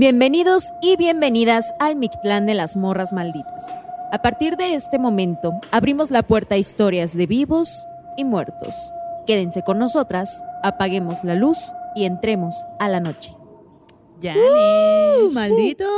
Bienvenidos 0.00 0.70
y 0.80 0.94
bienvenidas 0.96 1.74
al 1.80 1.96
Mictlán 1.96 2.46
de 2.46 2.54
las 2.54 2.76
Morras 2.76 3.12
Malditas. 3.12 3.80
A 4.12 4.22
partir 4.22 4.56
de 4.56 4.74
este 4.74 4.96
momento, 4.96 5.54
abrimos 5.72 6.12
la 6.12 6.22
puerta 6.22 6.54
a 6.54 6.58
historias 6.58 7.16
de 7.16 7.26
vivos 7.26 7.84
y 8.16 8.22
muertos. 8.22 8.92
Quédense 9.26 9.64
con 9.64 9.80
nosotras, 9.80 10.44
apaguemos 10.62 11.24
la 11.24 11.34
luz 11.34 11.58
y 11.96 12.04
entremos 12.04 12.54
a 12.78 12.88
la 12.88 13.00
noche. 13.00 13.34
Yanis. 14.20 14.40
¡Uh, 14.40 15.32
maldito! 15.32 15.88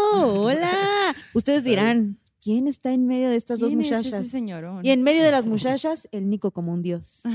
¡Hola! 0.44 1.14
Ustedes 1.34 1.64
dirán, 1.64 2.18
¿quién 2.42 2.68
está 2.68 2.92
en 2.92 3.06
medio 3.06 3.28
de 3.28 3.36
estas 3.36 3.58
dos 3.58 3.68
¿Quién 3.68 3.82
es 3.82 3.86
muchachas? 3.86 4.22
ese 4.22 4.30
señorón? 4.30 4.82
Y 4.82 4.92
en 4.92 5.02
medio 5.02 5.22
de 5.22 5.30
las 5.30 5.44
muchachas, 5.44 6.08
el 6.10 6.30
Nico 6.30 6.52
como 6.52 6.72
un 6.72 6.80
dios. 6.80 7.24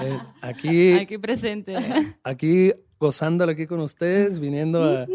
Eh, 0.00 0.18
aquí, 0.42 0.92
Aquí 0.92 1.18
presente. 1.18 1.76
aquí 2.22 2.72
gozándolo 3.00 3.50
aquí 3.50 3.66
con 3.66 3.80
ustedes, 3.80 4.38
viniendo 4.38 4.82
a 4.84 5.06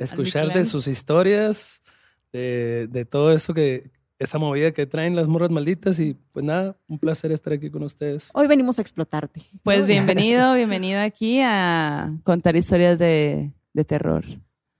escuchar 0.00 0.52
de 0.52 0.64
sus 0.64 0.86
historias, 0.86 1.82
de, 2.32 2.88
de 2.90 3.04
todo 3.04 3.32
eso 3.32 3.54
que, 3.54 3.90
esa 4.18 4.38
movida 4.38 4.72
que 4.72 4.86
traen 4.86 5.14
las 5.14 5.28
morras 5.28 5.50
malditas 5.50 6.00
y 6.00 6.14
pues 6.32 6.44
nada, 6.44 6.78
un 6.88 6.98
placer 6.98 7.32
estar 7.32 7.52
aquí 7.52 7.70
con 7.70 7.82
ustedes. 7.82 8.30
Hoy 8.32 8.46
venimos 8.46 8.78
a 8.78 8.82
explotarte. 8.82 9.42
Pues 9.62 9.86
bienvenido, 9.88 10.54
bienvenido 10.54 11.00
aquí 11.00 11.40
a 11.42 12.14
contar 12.24 12.56
historias 12.56 12.98
de, 12.98 13.52
de 13.72 13.84
terror. 13.84 14.24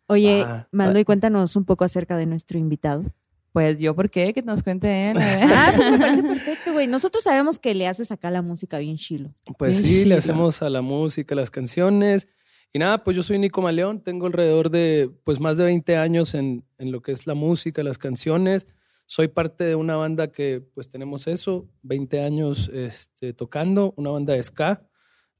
Oye, 0.08 0.44
Ah, 0.46 0.68
y 0.72 0.80
ah. 0.80 1.04
cuéntanos 1.04 1.56
un 1.56 1.64
poco 1.64 1.84
acerca 1.84 2.16
de 2.16 2.26
nuestro 2.26 2.58
invitado. 2.58 3.04
Pues 3.52 3.78
yo, 3.78 3.94
¿por 3.94 4.10
qué? 4.10 4.34
Que 4.34 4.42
nos 4.42 4.62
cuente 4.62 5.10
él. 5.10 5.16
Ah, 5.42 5.72
pues 5.74 5.92
me 5.92 5.98
parece 5.98 6.22
perfecto, 6.22 6.72
güey. 6.72 6.86
Nosotros 6.86 7.24
sabemos 7.24 7.58
que 7.58 7.74
le 7.74 7.88
haces 7.88 8.12
acá 8.12 8.30
la 8.30 8.42
música 8.42 8.78
bien 8.78 8.96
chilo. 8.96 9.32
Pues 9.58 9.78
Bien 9.78 9.84
sí, 9.90 9.98
chilo. 10.02 10.08
le 10.10 10.16
hacemos 10.16 10.62
a 10.62 10.70
la 10.70 10.82
música, 10.82 11.34
las 11.34 11.50
canciones. 11.50 12.28
Y 12.76 12.78
nada, 12.78 13.02
pues 13.02 13.16
yo 13.16 13.22
soy 13.22 13.38
Nico 13.38 13.62
Maleón, 13.62 14.02
tengo 14.02 14.26
alrededor 14.26 14.68
de 14.68 15.10
pues 15.24 15.40
más 15.40 15.56
de 15.56 15.64
20 15.64 15.96
años 15.96 16.34
en, 16.34 16.62
en 16.76 16.92
lo 16.92 17.00
que 17.00 17.10
es 17.12 17.26
la 17.26 17.32
música, 17.32 17.82
las 17.82 17.96
canciones. 17.96 18.66
Soy 19.06 19.28
parte 19.28 19.64
de 19.64 19.76
una 19.76 19.96
banda 19.96 20.30
que 20.30 20.60
pues 20.74 20.90
tenemos 20.90 21.26
eso, 21.26 21.70
20 21.84 22.20
años 22.22 22.68
este, 22.74 23.32
tocando, 23.32 23.94
una 23.96 24.10
banda 24.10 24.34
de 24.34 24.42
ska, 24.42 24.86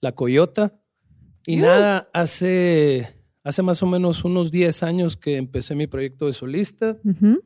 La 0.01 0.13
Coyota. 0.13 0.81
Y 1.47 1.57
nada, 1.57 2.09
hace, 2.15 3.07
hace 3.45 3.61
más 3.61 3.83
o 3.83 3.87
menos 3.87 4.25
unos 4.25 4.51
10 4.51 4.83
años 4.83 5.19
que 5.19 5.37
empecé 5.37 5.75
mi 5.75 5.87
proyecto 5.87 6.29
de 6.29 6.33
solista. 6.33 6.97
Ujú. 7.05 7.45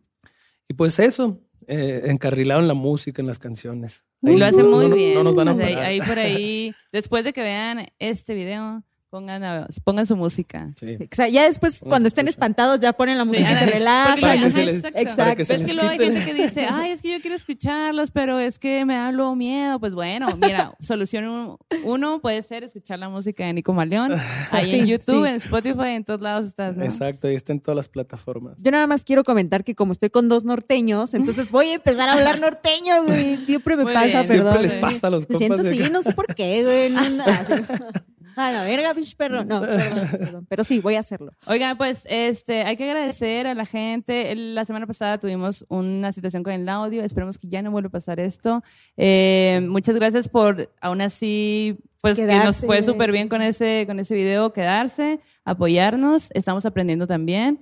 Y 0.69 0.75
pues 0.75 1.01
eso, 1.01 1.41
eh, 1.67 2.03
encarrilado 2.05 2.61
en 2.61 2.69
la 2.69 2.75
música, 2.75 3.23
en 3.23 3.27
las 3.27 3.41
canciones. 3.41 4.05
Y 4.23 4.37
lo 4.37 4.45
hace 4.47 4.63
no- 4.63 4.69
muy 4.71 4.89
no- 4.89 4.95
bien. 4.95 5.15
No 5.15 5.25
nos 5.25 5.35
van 5.35 5.49
a 5.49 5.53
O 5.55 5.57
sea, 5.57 5.67
parar. 5.69 5.83
ahí 5.85 5.99
por 6.01 6.17
ahí, 6.21 6.75
después 6.93 7.25
de 7.25 7.33
que 7.33 7.43
vean 7.43 7.89
este 7.99 8.35
video, 8.35 8.85
pongan, 9.11 9.43
a- 9.45 9.67
pongan 9.85 10.07
su 10.07 10.17
música. 10.17 10.71
Sí. 10.79 10.97
O 11.01 11.15
sea, 11.15 11.29
ya 11.29 11.43
después, 11.45 11.81
cuando 11.87 12.07
estén 12.09 12.29
espantados, 12.29 12.79
ya 12.81 12.93
ponen 12.93 13.19
la 13.19 13.25
música 13.25 13.51
y 13.51 13.55
se 13.55 13.65
Porque- 13.65 13.79
relajan. 13.79 14.21
Para 14.21 14.33
que 14.35 14.39
ajá, 14.41 14.51
se 14.51 14.65
les- 14.65 14.85
exacto. 14.85 15.17
Para 15.17 15.37
que 15.37 15.45
se 15.45 15.75
luego 15.75 15.89
hay 15.91 15.99
gente 15.99 16.25
que 16.25 16.35
dice, 16.35 16.67
ay, 16.71 16.93
es 16.93 17.03
que 17.03 17.11
yo 17.13 17.21
quiero 17.21 17.35
escucharlos, 17.37 18.11
pero 18.13 18.39
es 18.39 18.59
que 18.59 18.85
me 18.87 18.95
da 18.95 19.11
luego 19.13 19.35
miedo. 19.35 19.81
Pues 19.81 19.95
bueno, 19.95 20.29
mira, 20.41 20.73
solución 20.81 21.27
uno, 21.27 21.59
uno 21.85 22.21
puede 22.21 22.43
ser 22.43 22.63
escuchar 22.65 22.99
la 23.01 23.09
música 23.09 23.45
de 23.45 23.53
Nico 23.53 23.73
Maleón. 23.73 24.13
Ahí 24.53 24.75
en 24.77 24.85
Sí, 24.85 24.91
YouTube, 24.93 25.25
sí. 25.25 25.31
en 25.31 25.37
Spotify, 25.37 25.89
en 25.91 26.05
todos 26.05 26.21
lados 26.21 26.47
estás, 26.47 26.77
¿no? 26.77 26.85
Exacto, 26.85 27.27
ahí 27.29 27.35
está 27.35 27.53
en 27.53 27.61
todas 27.61 27.77
las 27.77 27.89
plataformas. 27.89 28.63
Yo 28.63 28.71
nada 28.71 28.87
más 28.87 29.05
quiero 29.05 29.25
comentar 29.25 29.65
que 29.65 29.75
como 29.75 29.93
estoy 29.93 30.11
con 30.11 30.29
dos 30.29 30.45
norteños, 30.45 31.15
entonces 31.15 31.51
voy 31.51 31.71
a 31.71 31.75
empezar 31.75 32.09
a 32.09 32.13
hablar 32.13 32.41
norteño, 32.41 33.05
güey. 33.05 33.37
Siempre 33.39 33.77
me 33.77 33.83
Muy 33.85 33.93
pasa, 33.93 34.07
bien. 34.07 34.27
perdón. 34.29 34.53
Siempre 34.53 34.63
les 34.63 34.75
pasa 34.75 35.07
a 35.09 35.11
los 35.11 35.29
Me 35.29 35.35
compas 35.37 35.61
siento 35.67 35.85
acá. 35.85 35.93
no 35.93 36.03
sé 36.03 36.13
por 36.13 36.27
qué, 36.35 36.63
güey. 36.63 36.91
No, 37.11 37.25
no. 38.41 38.47
A 38.47 38.53
la 38.53 38.65
verga, 38.65 38.93
bicho 38.93 39.17
perro. 39.17 39.45
No, 39.45 39.61
perdón, 39.67 40.09
perdón. 40.11 40.47
Pero 40.49 40.65
sí, 40.65 40.81
voy 40.81 40.95
a 40.95 41.01
hacerlo. 41.01 41.33
Oigan, 41.47 41.77
pues 41.77 42.03
este, 42.07 42.63
hay 42.63 42.77
que 42.77 42.85
agradecer 42.85 43.47
a 43.47 43.55
la 43.55 43.67
gente. 43.67 44.35
La 44.35 44.65
semana 44.65 44.87
pasada 44.87 45.19
tuvimos 45.19 45.65
una 45.69 46.13
situación 46.13 46.43
con 46.43 46.53
el 46.53 46.69
audio. 46.69 47.03
Esperemos 47.03 47.39
que 47.39 47.49
ya 47.49 47.63
no 47.63 47.71
vuelva 47.71 47.89
a 47.89 47.93
pasar 47.93 48.21
esto. 48.21 48.63
Eh, 48.97 49.61
muchas 49.69 49.95
gracias 49.95 50.29
por, 50.29 50.71
aún 50.81 51.01
así, 51.01 51.79
pues 52.01 52.17
que 52.17 52.23
nos 52.25 52.33
Quedarse. 52.33 52.67
fue 52.67 52.83
súper 52.83 53.13
bien 53.13 53.29
con 53.29 53.43
ese, 53.43 53.85
con 53.87 53.99
ese 53.99 54.15
video, 54.15 54.53
quedarse, 54.53 55.21
apoyarnos. 55.45 56.31
Estamos 56.33 56.65
aprendiendo 56.65 57.07
también. 57.07 57.61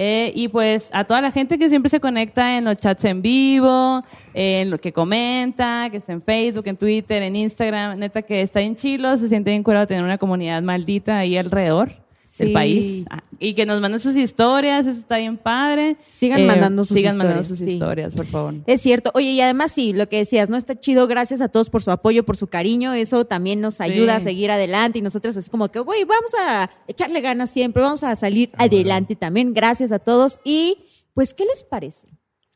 Eh, 0.00 0.30
y 0.36 0.46
pues 0.46 0.90
a 0.92 1.02
toda 1.02 1.20
la 1.20 1.32
gente 1.32 1.58
que 1.58 1.68
siempre 1.68 1.88
se 1.88 1.98
conecta 1.98 2.56
en 2.56 2.64
los 2.64 2.76
chats 2.76 3.04
en 3.04 3.20
vivo, 3.20 4.04
en 4.32 4.70
lo 4.70 4.78
que 4.78 4.92
comenta, 4.92 5.88
que 5.90 5.96
está 5.96 6.12
en 6.12 6.22
Facebook, 6.22 6.68
en 6.68 6.76
Twitter, 6.76 7.20
en 7.20 7.34
Instagram, 7.34 7.98
neta 7.98 8.22
que 8.22 8.40
está 8.40 8.60
en 8.60 8.76
chilo, 8.76 9.16
se 9.16 9.28
siente 9.28 9.50
bien 9.50 9.64
curado 9.64 9.88
tener 9.88 10.04
una 10.04 10.16
comunidad 10.16 10.62
maldita 10.62 11.18
ahí 11.18 11.36
alrededor 11.36 12.07
del 12.38 12.48
Sí. 12.48 12.54
país. 12.54 13.04
Ah, 13.10 13.22
Y 13.40 13.54
que 13.54 13.66
nos 13.66 13.80
manden 13.80 14.00
sus 14.00 14.16
historias, 14.16 14.86
eso 14.86 14.98
está 14.98 15.18
bien 15.18 15.36
padre. 15.36 15.96
Sigan 16.12 16.44
mandando 16.46 16.82
sus 16.84 16.96
Sigan 16.96 17.16
mandando 17.16 17.40
historias, 17.42 17.58
sus 17.60 17.68
sí. 17.68 17.74
historias, 17.76 18.14
por 18.14 18.26
favor. 18.26 18.54
Es 18.66 18.80
cierto. 18.80 19.10
Oye, 19.14 19.30
y 19.30 19.40
además 19.40 19.70
sí, 19.72 19.92
lo 19.92 20.08
que 20.08 20.16
decías, 20.18 20.48
¿no? 20.50 20.56
Está 20.56 20.78
chido. 20.78 21.06
Gracias 21.06 21.40
a 21.40 21.48
todos 21.48 21.70
por 21.70 21.82
su 21.82 21.90
apoyo, 21.90 22.24
por 22.24 22.36
su 22.36 22.46
cariño. 22.48 22.92
Eso 22.94 23.24
también 23.26 23.60
nos 23.60 23.74
Sí. 23.74 23.84
ayuda 23.84 24.16
a 24.16 24.20
seguir 24.20 24.50
adelante. 24.50 24.98
Y 24.98 25.02
nosotros 25.02 25.36
así 25.36 25.50
como 25.50 25.68
que, 25.68 25.78
güey, 25.80 26.04
vamos 26.04 26.32
a 26.40 26.70
echarle 26.88 27.20
ganas 27.20 27.50
siempre. 27.50 27.82
Vamos 27.82 28.02
a 28.02 28.16
salir 28.16 28.50
adelante 28.56 29.14
también. 29.16 29.54
Gracias 29.54 29.92
a 29.92 29.98
todos. 29.98 30.40
Y, 30.44 30.78
pues, 31.14 31.34
¿qué 31.34 31.44
les 31.44 31.62
parece? 31.64 32.08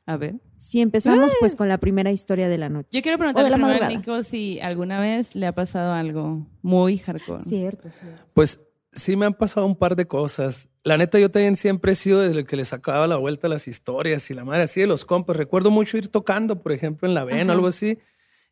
A 0.07 0.17
ver. 0.17 0.35
Si 0.59 0.81
empezamos, 0.81 1.33
pues, 1.41 1.55
con 1.57 1.69
la 1.69 1.79
primera 1.79 2.13
historia 2.13 2.49
de 2.49 2.57
la 2.59 2.69
noche. 2.69 2.89
Yo 2.93 3.03
quiero 3.03 3.19
preguntarle 3.19 3.55
a. 3.85 3.89
Nico 3.89 4.23
si 4.23 4.61
alguna 4.61 5.01
vez 5.01 5.35
le 5.35 5.47
ha 5.49 5.55
pasado 5.55 5.93
algo 5.93 6.47
muy 6.63 6.99
hardcore. 6.99 7.43
Cierto, 7.43 7.91
cierto. 7.91 8.23
Pues 8.35 8.61
sí 8.93 9.17
me 9.17 9.27
han 9.27 9.35
pasado 9.35 9.67
un 9.67 9.77
par 9.77 9.97
de 9.97 10.07
cosas. 10.07 10.69
La 10.85 10.97
neta, 10.97 11.19
yo 11.19 11.31
también 11.31 11.57
siempre 11.57 11.93
he 11.93 11.95
sido 11.95 12.21
desde 12.21 12.41
el 12.41 12.47
que 12.47 12.57
le 12.57 12.65
sacaba 12.65 13.07
la 13.07 13.17
vuelta 13.17 13.47
a 13.47 13.51
las 13.51 13.69
historias 13.69 14.31
y 14.31 14.35
la 14.35 14.45
madre 14.45 14.65
así 14.65 14.81
de 14.81 14.87
los 14.87 15.05
compas. 15.05 15.37
Recuerdo 15.37 15.71
mucho 15.71 15.97
ir 15.97 16.09
tocando, 16.09 16.61
por 16.61 16.73
ejemplo, 16.73 17.09
en 17.09 17.15
la 17.15 17.25
vena 17.25 17.53
o 17.53 17.57
algo 17.57 17.69
así, 17.69 17.99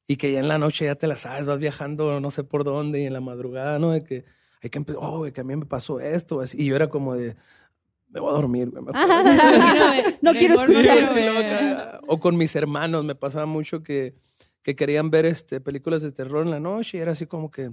y 0.06 0.16
que 0.16 0.32
ya 0.32 0.40
en 0.40 0.48
la 0.48 0.58
noche 0.58 0.86
ya 0.86 0.94
te 0.94 1.06
la 1.06 1.16
sabes, 1.16 1.46
vas 1.46 1.58
viajando 1.58 2.20
no 2.20 2.30
sé 2.30 2.44
por 2.44 2.64
dónde 2.64 3.00
y 3.00 3.06
en 3.06 3.12
la 3.12 3.20
madrugada, 3.20 3.78
¿no? 3.78 3.90
De 3.90 4.02
que 4.02 4.24
hay 4.62 4.70
que 4.70 4.78
empezar, 4.78 5.02
oh, 5.02 5.18
güey, 5.18 5.32
que 5.32 5.40
a 5.40 5.44
mí 5.44 5.56
me 5.56 5.66
pasó 5.66 6.00
esto, 6.00 6.40
así. 6.40 6.60
Y 6.60 6.66
yo 6.66 6.76
era 6.76 6.88
como 6.88 7.14
de, 7.14 7.36
me 8.08 8.20
voy 8.20 8.30
a 8.30 8.36
dormir, 8.36 8.70
güey. 8.70 8.82
mejor". 8.84 8.94
No 10.22 10.32
quiero 10.38 10.54
escuchar. 10.54 12.00
O 12.06 12.18
con 12.18 12.36
mis 12.36 12.54
hermanos, 12.56 13.04
me 13.04 13.14
pasaba 13.14 13.46
mucho 13.46 13.82
que, 13.82 14.14
que 14.62 14.74
querían 14.74 15.10
ver 15.10 15.26
este, 15.26 15.60
películas 15.60 16.02
de 16.02 16.12
terror 16.12 16.44
en 16.44 16.50
la 16.50 16.60
noche 16.60 16.98
y 16.98 17.00
era 17.00 17.12
así 17.12 17.26
como 17.26 17.50
que 17.50 17.72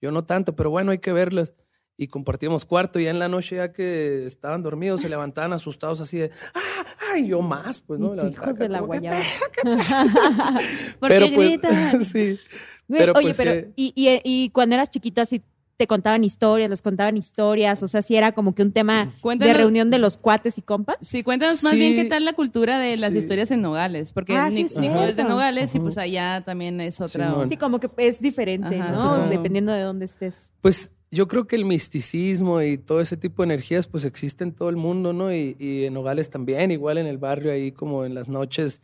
yo 0.00 0.12
no 0.12 0.24
tanto, 0.24 0.54
pero 0.54 0.70
bueno, 0.70 0.92
hay 0.92 0.98
que 0.98 1.12
verlas. 1.12 1.54
Y 2.00 2.06
compartíamos 2.06 2.64
cuarto 2.64 3.00
y 3.00 3.04
ya 3.04 3.10
en 3.10 3.18
la 3.18 3.28
noche 3.28 3.56
ya 3.56 3.72
que 3.72 4.24
estaban 4.24 4.62
dormidos 4.62 5.00
se 5.00 5.08
levantaban 5.08 5.52
asustados 5.52 6.00
así 6.00 6.16
de, 6.18 6.30
¡ah! 6.54 6.84
¡ay! 7.12 7.26
Yo 7.26 7.42
más, 7.42 7.80
pues, 7.80 7.98
¿no? 7.98 8.14
Hijos 8.14 8.22
Levantaba 8.24 8.52
de 8.52 8.68
la 8.68 8.80
guayaba. 8.80 9.20
¿Por 11.00 11.08
Pero 11.08 11.26
qué 11.26 11.32
pues, 11.34 11.48
gritan? 11.48 12.02
sí. 12.04 12.38
Güey, 12.86 13.00
Pero 13.00 13.12
oye, 13.14 13.22
pues, 13.26 13.36
pero, 13.36 13.50
eh, 13.50 13.72
y, 13.76 13.92
y, 13.94 14.20
y 14.24 14.50
cuando 14.50 14.74
eras 14.76 14.90
chiquito 14.90 15.20
así 15.20 15.42
te 15.76 15.86
contaban 15.86 16.24
historias, 16.24 16.70
les 16.70 16.82
contaban 16.82 17.16
historias, 17.16 17.82
o 17.84 17.88
sea, 17.88 18.02
si 18.02 18.16
era 18.16 18.32
como 18.32 18.52
que 18.54 18.62
un 18.62 18.72
tema 18.72 19.12
Cuéntanos- 19.20 19.52
de 19.52 19.54
reunión 19.54 19.90
de 19.90 19.98
los 19.98 20.16
cuates 20.16 20.58
y 20.58 20.62
compas. 20.62 20.96
Sí, 21.00 21.22
cuéntanos 21.22 21.62
más 21.62 21.72
Sí. 21.72 21.78
bien 21.78 21.94
qué 21.94 22.04
tal 22.04 22.24
la 22.24 22.32
cultura 22.32 22.78
de 22.80 22.96
las 22.96 23.12
Sí. 23.12 23.18
historias 23.18 23.50
en 23.52 23.60
Nogales, 23.62 24.12
porque 24.12 24.36
Ah, 24.36 24.50
sí, 24.50 24.64
Nic- 24.64 24.66
es 24.66 24.76
Nico 24.78 25.00
es 25.02 25.14
de. 25.16 25.22
Nogales 25.24 25.72
y 25.74 25.78
pues 25.80 25.96
allá 25.98 26.42
también 26.44 26.80
es 26.80 27.00
otra. 27.00 27.34
Sí, 27.48 27.56
como 27.56 27.78
que 27.78 27.90
es 27.98 28.20
diferente, 28.20 28.80
Ajá, 28.80 28.90
¿no? 28.92 29.24
sí. 29.24 29.30
Dependiendo 29.30 29.70
de 29.72 29.82
dónde 29.82 30.06
estés. 30.06 30.50
Pues 30.62 30.90
yo 31.10 31.26
creo 31.28 31.46
que 31.46 31.56
el 31.56 31.64
misticismo 31.64 32.60
y 32.62 32.78
todo 32.78 33.00
ese 33.00 33.16
tipo 33.16 33.42
de 33.42 33.46
energías 33.54 33.86
pues 33.86 34.04
existe 34.04 34.44
en 34.44 34.52
todo 34.52 34.68
el 34.68 34.76
mundo, 34.76 35.12
¿no? 35.12 35.32
Y, 35.32 35.56
y 35.58 35.84
en 35.84 35.94
Nogales 35.94 36.30
también, 36.30 36.70
igual 36.70 36.98
en 36.98 37.06
el 37.06 37.18
barrio 37.18 37.52
ahí 37.52 37.72
como 37.72 38.04
en 38.04 38.14
las 38.14 38.28
noches, 38.28 38.82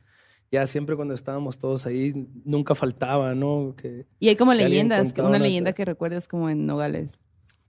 ya 0.50 0.66
siempre 0.66 0.96
cuando 0.96 1.14
estábamos 1.14 1.58
todos 1.58 1.84
ahí, 1.86 2.28
nunca 2.44 2.74
faltaba, 2.74 3.34
¿no? 3.34 3.74
Que, 3.76 4.06
y 4.20 4.28
hay 4.28 4.36
como 4.36 4.52
que 4.52 4.58
leyendas, 4.58 5.12
una 5.18 5.28
una- 5.28 5.38
leyenda 5.38 5.72
que 5.72 5.84
recuerdas 5.84 6.28
como 6.28 6.48
en 6.48 6.64
Nogales. 6.66 7.20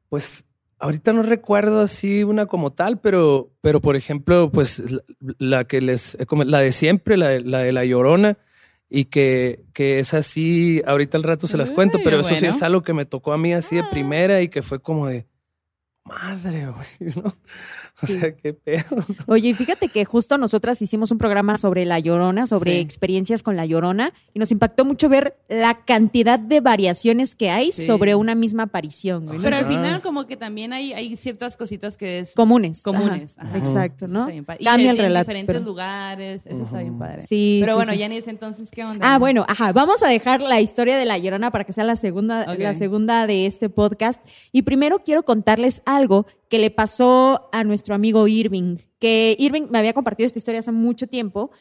pues 0.09 0.45
ahorita 0.77 1.13
no 1.13 1.23
recuerdo 1.23 1.79
así 1.81 2.23
una 2.23 2.45
como 2.45 2.71
tal, 2.73 2.99
pero, 2.99 3.49
pero 3.61 3.81
por 3.81 3.95
ejemplo, 3.95 4.51
pues 4.51 4.91
la, 4.91 5.01
la 5.39 5.63
que 5.63 5.81
les, 5.81 6.17
como 6.27 6.43
la 6.43 6.59
de 6.59 6.71
siempre, 6.71 7.17
la, 7.17 7.29
de 7.29 7.71
la 7.71 7.85
Llorona. 7.85 8.37
Y 8.89 9.05
que, 9.05 9.65
que 9.73 9.99
es 9.99 10.13
así, 10.13 10.81
ahorita 10.85 11.17
al 11.17 11.23
rato 11.23 11.47
se 11.47 11.57
las 11.57 11.71
cuento, 11.71 11.99
pero 12.03 12.19
eso 12.19 12.35
sí 12.35 12.45
es 12.45 12.61
algo 12.61 12.83
que 12.83 12.93
me 12.93 13.05
tocó 13.05 13.33
a 13.33 13.37
mí 13.37 13.51
así 13.53 13.75
de 13.75 13.83
primera 13.83 14.41
y 14.41 14.47
que 14.47 14.61
fue 14.61 14.79
como 14.79 15.07
de, 15.07 15.25
madre, 16.05 16.67
güey, 16.67 17.11
¿no? 17.15 17.23
O 17.29 18.07
Sí. 18.07 18.19
sea, 18.19 18.35
qué 18.35 18.53
pedo. 18.53 18.83
Oye, 19.25 19.49
y 19.49 19.53
fíjate 19.53 19.87
que 19.87 20.03
justo 20.05 20.37
nosotras 20.37 20.81
hicimos 20.81 21.11
un 21.11 21.17
programa 21.17 21.57
sobre 21.57 21.85
la 21.85 21.97
llorona, 21.99 22.45
sobre 22.45 22.73
Sí. 22.73 22.79
experiencias 22.79 23.41
con 23.41 23.55
la 23.55 23.65
llorona, 23.65 24.13
y 24.33 24.39
nos 24.39 24.51
impactó 24.51 24.83
mucho 24.85 25.07
ver 25.09 25.37
la 25.47 25.75
cantidad 25.85 26.37
de 26.37 26.59
variaciones 26.61 27.35
que 27.35 27.49
hay 27.49 27.71
Sí. 27.71 27.85
sobre 27.85 28.15
una 28.15 28.35
misma 28.35 28.63
aparición, 28.63 29.25
güey. 29.25 29.37
¿no? 29.37 29.43
Pero 29.43 29.55
al 29.57 29.65
final 29.65 30.01
como 30.01 30.27
que 30.27 30.35
también 30.37 30.73
hay, 30.73 30.93
hay 30.93 31.15
ciertas 31.15 31.55
cositas 31.57 31.95
que 31.97 32.19
es 32.19 32.33
comunes. 32.35 32.81
comunes. 32.83 33.37
Ajá. 33.39 33.47
ajá. 33.49 33.57
Exacto, 33.57 34.05
Eso 34.05 34.13
¿no? 34.13 34.19
está 34.21 34.31
bien 34.31 34.45
padre. 34.45 34.57
Y 34.61 34.65
Cambia 34.65 34.91
el 34.91 34.97
en 34.97 35.03
relato. 35.05 35.23
diferentes 35.23 35.53
pero- 35.55 35.65
lugares, 35.65 36.45
eso 36.45 36.63
está 36.63 36.79
bien 36.79 36.99
padre. 36.99 37.21
Sí, 37.21 37.57
Pero 37.61 37.73
sí, 37.73 37.75
bueno, 37.77 37.91
sí. 37.93 37.97
Yanis, 37.97 38.27
entonces, 38.27 38.69
¿qué 38.71 38.83
onda? 38.83 39.13
Ah, 39.13 39.17
bueno, 39.17 39.45
ajá. 39.47 39.71
Vamos 39.73 40.03
a 40.03 40.07
dejar 40.09 40.41
la 40.41 40.59
historia 40.61 40.97
de 40.97 41.05
la 41.05 41.17
Llorona 41.17 41.49
para 41.49 41.63
que 41.63 41.73
sea 41.73 41.83
la 41.85 41.95
segunda, 41.95 42.45
la 42.57 42.73
segunda 42.73 43.25
de 43.25 43.45
este 43.45 43.69
podcast. 43.69 44.23
Y 44.51 44.63
primero 44.63 44.99
quiero 44.99 45.23
contarles 45.23 45.81
algo 45.95 46.25
que 46.49 46.59
le 46.59 46.71
pasó 46.71 47.49
a 47.51 47.63
nuestro 47.63 47.95
amigo 47.95 48.27
Irving, 48.27 48.77
que 48.99 49.35
Irving 49.39 49.67
me 49.69 49.79
había 49.79 49.93
compartido 49.93 50.27
esta 50.27 50.39
historia 50.39 50.59
hace 50.59 50.71
mucho 50.71 51.07
tiempo. 51.07 51.51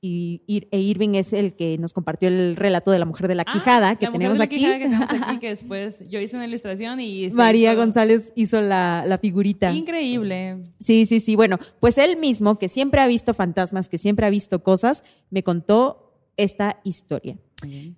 Y, 0.00 0.42
e 0.70 0.78
Irving 0.78 1.16
es 1.16 1.32
el 1.32 1.56
que 1.56 1.76
nos 1.76 1.92
compartió 1.92 2.28
el 2.28 2.54
relato 2.54 2.92
de 2.92 3.00
la 3.00 3.04
mujer 3.04 3.26
de 3.26 3.34
la 3.34 3.42
Ah, 3.44 3.52
quijada 3.52 3.96
que 3.96 4.04
la 4.04 4.10
mujer 4.12 4.18
tenemos 4.20 4.34
de 4.34 4.38
la 4.38 4.44
aquí. 4.44 4.56
quijada 4.58 4.78
que 4.78 4.84
tenemos 4.84 5.10
aquí, 5.10 5.38
que 5.40 5.48
después 5.48 6.08
yo 6.08 6.20
hice 6.20 6.36
una 6.36 6.46
ilustración 6.46 7.00
y 7.00 7.28
María 7.30 7.72
hizo 7.72 7.80
González 7.80 8.32
hizo 8.36 8.60
la, 8.62 9.02
la 9.08 9.18
figurita. 9.18 9.72
Increíble. 9.72 10.62
Sí, 10.78 11.04
sí, 11.04 11.18
sí. 11.18 11.34
Bueno, 11.34 11.58
pues 11.80 11.98
él 11.98 12.16
mismo, 12.16 12.60
que 12.60 12.68
siempre 12.68 13.00
ha 13.00 13.08
visto 13.08 13.34
fantasmas, 13.34 13.88
que 13.88 13.98
siempre 13.98 14.24
ha 14.24 14.30
visto 14.30 14.62
cosas, 14.62 15.02
me 15.30 15.42
contó 15.42 16.14
esta 16.36 16.78
historia. 16.84 17.36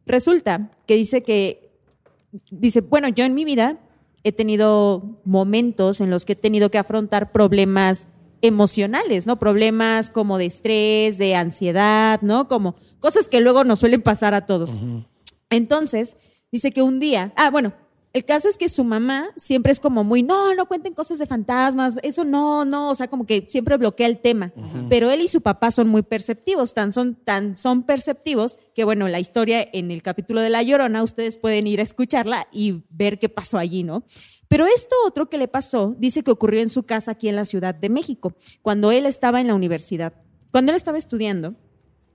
Resulta 0.06 0.70
que 0.86 0.96
dice 0.96 1.22
que, 1.22 1.70
dice, 2.50 2.80
bueno, 2.80 3.08
yo 3.08 3.24
en 3.24 3.34
mi 3.34 3.44
vida 3.44 3.78
he 4.24 4.32
tenido 4.32 5.20
momentos 5.24 6.00
en 6.00 6.10
los 6.10 6.24
que 6.24 6.32
he 6.32 6.36
tenido 6.36 6.70
que 6.70 6.78
afrontar 6.78 7.32
problemas 7.32 8.08
emocionales, 8.42 9.26
¿no? 9.26 9.38
Problemas 9.38 10.10
como 10.10 10.38
de 10.38 10.46
estrés, 10.46 11.18
de 11.18 11.34
ansiedad, 11.34 12.20
¿no? 12.22 12.48
Como 12.48 12.74
cosas 12.98 13.28
que 13.28 13.40
luego 13.40 13.64
nos 13.64 13.80
suelen 13.80 14.02
pasar 14.02 14.34
a 14.34 14.46
todos. 14.46 14.72
Entonces, 15.50 16.16
dice 16.50 16.72
que 16.72 16.82
un 16.82 17.00
día, 17.00 17.32
ah, 17.36 17.50
bueno, 17.50 17.74
el 18.12 18.24
caso 18.24 18.48
es 18.48 18.56
que 18.58 18.68
su 18.68 18.82
mamá 18.82 19.28
siempre 19.36 19.70
es 19.70 19.78
como 19.78 20.02
muy, 20.02 20.22
no, 20.22 20.52
no 20.54 20.66
cuenten 20.66 20.94
cosas 20.94 21.20
de 21.20 21.26
fantasmas, 21.26 21.98
eso 22.02 22.24
no, 22.24 22.64
no, 22.64 22.90
o 22.90 22.94
sea, 22.96 23.08
como 23.08 23.24
que 23.24 23.46
siempre 23.48 23.76
bloquea 23.76 24.08
el 24.08 24.18
tema. 24.18 24.52
Pero 24.88 25.10
él 25.10 25.20
y 25.20 25.28
su 25.28 25.42
papá 25.42 25.70
son 25.70 25.88
muy 25.88 26.02
perceptivos, 26.02 26.74
tan 26.74 26.92
son, 26.92 27.14
tan 27.14 27.56
son 27.56 27.84
perceptivos 27.84 28.58
que, 28.74 28.82
bueno, 28.82 29.06
la 29.06 29.20
historia 29.20 29.66
en 29.72 29.92
el 29.92 30.02
capítulo 30.02 30.40
de 30.40 30.50
La 30.50 30.62
Llorona, 30.62 31.04
ustedes 31.04 31.36
pueden 31.36 31.68
ir 31.68 31.78
a 31.78 31.84
escucharla 31.84 32.48
y 32.50 32.82
ver 32.90 33.20
qué 33.20 33.28
pasó 33.28 33.58
allí, 33.58 33.84
¿no? 33.84 34.02
Pero 34.48 34.66
esto 34.66 34.96
otro 35.06 35.30
que 35.30 35.38
le 35.38 35.46
pasó, 35.46 35.94
dice 35.96 36.24
que 36.24 36.32
ocurrió 36.32 36.60
en 36.60 36.70
su 36.70 36.82
casa 36.82 37.12
aquí 37.12 37.28
en 37.28 37.36
la 37.36 37.44
Ciudad 37.44 37.76
de 37.76 37.88
México, 37.88 38.34
cuando 38.62 38.90
él 38.90 39.06
estaba 39.06 39.40
en 39.40 39.46
la 39.46 39.54
universidad. 39.54 40.14
Cuando 40.50 40.72
él 40.72 40.76
estaba 40.76 40.98
estudiando, 40.98 41.54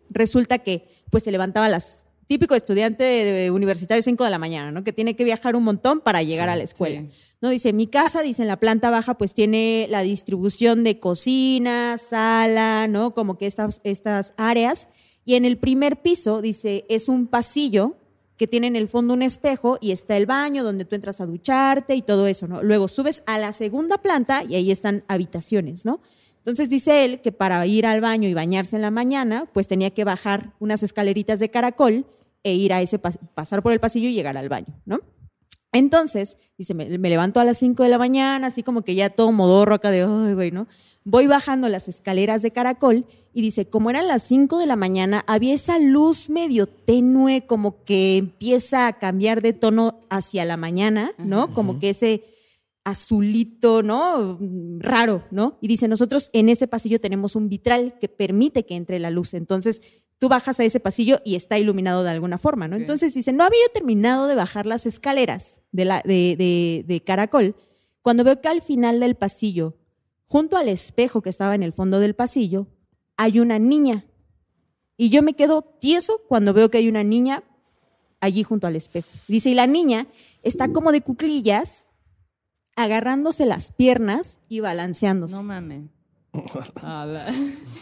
resulta 0.10 0.60
que 0.60 0.90
pues 1.10 1.24
se 1.24 1.32
levantaba 1.32 1.68
a 1.68 1.70
las 1.70 2.05
típico 2.28 2.56
estudiante 2.56 3.04
de, 3.04 3.32
de 3.32 3.52
universitario 3.52 4.02
5 4.02 4.24
de 4.24 4.30
la 4.30 4.40
mañana, 4.40 4.72
¿no? 4.72 4.84
Que 4.84 4.94
tiene 4.94 5.16
que 5.16 5.24
viajar 5.24 5.56
un 5.56 5.64
montón 5.64 6.02
para 6.02 6.24
llegar 6.24 6.50
a 6.50 6.56
la 6.56 6.64
escuela. 6.64 7.02
sí. 7.02 7.36
No 7.42 7.50
dice, 7.50 7.74
mi 7.74 7.88
casa, 7.88 8.22
dice, 8.24 8.42
en 8.42 8.48
la 8.48 8.58
planta 8.58 8.90
baja 8.90 9.16
pues 9.16 9.34
tiene 9.34 9.88
la 9.90 10.02
distribución 10.02 10.84
de 10.84 11.00
cocina, 11.00 11.98
sala, 11.98 12.88
¿no? 12.88 13.14
Como 13.14 13.38
que 13.38 13.46
estas, 13.46 13.82
estas 13.84 14.34
áreas. 14.38 14.88
Y 15.26 15.36
en 15.36 15.46
el 15.46 15.58
primer 15.58 16.02
piso, 16.02 16.42
dice, 16.42 16.86
es 16.90 17.10
un 17.10 17.28
pasillo 17.28 17.98
que 18.38 18.48
tiene 18.48 18.68
en 18.68 18.76
el 18.76 18.88
fondo 18.88 19.14
un 19.14 19.22
espejo 19.22 19.78
y 19.80 19.92
está 19.92 20.18
el 20.18 20.26
baño 20.26 20.64
donde 20.64 20.86
tú 20.86 20.96
entras 20.96 21.22
a 21.22 21.26
ducharte 21.26 21.96
y 21.96 22.02
todo 22.02 22.28
eso, 22.28 22.48
¿no? 22.48 22.64
Luego 22.64 22.88
subes 22.88 23.24
a 23.28 23.38
la 23.38 23.54
segunda 23.54 23.98
planta 24.00 24.44
y 24.44 24.56
ahí 24.56 24.72
están 24.72 25.04
habitaciones, 25.08 25.86
¿no? 25.86 26.02
Entonces 26.46 26.70
dice 26.70 27.04
él 27.06 27.22
que 27.22 27.32
para 27.32 27.66
ir 27.66 27.86
al 27.88 28.02
baño 28.02 28.30
y 28.30 28.34
bañarse 28.36 28.76
en 28.76 28.84
la 28.84 28.92
mañana, 28.92 29.50
pues 29.52 29.68
tenía 29.68 29.90
que 29.90 30.04
bajar 30.04 30.54
unas 30.60 30.84
escaleritas 30.84 31.40
de 31.40 31.50
caracol 31.50 32.06
e 32.44 32.54
ir 32.54 32.72
a 32.74 32.82
ese, 32.84 33.02
pas- 33.02 33.18
pasar 33.34 33.64
por 33.64 33.74
el 33.74 33.80
pasillo 33.80 34.08
y 34.10 34.14
llegar 34.14 34.38
al 34.38 34.48
baño, 34.50 34.80
¿no? 34.86 35.00
Entonces, 35.72 36.38
dice, 36.58 36.74
me, 36.74 36.98
me 36.98 37.10
levanto 37.10 37.40
a 37.42 37.44
las 37.44 37.58
5 37.58 37.84
de 37.84 37.90
la 37.90 37.98
mañana, 37.98 38.48
así 38.48 38.64
como 38.64 38.84
que 38.84 38.96
ya 38.96 39.10
todo 39.10 39.32
modorro 39.34 39.76
acá 39.76 39.92
de, 39.92 40.04
ay, 40.04 40.34
güey, 40.34 40.52
¿no? 40.52 40.68
Voy 41.04 41.28
bajando 41.28 41.68
las 41.68 41.90
escaleras 41.90 42.42
de 42.42 42.52
caracol 42.52 43.06
y 43.34 43.42
dice, 43.42 43.66
como 43.68 43.90
eran 43.90 44.08
las 44.08 44.24
5 44.24 44.58
de 44.60 44.68
la 44.68 44.78
mañana, 44.78 45.26
había 45.28 45.54
esa 45.54 45.78
luz 45.78 46.30
medio 46.30 46.68
tenue, 46.68 47.46
como 47.46 47.84
que 47.84 48.16
empieza 48.18 48.88
a 48.88 48.94
cambiar 49.00 49.42
de 49.42 49.52
tono 49.52 50.00
hacia 50.10 50.46
la 50.46 50.56
mañana, 50.56 51.12
¿no? 51.18 51.54
Como 51.54 51.80
que 51.80 51.90
ese 51.90 52.24
azulito, 52.86 53.84
¿no? 53.84 54.40
Raro, 54.80 55.26
¿no? 55.32 55.58
Y 55.62 55.68
dice, 55.68 55.88
nosotros 55.90 56.30
en 56.32 56.48
ese 56.48 56.68
pasillo 56.68 57.02
tenemos 57.02 57.36
un 57.36 57.50
vitral 57.50 57.98
que 58.00 58.08
permite 58.08 58.66
que 58.66 58.76
entre 58.76 59.00
la 59.00 59.10
luz. 59.10 59.34
Entonces, 59.34 59.82
tú 60.18 60.30
bajas 60.30 60.60
a 60.60 60.64
ese 60.64 60.80
pasillo 60.80 61.20
y 61.26 61.36
está 61.36 61.58
iluminado 61.60 62.04
de 62.04 62.12
alguna 62.12 62.38
forma, 62.38 62.68
¿no? 62.70 62.78
Entonces 62.78 63.14
dice, 63.14 63.34
no 63.34 63.44
había 63.44 63.60
yo 63.68 63.74
terminado 63.74 64.28
de 64.28 64.36
bajar 64.36 64.66
las 64.66 64.86
escaleras 64.86 65.62
de, 65.74 65.84
la, 65.86 66.02
de, 66.06 66.36
de- 66.38 66.86
de 66.88 67.02
caracol, 67.02 67.56
cuando 68.02 68.24
veo 68.24 68.40
que 68.40 68.48
al 68.48 68.62
final 68.62 69.00
del 69.02 69.16
pasillo, 69.16 69.76
junto 70.28 70.56
al 70.56 70.70
espejo 70.70 71.22
que 71.22 71.30
estaba 71.32 71.56
en 71.56 71.64
el 71.64 71.74
fondo 71.74 72.00
del 72.00 72.16
pasillo, 72.16 72.68
hay 73.18 73.40
una 73.40 73.60
niña. 73.60 74.06
Y 74.96 75.10
yo 75.10 75.22
me 75.24 75.34
quedo 75.34 75.64
tieso 75.64 76.22
cuando 76.30 76.54
veo 76.54 76.70
que 76.70 76.78
hay 76.78 76.88
una 76.88 77.04
niña 77.04 77.44
allí 78.22 78.44
junto 78.44 78.68
al 78.68 78.76
espejo. 78.76 79.10
Dice, 79.28 79.50
y 79.50 79.56
la 79.56 79.68
niña 79.68 80.08
está 80.44 80.72
como 80.72 80.92
de 80.92 81.02
cuclillas, 81.02 81.88
agarrándose 82.76 83.46
las 83.46 83.72
piernas 83.72 84.40
y 84.50 84.60
balanceándose. 84.60 85.36
No 85.36 85.44
mames. 85.44 85.84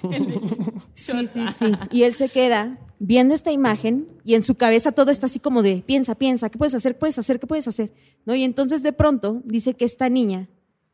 Sí, 0.96 1.28
sí, 1.28 1.46
sí. 1.58 1.72
Y 1.92 2.04
él 2.04 2.14
se 2.14 2.30
queda 2.30 2.78
viendo 3.00 3.34
esta 3.34 3.52
imagen 3.52 4.08
y 4.24 4.36
en 4.36 4.44
su 4.44 4.56
cabeza 4.56 4.92
todo 4.92 5.12
está 5.12 5.26
así 5.26 5.40
como 5.40 5.64
de, 5.64 5.84
piensa, 5.86 6.16
piensa, 6.16 6.50
¿qué 6.50 6.58
puedes 6.58 6.76
hacer? 6.76 6.94
¿Qué 6.94 7.00
puedes 7.00 7.18
hacer? 7.18 7.40
¿Qué 7.40 7.48
puedes 7.48 7.68
hacer? 7.68 7.92
¿No? 8.26 8.36
Y 8.36 8.44
entonces 8.44 8.84
de 8.84 8.94
pronto 8.94 9.42
dice 9.44 9.74
que 9.74 9.86
esta 9.86 10.08
niña 10.08 10.50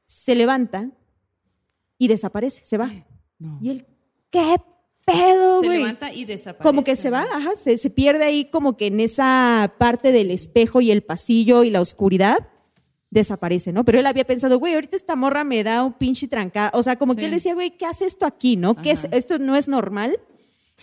se 0.07 0.36
levanta 0.36 0.90
y 1.98 2.07
desaparece, 2.07 2.63
se 2.63 2.78
va. 2.78 2.92
No. 3.38 3.60
Y 3.62 3.69
él, 3.69 3.86
¿qué 4.31 4.56
pedo, 5.06 5.60
Se 5.60 5.68
güey? 5.68 5.80
levanta 5.80 6.13
y 6.13 6.25
desaparece. 6.25 6.63
Como 6.63 6.84
que 6.84 6.95
se 6.95 7.10
va, 7.10 7.24
ajá, 7.24 7.56
se, 7.56 7.78
se 7.78 7.90
pierde 7.90 8.24
ahí 8.24 8.45
como 8.45 8.78
que 8.78 8.88
en 8.88 9.00
esa 9.02 9.75
parte 9.78 10.12
del 10.12 10.31
espejo 10.31 10.81
y 10.81 10.92
el 10.92 11.04
pasillo 11.04 11.63
y 11.63 11.69
la 11.69 11.81
oscuridad 11.81 12.48
desaparece, 13.11 13.73
¿no? 13.73 13.83
Pero 13.85 14.00
él 14.00 14.06
había 14.07 14.23
pensado, 14.25 14.59
güey, 14.59 14.75
ahorita 14.75 14.95
esta 14.95 15.15
morra 15.15 15.44
me 15.44 15.63
da 15.63 15.83
un 15.83 15.94
pinche 15.94 16.27
tranca. 16.27 16.71
O 16.73 16.83
sea, 16.83 16.97
como 16.97 17.13
Sí. 17.13 17.19
que 17.19 17.25
él 17.25 17.31
decía, 17.31 17.53
güey, 17.53 17.71
¿qué 17.77 17.85
hace 17.85 18.06
esto 18.06 18.25
aquí, 18.25 18.56
no? 18.56 18.75
¿Qué 18.75 18.91
es, 18.91 19.07
esto 19.11 19.39
no 19.39 19.56
es 19.56 19.67
normal. 19.67 20.19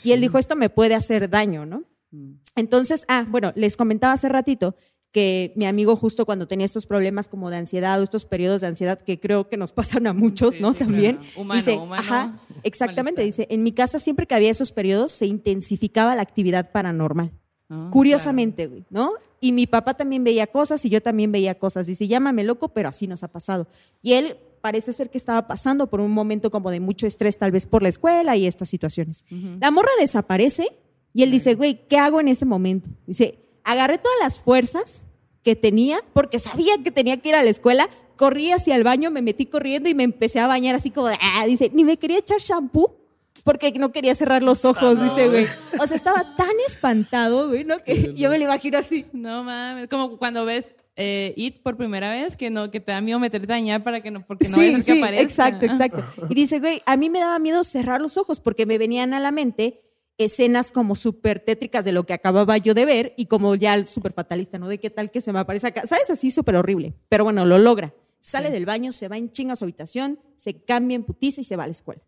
Y 0.05 0.12
él 0.12 0.20
dijo, 0.20 0.38
esto 0.38 0.56
me 0.56 0.69
puede 0.69 0.94
hacer 0.94 1.31
daño, 1.31 1.64
¿no? 1.67 1.84
Mm. 2.11 2.32
Entonces, 2.56 3.05
ah, 3.08 3.26
bueno, 3.28 3.52
les 3.55 3.76
comentaba 3.76 4.12
hace 4.12 4.28
ratito 4.28 4.75
que 5.12 5.52
mi 5.56 5.64
amigo 5.64 5.96
justo 5.96 6.26
cuando 6.26 6.46
tenía 6.46 6.67
estos 6.67 6.84
problemas 6.84 7.28
como 7.28 7.49
de 7.49 7.56
ansiedad 7.56 7.99
o 8.00 8.02
estos 8.02 8.26
periodos 8.26 8.61
de 8.61 8.67
ansiedad 8.67 9.00
que 9.00 9.19
creo 9.19 9.49
que 9.49 9.56
nos 9.56 9.73
pasan 10.00 10.06
a 10.06 10.12
muchos, 10.12 10.56
Sí, 10.56 10.61
¿no? 10.61 10.73
sí, 10.73 10.78
También. 10.81 11.17
claro. 11.17 11.40
Humano, 11.40 11.58
dice, 11.61 11.73
humano, 11.78 12.02
ajá, 12.02 12.38
exactamente, 12.64 13.23
dice, 13.23 13.47
en 13.49 13.62
mi 13.62 13.73
casa 13.73 13.99
siempre 13.99 14.26
que 14.26 14.35
había 14.35 14.50
esos 14.50 14.73
periodos 14.73 15.12
se 15.12 15.25
intensificaba 15.26 16.14
la 16.14 16.23
actividad 16.23 16.71
paranormal. 16.73 17.33
Ah, 17.68 17.90
Curiosamente, 17.92 18.66
güey, 18.66 18.85
¿no? 18.90 19.12
Y 19.40 19.52
mi 19.52 19.66
papá 19.66 19.94
también 19.94 20.23
veía 20.25 20.46
cosas 20.46 20.85
y 20.85 20.90
yo 20.90 21.02
también 21.02 21.32
veía 21.32 21.58
cosas. 21.58 21.87
Dice, 21.87 22.06
llámame 22.06 22.44
loco, 22.44 22.68
pero 22.68 22.88
así 22.88 23.06
nos 23.06 23.23
ha 23.23 23.28
pasado. 23.28 23.66
Y 24.02 24.12
él 24.12 24.37
parece 24.61 24.92
ser 24.92 25.11
que 25.11 25.18
estaba 25.18 25.46
pasando 25.46 25.88
por 25.88 26.00
un 26.00 26.11
momento 26.11 26.50
como 26.50 26.70
de 26.70 26.80
mucho 26.80 27.06
estrés, 27.06 27.38
tal 27.38 27.52
vez 27.52 27.66
por 27.66 27.82
la 27.82 27.88
escuela 27.88 28.37
y 28.37 28.46
estas 28.46 28.68
situaciones. 28.68 29.25
La 29.61 29.70
morra 29.70 29.90
desaparece 30.00 30.68
y 31.12 31.23
él 31.23 31.30
dice, 31.30 31.54
güey, 31.54 31.87
¿qué 31.87 31.99
hago 31.99 32.20
en 32.20 32.28
ese 32.28 32.46
momento? 32.46 32.88
Dice, 33.06 33.38
agarré 33.64 33.99
todas 33.99 34.18
las 34.20 34.40
fuerzas 34.40 35.04
que 35.42 35.54
tenía 35.54 36.00
porque 36.12 36.38
sabía 36.38 36.82
que 36.82 36.90
tenía 36.90 37.16
que 37.18 37.28
ir 37.28 37.35
a 37.37 37.44
la 37.44 37.50
escuela, 37.50 37.88
corrí 38.16 38.50
hacia 38.50 38.75
el 38.75 38.82
baño, 38.82 39.11
me 39.11 39.23
metí 39.23 39.46
corriendo 39.46 39.88
y 39.88 39.94
me 39.94 40.02
empecé 40.02 40.40
a 40.40 40.46
bañar 40.46 40.75
así 40.75 40.90
como 40.90 41.08
de, 41.08 41.16
ah, 41.20 41.46
dice, 41.46 41.70
ni 41.73 41.85
me 41.85 41.96
quería 41.96 42.18
echar 42.18 42.38
shampoo 42.40 42.96
porque 43.45 43.73
no 43.73 43.93
quería 43.93 44.14
cerrar 44.14 44.43
los 44.43 44.64
ojos, 44.64 45.02
dice, 45.02 45.28
güey. 45.28 45.47
O 45.81 45.87
sea, 45.87 45.97
estaba 45.97 46.35
tan 46.37 46.50
espantado, 46.66 47.49
güey, 47.49 47.64
¿no? 47.64 47.78
Que 47.78 48.14
yo 48.14 48.31
me 48.31 48.38
lo 48.38 48.45
imagino 48.45 48.78
así. 48.78 49.07
No 49.12 49.45
mames, 49.45 49.88
como 49.88 50.19
cuando 50.19 50.45
ves 50.45 50.75
eh, 50.97 51.35
It 51.37 51.62
por 51.62 51.76
primera 51.76 52.11
vez, 52.11 52.37
que 52.37 52.50
no, 52.50 52.71
que 52.71 52.81
te 52.81 52.93
da 52.93 53.00
miedo 53.00 53.19
meterte 53.19 53.52
a 53.52 53.57
dañar 53.57 53.83
para 53.83 54.00
que 54.00 54.11
no, 54.11 54.25
porque 54.25 54.49
no 54.49 54.57
vayas 54.57 54.75
a 54.75 54.78
que 54.78 54.93
sí, 54.95 54.99
aparezca. 54.99 55.23
exacto, 55.23 55.66
exacto. 55.66 56.26
Y 56.31 56.35
dice, 56.35 56.59
güey, 56.59 56.83
a 56.87 56.97
mí 56.97 57.11
me 57.11 57.21
daba 57.21 57.38
miedo 57.38 57.64
cerrar 57.64 58.00
los 58.00 58.16
ojos 58.16 58.40
porque 58.40 58.66
me 58.66 58.78
venían 58.78 59.12
a 59.14 59.21
la 59.21 59.31
mente 59.31 59.83
escenas 60.19 60.73
como 60.73 60.95
súper 60.95 61.40
tétricas 61.40 61.85
de 61.85 61.93
lo 61.93 62.05
que 62.05 62.14
acababa 62.14 62.57
yo 62.57 62.73
de 62.73 62.87
ver 62.87 63.14
y 63.16 63.26
como 63.26 63.55
ya 63.55 63.87
súper 63.87 64.12
fatalista, 64.12 64.59
¿no? 64.59 64.69
De 64.69 64.78
qué 64.78 64.88
tal 64.88 65.11
que 65.11 65.21
se 65.21 65.33
me 65.33 65.38
aparece 65.38 65.66
acá. 65.66 65.87
¿Sabes? 65.87 66.11
Así 66.11 66.31
súper 66.31 66.57
horrible. 66.57 66.95
Pero 67.09 67.25
bueno, 67.25 67.45
lo 67.45 67.59
logra. 67.59 67.93
Sale 68.21 68.50
del 68.50 68.66
baño, 68.66 68.90
se 68.90 69.09
va 69.09 69.16
en 69.19 69.31
chinga 69.31 69.52
a 69.52 69.57
su 69.57 69.64
habitación, 69.64 70.19
se 70.37 70.64
cambia 70.64 70.97
en 70.97 71.05
putiza 71.05 71.43
y 71.43 71.45
se 71.45 71.55
va 71.55 71.64
a 71.64 71.66
la 71.66 71.73
escuela. 71.73 72.02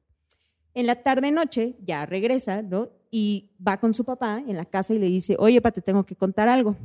En 0.78 0.86
la 0.86 0.94
tarde-noche 1.02 1.74
ya 1.84 2.06
regresa, 2.06 2.62
¿no? 2.62 2.88
Y 3.10 3.50
va 3.66 3.78
con 3.80 3.94
su 3.94 4.04
papá 4.04 4.42
en 4.46 4.56
la 4.56 4.64
casa 4.64 4.94
y 4.94 4.98
le 5.00 5.06
dice, 5.06 5.34
oye, 5.38 5.60
pa, 5.60 5.72
te 5.72 5.80
tengo 5.82 6.04
que 6.04 6.14
contar 6.14 6.46
algo. 6.48 6.76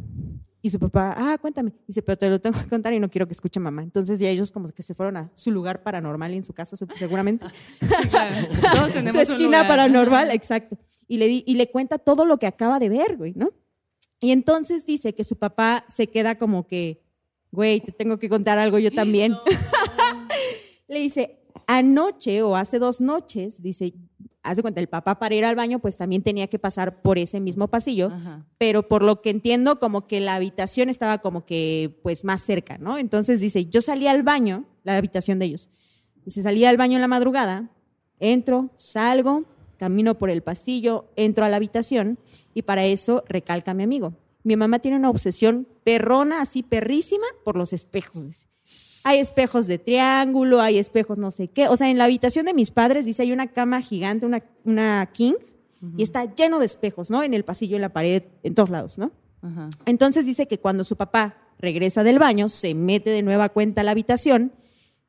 Y 0.64 0.70
su 0.72 0.80
papá, 0.80 1.14
ah, 1.16 1.38
cuéntame. 1.40 1.74
Dice, 1.86 2.02
pero 2.02 2.18
te 2.18 2.28
lo 2.28 2.42
tengo 2.42 2.60
que 2.60 2.68
contar 2.68 2.92
y 2.94 3.00
no 3.00 3.08
quiero 3.10 3.28
que 3.28 3.34
escuche 3.34 3.60
mamá. 3.60 3.84
Entonces 3.84 4.20
ya 4.20 4.30
ellos 4.30 4.50
como 4.50 4.68
que 4.70 4.82
se 4.82 4.96
fueron 4.96 5.18
a 5.18 5.32
su 5.36 5.52
lugar 5.52 5.84
paranormal 5.84 6.34
en 6.34 6.44
su 6.44 6.54
casa, 6.54 6.76
seguramente. 6.98 7.46
Sí, 7.82 8.08
claro. 8.10 8.36
Todos 8.74 8.94
tenemos 8.94 9.12
su 9.12 9.18
un 9.18 9.22
esquina 9.22 9.58
lugar. 9.60 9.68
paranormal, 9.68 10.32
exacto. 10.32 10.78
Y 11.08 11.18
le, 11.18 11.28
di- 11.28 11.44
y 11.46 11.54
le 11.54 11.70
cuenta 11.70 12.00
todo 12.00 12.26
lo 12.26 12.38
que 12.40 12.48
acaba 12.48 12.80
de 12.80 12.90
ver, 12.90 13.16
güey, 13.18 13.34
¿no? 13.36 13.52
Y 14.20 14.32
entonces 14.32 14.88
dice 14.88 15.14
que 15.14 15.24
su 15.24 15.36
papá 15.38 15.86
se 15.88 16.08
queda 16.08 16.40
como 16.40 16.66
que, 16.66 17.04
güey, 17.52 17.80
te 17.82 17.92
tengo 17.92 18.18
que 18.18 18.28
contar 18.30 18.58
algo 18.58 18.80
yo 18.80 18.90
también. 18.96 19.36
le 20.88 21.00
dice, 21.00 21.43
anoche 21.68 22.42
o 22.44 22.56
hace 22.56 22.80
dos 22.80 23.02
noches, 23.02 23.62
dice, 23.62 23.94
haz 24.44 24.58
de 24.58 24.62
cuenta, 24.62 24.82
el 24.82 24.88
papá 24.88 25.20
para 25.20 25.36
ir 25.36 25.46
al 25.46 25.56
baño, 25.56 25.80
pues 25.80 25.98
también 25.98 26.22
tenía 26.22 26.48
que 26.48 26.60
pasar 26.60 27.02
por 27.02 27.18
ese 27.18 27.40
mismo 27.40 27.68
pasillo, 27.68 28.08
Ajá. 28.08 28.46
pero 28.58 28.88
por 28.88 29.02
lo 29.02 29.22
que 29.22 29.30
entiendo, 29.30 29.80
como 29.80 30.06
que 30.06 30.20
la 30.20 30.36
habitación 30.36 30.90
estaba 30.90 31.20
como 31.20 31.46
que, 31.46 32.00
pues, 32.04 32.24
más 32.24 32.42
cerca, 32.42 32.78
¿no? 32.78 32.98
Entonces 32.98 33.40
dice, 33.40 33.66
yo 33.66 33.82
salí 33.82 34.08
al 34.08 34.24
baño, 34.24 34.66
la 34.84 34.98
habitación 34.98 35.40
de 35.40 35.46
ellos, 35.46 35.70
dice, 36.26 36.44
salí 36.44 36.66
al 36.66 36.78
baño 36.78 36.96
en 36.96 37.02
la 37.02 37.08
madrugada, 37.08 37.70
entro, 38.20 38.70
salgo, 38.78 39.46
camino 39.78 40.18
por 40.18 40.30
el 40.30 40.44
pasillo, 40.44 41.06
entro 41.16 41.46
a 41.46 41.50
la 41.50 41.58
habitación 41.58 42.18
y 42.54 42.62
para 42.62 42.86
eso 42.86 43.24
recalca 43.28 43.74
mi 43.74 43.84
amigo. 43.84 44.14
Mi 44.44 44.56
mamá 44.56 44.80
tiene 44.80 44.98
una 44.98 45.10
obsesión 45.10 45.68
perrona, 45.84 46.42
así 46.42 46.64
perrísima, 46.64 47.26
por 47.44 47.56
los 47.56 47.74
espejos. 47.74 48.48
Hay 49.04 49.20
espejos 49.20 49.68
de 49.68 49.78
triángulo, 49.80 50.62
hay 50.62 50.78
espejos 50.80 51.18
no 51.18 51.32
sé 51.32 51.48
qué. 51.50 51.68
O 51.68 51.76
sea, 51.78 51.90
en 51.90 51.98
la 51.98 52.06
habitación 52.06 52.46
de 52.46 52.54
mis 52.54 52.72
padres, 52.72 53.06
dice, 53.06 53.24
hay 53.24 53.32
una 53.32 53.48
cama 53.48 53.82
gigante, 53.82 54.26
una, 54.26 54.42
una 54.64 55.10
king, 55.14 55.34
y 55.98 56.04
está 56.04 56.34
lleno 56.34 56.60
de 56.60 56.66
espejos, 56.66 57.10
¿no? 57.10 57.24
En 57.24 57.34
el 57.34 57.44
pasillo, 57.44 57.76
en 57.76 57.82
la 57.82 57.90
pared, 57.90 58.24
en 58.44 58.56
todos 58.56 58.70
lados, 58.70 58.98
¿no? 58.98 59.12
Entonces 59.86 60.26
dice 60.26 60.48
que 60.48 60.58
cuando 60.60 60.86
su 60.86 60.96
papá 60.96 61.36
regresa 61.60 62.04
del 62.04 62.20
baño, 62.20 62.48
se 62.48 62.74
mete 62.74 63.10
de 63.10 63.22
nueva 63.22 63.50
cuenta 63.50 63.82
a 63.82 63.84
la 63.84 63.92
habitación 63.92 64.54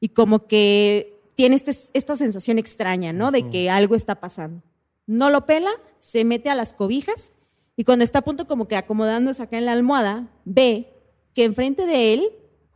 y 0.01 0.09
como 0.09 0.49
que 0.49 1.21
tiene 1.37 1.55
este- 1.55 1.73
esta 1.95 2.17
sensación 2.17 2.59
extraña, 2.59 3.13
¿no? 3.13 3.31
De 3.31 3.49
que 3.51 3.71
algo 3.71 3.95
está 3.95 4.17
pasando. 4.17 4.63
No 5.07 5.31
lo 5.31 5.47
pela, 5.47 5.71
se 6.01 6.25
mete 6.25 6.51
a 6.51 6.57
las 6.57 6.75
cobijas 6.75 7.33
y 7.77 7.85
cuando 7.85 8.03
está 8.05 8.19
a 8.21 8.23
punto 8.23 8.47
como 8.49 8.67
que 8.67 8.75
acomodándose 8.77 9.43
acá 9.43 9.59
en 9.59 9.67
la 9.67 9.73
almohada, 9.73 10.29
ve 10.45 10.93
que 11.35 11.45
enfrente 11.45 11.87
de 11.87 12.13
él, 12.15 12.29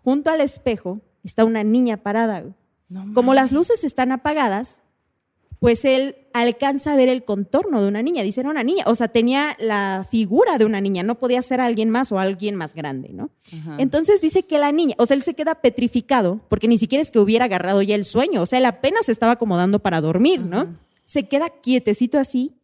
junto 0.04 0.30
al 0.30 0.40
espejo, 0.40 1.00
está 1.28 1.44
una 1.44 1.62
niña 1.62 1.98
parada. 1.98 2.42
Como 3.12 3.34
las 3.34 3.52
luces 3.52 3.84
están 3.84 4.12
apagadas, 4.12 4.80
pues 5.60 5.84
él 5.84 6.16
alcanza 6.32 6.92
a 6.92 6.96
ver 6.96 7.10
el 7.10 7.22
contorno 7.24 7.82
de 7.82 7.88
una 7.88 8.00
niña. 8.00 8.22
Dice, 8.22 8.40
era 8.40 8.48
una 8.48 8.64
niña. 8.64 8.84
O 8.86 8.94
sea, 8.94 9.08
tenía 9.08 9.54
la 9.58 10.06
figura 10.08 10.56
de 10.56 10.64
una 10.64 10.80
niña. 10.80 11.02
No 11.02 11.18
podía 11.18 11.42
ser 11.42 11.60
alguien 11.60 11.90
más 11.90 12.12
o 12.12 12.18
alguien 12.18 12.54
más 12.54 12.74
grande, 12.74 13.10
¿no? 13.12 13.28
Entonces 13.76 14.22
dice 14.22 14.44
que 14.44 14.58
la 14.58 14.72
niña, 14.72 14.94
o 14.98 15.04
sea, 15.04 15.16
él 15.16 15.22
se 15.22 15.34
queda 15.34 15.56
petrificado, 15.56 16.40
porque 16.48 16.66
ni 16.66 16.78
siquiera 16.78 17.02
es 17.02 17.10
que 17.10 17.18
hubiera 17.18 17.44
agarrado 17.44 17.82
ya 17.82 17.94
el 17.94 18.06
sueño. 18.06 18.40
O 18.40 18.46
sea, 18.46 18.58
él 18.58 18.64
apenas 18.64 19.04
se 19.06 19.12
estaba 19.12 19.32
acomodando 19.32 19.80
para 19.80 20.00
dormir, 20.00 20.40
¿no? 20.40 20.78
Se 21.04 21.28
queda 21.28 21.50
quietecito 21.50 22.18
así 22.18 22.56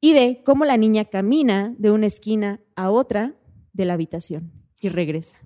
y 0.00 0.14
ve 0.14 0.42
cómo 0.46 0.64
la 0.64 0.78
niña 0.78 1.04
camina 1.04 1.74
de 1.76 1.90
una 1.90 2.06
esquina 2.06 2.60
a 2.74 2.90
otra 2.90 3.34
de 3.74 3.84
la 3.84 3.94
habitación 3.94 4.50
y 4.80 4.88
regresa. 4.88 5.36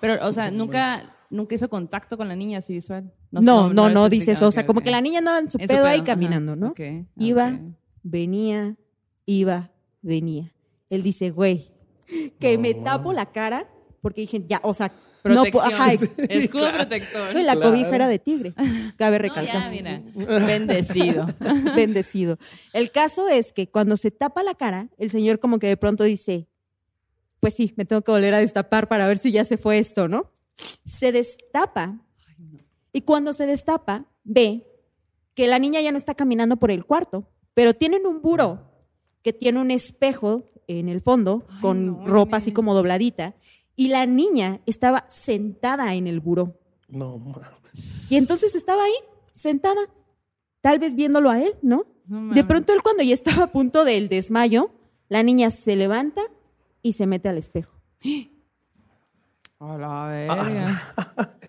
Pero, 0.00 0.26
o 0.26 0.32
sea, 0.32 0.50
nunca, 0.50 1.14
nunca 1.30 1.54
hizo 1.54 1.68
contacto 1.70 2.16
con 2.16 2.28
la 2.28 2.36
niña 2.36 2.58
así 2.58 2.74
visual. 2.74 3.12
No, 3.30 3.72
no, 3.72 3.88
no, 3.88 4.08
dice 4.08 4.32
eso. 4.32 4.48
O 4.48 4.52
sea, 4.52 4.66
como 4.66 4.80
que 4.82 4.90
la 4.90 5.00
niña 5.00 5.18
andaba 5.20 5.38
en 5.38 5.50
su 5.50 5.58
En 5.58 5.68
su 5.68 5.74
pedo 5.74 5.86
ahí 5.86 6.02
caminando, 6.02 6.52
ajá. 6.52 6.60
¿no? 6.60 6.74
Ah, 6.78 7.04
Iba, 7.16 7.58
venía, 8.02 8.76
iba, 9.26 9.70
venía. 10.02 10.52
Él 10.90 11.02
dice, 11.02 11.30
güey, 11.30 11.70
que 12.38 12.58
me 12.58 12.74
tapo 12.74 13.12
la 13.12 13.26
cara 13.32 13.68
porque 14.02 14.22
dije, 14.22 14.44
ya, 14.48 14.60
o 14.64 14.74
sea, 14.74 14.90
no 15.22 15.42
ajá, 15.62 15.92
Escudo 16.28 16.72
protector. 16.72 17.34
no, 17.34 17.40
y 17.40 17.42
la 17.42 17.54
Claro. 17.54 17.70
cobija 17.70 17.94
era 17.94 18.08
de 18.08 18.18
tigre, 18.18 18.54
cabe 18.96 19.18
No, 19.18 19.22
recalcar. 19.22 19.62
ya, 19.64 19.70
mira. 19.70 20.02
Bendecido. 20.46 21.26
Bendecido. 21.76 22.38
El 22.72 22.90
caso 22.90 23.28
es 23.28 23.52
que 23.52 23.68
cuando 23.68 23.96
se 23.98 24.10
tapa 24.10 24.42
la 24.42 24.54
cara, 24.54 24.88
el 24.98 25.10
señor 25.10 25.38
como 25.38 25.58
que 25.58 25.66
de 25.68 25.76
pronto 25.76 26.04
dice, 26.04 26.48
pues 27.38 27.54
sí, 27.54 27.72
me 27.76 27.84
tengo 27.84 28.02
que 28.02 28.10
volver 28.10 28.34
a 28.34 28.38
destapar 28.38 28.88
para 28.88 29.06
ver 29.06 29.18
si 29.18 29.30
ya 29.30 29.44
se 29.44 29.58
fue 29.58 29.78
esto, 29.78 30.08
¿no? 30.08 30.30
Se 30.84 31.12
destapa 31.12 32.00
y 32.92 33.02
cuando 33.02 33.32
se 33.32 33.46
destapa, 33.46 34.06
ve 34.24 34.66
que 35.34 35.46
la 35.46 35.58
niña 35.58 35.80
ya 35.80 35.92
no 35.92 35.98
está 35.98 36.14
caminando 36.14 36.56
por 36.56 36.70
el 36.70 36.84
cuarto, 36.84 37.28
pero 37.54 37.74
tienen 37.74 38.06
un 38.06 38.20
buró 38.20 38.70
que 39.22 39.32
tiene 39.32 39.60
un 39.60 39.70
espejo 39.70 40.44
en 40.66 40.88
el 40.88 41.00
fondo 41.00 41.46
con 41.60 41.86
no, 41.86 42.06
ropa 42.06 42.38
así 42.38 42.52
como 42.52 42.74
dobladita 42.74 43.34
y 43.76 43.88
la 43.88 44.06
niña 44.06 44.60
estaba 44.66 45.06
sentada 45.08 45.94
en 45.94 46.06
el 46.06 46.20
buró. 46.20 46.58
No, 46.88 47.18
mames. 47.18 48.10
Y 48.10 48.16
entonces 48.16 48.54
estaba 48.54 48.84
ahí, 48.84 48.94
sentada, 49.32 49.80
tal 50.60 50.78
vez 50.78 50.94
viéndolo 50.94 51.30
a 51.30 51.42
él, 51.42 51.54
¿no? 51.62 51.86
No 52.06 52.34
De 52.34 52.44
pronto 52.44 52.72
él 52.72 52.82
cuando 52.82 53.02
ya 53.02 53.14
estaba 53.14 53.44
a 53.44 53.52
punto 53.52 53.84
del 53.84 54.08
desmayo, 54.08 54.70
la 55.08 55.22
niña 55.22 55.50
se 55.50 55.76
levanta 55.76 56.22
y 56.82 56.92
se 56.92 57.06
mete 57.06 57.28
al 57.28 57.38
espejo. 57.38 57.72
A 59.60 59.76
la 59.76 60.04
verga. 60.08 60.82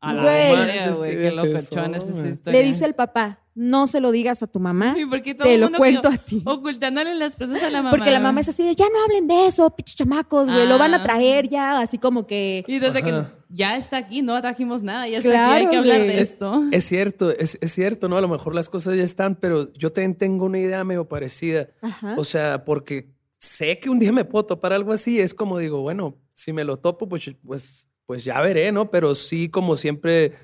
A 0.00 0.12
la 0.14 0.22
Güey. 0.22 0.66
verga, 0.66 0.94
güey. 0.94 1.10
qué 1.20 1.30
viejezón, 1.30 1.94
es 1.96 2.04
historia. 2.04 2.60
Le 2.60 2.62
dice 2.62 2.84
el 2.84 2.94
papá, 2.94 3.40
no 3.56 3.88
se 3.88 3.98
lo 4.00 4.12
digas 4.12 4.44
a 4.44 4.46
tu 4.46 4.60
mamá, 4.60 4.94
¿Y 4.96 5.04
por 5.06 5.20
qué 5.22 5.34
todo 5.34 5.48
te 5.48 5.54
el 5.54 5.60
lo 5.60 5.66
mundo 5.66 5.78
cuento 5.78 6.08
a 6.08 6.16
ti. 6.16 6.40
Ocultándole 6.46 7.16
las 7.16 7.34
cosas 7.34 7.60
a 7.64 7.70
la 7.70 7.78
mamá. 7.78 7.90
Porque 7.90 8.12
la 8.12 8.20
mamá 8.20 8.40
es 8.40 8.48
así 8.48 8.62
de, 8.64 8.76
ya 8.76 8.84
no 8.92 9.02
hablen 9.02 9.26
de 9.26 9.48
eso, 9.48 9.68
pinches 9.74 9.96
chamacos, 9.96 10.46
güey, 10.46 10.68
lo 10.68 10.78
van 10.78 10.94
a 10.94 10.98
Ah. 10.98 11.02
traer 11.02 11.48
ya, 11.48 11.80
así 11.80 11.98
como 11.98 12.28
que... 12.28 12.62
Y 12.68 12.78
desde 12.78 13.02
que 13.02 13.24
ya 13.48 13.76
está 13.76 13.96
aquí, 13.96 14.22
no 14.22 14.40
trajimos 14.40 14.82
nada, 14.84 15.08
ya 15.08 15.18
está 15.18 15.30
Claro, 15.30 15.52
aquí, 15.54 15.64
hay 15.64 15.68
que 15.70 15.76
hablar 15.78 15.96
güey. 15.98 16.08
de 16.10 16.20
esto. 16.20 16.62
Es 16.70 16.84
cierto, 16.84 17.30
es, 17.36 17.58
es 17.60 17.72
cierto, 17.72 18.08
¿no? 18.08 18.16
A 18.16 18.20
lo 18.20 18.28
mejor 18.28 18.54
las 18.54 18.68
cosas 18.68 18.96
ya 18.96 19.02
están, 19.02 19.34
pero 19.34 19.72
yo 19.72 19.90
también 19.92 20.14
tengo 20.14 20.44
una 20.44 20.60
idea 20.60 20.84
medio 20.84 21.08
parecida. 21.08 21.70
Ajá. 21.82 22.14
O 22.16 22.24
sea, 22.24 22.64
porque 22.64 23.10
sé 23.38 23.80
que 23.80 23.90
un 23.90 23.98
día 23.98 24.12
me 24.12 24.24
puedo 24.24 24.46
topar 24.46 24.72
algo 24.72 24.92
así. 24.92 25.18
Es 25.18 25.34
como 25.34 25.58
digo, 25.58 25.80
bueno, 25.80 26.14
si 26.38 26.52
me 26.52 26.62
lo 26.64 26.76
topo, 26.78 27.08
pues, 27.08 27.30
pues, 27.44 27.88
pues 28.06 28.22
ya 28.24 28.40
veré, 28.40 28.70
¿no? 28.70 28.90
Pero 28.90 29.14
sí, 29.16 29.48
como 29.48 29.74
siempre, 29.74 30.34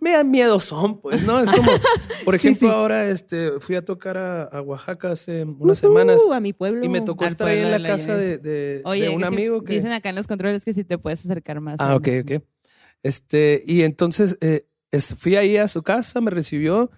me 0.00 0.10
dan 0.10 0.30
miedo 0.30 0.58
son, 0.58 1.00
pues, 1.00 1.22
¿no? 1.22 1.38
Es 1.40 1.48
como, 1.48 1.70
por 2.24 2.34
ejemplo, 2.34 2.68
sí. 2.68 2.74
ahora 2.74 3.08
este, 3.08 3.52
fui 3.60 3.76
a 3.76 3.84
tocar 3.84 4.18
a, 4.18 4.42
a 4.42 4.60
Oaxaca 4.62 5.12
hace 5.12 5.44
unas 5.44 5.78
semanas 5.78 6.20
Uh, 6.26 6.32
a 6.32 6.40
mi 6.40 6.52
pueblo. 6.52 6.84
y 6.84 6.88
me 6.88 7.00
tocó 7.00 7.22
Al 7.24 7.30
estar 7.30 7.46
ahí 7.48 7.58
en 7.60 7.70
la 7.70 7.78
la 7.78 7.88
casa 7.88 8.16
de, 8.16 8.38
de- 8.38 8.82
Oye, 8.84 9.04
de 9.04 9.08
un 9.10 9.22
que 9.22 9.28
si- 9.28 9.34
amigo 9.34 9.62
que... 9.62 9.74
dicen 9.74 9.92
acá 9.92 10.08
en 10.08 10.16
los 10.16 10.26
controles 10.26 10.64
que 10.64 10.74
si 10.74 10.82
te 10.82 10.98
puedes 10.98 11.24
acercar 11.24 11.60
más. 11.60 11.76
Ah, 11.80 11.94
ok, 11.94 12.08
ok. 12.24 12.42
Este, 13.02 13.62
y 13.66 13.82
entonces 13.82 14.36
eh, 14.40 14.66
es- 14.90 15.14
fui 15.14 15.36
ahí 15.36 15.56
a 15.56 15.68
su 15.68 15.82
casa, 15.82 16.20
me 16.20 16.30
recibió 16.32 16.90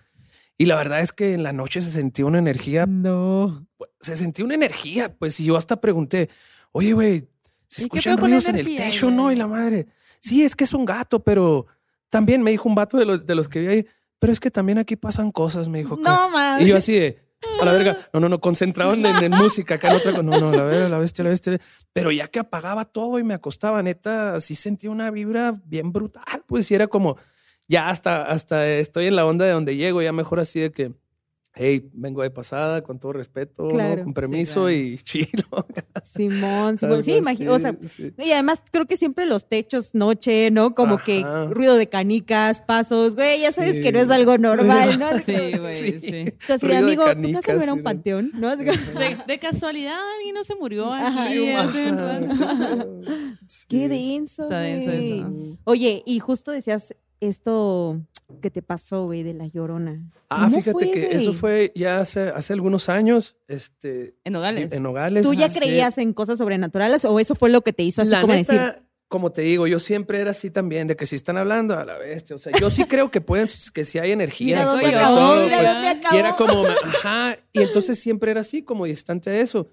y 0.56 0.66
la 0.66 0.76
verdad 0.76 1.00
es 1.00 1.12
que 1.12 1.34
en 1.34 1.42
la 1.42 1.52
noche 1.52 1.80
se 1.80 1.90
sentía 1.90 2.26
una 2.26 2.38
energía, 2.38 2.86
No. 2.86 3.66
se 4.00 4.16
sentía 4.16 4.44
una 4.44 4.54
energía, 4.54 5.14
pues, 5.16 5.38
y 5.40 5.44
yo 5.44 5.56
hasta 5.56 5.80
pregunté, 5.80 6.28
oye, 6.72 6.92
güey, 6.92 7.28
se 7.70 7.82
¿Y 7.82 7.84
escuchan 7.84 8.18
ruidos 8.18 8.48
en 8.48 8.56
el 8.56 8.76
techo, 8.76 9.10
¿no? 9.10 9.30
Y 9.30 9.36
la 9.36 9.46
madre, 9.46 9.86
sí, 10.20 10.42
es 10.42 10.56
que 10.56 10.64
es 10.64 10.74
un 10.74 10.84
gato, 10.84 11.22
pero 11.22 11.66
también 12.08 12.42
me 12.42 12.50
dijo 12.50 12.68
un 12.68 12.74
vato 12.74 12.98
de 12.98 13.06
los, 13.06 13.24
de 13.24 13.34
los 13.36 13.48
que 13.48 13.60
vi 13.60 13.66
ahí, 13.68 13.86
pero 14.18 14.32
es 14.32 14.40
que 14.40 14.50
también 14.50 14.78
aquí 14.78 14.96
pasan 14.96 15.30
cosas, 15.30 15.68
me 15.68 15.78
dijo. 15.78 15.96
No, 15.96 16.28
mames. 16.30 16.66
Y 16.66 16.68
yo 16.68 16.76
así 16.76 16.94
de, 16.94 17.22
a 17.60 17.64
la 17.64 17.72
verga, 17.72 17.96
no, 18.12 18.18
no, 18.18 18.28
no, 18.28 18.40
concentrado 18.40 18.92
en, 18.92 19.06
en 19.06 19.30
música, 19.38 19.76
acá 19.76 19.90
en 19.90 19.96
otra, 19.96 20.12
no, 20.12 20.22
no, 20.22 20.50
la 20.50 20.64
verga, 20.64 20.88
la 20.88 20.98
bestia, 20.98 21.22
la 21.22 21.30
bestia. 21.30 21.60
Pero 21.92 22.10
ya 22.10 22.26
que 22.26 22.40
apagaba 22.40 22.84
todo 22.84 23.20
y 23.20 23.24
me 23.24 23.34
acostaba, 23.34 23.82
neta, 23.84 24.40
sí 24.40 24.56
sentía 24.56 24.90
una 24.90 25.12
vibra 25.12 25.54
bien 25.64 25.92
brutal, 25.92 26.42
pues 26.46 26.66
sí 26.66 26.74
era 26.74 26.88
como, 26.88 27.18
ya 27.68 27.88
hasta, 27.88 28.22
hasta 28.22 28.66
estoy 28.66 29.06
en 29.06 29.14
la 29.14 29.24
onda 29.24 29.44
de 29.44 29.52
donde 29.52 29.76
llego, 29.76 30.02
ya 30.02 30.12
mejor 30.12 30.40
así 30.40 30.58
de 30.58 30.72
que, 30.72 30.92
hey, 31.54 31.90
vengo 31.92 32.22
de 32.22 32.30
pasada, 32.30 32.82
con 32.82 32.98
todo 33.00 33.12
respeto, 33.12 33.68
con 33.68 34.04
Sí, 34.06 34.12
permiso 34.14 34.54
claro. 34.66 34.70
y 34.70 34.96
chilo. 35.02 35.66
Simón, 36.02 36.78
Simón. 36.78 37.02
Sí, 37.02 37.12
imagino, 37.16 37.54
o 37.54 37.58
sea, 37.58 37.74
y 38.18 38.30
además 38.32 38.62
creo 38.70 38.86
que 38.86 38.96
siempre 38.96 39.26
los 39.26 39.48
techos 39.48 39.94
noche, 39.94 40.50
¿no? 40.50 40.74
Como 40.74 40.98
que 40.98 41.24
ruido 41.50 41.76
de 41.76 41.88
canicas, 41.88 42.60
pasos, 42.60 43.14
güey, 43.16 43.40
ya 43.40 43.52
sabes 43.52 43.76
Sí. 43.76 43.80
que 43.82 43.92
no 43.92 43.98
es 43.98 44.10
algo 44.10 44.38
normal, 44.38 44.98
¿no? 44.98 45.06
Así 45.06 45.34
Sí, 45.52 45.58
güey, 45.58 45.74
Sí. 46.00 46.10
de 46.68 46.76
amigo, 46.76 47.02
tu 47.04 47.08
canicas, 47.10 47.44
casa 47.44 47.58
no 47.58 47.62
era 47.64 47.72
un 47.74 47.82
panteón, 47.82 48.30
¿no? 48.34 48.56
De, 48.56 48.64
de 49.26 49.38
casualidad, 49.38 49.98
alguien 50.16 50.34
no 50.34 50.44
se 50.44 50.54
murió 50.54 50.92
Ajá. 50.92 51.24
aquí. 51.24 51.50
Qué 53.68 53.88
denso, 53.88 54.42
Está 54.42 54.60
denso 54.60 54.90
eso. 54.92 55.58
Oye, 55.64 56.02
y 56.06 56.18
justo 56.20 56.50
decías 56.52 56.94
esto 57.20 58.00
que 58.40 58.50
te 58.50 58.62
pasó, 58.62 59.04
güey, 59.04 59.22
de 59.22 59.34
la 59.34 59.46
llorona. 59.46 60.02
Ah, 60.28 60.44
¿Cómo 60.44 60.56
fíjate 60.56 60.72
fue, 60.72 60.90
que 60.90 61.06
güey? 61.06 61.16
eso 61.16 61.34
fue 61.34 61.72
ya 61.74 61.98
hace, 62.00 62.28
hace 62.30 62.52
algunos 62.52 62.88
años, 62.88 63.36
este, 63.48 64.16
En 64.24 64.32
Nogales. 64.34 64.72
en 64.72 64.82
Nogales. 64.82 65.22
¿Tú 65.24 65.34
ya 65.34 65.48
creías 65.48 65.98
en 65.98 66.12
cosas 66.12 66.38
sobrenaturales 66.38 67.04
o 67.04 67.18
eso 67.20 67.34
fue 67.34 67.50
lo 67.50 67.62
que 67.62 67.72
te 67.72 67.82
hizo 67.82 68.02
así 68.02 68.10
La 68.10 68.20
como 68.20 68.34
neta, 68.34 68.52
decir? 68.52 68.82
como 69.08 69.32
te 69.32 69.42
digo, 69.42 69.66
yo 69.66 69.80
siempre 69.80 70.20
era 70.20 70.30
así 70.30 70.50
también, 70.50 70.86
de 70.86 70.94
que 70.96 71.04
si 71.06 71.16
están 71.16 71.36
hablando 71.36 71.76
a 71.76 71.84
la 71.84 71.98
bestia, 71.98 72.36
o 72.36 72.38
sea, 72.38 72.52
yo 72.60 72.70
sí 72.70 72.84
creo 72.88 73.10
que 73.10 73.20
pueden, 73.20 73.48
que 73.74 73.84
si 73.84 73.98
hay 73.98 74.12
energía. 74.12 74.58
Mira 74.58 74.64
dónde 74.70 74.86
acabó, 74.86 75.34
pues, 75.34 75.44
mira 75.46 75.72
dónde 75.74 75.88
acabó. 75.88 76.16
Y 76.16 76.18
era 76.18 76.36
como, 76.36 76.66
ajá, 76.66 77.36
y 77.52 77.62
entonces 77.62 77.98
siempre 77.98 78.30
era 78.30 78.42
así, 78.42 78.62
como 78.62 78.84
distante 78.86 79.30
de 79.30 79.40
eso. 79.40 79.68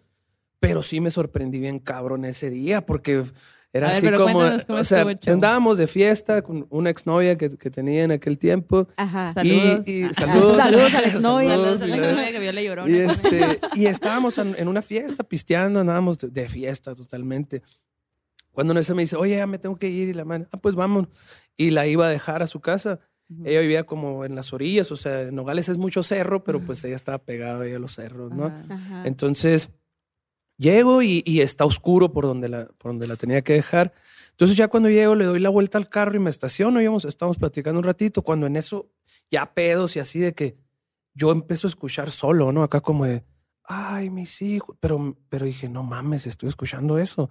Pero 0.60 0.82
sí 0.82 1.00
me 1.02 1.12
sorprendí 1.12 1.60
bien 1.60 1.78
cabrón 1.78 2.26
ese 2.26 2.50
día, 2.50 2.84
porque 2.84 3.24
era 3.78 3.88
A 3.88 3.92
así 3.92 4.10
como, 4.12 4.40
o 4.40 4.84
sea, 4.84 5.06
andábamos 5.28 5.78
de 5.78 5.88
fiesta 5.88 6.42
con 6.42 6.68
una 6.70 6.90
exnovia 6.90 7.38
que, 7.38 7.58
que 7.58 7.70
tenía 7.70 8.04
en 8.04 8.12
aquel 8.12 8.38
tiempo. 8.38 8.88
Ajá. 8.98 9.32
Saludos. 9.34 9.88
Y, 9.88 10.06
y 10.06 10.14
saludos, 10.14 10.56
saludos 10.56 10.94
a 10.94 11.02
la 11.02 11.08
exnovia. 11.08 11.50
Saludos 11.52 11.82
a 11.82 11.88
la 11.88 11.98
la- 11.98 12.12
novia 12.14 12.32
que 12.32 12.40
vio 12.40 12.52
la 12.52 12.62
llorona. 12.62 12.90
y, 12.90 12.96
este, 12.98 13.60
y 13.76 13.86
estábamos 13.86 14.38
en, 14.38 14.56
en 14.58 14.68
una 14.68 14.82
fiesta 14.82 15.24
pisteando, 15.24 15.80
andábamos 15.80 16.18
de, 16.18 16.28
de 16.30 16.50
fiesta 16.50 16.94
totalmente. 16.96 17.62
Cuando 18.52 18.82
se 18.84 18.94
me 18.96 19.04
dice, 19.04 19.16
oye, 19.16 19.36
ya 19.38 19.46
me 19.48 19.60
tengo 19.60 19.76
que 19.78 19.88
ir, 19.90 20.08
y 20.10 20.14
la 20.14 20.26
mano, 20.26 20.48
ah, 20.52 20.58
pues 20.58 20.74
vamos. 20.76 21.08
Y 21.56 21.70
la 21.70 21.86
iba 21.86 22.08
a 22.08 22.10
dejar 22.10 22.42
a 22.42 22.48
su 22.48 22.60
casa. 22.60 23.00
Ella 23.44 23.60
vivía 23.60 23.84
como 23.84 24.24
en 24.24 24.36
las 24.36 24.54
orillas, 24.54 24.90
o 24.92 24.96
sea, 24.96 25.24
en 25.24 25.36
Nogales 25.36 25.68
es 25.70 25.78
mucho 25.78 26.02
cerro, 26.02 26.44
pero 26.46 26.62
pues 26.62 26.84
ella 26.86 26.96
estaba 26.96 27.18
pegada 27.18 27.64
ahí 27.66 27.74
a 27.74 27.80
los 27.80 27.94
cerros, 27.94 28.32
¿no? 28.32 28.46
Ajá. 28.70 29.04
Entonces, 29.06 29.70
llego 30.58 31.02
y, 31.02 31.24
y 31.26 31.42
está 31.42 31.66
oscuro 31.66 32.12
por 32.12 32.26
donde, 32.26 32.50
la, 32.50 32.66
por 32.78 32.92
donde 32.92 33.08
la 33.08 33.16
tenía 33.16 33.42
que 33.42 33.54
dejar. 33.54 33.94
Entonces 34.32 34.56
ya 34.58 34.68
cuando 34.68 34.90
llego 34.90 35.16
le 35.16 35.26
doy 35.26 35.40
la 35.40 35.50
vuelta 35.50 35.78
al 35.78 35.90
carro 35.90 36.16
y 36.16 36.20
me 36.20 36.30
estaciono, 36.30 36.82
íbamos, 36.82 37.06
estábamos 37.06 37.38
platicando 37.38 37.80
un 37.80 37.84
ratito, 37.86 38.22
cuando 38.22 38.46
en 38.48 38.56
eso 38.56 38.90
ya 39.32 39.54
pedos 39.54 39.96
y 39.96 40.00
así 40.00 40.20
de 40.20 40.34
que 40.34 40.58
yo 41.14 41.32
empiezo 41.32 41.68
a 41.68 41.70
escuchar 41.70 42.12
solo, 42.12 42.52
¿no? 42.52 42.62
Acá 42.62 42.82
como 42.82 43.06
de, 43.06 43.24
ay, 43.64 44.10
mis 44.10 44.42
hijos, 44.42 44.78
pero, 44.80 45.18
pero 45.30 45.46
dije, 45.46 45.68
no 45.68 45.84
mames, 45.84 46.28
estoy 46.28 46.50
escuchando 46.50 46.98
eso. 46.98 47.30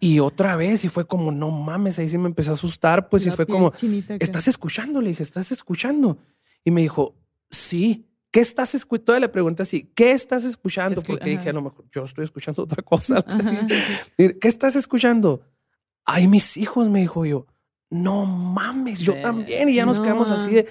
Y 0.00 0.18
otra 0.18 0.56
vez 0.56 0.84
y 0.84 0.88
fue 0.88 1.06
como, 1.06 1.32
no 1.32 1.50
mames, 1.50 1.98
ahí 1.98 2.08
sí 2.08 2.18
me 2.18 2.28
empecé 2.28 2.50
a 2.50 2.54
asustar, 2.54 3.08
pues 3.08 3.24
y 3.26 3.30
fue 3.30 3.46
como. 3.46 3.72
¿estás 4.18 4.48
escuchando? 4.48 5.00
Le 5.00 5.10
dije, 5.10 5.22
¿estás 5.22 5.52
escuchando? 5.52 6.18
Y 6.64 6.70
me 6.70 6.82
dijo, 6.82 7.14
sí. 7.50 8.08
¿Qué 8.32 8.40
estás 8.40 8.74
escuchando? 8.74 9.04
Todavía 9.04 9.26
le 9.26 9.32
pregunté 9.32 9.62
así, 9.62 9.92
¿qué 9.94 10.10
estás 10.12 10.44
escuchando? 10.44 11.00
Escu- 11.02 11.06
Porque 11.06 11.22
ajá. 11.22 11.30
dije, 11.30 11.50
a 11.50 11.52
lo 11.52 11.62
mejor 11.62 11.84
yo 11.92 12.02
estoy 12.04 12.24
escuchando 12.24 12.62
otra 12.62 12.82
cosa. 12.82 13.18
Ajá. 13.26 13.66
¿Qué 14.16 14.38
estás 14.48 14.74
escuchando? 14.74 15.42
Ay, 16.04 16.26
mis 16.26 16.56
hijos, 16.56 16.88
me 16.88 17.00
dijo 17.00 17.24
yo. 17.26 17.46
No 17.90 18.24
mames, 18.26 19.00
yo 19.00 19.14
también. 19.20 19.68
Y 19.68 19.74
ya 19.74 19.84
nos 19.86 19.98
No. 19.98 20.04
quedamos 20.04 20.30
así 20.30 20.54
de, 20.54 20.68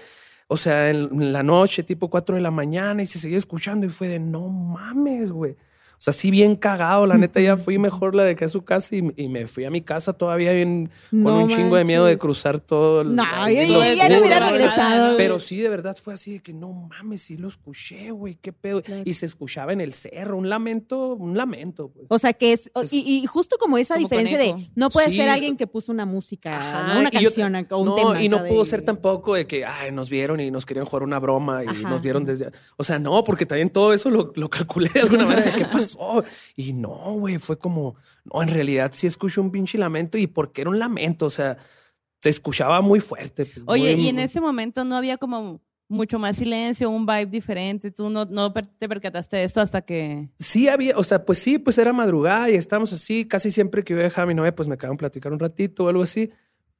o 0.47 0.57
sea, 0.57 0.89
en 0.89 1.31
la 1.31 1.43
noche, 1.43 1.83
tipo 1.83 2.09
4 2.09 2.35
de 2.35 2.41
la 2.41 2.51
mañana, 2.51 3.03
y 3.03 3.05
se 3.05 3.19
seguía 3.19 3.37
escuchando 3.37 3.85
y 3.85 3.89
fue 3.89 4.07
de, 4.07 4.19
no 4.19 4.47
mames, 4.49 5.31
güey. 5.31 5.55
O 6.01 6.03
sea, 6.03 6.13
sí 6.13 6.31
bien 6.31 6.55
cagado, 6.55 7.05
la 7.05 7.15
neta 7.15 7.39
ya 7.41 7.57
fui 7.57 7.77
mejor, 7.77 8.15
la 8.15 8.23
dejé 8.23 8.45
a 8.45 8.47
su 8.47 8.63
casa 8.63 8.95
y, 8.95 9.13
y 9.17 9.27
me 9.27 9.45
fui 9.45 9.65
a 9.65 9.69
mi 9.69 9.83
casa 9.83 10.13
todavía 10.13 10.51
bien, 10.51 10.89
con 11.11 11.21
No 11.21 11.43
un 11.43 11.47
chingo 11.47 11.75
de 11.75 11.85
miedo 11.85 12.05
de 12.05 12.17
cruzar 12.17 12.59
todo. 12.59 13.01
el- 13.01 13.15
No, 13.15 13.23
yo, 13.47 13.61
yo 13.61 13.93
ya 13.93 14.09
no 14.09 14.17
hubiera 14.17 14.49
regresado. 14.49 15.15
Pero 15.15 15.37
sí, 15.37 15.57
de 15.57 15.69
verdad 15.69 15.95
fue 16.01 16.15
así 16.15 16.33
de 16.33 16.39
que 16.39 16.53
no 16.53 16.73
mames, 16.73 17.21
sí 17.21 17.37
lo 17.37 17.47
escuché, 17.47 18.09
güey, 18.09 18.33
qué 18.41 18.51
pedo. 18.51 18.81
Claro. 18.81 19.03
Y 19.05 19.13
se 19.13 19.27
escuchaba 19.27 19.73
en 19.73 19.81
el 19.81 19.93
cerro, 19.93 20.37
un 20.37 20.49
lamento, 20.49 21.13
un 21.13 21.37
lamento. 21.37 21.91
O 22.07 22.17
sea, 22.17 22.33
que 22.33 22.53
es. 22.53 22.71
Y, 22.89 23.01
y 23.21 23.27
justo 23.27 23.57
como 23.59 23.77
esa 23.77 23.93
Como 23.93 24.07
diferencia 24.07 24.39
de. 24.39 24.55
No 24.73 24.89
puede 24.89 25.11
Sí, 25.11 25.17
ser 25.17 25.29
alguien 25.29 25.55
que 25.55 25.67
puso 25.67 25.91
una 25.91 26.07
música, 26.07 26.57
Ajá, 26.57 26.93
¿no? 26.95 26.99
una 27.01 27.11
yo- 27.11 27.19
canción 27.21 27.55
acá, 27.55 27.75
o 27.75 27.79
un 27.81 27.85
no, 27.89 27.95
tema. 27.95 28.23
Y 28.23 28.27
no 28.27 28.43
pudo 28.47 28.63
de- 28.63 28.69
ser 28.71 28.81
tampoco 28.81 29.35
de 29.35 29.45
que 29.45 29.65
ay, 29.65 29.91
nos 29.91 30.09
vieron 30.09 30.39
y 30.39 30.49
nos 30.49 30.65
querían 30.65 30.87
jugar 30.87 31.03
una 31.03 31.19
broma 31.19 31.63
y 31.63 31.67
Ajá, 31.67 31.89
nos 31.89 32.01
vieron 32.01 32.25
desde. 32.25 32.49
O 32.77 32.83
sea, 32.83 32.97
no, 32.97 33.23
porque 33.23 33.45
también 33.45 33.69
todo 33.69 33.93
eso 33.93 34.09
lo, 34.09 34.33
lo 34.35 34.49
calculé 34.49 34.89
de 34.91 35.01
alguna 35.01 35.27
manera 35.27 35.51
de 35.51 35.59
qué 35.59 35.65
pasó. 35.65 35.90
Y 36.55 36.73
no, 36.73 37.13
güey, 37.13 37.37
fue 37.39 37.57
como, 37.57 37.95
no, 38.25 38.41
en 38.41 38.49
realidad 38.49 38.91
sí 38.93 39.07
escuché 39.07 39.41
un 39.41 39.51
pinche 39.51 39.77
lamento 39.77 40.17
y 40.17 40.27
porque 40.27 40.61
era 40.61 40.69
un 40.69 40.79
lamento, 40.79 41.25
o 41.25 41.29
sea, 41.29 41.57
se 42.21 42.29
escuchaba 42.29 42.81
muy 42.81 42.99
fuerte. 42.99 43.45
pues, 43.45 43.63
Oye, 43.65 43.95
muy- 43.95 44.05
y 44.05 44.09
en 44.09 44.19
ese 44.19 44.39
momento 44.41 44.83
no 44.85 44.95
había 44.95 45.17
como 45.17 45.61
mucho 45.89 46.19
más 46.19 46.37
silencio, 46.37 46.89
un 46.89 47.05
vibe 47.05 47.25
diferente. 47.25 47.91
Tú 47.91 48.09
no, 48.09 48.23
no 48.25 48.53
te 48.53 48.87
percataste 48.87 49.37
de 49.37 49.43
esto 49.43 49.59
hasta 49.59 49.81
que. 49.81 50.29
Sí 50.39 50.69
había, 50.69 50.95
o 50.97 51.03
sea, 51.03 51.25
pues 51.25 51.39
sí, 51.39 51.57
pues 51.59 51.77
era 51.77 51.91
madrugada 51.91 52.49
y 52.49 52.55
estábamos 52.55 52.93
así, 52.93 53.27
casi 53.27 53.51
siempre 53.51 53.83
que 53.83 53.93
yo 53.93 53.99
dejaba 53.99 54.23
a 54.23 54.27
mi 54.27 54.33
novia, 54.33 54.55
pues 54.55 54.69
me 54.69 54.77
quedaban 54.77 54.95
platicar 54.97 55.33
un 55.33 55.39
ratito 55.39 55.83
o 55.85 55.89
algo 55.89 56.03
así. 56.03 56.31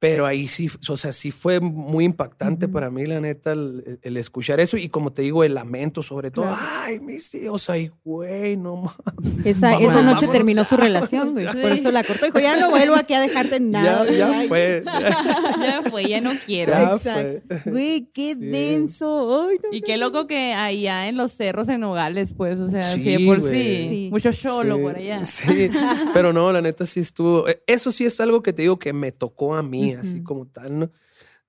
Pero 0.02 0.26
ahí 0.26 0.48
sí, 0.48 0.68
o 0.88 0.96
sea, 0.96 1.12
sí 1.12 1.30
fue 1.30 1.60
muy 1.60 2.04
impactante 2.04 2.66
para 2.66 2.90
mí, 2.90 3.06
la 3.06 3.20
neta, 3.20 3.52
el, 3.52 4.00
el 4.02 4.16
escuchar 4.16 4.58
eso 4.58 4.76
y 4.76 4.88
como 4.88 5.12
te 5.12 5.22
digo, 5.22 5.44
el 5.44 5.54
lamento 5.54 6.02
sobre 6.02 6.32
todo. 6.32 6.46
Claro. 6.46 6.58
Ay, 6.60 6.98
mis 6.98 7.32
hijos, 7.36 7.70
ay, 7.70 7.92
güey, 8.04 8.56
no 8.56 8.78
mames. 8.78 9.46
Esa, 9.46 9.74
esa 9.76 10.02
noche 10.02 10.26
vámonos, 10.26 10.30
terminó 10.32 10.64
su 10.64 10.76
relación, 10.88 11.30
güey. 11.30 11.46
Por 11.46 11.70
eso 11.70 11.92
la 11.92 12.02
cortó. 12.02 12.26
Dijo, 12.26 12.40
ya 12.40 12.56
no 12.58 12.70
vuelvo 12.70 12.96
aquí 12.96 13.14
a 13.14 13.20
dejarte 13.20 13.60
nada. 13.60 14.04
Ya, 14.10 14.12
ya 14.40 14.48
fue. 14.48 14.82
ya 15.62 15.82
fue, 15.88 16.04
ya 16.08 16.20
no 16.20 16.32
quiero. 16.44 16.72
Ya 16.72 16.92
Exacto. 16.94 17.40
fue. 17.62 17.70
Güey, 17.72 18.10
qué 18.12 18.34
Sí. 18.34 18.40
denso. 18.40 19.46
Ay, 19.48 19.58
no, 19.62 19.68
Y 19.70 19.82
qué 19.82 19.98
loco 19.98 20.26
que 20.26 20.52
allá 20.54 21.06
en 21.06 21.16
los 21.16 21.30
cerros 21.30 21.68
en 21.68 21.80
Nogales, 21.82 22.34
pues, 22.34 22.58
o 22.58 22.68
sea, 22.68 22.82
sí, 22.82 23.24
por 23.24 23.40
sí. 23.40 23.50
Sí. 23.88 24.08
Mucho 24.10 24.32
Sí, 24.32 24.48
por 24.48 24.96
allá. 24.96 25.24
Sí, 25.24 25.70
pero 26.12 26.32
no, 26.32 26.50
la 26.50 26.60
neta 26.60 26.86
sí 26.86 26.98
estuvo. 26.98 27.48
eh, 27.48 27.62
Eso 27.68 27.92
sí 27.92 28.04
es 28.04 28.18
algo 28.20 28.42
que 28.42 28.52
te 28.52 28.62
digo 28.62 28.80
que 28.80 28.92
me 28.92 29.12
tocó 29.12 29.54
a 29.54 29.62
mí, 29.62 29.91
así 30.00 30.22
como 30.22 30.46
tal, 30.46 30.78
¿no? 30.78 30.90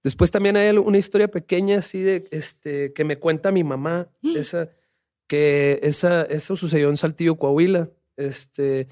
Después 0.04 0.32
también 0.32 0.58
hay 0.58 0.76
una 0.78 0.98
historia 0.98 1.30
pequeña 1.30 1.78
así 1.80 2.02
de 2.02 2.26
este 2.32 2.92
que 2.94 3.04
me 3.06 3.18
cuenta 3.18 3.52
mi 3.52 3.64
mamá, 3.64 4.10
esa 4.36 4.70
que 5.28 5.80
esa 5.84 6.24
eso 6.24 6.56
sucedió 6.56 6.90
en 6.90 6.98
Saltillo, 6.98 7.36
Coahuila, 7.36 7.90
este 8.18 8.88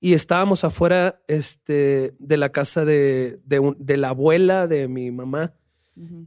y 0.00 0.12
estábamos 0.14 0.64
afuera 0.64 1.22
este 1.28 2.14
de 2.18 2.36
la 2.36 2.50
casa 2.50 2.84
de 2.84 3.38
de, 3.44 3.58
un- 3.60 3.76
de 3.78 3.96
la 3.96 4.08
abuela 4.10 4.66
de 4.66 4.88
mi 4.88 5.10
mamá. 5.10 5.54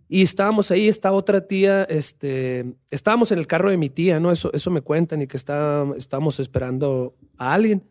Y 0.07 0.23
estábamos 0.23 0.71
ahí, 0.71 0.87
esta 0.87 1.11
otra 1.11 1.45
tía, 1.45 1.83
este, 1.83 2.73
estábamos 2.89 3.31
en 3.31 3.37
el 3.37 3.45
carro 3.45 3.69
de 3.69 3.77
mi 3.77 3.89
tía, 3.91 4.19
¿no? 4.19 4.31
Eso, 4.31 4.51
eso 4.51 4.71
me 4.71 4.81
cuentan 4.81 5.21
y 5.21 5.27
que 5.27 5.37
está, 5.37 5.85
estábamos 5.95 6.39
esperando 6.39 7.15
a 7.37 7.53
alguien. 7.53 7.83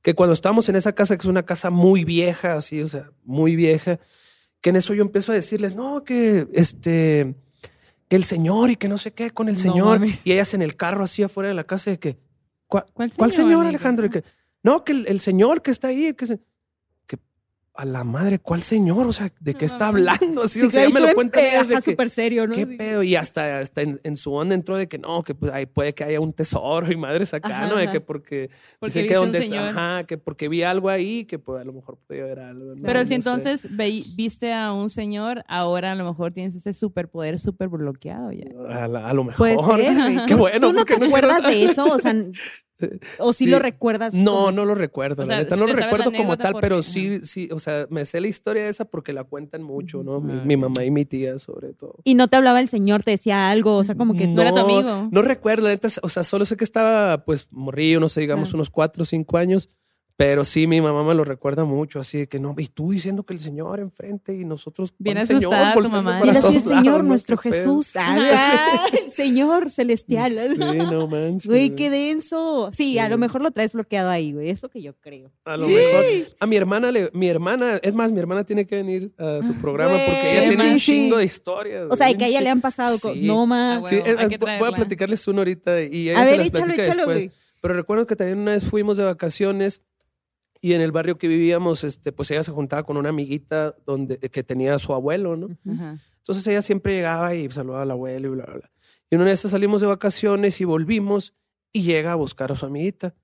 Que 0.00 0.14
cuando 0.14 0.32
estábamos 0.32 0.66
en 0.70 0.76
esa 0.76 0.94
casa, 0.94 1.14
que 1.14 1.20
es 1.20 1.28
una 1.28 1.44
casa 1.44 1.68
muy 1.68 2.04
vieja, 2.04 2.54
así, 2.54 2.80
o 2.80 2.86
sea, 2.86 3.10
muy 3.22 3.54
vieja, 3.54 4.00
que 4.60 4.70
en 4.70 4.76
eso 4.76 4.94
yo 4.94 5.02
empiezo 5.02 5.32
a 5.32 5.34
decirles, 5.34 5.74
no, 5.74 6.02
que 6.04 6.48
este, 6.52 7.34
que 8.08 8.16
el 8.16 8.24
señor 8.24 8.70
y 8.70 8.76
que 8.76 8.88
no 8.88 8.98
sé 8.98 9.12
qué 9.12 9.30
con 9.30 9.48
el 9.48 9.54
No 9.54 9.60
señor. 9.60 10.00
mames. 10.00 10.26
y 10.26 10.32
ellas 10.32 10.54
en 10.54 10.62
el 10.62 10.76
carro 10.76 11.04
así 11.04 11.22
afuera 11.22 11.48
de 11.48 11.54
la 11.54 11.64
casa 11.64 11.90
de 11.90 11.98
que, 11.98 12.18
¿cuál, 12.66 12.84
¿Cuál 12.92 13.10
¿cuál 13.16 13.32
señor, 13.32 13.50
señor? 13.52 13.66
Alejandro? 13.66 14.06
Y 14.06 14.10
que, 14.10 14.24
no, 14.62 14.82
que 14.84 14.92
el, 14.92 15.06
el 15.06 15.20
señor 15.20 15.62
que 15.62 15.70
está 15.70 15.88
ahí, 15.88 16.12
que 16.14 16.26
se, 16.26 16.38
que 16.38 16.44
a 17.76 17.84
la 17.84 18.04
madre, 18.04 18.38
¿cuál 18.38 18.62
señor? 18.62 19.06
O 19.06 19.12
sea, 19.12 19.30
¿de 19.40 19.54
qué 19.54 19.64
está 19.64 19.88
hablando? 19.88 20.42
Así, 20.42 20.60
Sí, 20.60 20.66
o 20.66 20.70
sea, 20.70 20.84
ya 20.86 20.90
me 20.94 21.00
lo 21.00 21.08
en- 21.08 21.14
cuentan 21.14 21.44
ellas 21.44 21.68
de 21.68 21.74
ajá, 21.74 21.84
que, 21.84 21.90
súper 21.92 22.10
serio, 22.10 22.46
¿no? 22.46 22.54
¿Qué 22.54 22.66
Sí. 22.66 22.76
pedo? 22.76 23.02
Y 23.02 23.16
hasta, 23.16 23.58
hasta 23.58 23.82
en, 23.82 24.00
en 24.02 24.16
su 24.16 24.32
onda 24.32 24.54
entró 24.54 24.76
de 24.76 24.88
que 24.88 24.98
no, 24.98 25.22
que 25.22 25.34
pues, 25.34 25.52
ahí 25.52 25.66
puede 25.66 25.94
que 25.94 26.04
haya 26.04 26.20
un 26.20 26.32
tesoro 26.32 26.90
y 26.90 26.96
madres 26.96 27.34
acá, 27.34 27.58
Ajá, 27.64 27.68
¿no? 27.68 27.76
De 27.76 27.84
ajá. 27.84 27.92
que 27.92 28.00
porque, 28.00 28.50
Porque 28.80 28.92
dice 29.00 29.06
que 29.08 29.14
donde 29.14 29.38
ajá, 29.58 30.04
que 30.04 30.18
porque 30.18 30.48
vi 30.48 30.62
algo 30.62 30.88
ahí 30.88 31.24
que 31.26 31.38
pues 31.38 31.60
a 31.60 31.64
lo 31.64 31.72
mejor 31.72 31.98
podía 32.06 32.22
haber 32.24 32.40
algo. 32.40 32.74
Pero 32.82 33.00
No 33.00 33.04
si 33.06 33.14
entonces 33.14 33.68
viste 34.16 34.52
a 34.52 34.72
un 34.72 34.90
señor, 34.90 35.44
ahora 35.48 35.92
a 35.92 35.94
lo 35.94 36.04
mejor 36.04 36.32
tienes 36.32 36.54
ese 36.56 36.72
superpoder 36.72 37.38
súper 37.38 37.68
bloqueado 37.68 38.32
ya. 38.32 38.46
a, 38.70 38.88
la- 38.88 39.08
a 39.08 39.12
lo 39.12 39.24
mejor. 39.24 39.48
Ser, 39.48 39.56
güey. 39.58 40.16
Qué 40.26 40.34
bueno. 40.34 40.68
¿Tú 40.68 40.72
no 40.72 40.84
te 40.84 40.94
acuerdas 40.94 41.42
de 41.42 41.64
eso? 41.64 41.84
O 41.84 41.98
sea, 41.98 42.14
o 43.18 43.32
sí, 43.32 43.44
Sí. 43.44 43.50
lo 43.50 43.58
recuerdas. 43.58 44.14
No, 44.14 44.32
como- 44.32 44.52
no 44.52 44.64
lo 44.64 44.74
recuerdo. 44.74 45.22
O 45.22 45.26
la 45.26 45.38
neta, 45.38 45.56
no 45.56 45.66
lo 45.66 45.74
recuerdo 45.74 46.12
como 46.12 46.36
tal, 46.36 46.56
pero 46.60 46.82
sí, 46.82 47.20
sí, 47.24 47.48
o 47.52 47.58
sea, 47.58 47.86
me 47.90 48.04
sé 48.04 48.20
la 48.20 48.28
historia 48.28 48.68
esa 48.68 48.84
porque 48.84 49.12
la 49.12 49.24
cuentan 49.24 49.62
mucho, 49.62 50.02
¿no? 50.02 50.20
Mi, 50.20 50.56
mamá 50.56 50.84
y 50.84 50.90
mi 50.90 51.04
tía, 51.04 51.38
sobre 51.38 51.72
todo. 51.72 51.96
Y 52.04 52.14
no 52.14 52.28
te 52.28 52.36
hablaba 52.36 52.60
el 52.60 52.68
señor, 52.68 53.02
te 53.02 53.12
decía 53.12 53.50
algo, 53.50 53.76
o 53.76 53.84
sea, 53.84 53.94
como 53.94 54.14
que 54.14 54.26
No 54.26 54.42
era 54.42 54.52
tu 54.52 54.60
amigo. 54.60 55.08
No 55.10 55.22
recuerdo, 55.22 55.64
la 55.68 55.70
neta, 55.74 55.88
o 56.02 56.08
sea, 56.08 56.22
solo 56.22 56.44
sé 56.44 56.56
que 56.56 56.64
estaba, 56.64 57.24
pues, 57.24 57.48
morrillo, 57.50 58.00
no 58.00 58.08
sé, 58.08 58.20
digamos, 58.20 58.50
Ah. 58.52 58.56
unos 58.56 58.70
cuatro 58.70 59.02
o 59.02 59.06
cinco 59.06 59.38
años. 59.38 59.70
Pero 60.18 60.46
sí, 60.46 60.66
mi 60.66 60.80
mamá 60.80 61.04
me 61.04 61.14
lo 61.14 61.24
recuerda 61.24 61.66
mucho, 61.66 62.00
así 62.00 62.16
de 62.16 62.26
que 62.26 62.40
no, 62.40 62.54
y 62.56 62.68
tú 62.68 62.90
diciendo 62.92 63.22
que 63.24 63.34
el 63.34 63.40
Señor 63.40 63.80
enfrente 63.80 64.34
y 64.34 64.46
nosotros. 64.46 64.94
Bien 64.98 65.16
¿cuál 65.18 65.26
señor? 65.26 65.52
asustada 65.54 65.74
tu 65.74 65.90
mamá. 65.90 66.18
así, 66.20 66.40
todos 66.40 66.62
Señor, 66.62 67.04
nuestro. 67.04 67.36
Jesús. 67.36 67.92
Ah, 67.98 68.86
el 69.02 69.10
Señor 69.10 69.70
celestial. 69.70 70.32
Sí, 70.54 70.58
no 70.58 71.06
manches. 71.06 71.46
Güey, 71.46 71.74
qué 71.74 71.90
denso. 71.90 72.70
Sí, 72.72 72.98
a 72.98 73.08
lo 73.10 73.18
mejor 73.18 73.42
lo 73.42 73.50
traes 73.50 73.74
bloqueado 73.74 74.08
ahí, 74.08 74.32
güey. 74.32 74.48
Es 74.48 74.62
lo 74.62 74.70
que 74.70 74.80
yo 74.80 74.94
creo. 75.00 75.30
A 75.44 75.56
lo 75.58 75.68
mejor. 75.68 76.04
A 76.40 76.46
mi 76.46 76.56
hermana, 76.56 76.90
le, 76.90 77.10
mi 77.12 77.28
hermana, 77.28 77.76
es 77.82 77.94
más, 77.94 78.10
mi 78.10 78.18
hermana 78.20 78.44
tiene 78.44 78.64
que 78.66 78.76
venir 78.76 79.12
a 79.18 79.40
su 79.42 79.54
programa 79.60 79.94
porque 80.06 80.32
ella 80.38 80.48
tiene 80.48 80.72
un 80.72 80.80
sí. 80.80 80.92
chingo 80.92 81.18
de 81.18 81.24
historias. 81.26 81.88
O 81.90 81.96
sea, 81.96 82.10
y 82.10 82.16
que 82.16 82.24
a 82.24 82.28
ella 82.28 82.40
le 82.40 82.48
han 82.48 82.60
pasado 82.62 82.98
con. 83.00 83.22
No, 83.26 83.44
ma. 83.44 83.76
Ah, 83.76 83.82
Sí, 83.86 83.96
Bueno, 84.00 84.18
hay 84.20 84.28
que 84.28 84.38
voy 84.38 84.68
a 84.68 84.72
platicarles 84.72 85.28
uno 85.28 85.40
ahorita 85.40 85.82
y 85.82 86.08
ella 86.08 86.22
A 86.22 86.24
se 86.24 86.30
ver, 86.30 86.38
las 86.38 86.46
échalo, 86.48 86.64
platica 86.64 86.82
échalo, 86.84 86.96
después. 87.02 87.16
güey. 87.24 87.30
Pero 87.60 87.74
recuerdo 87.74 88.06
que 88.06 88.16
también 88.16 88.38
una 88.38 88.52
vez 88.52 88.64
fuimos 88.64 88.96
de 88.96 89.04
vacaciones 89.04 89.82
y 90.66 90.72
en 90.72 90.80
el 90.80 90.90
barrio 90.90 91.16
que 91.16 91.28
vivíamos, 91.28 91.84
este, 91.84 92.10
pues 92.10 92.28
ella 92.32 92.42
se 92.42 92.50
juntaba 92.50 92.82
con 92.82 92.96
una 92.96 93.10
amiguita 93.10 93.76
donde, 93.86 94.18
que 94.18 94.42
tenía 94.42 94.74
a 94.74 94.80
su 94.80 94.94
abuelo, 94.94 95.36
¿no? 95.36 95.56
Ajá. 95.72 96.00
Entonces 96.16 96.44
ella 96.48 96.60
siempre 96.60 96.92
llegaba 96.92 97.36
y 97.36 97.48
saludaba 97.50 97.82
al 97.82 97.90
abuelo 97.92 98.26
y 98.26 98.30
bla, 98.32 98.46
bla, 98.46 98.54
bla. 98.54 98.70
Y 99.08 99.14
una 99.14 99.26
vez 99.26 99.38
salimos 99.38 99.80
de 99.80 99.86
vacaciones 99.86 100.60
y 100.60 100.64
volvimos 100.64 101.36
y 101.72 101.82
llega 101.82 102.10
a 102.10 102.14
buscar 102.16 102.50
a 102.50 102.56
su 102.56 102.66
amiguita. 102.66 103.14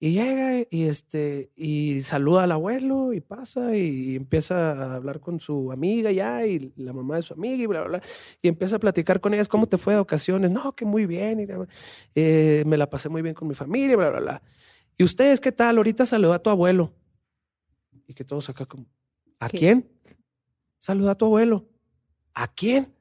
Y 0.00 0.12
llega 0.12 0.66
y, 0.70 0.84
este, 0.84 1.50
y 1.54 2.00
saluda 2.00 2.44
al 2.44 2.52
abuelo 2.52 3.12
y 3.12 3.20
pasa 3.20 3.76
y, 3.76 4.16
empieza 4.16 4.72
a 4.72 4.94
hablar 4.94 5.20
con 5.20 5.40
su 5.40 5.70
amiga 5.70 6.10
ya 6.10 6.46
y 6.46 6.72
la 6.76 6.94
mamá 6.94 7.16
de 7.16 7.22
su 7.22 7.34
amiga 7.34 7.64
y 7.64 7.66
bla, 7.66 7.80
bla, 7.80 7.98
bla. 7.98 8.02
Y 8.40 8.48
empieza 8.48 8.76
a 8.76 8.78
platicar 8.78 9.20
con 9.20 9.34
ellas, 9.34 9.46
¿cómo 9.46 9.66
te 9.66 9.76
fue 9.76 9.92
de 9.92 10.00
ocasiones? 10.00 10.50
No, 10.50 10.74
que 10.74 10.86
muy 10.86 11.04
bien. 11.04 11.40
y 11.40 11.46
eh, 12.14 12.64
me 12.66 12.78
la 12.78 12.88
pasé 12.88 13.10
muy 13.10 13.20
bien 13.20 13.34
con 13.34 13.46
mi 13.46 13.54
familia, 13.54 13.94
bla, 13.94 14.08
bla, 14.08 14.20
bla. 14.20 14.42
¿Y 14.98 15.04
ustedes 15.04 15.40
qué 15.40 15.52
tal? 15.52 15.76
Ahorita 15.76 16.04
saluda 16.04 16.34
a 16.34 16.38
tu 16.40 16.50
abuelo. 16.50 16.92
Y 18.08 18.14
que 18.14 18.24
todos 18.24 18.48
acá 18.48 18.66
como, 18.66 18.84
¿a 19.38 19.48
¿Qué? 19.48 19.58
quién? 19.58 19.88
Saluda 20.80 21.12
a 21.12 21.14
tu 21.14 21.26
abuelo. 21.26 21.66
¿A 22.34 22.48
quién? 22.48 22.92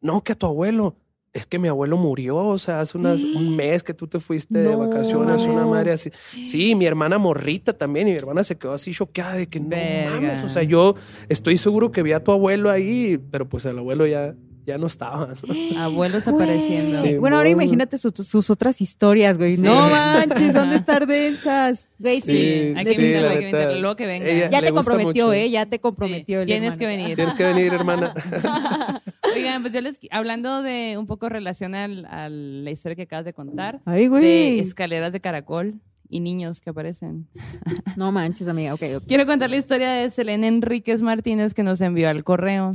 No, 0.00 0.22
que 0.22 0.32
a 0.32 0.34
tu 0.36 0.46
abuelo. 0.46 0.96
Es 1.32 1.46
que 1.46 1.58
mi 1.58 1.66
abuelo 1.66 1.96
murió, 1.96 2.36
o 2.36 2.58
sea, 2.58 2.80
hace 2.80 2.96
unas, 2.98 3.24
un 3.24 3.56
mes 3.56 3.82
que 3.82 3.94
tú 3.94 4.06
te 4.06 4.20
fuiste 4.20 4.58
de 4.58 4.76
vacaciones, 4.76 5.42
una 5.44 5.66
madre 5.66 5.92
así. 5.92 6.10
Sí, 6.46 6.74
mi 6.74 6.84
hermana 6.86 7.18
morrita 7.18 7.72
también, 7.72 8.06
y 8.06 8.10
mi 8.12 8.18
hermana 8.18 8.44
se 8.44 8.56
quedó 8.58 8.74
así 8.74 8.92
choqueada 8.92 9.34
de 9.34 9.48
que 9.48 9.58
no 9.58 9.70
Verga. 9.70 10.10
mames, 10.20 10.44
o 10.44 10.48
sea, 10.48 10.62
yo 10.62 10.94
estoy 11.30 11.56
seguro 11.56 11.90
que 11.90 12.02
vi 12.02 12.12
a 12.12 12.22
tu 12.22 12.32
abuelo 12.32 12.70
ahí, 12.70 13.18
pero 13.30 13.48
pues 13.48 13.64
el 13.64 13.78
abuelo 13.78 14.06
ya, 14.06 14.36
ya 14.64 14.78
no 14.78 14.86
estaban. 14.86 15.34
Abuelos 15.76 16.28
apareciendo. 16.28 17.02
Sí. 17.02 17.16
Bueno, 17.18 17.36
ahora 17.36 17.48
imagínate 17.48 17.98
su- 17.98 18.10
sus 18.10 18.50
otras 18.50 18.80
historias, 18.80 19.36
güey. 19.38 19.56
Sí. 19.56 19.62
No 19.62 19.88
manches, 19.88 20.54
¿dónde 20.54 20.76
estar 20.76 21.06
densas? 21.06 21.90
Güey, 21.98 22.20
sí. 22.20 22.32
Sí, 22.32 22.38
hay 22.76 22.84
que 22.84 23.20
la 23.20 23.30
hay 23.30 23.38
que 23.38 23.40
invitarlo, 23.44 23.80
luego 23.80 23.96
que 23.96 24.06
venga. 24.06 24.26
Ella- 24.28 24.50
Ya 24.50 24.60
te 24.62 24.72
comprometió, 24.72 25.26
mucho. 25.26 25.32
¿eh? 25.32 25.50
Ya 25.50 25.66
te 25.66 25.78
comprometió. 25.80 26.40
el 26.40 26.46
Tienes 26.46 26.76
que 26.76 26.86
venir. 26.86 27.16
Tienes 27.16 27.34
que 27.34 27.44
venir, 27.44 27.72
hermana. 27.74 28.14
Oigan, 29.36 29.62
pues 29.62 29.72
yo 29.72 29.80
les 29.80 29.98
hablando 30.10 30.62
de 30.62 30.96
un 30.98 31.06
poco 31.06 31.28
relación 31.28 31.74
al- 31.74 32.04
a 32.06 32.28
la 32.28 32.70
historia 32.70 32.96
que 32.96 33.02
acabas 33.02 33.24
de 33.24 33.32
contar, 33.32 33.80
Ay, 33.84 34.06
güey. 34.08 34.22
de 34.22 34.58
escaleras 34.60 35.12
de 35.12 35.20
caracol 35.20 35.80
y 36.08 36.20
niños 36.20 36.60
que 36.60 36.70
aparecen. 36.70 37.28
No 37.96 38.10
manches, 38.12 38.48
amiga. 38.48 38.72
Ok, 38.74 38.82
ok. 38.96 39.02
Quiero 39.06 39.26
contar 39.26 39.50
la 39.50 39.56
historia 39.56 39.90
de 39.92 40.08
Selena 40.10 40.46
Enríquez 40.46 41.02
Martínez 41.02 41.52
que 41.54 41.62
nos 41.62 41.80
envió 41.82 42.08
al 42.08 42.24
correo. 42.24 42.70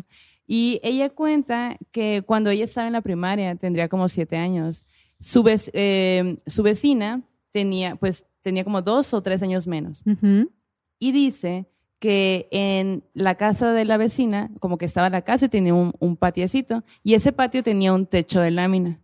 Y 0.48 0.80
ella 0.82 1.10
cuenta 1.10 1.78
que 1.92 2.24
cuando 2.26 2.50
ella 2.50 2.64
estaba 2.64 2.88
en 2.88 2.94
la 2.94 3.02
primaria, 3.02 3.56
tendría 3.56 3.90
como 3.90 4.08
siete 4.08 4.38
años, 4.38 4.86
su, 5.20 5.44
eh, 5.74 6.38
su 6.48 6.64
vecina 6.64 7.22
tenía, 7.52 7.98
pues, 7.98 8.26
tenía 8.42 8.64
como 8.64 8.82
dos 8.82 9.14
o 9.14 9.22
tres 9.22 9.44
años 9.44 9.68
menos. 9.68 10.04
Y 11.00 11.12
dice 11.12 11.68
que 12.00 12.48
en 12.52 13.04
la 13.14 13.36
casa 13.36 13.74
de 13.74 13.84
la 13.84 13.98
vecina, 13.98 14.50
como 14.60 14.78
que 14.78 14.86
estaba 14.86 15.10
la 15.10 15.24
casa 15.24 15.48
y 15.48 15.50
tenía 15.50 15.74
un, 15.74 15.94
un 16.00 16.16
patiecito, 16.16 16.84
y 17.04 17.16
ese 17.16 17.34
patio 17.34 17.62
tenía 17.62 17.94
un 17.94 18.06
techo 18.06 18.40
de 18.40 18.52
lámina. 18.52 19.02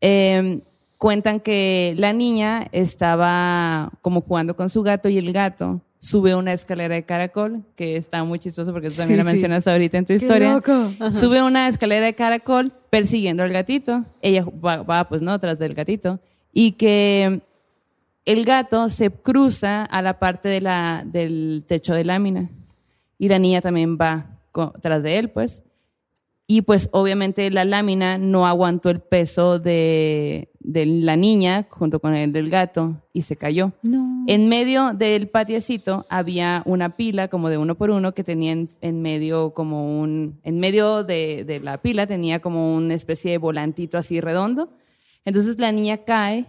Eh, 0.00 0.62
cuentan 0.98 1.40
que 1.40 1.94
la 1.96 2.12
niña 2.12 2.68
estaba 2.72 3.90
como 4.02 4.20
jugando 4.20 4.54
con 4.54 4.68
su 4.68 4.82
gato 4.82 5.08
y 5.08 5.16
el 5.18 5.32
gato 5.32 5.80
sube 6.02 6.34
una 6.34 6.52
escalera 6.54 6.94
de 6.94 7.04
caracol, 7.04 7.62
que 7.76 7.96
está 7.96 8.24
muy 8.24 8.38
chistoso 8.38 8.72
porque 8.72 8.88
tú 8.88 8.96
también 8.96 9.18
Sí, 9.20 9.22
la 9.22 9.24
sí. 9.24 9.32
mencionas 9.34 9.66
ahorita 9.68 9.98
en 9.98 10.04
tu 10.04 10.08
Qué 10.08 10.14
historia. 10.14 10.54
loco. 10.54 10.72
Ajá. 10.98 11.12
Sube 11.12 11.42
una 11.42 11.68
escalera 11.68 12.06
de 12.06 12.14
caracol 12.14 12.72
persiguiendo 12.90 13.42
al 13.42 13.52
gatito. 13.52 14.04
Ella 14.22 14.44
va, 14.64 14.82
va, 14.82 15.08
pues 15.08 15.20
no, 15.22 15.38
tras 15.38 15.58
del 15.58 15.74
gatito. 15.74 16.18
Y 16.52 16.72
que 16.72 17.42
el 18.24 18.44
gato 18.44 18.88
se 18.88 19.10
cruza 19.10 19.84
a 19.84 20.02
la 20.02 20.18
parte 20.18 20.48
de 20.48 20.60
la, 20.62 21.04
del 21.06 21.64
techo 21.68 21.94
de 21.94 22.04
lámina. 22.04 22.50
Y 23.18 23.28
la 23.28 23.38
niña 23.38 23.60
también 23.60 23.98
va 24.00 24.38
tras 24.80 25.02
de 25.02 25.18
él, 25.18 25.30
pues. 25.30 25.62
Y 26.50 26.62
pues 26.62 26.88
obviamente 26.90 27.48
la 27.52 27.64
lámina 27.64 28.18
no 28.18 28.44
aguantó 28.44 28.90
el 28.90 28.98
peso 28.98 29.60
de, 29.60 30.50
de 30.58 30.84
la 30.84 31.14
niña 31.14 31.68
junto 31.70 32.00
con 32.00 32.12
el 32.12 32.32
del 32.32 32.50
gato 32.50 33.00
y 33.12 33.22
se 33.22 33.36
cayó. 33.36 33.70
No. 33.84 34.24
En 34.26 34.48
medio 34.48 34.92
del 34.92 35.28
patiecito 35.28 36.06
había 36.08 36.64
una 36.66 36.96
pila 36.96 37.28
como 37.28 37.50
de 37.50 37.56
uno 37.56 37.76
por 37.76 37.90
uno 37.90 38.14
que 38.14 38.24
tenía 38.24 38.50
en, 38.50 38.68
en 38.80 39.00
medio 39.00 39.54
como 39.54 40.00
un, 40.00 40.40
en 40.42 40.58
medio 40.58 41.04
de, 41.04 41.44
de 41.44 41.60
la 41.60 41.80
pila 41.80 42.08
tenía 42.08 42.40
como 42.40 42.74
una 42.74 42.94
especie 42.94 43.30
de 43.30 43.38
volantito 43.38 43.96
así 43.96 44.20
redondo. 44.20 44.72
Entonces 45.24 45.56
la 45.60 45.70
niña 45.70 45.98
cae 45.98 46.46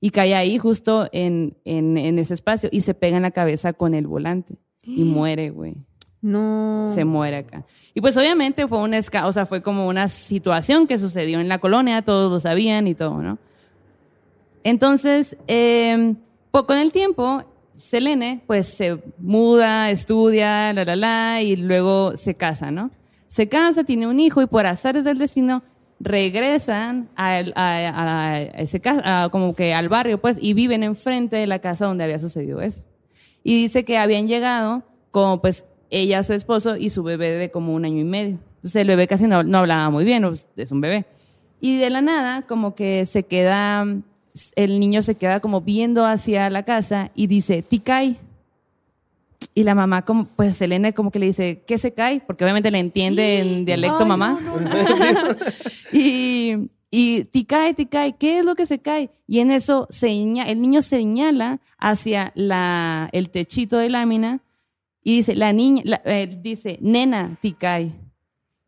y 0.00 0.10
cae 0.10 0.34
ahí 0.34 0.58
justo 0.58 1.06
en, 1.12 1.56
en, 1.64 1.96
en 1.98 2.18
ese 2.18 2.34
espacio 2.34 2.68
y 2.72 2.80
se 2.80 2.94
pega 2.94 3.16
en 3.16 3.22
la 3.22 3.30
cabeza 3.30 3.74
con 3.74 3.94
el 3.94 4.08
volante 4.08 4.56
y 4.82 5.04
muere, 5.04 5.50
güey 5.50 5.85
No. 6.26 6.86
se 6.90 7.04
muere 7.04 7.36
acá. 7.38 7.64
Y 7.94 8.00
pues 8.00 8.16
obviamente 8.16 8.66
fue 8.66 8.78
una 8.80 8.98
o 9.24 9.32
sea, 9.32 9.46
fue 9.46 9.62
como 9.62 9.86
una 9.86 10.08
situación 10.08 10.86
que 10.86 10.98
sucedió 10.98 11.38
en 11.40 11.48
la 11.48 11.58
colonia, 11.58 12.02
todos 12.02 12.30
lo 12.32 12.40
sabían 12.40 12.88
y 12.88 12.94
todo, 12.94 13.22
¿no? 13.22 13.38
Entonces, 14.64 15.36
eh, 15.46 16.14
con 16.50 16.76
el 16.78 16.90
tiempo, 16.92 17.44
Selene 17.76 18.40
pues 18.46 18.66
se 18.66 18.98
muda, 19.18 19.90
estudia, 19.90 20.72
la, 20.72 20.84
la, 20.84 20.96
la, 20.96 21.42
y 21.42 21.56
luego 21.56 22.16
se 22.16 22.34
casa, 22.34 22.70
¿no? 22.70 22.90
Se 23.28 23.48
casa, 23.48 23.84
tiene 23.84 24.06
un 24.06 24.18
hijo 24.18 24.40
y 24.42 24.46
por 24.46 24.66
azares 24.66 25.04
del 25.04 25.18
destino 25.18 25.62
regresan 26.00 27.08
a, 27.16 27.42
a- 27.54 28.40
ese 28.40 28.80
ca- 28.80 29.24
a 29.24 29.28
como 29.28 29.54
que 29.54 29.74
al 29.74 29.88
barrio, 29.88 30.18
pues, 30.20 30.38
y 30.40 30.54
viven 30.54 30.82
enfrente 30.82 31.36
de 31.36 31.46
la 31.46 31.58
casa 31.58 31.86
donde 31.86 32.04
había 32.04 32.18
sucedido 32.18 32.60
eso. 32.60 32.82
Y 33.44 33.62
dice 33.62 33.84
que 33.84 33.98
habían 33.98 34.26
llegado 34.26 34.82
como 35.10 35.40
pues 35.40 35.64
ella, 35.90 36.22
su 36.22 36.32
esposo 36.32 36.76
y 36.76 36.90
su 36.90 37.02
bebé 37.02 37.30
de 37.30 37.50
como 37.50 37.74
un 37.74 37.84
año 37.84 38.00
y 38.00 38.04
medio. 38.04 38.38
Entonces 38.56 38.76
el 38.76 38.88
bebé 38.88 39.06
casi 39.06 39.26
no, 39.26 39.42
no 39.42 39.58
hablaba 39.58 39.90
muy 39.90 40.04
bien, 40.04 40.22
pues, 40.22 40.48
es 40.56 40.72
un 40.72 40.80
bebé. 40.80 41.06
Y 41.60 41.78
de 41.78 41.90
la 41.90 42.02
nada 42.02 42.42
como 42.42 42.74
que 42.74 43.06
se 43.06 43.22
queda, 43.24 43.86
el 44.56 44.80
niño 44.80 45.02
se 45.02 45.14
queda 45.14 45.40
como 45.40 45.60
viendo 45.60 46.04
hacia 46.04 46.50
la 46.50 46.64
casa 46.64 47.10
y 47.14 47.26
dice, 47.26 47.62
Tikai. 47.62 48.18
Y 49.54 49.62
la 49.64 49.74
mamá 49.74 50.04
como, 50.04 50.26
pues 50.26 50.56
Selena 50.56 50.92
como 50.92 51.10
que 51.10 51.18
le 51.18 51.26
dice, 51.26 51.62
¿qué 51.66 51.78
se 51.78 51.94
cae? 51.94 52.20
Porque 52.20 52.44
obviamente 52.44 52.70
le 52.70 52.78
entiende 52.78 53.38
en 53.38 53.64
dialecto 53.64 54.00
Ay, 54.00 54.06
mamá. 54.06 54.38
y, 55.92 56.68
y 56.90 57.24
Tikai, 57.24 57.72
Tikai, 57.72 58.18
¿qué 58.18 58.40
es 58.40 58.44
lo 58.44 58.54
que 58.54 58.66
se 58.66 58.80
cae? 58.80 59.10
Y 59.26 59.38
en 59.38 59.50
eso 59.50 59.86
seña, 59.88 60.44
el 60.44 60.60
niño 60.60 60.82
señala 60.82 61.60
hacia 61.78 62.32
la, 62.34 63.08
el 63.12 63.30
techito 63.30 63.78
de 63.78 63.88
lámina 63.88 64.40
y 65.08 65.18
dice, 65.18 65.36
la 65.36 65.52
niña, 65.52 65.82
la- 65.84 66.02
eh, 66.04 66.36
dice, 66.42 66.80
nena, 66.82 67.38
Tikai. 67.40 67.94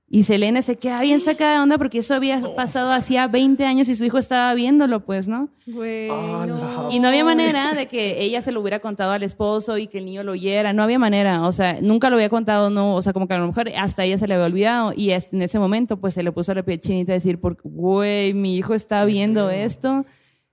Y 0.09 0.23
Selena 0.23 0.63
se 0.63 0.77
queda 0.77 1.03
bien 1.03 1.21
sacada 1.21 1.55
de 1.55 1.61
onda 1.61 1.79
porque 1.79 1.99
eso 1.99 2.15
había 2.15 2.41
pasado 2.55 2.93
hacía 2.93 3.27
20 3.27 3.67
años 3.67 3.89
y 3.89 3.97
su 3.97 4.05
hijo 4.05 4.19
estaba 4.19 4.55
viéndolo, 4.55 5.05
pues, 5.05 5.27
¿no? 5.27 5.49
Güey, 5.67 6.09
no. 6.09 6.89
Y 6.93 7.01
no 7.01 7.09
había 7.09 7.25
manera 7.25 7.75
de 7.75 7.89
que 7.89 8.23
ella 8.23 8.41
se 8.41 8.53
lo 8.53 8.61
hubiera 8.61 8.79
contado 8.79 9.11
al 9.11 9.25
esposo 9.25 9.79
y 9.79 9.89
que 9.89 9.99
el 9.99 10.05
niño 10.05 10.23
lo 10.23 10.33
oyera. 10.33 10.73
No 10.73 10.85
había 10.85 11.01
manera. 11.01 11.43
O 11.43 11.51
sea, 11.51 11.79
nunca 11.83 12.09
lo 12.09 12.15
había 12.17 12.29
contado, 12.29 12.71
no. 12.71 12.95
O 12.95 13.03
sea, 13.03 13.13
como 13.13 13.27
que 13.27 13.35
a 13.35 13.39
lo 13.39 13.49
mejor 13.49 13.69
hasta 13.77 14.05
ella 14.05 14.17
se 14.17 14.29
le 14.29 14.35
había 14.35 14.47
olvidado. 14.47 14.93
Y 14.97 15.11
en 15.11 15.43
ese 15.43 15.59
momento, 15.59 16.01
pues 16.01 16.15
se 16.15 16.23
le 16.23 16.31
puso 16.31 16.55
la 16.55 16.63
piel 16.63 16.81
chinita 16.81 17.13
a 17.13 17.17
decir, 17.17 17.41
güey, 17.65 18.33
mi 18.33 18.57
hijo 18.57 18.75
está 18.75 19.05
viendo 19.05 19.51
esto. 19.51 20.07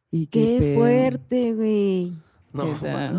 Y 0.09 0.27
qué, 0.27 0.73
fuerte, 0.75 1.53
güey. 1.53 2.11
No, 2.55 2.63
O 2.71 2.77
sea. 2.77 3.11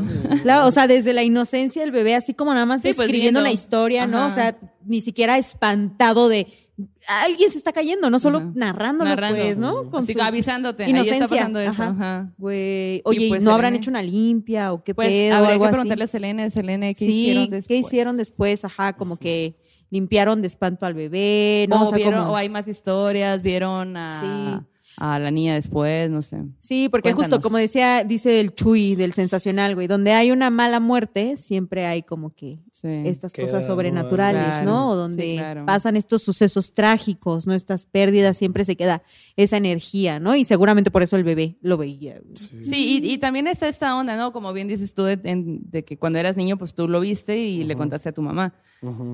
Claro, 0.43 0.67
o 0.67 0.71
sea, 0.71 0.87
desde 0.87 1.13
la 1.13 1.23
inocencia 1.23 1.83
del 1.83 1.91
bebé, 1.93 2.15
así 2.15 2.35
como 2.35 2.53
nada 2.55 2.67
más 2.67 2.81
Sí, 2.83 2.89
pues, 2.89 2.97
describiendo 2.99 3.39
viendo. 3.39 3.41
una 3.41 3.53
historia, 3.53 4.07
¿no? 4.07 4.27
O 4.27 4.31
sea, 4.31 4.59
ni 4.85 5.01
siquiera 5.01 5.37
espantado 5.39 6.29
de 6.29 6.47
alguien 7.23 7.51
se 7.51 7.57
está 7.59 7.73
cayendo, 7.73 8.11
no 8.11 8.19
solo 8.19 8.39
Ajá. 8.39 8.51
narrándolo, 8.55 9.09
Narrando. 9.11 9.41
pues, 9.43 9.59
¿no? 9.59 9.91
Con 9.91 10.03
Así, 10.05 10.13
su 10.13 10.21
avisándote. 10.23 10.85
Ahí 10.85 10.91
inocencia. 10.91 11.25
está 11.25 11.37
pasando 11.37 11.59
eso. 11.61 11.83
Ajá. 11.83 12.33
Güey, 12.37 13.01
oye, 13.05 13.25
¿y 13.27 13.29
pues, 13.31 13.43
no 13.43 13.53
habrán 13.53 13.73
Selene- 13.73 13.77
hecho 13.79 13.91
una 13.91 14.03
limpia 14.03 14.73
o 14.73 14.85
qué 14.85 14.95
Pues 14.95 15.09
pedo? 15.09 15.37
habría 15.37 15.53
algo 15.53 15.65
que 15.65 15.69
así? 15.69 15.73
preguntarle 15.75 16.05
a 16.05 16.09
Selena, 16.09 16.51
Selena, 16.51 16.87
¿qué 16.89 17.05
sí, 17.05 17.11
hicieron 17.11 17.45
después? 17.51 17.67
¿qué 17.69 17.77
hicieron 17.77 18.17
después? 18.17 18.65
Ajá, 18.65 18.93
como 18.95 19.17
que 19.17 19.57
limpiaron 19.91 20.41
de 20.43 20.49
espanto 20.49 20.85
al 20.85 20.95
bebé, 20.95 21.67
¿no? 21.71 21.81
o, 21.81 21.85
O 21.85 21.87
sea, 21.89 21.97
vieron, 21.97 22.21
como- 22.21 22.33
o 22.33 22.37
hay 22.37 22.49
más 22.49 22.69
historias, 22.69 23.41
vieron 23.41 23.97
a, 23.97 24.67
a 24.99 25.19
la 25.19 25.31
niña 25.31 25.55
después, 25.55 26.11
no 26.11 26.23
sé. 26.23 26.43
Sí, 26.61 26.89
porque 26.91 27.13
justo 27.13 27.39
como 27.41 27.59
decía, 27.59 28.03
dice 28.05 28.41
el 28.41 28.55
Chuy 28.55 28.95
del 28.95 29.13
sensacional, 29.13 29.75
güey, 29.75 29.87
donde 29.89 30.13
hay 30.13 30.31
una 30.31 30.49
mala 30.51 30.81
muerte, 30.81 31.37
siempre 31.37 31.87
hay 31.87 32.03
como 32.03 32.35
que 32.35 32.59
Sí. 32.73 32.89
estas 33.07 33.33
Queda, 33.33 33.47
cosas 33.47 33.67
sobrenaturales, 33.67 34.45
Claro, 34.45 34.65
¿no? 34.67 34.91
O 34.91 34.95
sí, 34.95 34.99
donde 34.99 35.35
claro. 35.37 35.67
pasan 35.67 35.97
estos 35.97 36.23
sucesos 36.23 36.75
trágicos, 36.75 37.47
¿no? 37.47 37.55
Estas 37.55 37.87
pérdidas, 37.87 38.37
siempre 38.37 38.65
se 38.65 38.77
queda 38.77 39.03
esa 39.37 39.57
energía, 39.57 40.21
¿no? 40.21 40.37
Y 40.37 40.45
seguramente 40.45 40.91
por 40.91 41.03
eso 41.03 41.17
el 41.17 41.25
bebé 41.25 41.57
lo 41.63 41.77
veía. 41.79 42.21
güey. 42.23 42.37
Sí, 42.65 43.01
y, 43.03 43.11
y 43.13 43.19
también 43.19 43.47
está 43.47 43.69
esta 43.69 43.97
onda, 43.97 44.17
¿no? 44.17 44.33
Como 44.33 44.53
bien 44.53 44.69
dices 44.69 44.93
tú, 44.95 45.05
de 45.05 45.85
que 45.87 45.99
cuando 45.99 46.19
eras 46.19 46.37
niño, 46.37 46.57
pues 46.59 46.75
tú 46.75 46.89
lo 46.89 47.01
viste 47.01 47.39
y 47.39 47.65
le 47.65 47.77
contaste 47.77 48.09
a 48.11 48.13
tu 48.13 48.23
mamá. 48.23 48.55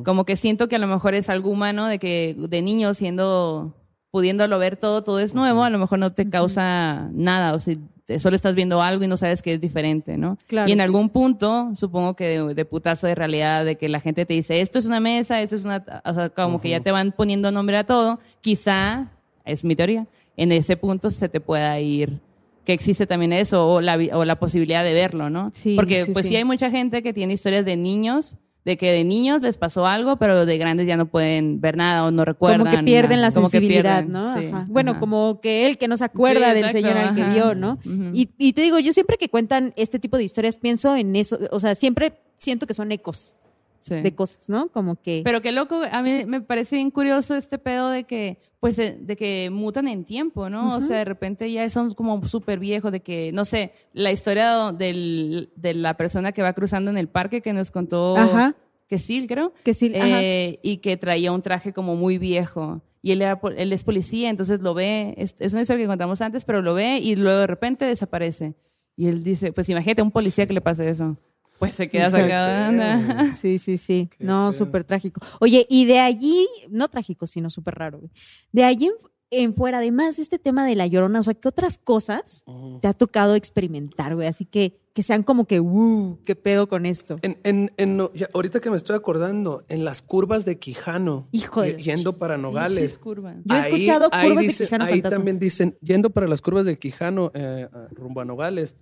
Como 0.05 0.25
que 0.25 0.37
siento 0.37 0.68
que 0.68 0.77
a 0.77 0.79
lo 0.81 0.87
mejor 0.87 1.14
es 1.14 1.29
algo 1.29 1.51
humano 1.51 1.87
de 1.87 1.99
que 1.99 2.35
de 2.37 2.62
niño 2.62 2.95
siendo, 2.95 3.77
pudiéndolo 4.12 4.59
ver 4.61 4.77
todo, 4.77 5.03
todo 5.03 5.18
es 5.18 5.35
nuevo, 5.35 5.64
a 5.64 5.70
lo 5.70 5.79
mejor 5.79 5.98
no 5.98 6.12
te 6.12 6.29
causa 6.31 7.09
nada, 7.12 7.55
o 7.55 7.59
te- 8.05 8.18
solo 8.20 8.37
estás 8.37 8.55
viendo 8.55 8.83
algo 8.83 9.03
y 9.03 9.09
no 9.09 9.16
sabes 9.16 9.40
que 9.42 9.55
es 9.55 9.61
diferente, 9.61 10.18
¿no? 10.18 10.37
Claro. 10.46 10.68
Y 10.68 10.72
en 10.72 10.81
algún 10.83 11.09
punto, 11.09 11.70
supongo 11.75 12.14
que 12.14 12.27
de, 12.29 12.55
de 12.55 12.64
putazo 12.64 13.07
de 13.07 13.14
realidad, 13.14 13.64
de 13.64 13.77
que 13.77 13.88
la 13.88 14.01
gente 14.01 14.27
te 14.27 14.35
dice, 14.35 14.61
esto 14.61 14.79
es 14.79 14.87
una 14.87 15.01
mesa, 15.01 15.40
esto 15.40 15.57
es 15.57 15.64
una, 15.64 15.83
o 16.05 16.12
sea, 16.12 16.29
como 16.29 16.61
que 16.61 16.68
ya 16.68 16.81
te 16.81 16.90
van 16.92 17.12
poniendo 17.12 17.51
nombre 17.51 17.77
a 17.79 17.85
todo, 17.87 18.20
quizá, 18.42 19.11
es 19.46 19.64
mi 19.64 19.75
teoría, 19.75 20.07
en 20.37 20.53
ese 20.53 20.77
punto 20.77 21.11
se 21.11 21.29
te 21.29 21.40
pueda 21.40 21.81
ir 21.81 22.20
que 22.66 22.72
existe 22.75 23.07
también 23.09 23.33
eso 23.33 23.66
o 23.66 23.81
la, 23.81 23.98
o 24.12 24.25
la 24.25 24.38
posibilidad 24.38 24.85
de 24.85 24.92
verlo, 24.92 25.31
¿no? 25.31 25.51
Sí, 25.55 25.75
Porque 25.75 26.05
sí, 26.05 26.12
pues 26.12 26.27
sí. 26.27 26.29
sí 26.31 26.37
hay 26.37 26.44
mucha 26.44 26.70
gente 26.70 27.03
que 27.03 27.12
tiene 27.12 27.33
historias 27.33 27.64
de 27.64 27.77
niños, 27.77 28.37
de 28.64 28.77
que 28.77 28.92
de 28.92 29.05
niños 29.05 29.42
les 29.42 29.59
pasó 29.59 29.87
algo, 29.87 30.16
pero 30.16 30.46
de 30.46 30.59
grandes 30.59 30.87
ya 30.87 30.96
no 30.96 31.07
pueden 31.07 31.61
ver 31.61 31.77
nada 31.77 32.05
o 32.05 32.11
no 32.11 32.25
recuerdan. 32.25 32.61
Como 32.61 32.70
que 32.70 32.83
pierden 32.85 33.16
nada. 33.20 33.29
la 33.29 33.31
sensibilidad, 33.31 34.05
pierden, 34.05 34.12
¿no? 34.12 34.35
sí, 34.38 34.46
Ajá. 34.46 34.66
Bueno, 34.68 34.92
ajá. 34.92 35.01
como 35.01 35.40
que 35.40 35.66
él 35.66 35.79
que 35.79 35.88
no 35.88 35.96
se 35.96 36.05
acuerda 36.05 36.51
Sí, 36.51 36.55
del 36.55 36.64
exacto, 36.64 36.88
señor 36.88 36.96
al 36.96 37.14
que 37.14 37.25
vio, 37.25 37.55
¿no? 37.55 37.79
Y, 38.12 38.31
y 38.38 38.53
te 38.53 38.62
digo, 38.62 38.79
yo 38.79 38.92
siempre 38.92 39.16
que 39.18 39.29
cuentan 39.29 39.72
este 39.77 39.98
tipo 39.98 40.16
de 40.16 40.25
historias 40.25 40.59
pienso 40.59 40.94
en 40.96 41.16
eso, 41.16 41.38
o 41.51 41.59
sea, 41.61 41.75
siempre 41.75 42.12
siento 42.37 42.66
que 42.66 42.75
son 42.75 42.92
ecos 42.92 43.35
Sí. 43.83 43.97
de 43.97 44.14
cosas, 44.14 44.49
¿no? 44.49 44.68
Como 44.68 44.95
que... 44.95 45.23
Pero 45.25 45.42
qué 45.42 45.51
loco, 45.51 45.83
a 45.90 46.03
mí 46.03 46.25
me 46.25 46.40
parece 46.40 46.77
bien 46.77 46.92
curioso 46.92 47.35
este 47.35 47.59
pedo 47.59 47.90
de 47.90 48.05
que, 48.05 48.38
pues, 48.61 48.79
eh, 48.79 48.97
de 48.99 49.16
que 49.16 49.51
mutan 49.51 49.88
en 49.88 50.05
tiempo, 50.05 50.49
¿no? 50.49 50.77
O 50.77 50.81
sea, 50.81 50.99
de 50.99 51.05
repente 51.05 51.51
ya 51.51 51.68
son 51.68 51.90
como 51.90 52.23
súper 52.25 52.61
viejos, 52.61 52.92
de 52.92 53.01
que, 53.01 53.33
no 53.33 53.45
sé, 53.45 53.73
la 53.92 54.12
historia 54.12 54.71
del, 54.71 55.51
de 55.57 55.75
la 55.75 55.97
persona 55.97 56.31
que 56.31 56.42
va 56.42 56.53
cruzando 56.53 56.92
en 56.92 56.97
el 56.97 57.09
parque 57.09 57.40
que 57.42 57.53
nos 57.53 57.73
contó, 57.73 58.16
Ajá. 58.16 58.55
que 58.88 58.99
sí, 58.99 59.27
creo. 59.27 59.53
Que 59.64 59.75
sí, 59.75 59.90
eh, 59.92 60.61
y 60.62 60.77
que 60.77 60.97
traía 60.97 61.33
un 61.33 61.42
traje 61.42 61.73
como 61.73 61.97
muy 61.97 62.18
viejo. 62.18 62.83
y 63.03 63.11
él, 63.11 63.21
era, 63.23 63.40
él 63.57 63.73
es 63.73 63.83
policía, 63.83 64.31
entonces 64.31 64.61
lo 64.61 64.75
ve, 64.75 65.14
es, 65.16 65.35
es 65.40 65.55
una 65.55 65.62
historia 65.62 65.83
que 65.85 65.88
contamos 65.88 66.21
antes, 66.21 66.45
pero 66.45 66.62
lo 66.62 66.73
ve 66.75 66.99
y 66.99 67.16
luego 67.16 67.40
de 67.40 67.47
repente 67.49 67.85
desaparece. 67.85 68.55
Y 68.97 69.09
él 69.09 69.25
dice, 69.25 69.53
pues 69.53 69.68
imagínate 69.68 70.03
a 70.03 70.05
un 70.05 70.12
policía 70.12 70.47
que 70.47 70.55
le 70.55 70.61
pase 70.61 70.88
eso. 70.88 71.16
Pues 71.59 71.75
se 71.75 71.88
queda 71.88 72.11
sacado 72.11 72.49
de 72.49 72.69
onda. 72.69 73.35
Sí, 73.37 73.59
sí, 73.59 73.79
sí. 73.79 74.09
Qué 74.19 74.25
No, 74.25 74.53
súper 74.53 74.85
trágico. 74.85 75.21
Oye, 75.41 75.67
y 75.71 75.85
de 75.87 76.01
allí, 76.01 76.49
no 76.71 76.88
trágico, 76.88 77.27
sino 77.27 77.51
súper 77.51 77.75
raro, 77.77 77.99
güey. 77.99 78.11
De 78.51 78.65
allí 78.65 78.87
en, 78.87 78.95
en 79.31 79.55
fuera, 79.55 79.79
además 79.79 80.17
de 80.17 80.23
este 80.23 80.38
tema 80.38 80.67
de 80.67 80.75
la 80.75 80.87
llorona, 80.87 81.21
o 81.21 81.23
sea, 81.23 81.35
¿qué 81.35 81.49
otras 81.49 81.79
cosas 81.79 82.45
te 82.81 82.88
ha 82.88 82.93
tocado 82.93 83.35
experimentar, 83.37 84.15
güey? 84.17 84.27
Así 84.29 84.45
que, 84.45 84.81
que 84.93 85.03
sean 85.03 85.23
como 85.23 85.47
que, 85.47 85.61
uh, 85.61 86.19
qué 86.27 86.35
pedo 86.37 86.69
con 86.69 86.85
esto. 86.85 87.19
En, 87.23 87.38
en, 87.45 87.73
en 87.79 87.97
no- 87.97 88.12
ya, 88.12 88.29
ahorita 88.35 88.61
que 88.61 88.69
me 88.71 88.77
estoy 88.77 88.97
acordando, 88.97 89.65
en 89.69 89.85
las 89.87 90.03
curvas 90.03 90.45
de 90.45 90.59
Quijano, 90.59 91.27
Hijo 91.33 91.62
de 91.62 91.77
yendo 91.83 92.19
para 92.19 92.37
Nogales. 92.38 92.99
curva. 92.99 93.37
Yo 93.45 93.57
he 93.57 93.61
escuchado 93.61 94.09
ahí 94.12 94.29
curvas 94.29 94.43
de 94.43 94.49
dice- 94.49 94.65
Quijano 94.65 94.85
Ahí 94.85 94.91
fantasmas. 94.95 95.12
también 95.19 95.38
dicen, 95.38 95.79
yendo 95.81 96.11
para 96.11 96.27
las 96.27 96.41
curvas 96.43 96.67
de 96.67 96.77
Quijano, 96.79 97.31
eh, 97.35 97.69
rumbo 97.93 98.21
a 98.21 98.25
Nogales, 98.27 98.77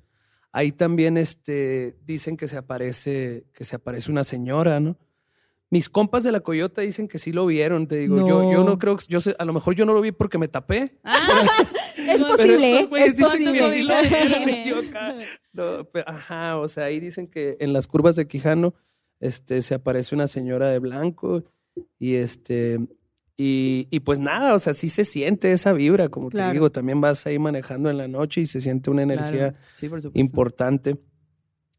ahí 0.52 0.72
también 0.72 1.16
este, 1.16 1.96
dicen 2.04 2.36
que 2.36 2.48
se 2.48 2.56
aparece, 2.56 3.44
que 3.54 3.64
se 3.64 3.76
aparece 3.76 4.10
una 4.10 4.24
señora, 4.24 4.80
¿no? 4.80 4.96
Mis 5.72 5.88
compas 5.88 6.24
de 6.24 6.32
la 6.32 6.40
Coyota 6.40 6.80
dicen 6.80 7.06
que 7.06 7.18
sí 7.18 7.30
lo 7.32 7.46
vieron, 7.46 7.86
te 7.86 7.96
digo, 7.96 8.16
yo, 8.26 8.50
yo 8.50 8.64
No. 8.64 8.76
creo 8.78 8.96
yo 9.08 9.20
sé, 9.20 9.36
a 9.38 9.44
lo 9.44 9.52
mejor 9.52 9.76
yo 9.76 9.86
no 9.86 9.92
lo 9.94 10.00
vi 10.00 10.10
porque 10.10 10.36
me 10.38 10.48
tapé. 10.48 10.98
Es 12.08 12.18
No, 12.20 12.26
Pero 12.36 12.36
posible, 12.38 12.80
estos 12.80 12.98
¿eh? 12.98 13.04
Es 13.04 13.14
dicen 13.16 13.52
que 13.54 13.70
sí 13.70 13.82
lo 13.82 13.94
vieron 14.02 14.48
y 14.48 14.68
yo 14.68 14.78
acá. 14.78 15.16
No, 15.52 15.86
ajá, 16.06 16.56
o 16.58 16.66
sea, 16.66 16.84
ahí 16.86 16.98
dicen 16.98 17.28
que 17.28 17.56
en 17.60 17.72
las 17.72 17.86
curvas 17.86 18.16
de 18.16 18.26
Quijano 18.26 18.74
este, 19.20 19.62
se 19.62 19.74
aparece 19.74 20.14
una 20.16 20.26
señora 20.26 20.68
de 20.70 20.78
blanco 20.80 21.44
y 22.00 22.14
este 22.14 22.80
y, 23.42 23.88
y 23.90 24.00
pues 24.00 24.18
nada, 24.20 24.52
o 24.54 24.58
sea, 24.58 24.74
sí 24.74 24.90
se 24.90 25.02
siente 25.04 25.50
esa 25.52 25.72
vibra, 25.72 26.10
como 26.10 26.28
Claro. 26.28 26.50
te 26.50 26.52
digo, 26.52 26.70
también 26.70 27.00
vas 27.00 27.26
ahí 27.26 27.38
manejando 27.38 27.88
en 27.88 27.96
la 27.96 28.06
noche 28.06 28.42
y 28.42 28.46
se 28.46 28.60
siente 28.60 28.90
una 28.90 29.02
energía 29.02 29.52
Claro. 29.52 29.66
Sí, 29.74 29.88
importante. 30.14 30.98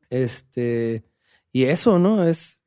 Este, 0.09 1.03
y 1.51 1.65
eso, 1.65 1.99
¿no? 1.99 2.23
Es, 2.23 2.60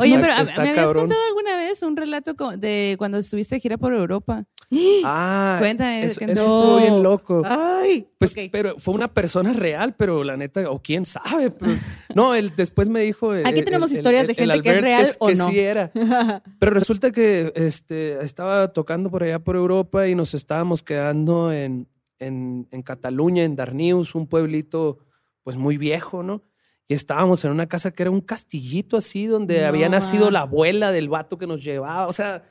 Oye, 0.00 0.18
pero 0.18 0.32
¿a- 0.32 0.40
está 0.42 0.62
¿me 0.62 0.70
habías 0.70 0.84
cabrón. 0.84 1.02
contado 1.02 1.20
alguna 1.28 1.56
vez 1.56 1.82
un 1.82 1.96
relato 1.96 2.34
de 2.56 2.94
cuando 2.98 3.18
estuviste 3.18 3.56
de 3.56 3.60
gira 3.60 3.76
por 3.78 3.92
Europa? 3.92 4.44
Ah, 5.04 5.56
Cuéntame, 5.58 6.04
eso, 6.04 6.18
que- 6.18 6.32
eso 6.32 6.46
No. 6.46 6.72
fue 6.72 6.82
bien 6.82 7.02
loco. 7.02 7.42
Ay, 7.44 8.06
Pues, 8.18 8.34
pero 8.50 8.76
fue 8.78 8.94
una 8.94 9.12
persona 9.12 9.52
real, 9.52 9.94
pero 9.96 10.24
la 10.24 10.36
neta, 10.36 10.70
o 10.70 10.80
quién 10.80 11.04
sabe. 11.04 11.50
pero- 11.50 11.72
no, 12.14 12.34
él 12.34 12.52
después 12.56 12.88
me 12.88 13.00
dijo. 13.00 13.34
eh, 13.34 13.42
Aquí 13.44 13.60
eh, 13.60 13.62
tenemos 13.64 13.90
el- 13.90 13.98
historias 13.98 14.22
el- 14.22 14.28
de 14.28 14.34
gente 14.34 14.62
que 14.62 14.70
es 14.70 14.80
real 14.80 15.06
o 15.18 15.26
que 15.28 15.34
no. 15.34 15.48
sí 15.48 15.58
era. 15.60 15.90
Pero 16.58 16.70
resulta 16.72 17.10
que 17.10 17.52
este, 17.54 18.22
estaba 18.24 18.72
tocando 18.72 19.10
por 19.10 19.22
allá 19.24 19.38
por 19.40 19.56
Europa 19.56 20.08
y 20.08 20.14
nos 20.14 20.32
estábamos 20.34 20.82
quedando 20.82 21.52
en, 21.52 21.88
en, 22.18 22.66
en 22.70 22.82
Cataluña, 22.82 23.42
en 23.44 23.56
Darnius, 23.56 24.14
un 24.14 24.26
pueblito 24.26 24.98
pues 25.42 25.56
muy 25.56 25.76
viejo, 25.76 26.22
¿no? 26.22 26.42
Y 26.88 26.94
estábamos 26.94 27.44
en 27.44 27.52
una 27.52 27.66
casa 27.68 27.90
que 27.92 28.02
era 28.02 28.10
un 28.10 28.20
castillito 28.20 28.96
así, 28.96 29.26
donde 29.26 29.60
No, 29.62 29.68
había 29.68 29.88
nacido 29.88 30.30
la 30.30 30.40
abuela 30.40 30.92
del 30.92 31.08
vato 31.08 31.38
que 31.38 31.46
nos 31.46 31.62
llevaba. 31.62 32.06
O 32.06 32.12
sea, 32.12 32.44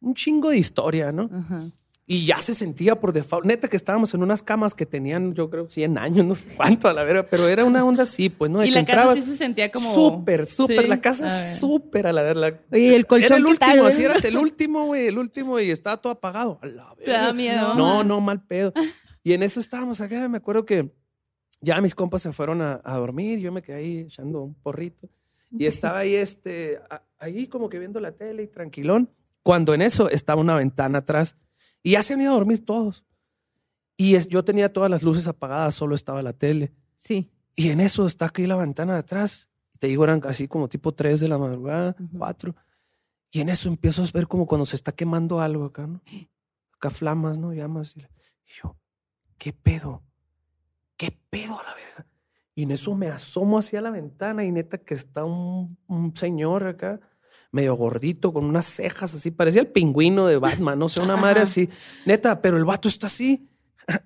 un 0.00 0.14
chingo 0.14 0.50
de 0.50 0.58
historia, 0.58 1.10
¿no? 1.10 1.28
Ajá. 1.32 1.64
Y 2.10 2.24
ya 2.24 2.40
se 2.40 2.54
sentía 2.54 2.98
por 2.98 3.12
default. 3.12 3.44
Neta 3.44 3.68
que 3.68 3.76
estábamos 3.76 4.14
en 4.14 4.22
unas 4.22 4.42
camas 4.42 4.72
que 4.72 4.86
tenían, 4.86 5.34
yo 5.34 5.50
creo, 5.50 5.68
100 5.68 5.98
años, 5.98 6.24
no 6.24 6.34
sé 6.34 6.48
cuánto 6.56 6.88
a 6.88 6.94
la 6.94 7.02
verga, 7.04 7.24
pero 7.30 7.48
era 7.48 7.66
una 7.66 7.84
onda 7.84 8.04
así, 8.04 8.30
pues, 8.30 8.50
¿no? 8.50 8.60
De 8.60 8.68
Y 8.68 8.70
la 8.70 8.84
casa 8.86 9.14
sí 9.14 9.20
se 9.20 9.36
sentía 9.36 9.70
como... 9.70 9.92
Súper, 9.92 10.46
súper. 10.46 10.82
Sí, 10.84 10.88
La 10.88 11.00
casa 11.02 11.56
súper 11.58 12.06
a 12.06 12.14
la 12.14 12.22
verga. 12.22 12.60
Oye, 12.72 12.80
¿y 12.80 12.94
el 12.94 13.06
colchón 13.06 13.26
Era 13.26 13.36
el 13.36 13.44
último, 13.46 13.72
tal, 13.74 13.86
así 13.86 14.04
eras 14.04 14.24
el 14.24 14.38
último, 14.38 14.86
güey, 14.86 15.06
el 15.08 15.18
último 15.18 15.60
y 15.60 15.70
estaba 15.70 15.98
todo 15.98 16.12
apagado. 16.12 16.58
A 16.62 16.66
la 16.66 16.94
¿Te 17.04 17.10
da 17.10 17.18
verga. 17.18 17.32
miedo? 17.34 17.74
No, 17.74 18.02
no, 18.04 18.22
mal 18.22 18.42
pedo. 18.42 18.72
Y 19.22 19.34
en 19.34 19.42
eso 19.42 19.60
estábamos 19.60 20.00
acá, 20.00 20.26
me 20.30 20.38
acuerdo 20.38 20.64
que 20.64 20.90
ya 21.60 21.80
mis 21.80 21.94
compas 21.94 22.22
se 22.22 22.32
fueron 22.32 22.62
a, 22.62 22.80
a 22.84 22.96
dormir, 22.96 23.38
yo 23.40 23.52
me 23.52 23.62
quedé 23.62 23.76
ahí 23.76 23.98
echando 24.00 24.42
un 24.42 24.54
porrito 24.54 25.08
y 25.50 25.66
estaba 25.66 25.98
ahí, 26.00 26.14
este, 26.14 26.78
a- 26.90 27.02
ahí 27.18 27.46
como 27.46 27.68
que 27.68 27.78
viendo 27.78 28.00
la 28.00 28.12
tele 28.12 28.42
y 28.44 28.46
tranquilón, 28.48 29.10
cuando 29.42 29.74
en 29.74 29.82
eso 29.82 30.08
estaba 30.10 30.40
una 30.40 30.54
ventana 30.56 30.98
atrás 30.98 31.36
y 31.82 31.92
ya 31.92 32.02
se 32.02 32.14
han 32.14 32.20
ido 32.22 32.32
a 32.32 32.34
dormir 32.36 32.64
todos. 32.64 33.04
Y 33.96 34.14
es, 34.14 34.28
yo 34.28 34.44
tenía 34.44 34.72
todas 34.72 34.90
las 34.90 35.02
luces 35.02 35.26
apagadas, 35.26 35.74
solo 35.74 35.94
estaba 35.96 36.22
la 36.22 36.32
tele. 36.32 36.72
Sí. 36.96 37.30
Y 37.56 37.70
en 37.70 37.80
eso 37.80 38.06
está 38.06 38.26
aquí 38.26 38.46
la 38.46 38.54
ventana 38.56 38.92
de 38.92 39.00
atrás. 39.00 39.48
Te 39.80 39.88
digo, 39.88 40.04
eran 40.04 40.20
así 40.24 40.46
como 40.46 40.68
tipo 40.68 40.92
3 40.94 41.18
de 41.18 41.28
la 41.28 41.38
madrugada, 41.38 41.96
Ujú. 41.98 42.18
4. 42.18 42.54
Y 43.32 43.40
en 43.40 43.48
eso 43.48 43.68
empiezo 43.68 44.02
a 44.02 44.06
ver 44.14 44.28
como 44.28 44.46
cuando 44.46 44.66
se 44.66 44.76
está 44.76 44.92
quemando 44.92 45.40
algo 45.40 45.64
acá, 45.64 45.86
¿no? 45.88 46.00
Acá 46.74 46.90
flamas, 46.90 47.38
¿no? 47.38 47.52
Llamas. 47.52 47.96
Y 47.96 48.02
yo, 48.62 48.76
¿qué 49.36 49.52
pedo? 49.52 50.02
¿Qué 50.98 51.16
pedo 51.30 51.58
a 51.58 51.62
la 51.62 51.74
verga? 51.74 52.06
Y 52.54 52.64
en 52.64 52.72
eso 52.72 52.94
me 52.94 53.08
asomo 53.08 53.58
hacia 53.58 53.80
la 53.80 53.90
ventana 53.90 54.44
y 54.44 54.52
neta 54.52 54.76
que 54.76 54.92
está 54.92 55.24
un, 55.24 55.78
un 55.86 56.14
señor 56.14 56.66
acá, 56.66 57.00
medio 57.52 57.74
gordito, 57.76 58.32
con 58.32 58.44
unas 58.44 58.66
cejas 58.66 59.14
así, 59.14 59.30
parecía 59.30 59.62
el 59.62 59.68
pingüino 59.68 60.26
de 60.26 60.36
Batman, 60.36 60.78
no 60.78 60.88
sé, 60.88 61.00
una 61.00 61.16
madre 61.16 61.40
así. 61.42 61.70
Neta, 62.04 62.42
pero 62.42 62.58
el 62.58 62.64
vato 62.66 62.88
está 62.88 63.06
así, 63.06 63.48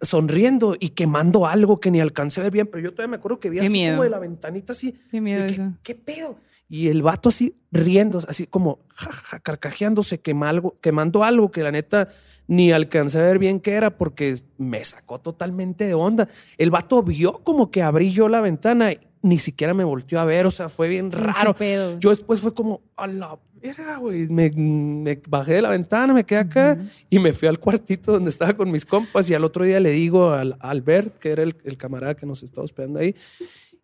sonriendo 0.00 0.76
y 0.78 0.90
quemando 0.90 1.46
algo 1.46 1.80
que 1.80 1.90
ni 1.90 2.00
alcancé 2.00 2.40
a 2.40 2.44
ver 2.44 2.52
bien, 2.52 2.66
pero 2.66 2.82
yo 2.82 2.92
todavía 2.92 3.12
me 3.12 3.16
acuerdo 3.16 3.40
que 3.40 3.50
vi 3.50 3.56
Qué 3.56 3.64
así 3.64 3.72
miedo. 3.72 3.94
como 3.94 4.04
de 4.04 4.10
la 4.10 4.18
ventanita 4.18 4.72
así. 4.72 4.98
Qué 5.10 5.20
miedo 5.20 5.42
de 5.42 5.46
que, 5.48 5.54
eso. 5.54 5.72
¿Qué 5.82 5.94
pedo? 5.94 6.36
Y 6.68 6.88
el 6.88 7.02
vato 7.02 7.28
así 7.28 7.56
riendo, 7.70 8.20
así 8.28 8.46
como 8.46 8.80
ja, 8.94 9.40
carcajeándose, 9.40 10.20
quema 10.20 10.48
algo, 10.48 10.78
quemando 10.80 11.24
algo 11.24 11.50
que 11.50 11.62
la 11.62 11.72
neta 11.72 12.08
ni 12.52 12.70
alcancé 12.70 13.18
a 13.18 13.22
ver 13.22 13.38
bien 13.38 13.60
qué 13.60 13.72
era 13.72 13.96
porque 13.96 14.36
me 14.58 14.84
sacó 14.84 15.18
totalmente 15.18 15.86
de 15.86 15.94
onda. 15.94 16.28
El 16.58 16.70
vato 16.70 17.02
vio 17.02 17.42
como 17.44 17.70
que 17.70 17.82
abrí 17.82 18.12
yo 18.12 18.28
la 18.28 18.42
ventana 18.42 18.92
y 18.92 19.00
ni 19.22 19.38
siquiera 19.38 19.72
me 19.72 19.84
volteó 19.84 20.20
a 20.20 20.26
ver, 20.26 20.44
o 20.44 20.50
sea, 20.50 20.68
fue 20.68 20.88
bien 20.90 21.10
raro. 21.12 21.56
Yo 21.98 22.10
después 22.10 22.42
fue 22.42 22.52
como, 22.52 22.82
a 22.96 23.06
la 23.06 23.38
verga, 23.62 23.96
güey. 23.96 24.28
Me, 24.28 24.50
me 24.50 25.18
bajé 25.26 25.54
de 25.54 25.62
la 25.62 25.70
ventana, 25.70 26.12
me 26.12 26.24
quedé 26.24 26.40
acá 26.40 26.76
y 27.08 27.18
me 27.18 27.32
fui 27.32 27.48
al 27.48 27.58
cuartito 27.58 28.12
donde 28.12 28.28
estaba 28.28 28.52
con 28.52 28.70
mis 28.70 28.84
compas. 28.84 29.30
Y 29.30 29.34
al 29.34 29.44
otro 29.44 29.64
día 29.64 29.80
le 29.80 29.90
digo 29.92 30.32
al 30.32 30.58
Albert, 30.60 31.18
que 31.18 31.30
era 31.30 31.42
el, 31.42 31.56
el 31.64 31.78
camarada 31.78 32.16
que 32.16 32.26
nos 32.26 32.42
estaba 32.42 32.66
hospedando 32.66 32.98
ahí, 32.98 33.16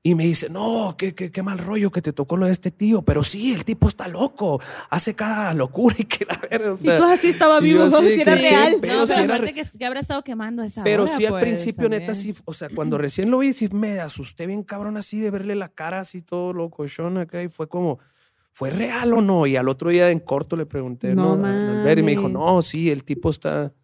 y 0.01 0.15
me 0.15 0.25
dice, 0.25 0.49
no, 0.49 0.95
qué, 0.97 1.15
qué, 1.15 1.31
qué 1.33 1.43
mal 1.43 1.59
rollo 1.59 1.91
que 1.91 2.01
te 2.01 2.13
tocó 2.13 2.37
lo 2.37 2.47
de 2.47 2.53
este 2.53 2.71
tío. 2.71 3.03
Pero 3.03 3.25
sí, 3.25 3.53
el 3.53 3.65
tipo 3.65 3.89
está 3.89 4.07
loco, 4.09 4.61
hace 4.91 5.15
cada 5.15 5.53
locura 5.55 5.97
y 5.99 6.05
que 6.05 6.25
la 6.25 6.37
verga. 6.51 6.73
O 6.73 6.77
Si 6.77 6.85
sea, 6.85 6.97
tú 6.97 7.05
así 7.05 7.29
estaba 7.29 7.59
vivo, 7.61 7.83
así 7.83 8.15
si 8.15 8.21
era 8.21 8.35
real. 8.37 8.75
¿qué 8.75 8.79
pedo? 8.81 9.01
No, 9.01 9.07
si 9.07 9.13
pero 9.13 9.25
era 9.25 9.35
aparte 9.35 9.53
re- 9.53 9.63
que, 9.65 9.79
que 9.79 9.85
habrá 9.85 10.01
estado 10.01 10.23
quemando 10.23 10.63
esa 10.63 10.85
pero 10.85 11.03
hora, 11.03 11.17
sí, 11.17 11.27
al 11.27 11.33
pues, 11.33 11.43
principio, 11.45 11.89
neta, 11.89 12.13
también. 12.13 12.35
sí, 12.37 12.43
o 12.45 12.55
sea, 12.55 12.69
cuando 12.75 12.97
recién 12.97 13.31
lo 13.31 13.39
vi, 13.39 13.53
sí 13.53 13.69
me 13.73 13.99
asusté 14.01 14.47
bien 14.47 14.63
cabrón 14.63 14.97
así 14.97 15.21
de 15.21 15.31
verle 15.31 15.57
la 15.57 15.69
cara 15.69 16.01
así 16.01 16.23
todo 16.23 16.53
locochón 16.53 17.19
acá 17.19 17.43
y 17.43 17.49
fue 17.49 17.69
como, 17.69 17.99
¿fue 18.53 18.71
real 18.71 19.13
o 19.15 19.21
no? 19.21 19.47
Y 19.47 19.57
al 19.57 19.69
otro 19.69 19.91
día 19.91 20.11
en 20.11 20.21
corto 20.21 20.55
le 20.57 20.65
pregunté, 20.65 21.15
No 21.15 21.37
¿no? 21.37 21.45
a 21.45 21.93
y 21.93 22.03
me 22.03 22.13
dijo, 22.13 22.29
no, 22.29 22.63
sí, 22.63 22.89
el 22.91 23.03
tipo 23.03 23.31
está, 23.31 23.75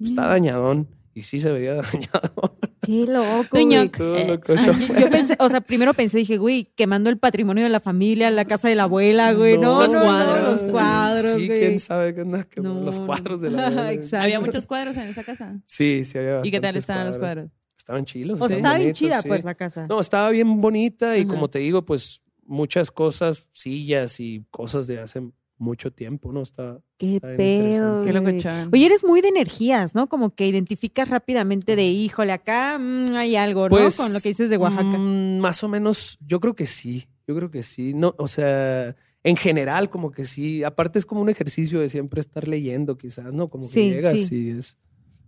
está 0.00 0.28
dañadón. 0.28 0.88
Y 1.14 1.22
sí 1.22 1.38
se 1.38 1.52
veía 1.52 1.74
dañado. 1.92 2.56
Qué 2.82 3.06
loco. 3.06 3.46
Güey. 3.52 3.88
Todo 3.88 4.16
Eh. 4.16 4.40
Yo 5.00 5.10
pensé, 5.10 5.36
o 5.38 5.48
sea, 5.48 5.60
primero 5.60 5.94
pensé, 5.94 6.18
dije, 6.18 6.36
güey, 6.38 6.64
quemando 6.76 7.08
el 7.08 7.18
patrimonio 7.18 7.62
de 7.64 7.70
la 7.70 7.80
familia, 7.80 8.30
la 8.30 8.44
casa 8.44 8.68
de 8.68 8.74
la 8.74 8.82
abuela, 8.84 9.32
güey. 9.32 9.56
No, 9.56 9.80
Los 9.80 9.92
no, 9.92 10.00
no, 10.00 10.04
cuadros. 10.04 10.62
los 10.62 10.70
cuadros, 10.70 11.36
Sí, 11.36 11.46
güey. 11.46 11.60
quién 11.60 11.78
sabe 11.78 12.14
qué 12.14 12.22
onda, 12.22 12.46
No. 12.56 12.80
los 12.80 13.00
cuadros 13.00 13.40
de 13.40 13.50
la 13.50 13.66
abuela. 13.68 13.92
Exacto. 13.92 14.24
Había 14.24 14.40
muchos 14.40 14.66
cuadros 14.66 14.96
en 14.96 15.08
esa 15.08 15.22
casa. 15.24 15.60
Sí, 15.66 16.04
sí 16.04 16.18
había 16.18 16.40
¿Y 16.44 16.50
qué 16.50 16.60
tal 16.60 16.76
estaban 16.76 17.06
los 17.06 17.16
cuadros? 17.18 17.52
Estaban 17.78 18.04
chilos. 18.06 18.40
O 18.40 18.48
sea, 18.48 18.56
estaban 18.56 18.80
estaba 18.80 18.84
bien 18.84 18.94
chida, 18.94 19.22
sí. 19.22 19.28
pues, 19.28 19.44
la 19.44 19.54
casa. 19.54 19.86
No, 19.88 20.00
estaba 20.00 20.30
bien 20.30 20.60
bonita 20.60 21.16
y 21.16 21.20
Ajá. 21.22 21.28
como 21.30 21.48
te 21.48 21.60
digo, 21.60 21.84
pues 21.84 22.22
muchas 22.46 22.90
cosas, 22.90 23.48
sillas 23.52 24.20
y 24.20 24.44
cosas 24.50 24.86
de 24.86 25.00
hace 25.00 25.22
mucho 25.58 25.92
tiempo, 25.92 26.32
¿no? 26.32 26.42
Está, 26.42 26.80
Qué 26.98 27.16
está 27.16 27.28
bien 27.28 27.36
pedo. 27.38 28.04
Qué 28.04 28.12
locochón. 28.12 28.70
Oye, 28.72 28.86
eres 28.86 29.04
muy 29.04 29.20
de 29.20 29.28
energías, 29.28 29.94
¿no? 29.94 30.08
Como 30.08 30.34
que 30.34 30.46
identificas 30.46 31.08
rápidamente 31.08 31.76
de, 31.76 31.84
híjole, 31.84 32.32
acá 32.32 32.78
mm, 32.78 33.14
hay 33.14 33.36
algo, 33.36 33.68
Pues, 33.68 33.98
¿no? 33.98 34.04
Con 34.04 34.12
lo 34.12 34.20
que 34.20 34.28
dices 34.30 34.50
de 34.50 34.56
Oaxaca. 34.56 34.98
mm, 34.98 35.38
más 35.38 35.62
o 35.64 35.68
menos, 35.68 36.18
yo 36.26 36.40
creo 36.40 36.54
que 36.54 36.66
sí, 36.66 37.06
yo 37.26 37.34
creo 37.36 37.50
que 37.50 37.62
sí. 37.62 37.94
No, 37.94 38.14
o 38.18 38.26
sea, 38.28 38.96
en 39.22 39.36
general, 39.36 39.90
como 39.90 40.10
que 40.10 40.24
sí. 40.26 40.64
Aparte 40.64 40.98
es 40.98 41.06
como 41.06 41.22
un 41.22 41.28
ejercicio 41.28 41.80
de 41.80 41.88
siempre 41.88 42.20
estar 42.20 42.46
leyendo, 42.48 42.98
quizás, 42.98 43.32
¿no? 43.32 43.48
Como 43.48 43.62
que 43.62 43.68
Sí, 43.72 43.90
llegas 43.90 44.20
sí. 44.20 44.36
y 44.36 44.50
es. 44.58 44.76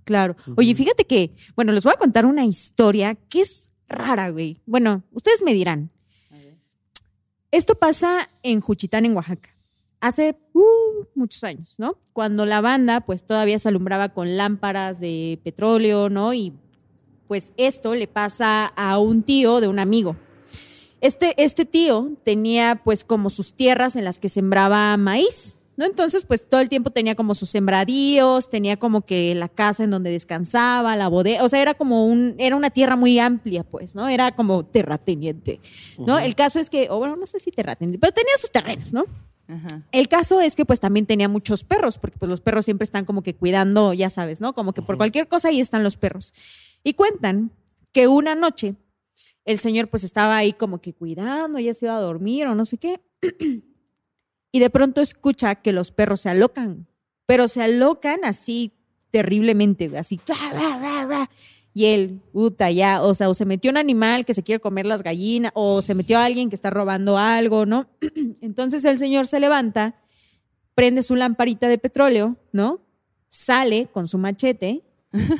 Claro. 0.04 0.36
Oye, 0.56 0.74
fíjate 0.74 1.04
que, 1.04 1.32
bueno, 1.56 1.72
les 1.72 1.82
voy 1.82 1.92
a 1.94 1.98
contar 1.98 2.26
una 2.26 2.44
historia 2.44 3.14
que 3.14 3.40
es 3.40 3.70
rara, 3.88 4.30
güey. 4.30 4.60
Bueno, 4.66 5.02
ustedes 5.12 5.42
me 5.42 5.54
dirán. 5.54 5.90
Esto 7.52 7.74
pasa 7.76 8.28
en 8.42 8.60
Juchitán, 8.60 9.04
en 9.06 9.16
Oaxaca. 9.16 9.55
Hace 10.06 10.38
uh, 10.52 11.04
muchos 11.16 11.42
años, 11.42 11.80
¿no? 11.80 11.98
Cuando 12.12 12.46
la 12.46 12.60
banda, 12.60 13.00
pues 13.00 13.26
todavía 13.26 13.58
se 13.58 13.68
alumbraba 13.68 14.10
con 14.10 14.36
lámparas 14.36 15.00
de 15.00 15.40
petróleo, 15.42 16.08
¿no? 16.10 16.32
Y 16.32 16.52
pues 17.26 17.52
esto 17.56 17.92
le 17.96 18.06
pasa 18.06 18.66
a 18.66 19.00
un 19.00 19.24
tío 19.24 19.60
de 19.60 19.66
un 19.66 19.80
amigo. 19.80 20.14
Este, 21.00 21.34
este 21.42 21.64
tío 21.64 22.12
tenía 22.22 22.82
pues 22.84 23.02
como 23.02 23.30
sus 23.30 23.54
tierras 23.54 23.96
en 23.96 24.04
las 24.04 24.20
que 24.20 24.28
sembraba 24.28 24.96
maíz, 24.96 25.58
¿no? 25.76 25.84
Entonces, 25.84 26.24
pues 26.24 26.48
todo 26.48 26.60
el 26.60 26.68
tiempo 26.68 26.90
tenía 26.90 27.16
como 27.16 27.34
sus 27.34 27.50
sembradíos, 27.50 28.48
tenía 28.48 28.76
como 28.76 29.00
que 29.00 29.34
la 29.34 29.48
casa 29.48 29.82
en 29.82 29.90
donde 29.90 30.10
descansaba, 30.10 30.94
la 30.94 31.08
bodega, 31.08 31.42
o 31.42 31.48
sea, 31.48 31.60
era 31.60 31.74
como 31.74 32.06
un, 32.06 32.36
era 32.38 32.54
una 32.54 32.70
tierra 32.70 32.94
muy 32.94 33.18
amplia, 33.18 33.64
pues, 33.64 33.96
¿no? 33.96 34.06
Era 34.08 34.36
como 34.36 34.66
terrateniente, 34.66 35.58
¿no? 35.98 36.20
El 36.20 36.36
caso 36.36 36.60
es 36.60 36.70
que, 36.70 36.90
o 36.90 36.98
bueno, 36.98 37.16
no 37.16 37.26
sé 37.26 37.40
si 37.40 37.50
terrateniente, 37.50 37.98
pero 37.98 38.12
tenía 38.12 38.36
sus 38.38 38.52
terrenos, 38.52 38.92
¿no? 38.92 39.06
Ajá. 39.48 39.82
El 39.92 40.08
caso 40.08 40.40
es 40.40 40.56
que 40.56 40.64
pues 40.64 40.80
también 40.80 41.06
tenía 41.06 41.28
muchos 41.28 41.64
perros, 41.64 41.98
porque 41.98 42.18
pues 42.18 42.28
los 42.28 42.40
perros 42.40 42.64
siempre 42.64 42.84
están 42.84 43.04
como 43.04 43.22
que 43.22 43.34
cuidando, 43.34 43.92
ya 43.92 44.10
sabes, 44.10 44.40
¿no? 44.40 44.54
Como 44.54 44.72
que 44.72 44.82
por 44.82 44.96
cualquier 44.96 45.28
cosa 45.28 45.48
ahí 45.48 45.60
están 45.60 45.84
los 45.84 45.96
perros. 45.96 46.34
Y 46.82 46.94
cuentan 46.94 47.50
que 47.92 48.08
una 48.08 48.34
noche 48.34 48.74
el 49.46 49.58
señor 49.58 49.88
pues 49.88 50.04
estaba 50.04 50.36
ahí 50.36 50.52
como 50.52 50.80
que 50.80 50.92
cuidando, 50.92 51.58
ya 51.58 51.72
se 51.72 51.86
iba 51.86 51.96
a 51.96 52.00
dormir 52.00 52.46
o 52.48 52.54
no 52.54 52.64
sé 52.64 52.76
qué. 52.78 53.00
y 54.52 54.58
de 54.58 54.70
pronto 54.70 55.00
escucha 55.00 55.54
que 55.54 55.72
los 55.72 55.92
perros 55.92 56.20
se 56.20 56.30
alocan, 56.30 56.88
pero 57.26 57.48
se 57.48 57.62
alocan 57.62 58.24
así 58.24 58.72
terriblemente, 59.10 59.96
así. 59.96 60.20
Y 61.76 61.84
él, 61.84 62.22
puta, 62.32 62.70
ya, 62.70 63.02
o 63.02 63.14
sea, 63.14 63.28
o 63.28 63.34
se 63.34 63.44
metió 63.44 63.70
un 63.70 63.76
animal 63.76 64.24
que 64.24 64.32
se 64.32 64.42
quiere 64.42 64.62
comer 64.62 64.86
las 64.86 65.02
gallinas, 65.02 65.52
o 65.54 65.82
se 65.82 65.94
metió 65.94 66.18
alguien 66.18 66.48
que 66.48 66.56
está 66.56 66.70
robando 66.70 67.18
algo, 67.18 67.66
¿no? 67.66 67.86
Entonces 68.40 68.82
el 68.86 68.96
señor 68.96 69.26
se 69.26 69.40
levanta, 69.40 69.94
prende 70.74 71.02
su 71.02 71.16
lamparita 71.16 71.68
de 71.68 71.76
petróleo, 71.76 72.38
¿no? 72.50 72.80
Sale 73.28 73.88
con 73.92 74.08
su 74.08 74.16
machete 74.16 74.84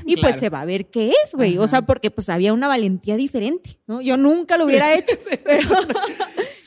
y 0.05 0.21
pues 0.21 0.37
se 0.37 0.51
va 0.51 0.61
a 0.61 0.67
ver 0.67 0.91
qué 0.91 1.15
es, 1.25 1.33
güey. 1.33 1.57
O 1.57 1.67
sea, 1.69 1.87
porque 1.87 2.11
pues 2.11 2.29
había 2.29 2.53
una 2.53 2.69
valentía 2.69 3.17
diferente, 3.17 3.81
¿no? 3.87 4.03
Yo 4.03 4.19
nunca 4.19 4.59
lo 4.59 4.67
hubiera 4.67 4.93
hecho, 4.93 5.17
pero 5.45 5.67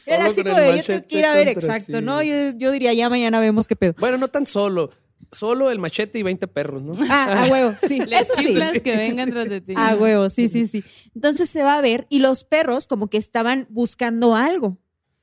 era 0.08 0.26
así 0.26 0.44
como 0.44 0.58
de, 0.58 0.78
yo 0.78 0.84
tengo 0.84 1.08
que 1.08 1.20
ir 1.20 1.26
a 1.26 1.36
ver, 1.36 1.48
exacto, 1.48 2.00
sí. 2.00 2.02
¿no? 2.02 2.24
Yo, 2.24 2.58
yo 2.58 2.72
diría, 2.72 2.92
ya 2.94 3.08
mañana 3.08 3.40
vemos 3.40 3.68
qué 3.68 3.76
pedo. 3.76 3.94
Bueno, 4.00 4.18
no 4.18 4.30
tan 4.30 4.48
solo. 4.48 4.90
Solo 5.32 5.70
el 5.70 5.80
machete 5.80 6.18
y 6.20 6.24
20 6.24 6.48
perros, 6.48 6.82
¿no? 6.82 6.94
Ah, 7.10 7.44
a 7.46 7.52
huevo, 7.52 7.72
sí, 7.88 8.00
Le 8.06 8.20
eso 8.20 8.34
sí. 8.38 8.48
chiflas 8.48 8.82
que 8.82 8.98
vengan 8.98 9.30
tras 9.30 9.48
de 9.50 9.62
ti. 9.62 9.74
A 9.78 9.96
huevo, 9.96 10.30
sí, 10.30 10.50
sí, 10.50 10.68
sí. 10.68 10.84
Entonces 11.14 11.50
se 11.50 11.64
va 11.64 11.78
a 11.78 11.82
ver 11.82 12.08
y 12.10 12.20
los 12.20 12.44
perros 12.44 12.88
como 12.88 13.08
que 13.08 13.18
estaban 13.18 13.68
buscando 13.70 14.36
algo. 14.36 14.78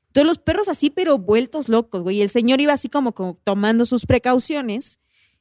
Entonces 0.09 0.27
los 0.29 0.39
perros 0.39 0.69
así, 0.69 0.91
pero 0.91 1.19
vueltos 1.19 1.69
locos, 1.69 2.03
güey. 2.03 2.19
Y 2.19 2.23
el 2.23 2.29
señor 2.29 2.61
iba 2.61 2.73
así 2.73 2.89
como, 2.89 3.13
como 3.13 3.39
tomando 3.45 3.85
sus 3.85 4.07
precauciones 4.07 5.01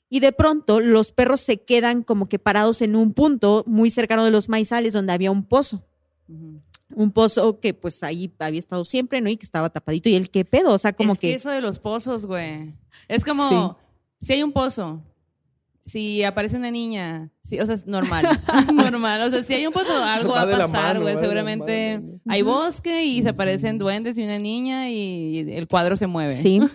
y 0.09 0.19
de 0.19 0.31
pronto 0.31 0.79
los 0.79 1.11
perros 1.11 1.41
se 1.41 1.61
quedan 1.61 2.03
como 2.03 2.27
que 2.27 2.39
parados 2.39 2.81
en 2.81 2.95
un 2.95 3.13
punto 3.13 3.63
muy 3.67 3.89
cercano 3.89 4.25
de 4.25 4.31
los 4.31 4.49
maizales 4.49 4.93
donde 4.93 5.13
había 5.13 5.31
un 5.31 5.43
pozo. 5.43 5.85
Un 6.27 7.11
pozo 7.11 7.59
que 7.59 7.73
pues 7.73 8.03
ahí 8.03 8.31
había 8.39 8.59
estado 8.59 8.85
siempre, 8.85 9.21
¿no? 9.21 9.29
Y 9.29 9.37
que 9.37 9.45
estaba 9.45 9.69
tapadito. 9.69 10.09
Y 10.09 10.15
el 10.15 10.29
qué 10.29 10.43
pedo, 10.45 10.73
o 10.73 10.77
sea, 10.77 10.93
como 10.93 11.13
es 11.13 11.19
que, 11.19 11.33
eso 11.33 11.49
de 11.49 11.61
los 11.61 11.79
pozos, 11.79 12.25
güey. 12.25 12.73
Es 13.07 13.23
como, 13.23 13.49
Sí. 13.49 13.84
Si 14.25 14.33
hay 14.33 14.41
un 14.41 14.51
pozo, 14.51 15.03
si 15.81 16.23
aparece 16.23 16.57
una 16.57 16.71
niña, 16.71 17.29
o 17.43 17.65
sea, 17.65 17.75
es 17.75 17.85
normal, 17.85 18.25
normal. 18.73 19.21
O 19.21 19.29
sea, 19.29 19.43
si 19.43 19.53
hay 19.53 19.67
un 19.67 19.73
pozo, 19.73 20.03
algo 20.03 20.33
va, 20.33 20.45
Va 20.45 20.55
a 20.55 20.67
pasar, 20.67 20.99
güey. 20.99 21.15
Seguramente 21.15 21.99
mano. 21.99 22.21
hay 22.27 22.41
bosque 22.41 23.05
y 23.05 23.21
se 23.21 23.29
aparecen 23.29 23.77
duendes 23.77 24.17
y 24.17 24.23
una 24.23 24.39
niña 24.39 24.89
y 24.89 25.45
el 25.51 25.67
cuadro 25.67 25.95
se 25.95 26.07
mueve. 26.07 26.31
Sí. 26.31 26.59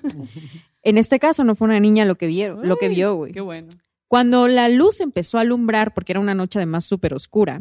En 0.82 0.96
este 0.96 1.18
caso 1.18 1.44
no 1.44 1.54
fue 1.56 1.66
una 1.66 1.78
niña 1.78 2.06
lo 2.06 2.14
que 2.14 2.26
vieron, 2.26 2.66
lo 2.66 2.78
que 2.78 2.88
vio, 2.88 3.14
güey. 3.14 3.32
Qué 3.32 3.42
bueno. 3.42 3.68
Cuando 4.08 4.48
la 4.48 4.70
luz 4.70 5.00
empezó 5.00 5.36
a 5.36 5.42
alumbrar, 5.42 5.92
porque 5.92 6.12
era 6.12 6.20
una 6.20 6.32
noche 6.32 6.58
además 6.58 6.86
súper 6.86 7.12
oscura, 7.12 7.60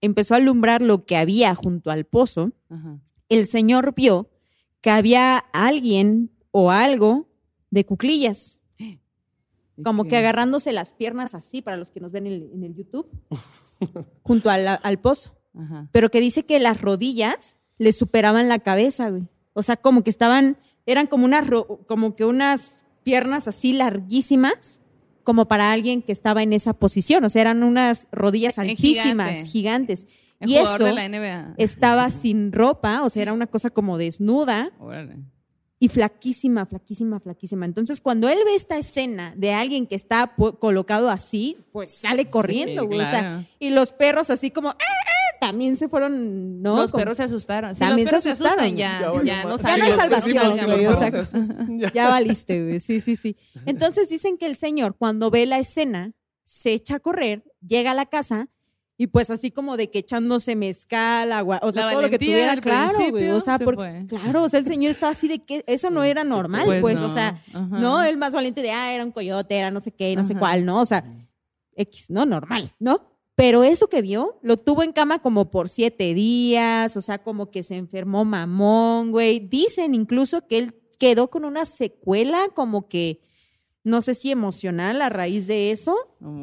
empezó 0.00 0.32
a 0.32 0.38
alumbrar 0.38 0.80
lo 0.80 1.04
que 1.04 1.18
había 1.18 1.54
junto 1.54 1.90
al 1.90 2.06
pozo, 2.06 2.52
Ajá. 2.70 2.98
el 3.28 3.46
señor 3.46 3.92
vio 3.94 4.30
que 4.80 4.88
había 4.88 5.36
alguien 5.52 6.30
o 6.50 6.70
algo 6.70 7.28
de 7.68 7.84
cuclillas, 7.84 8.62
¿Y 8.62 8.65
como 9.84 10.04
que 10.04 10.16
agarrándose 10.16 10.72
las 10.72 10.92
piernas 10.92 11.34
así, 11.34 11.62
para 11.62 11.76
los 11.76 11.90
que 11.90 12.00
nos 12.00 12.12
ven 12.12 12.26
en 12.26 12.32
el, 12.32 12.50
en 12.52 12.64
el 12.64 12.74
YouTube, 12.74 13.08
junto 14.22 14.50
al, 14.50 14.66
al 14.82 14.98
pozo. 14.98 15.36
Ajá. 15.54 15.88
Pero 15.92 16.10
que 16.10 16.20
dice 16.20 16.44
que 16.44 16.58
las 16.58 16.80
rodillas 16.80 17.56
le 17.78 17.92
superaban 17.92 18.48
la 18.48 18.58
cabeza, 18.58 19.10
güey. 19.10 19.28
O 19.52 19.62
sea, 19.62 19.76
como 19.76 20.04
que 20.04 20.10
estaban, 20.10 20.58
eran 20.84 21.06
como 21.06 21.24
unas, 21.24 21.48
como 21.86 22.14
que 22.14 22.24
unas 22.24 22.84
piernas 23.02 23.48
así 23.48 23.72
larguísimas, 23.72 24.82
como 25.24 25.46
para 25.46 25.72
alguien 25.72 26.02
que 26.02 26.12
estaba 26.12 26.42
en 26.42 26.52
esa 26.52 26.72
posición. 26.72 27.24
O 27.24 27.30
sea, 27.30 27.42
eran 27.42 27.62
unas 27.62 28.06
rodillas 28.12 28.58
altísimas, 28.58 29.30
gigante. 29.30 29.48
gigantes. 29.48 30.06
El 30.40 30.50
y 30.50 30.56
eso 30.58 30.84
de 30.84 30.92
la 30.92 31.08
NBA. 31.08 31.54
estaba 31.56 32.10
sin 32.10 32.52
ropa, 32.52 33.02
o 33.02 33.08
sea, 33.08 33.22
era 33.22 33.32
una 33.32 33.46
cosa 33.46 33.70
como 33.70 33.96
desnuda 33.96 34.70
Órale. 34.78 35.16
Y 35.78 35.88
flaquísima, 35.88 36.64
flaquísima, 36.64 37.20
flaquísima. 37.20 37.66
Entonces, 37.66 38.00
cuando 38.00 38.28
él 38.28 38.38
ve 38.46 38.54
esta 38.54 38.78
escena 38.78 39.34
de 39.36 39.52
alguien 39.52 39.86
que 39.86 39.94
está 39.94 40.34
colocado 40.58 41.10
así, 41.10 41.58
pues 41.72 41.92
sale 41.92 42.26
corriendo, 42.26 42.86
güey. 42.86 43.00
O 43.00 43.10
sea, 43.10 43.44
y 43.58 43.70
los 43.70 43.92
perros 43.92 44.30
así 44.30 44.50
como, 44.50 44.70
"Ah, 44.70 44.76
ah", 44.80 45.36
también 45.38 45.76
se 45.76 45.88
fueron, 45.88 46.62
¿no? 46.62 46.76
los 46.76 46.90
Como- 46.90 47.02
perros 47.02 47.18
se 47.18 47.24
asustaron. 47.24 47.74
Si 47.74 47.80
También 47.80 48.06
los 48.06 48.10
perros 48.10 48.22
se 48.22 48.28
se 48.30 48.32
asustan, 48.44 48.64
asustaron. 48.64 48.76
ya, 48.76 49.00
Ya 49.00 49.00
ya 49.00 49.44
no. 49.44 49.56
Ya 49.58 49.76
no 49.76 49.84
hay 49.84 49.90
los- 49.90 49.96
salvación, 49.98 50.58
sí, 50.58 50.64
güey, 50.64 50.84
los 50.84 50.96
o 50.96 50.98
sea, 50.98 51.10
perros 51.10 51.28
se 51.28 51.36
asustan, 51.36 51.78
ya. 51.78 51.90
Ya 51.94 52.08
valiste, 52.08 52.64
güey. 52.64 52.80
Sí, 52.80 53.00
sí, 53.02 53.16
sí. 53.16 53.36
Entonces 53.66 54.08
dicen 54.08 54.38
que 54.38 54.46
el 54.46 54.54
señor, 54.56 54.96
cuando 54.96 55.30
ve 55.30 55.44
la 55.44 55.58
escena, 55.58 56.12
se 56.46 56.72
echa 56.72 56.96
a 56.96 57.00
correr, 57.00 57.44
llega 57.60 57.90
a 57.90 57.94
la 57.94 58.06
casa 58.06 58.48
y 58.98 59.08
pues 59.08 59.30
así 59.30 59.50
como 59.50 59.76
de 59.76 59.90
que 59.90 59.98
echándose 59.98 60.56
mezcal, 60.56 61.32
agua, 61.32 61.60
o 61.62 61.70
sea, 61.70 61.86
La 61.86 61.92
todo 61.92 62.02
lo 62.02 62.10
que 62.10 62.18
tuviera, 62.18 62.56
claro, 62.56 62.98
güey. 63.10 63.28
O 63.30 63.40
sea, 63.40 63.58
se 63.58 63.64
porque, 63.64 64.06
claro, 64.08 64.44
o 64.44 64.48
sea, 64.48 64.60
el 64.60 64.66
señor 64.66 64.90
estaba 64.90 65.12
así 65.12 65.28
de 65.28 65.40
que 65.40 65.62
eso 65.66 65.90
no 65.90 66.02
era 66.02 66.24
normal, 66.24 66.64
pues, 66.64 66.80
Pues 66.80 66.98
o 67.00 67.08
no, 67.08 67.14
sea, 67.14 67.40
ajá. 67.52 67.78
no, 67.78 68.02
el 68.02 68.16
más 68.16 68.32
valiente 68.32 68.62
de, 68.62 68.70
ah, 68.70 68.94
era 68.94 69.04
un 69.04 69.12
coyote, 69.12 69.56
era 69.56 69.70
no 69.70 69.80
sé 69.80 69.92
qué, 69.92 70.16
no 70.16 70.24
sé 70.24 70.34
cuál, 70.34 70.64
¿no? 70.64 70.80
O 70.80 70.86
sea, 70.86 71.04
X, 71.74 72.06
¿no? 72.08 72.24
Normal, 72.24 72.72
¿no? 72.78 73.02
Pero 73.34 73.64
eso 73.64 73.88
que 73.88 74.00
vio, 74.00 74.38
lo 74.40 74.56
tuvo 74.56 74.82
en 74.82 74.92
cama 74.92 75.18
como 75.18 75.50
por 75.50 75.68
siete 75.68 76.14
días, 76.14 76.96
o 76.96 77.02
sea, 77.02 77.18
como 77.18 77.50
que 77.50 77.62
se 77.62 77.76
enfermó 77.76 78.24
mamón, 78.24 79.10
güey. 79.10 79.40
Dicen 79.40 79.94
incluso 79.94 80.46
que 80.46 80.56
él 80.56 80.74
quedó 80.98 81.28
con 81.28 81.44
una 81.44 81.66
secuela 81.66 82.48
como 82.54 82.88
que, 82.88 83.20
no 83.86 84.02
sé 84.02 84.14
si 84.16 84.32
emocional 84.32 85.00
a 85.00 85.08
raíz 85.08 85.46
de 85.46 85.70
eso, 85.70 85.94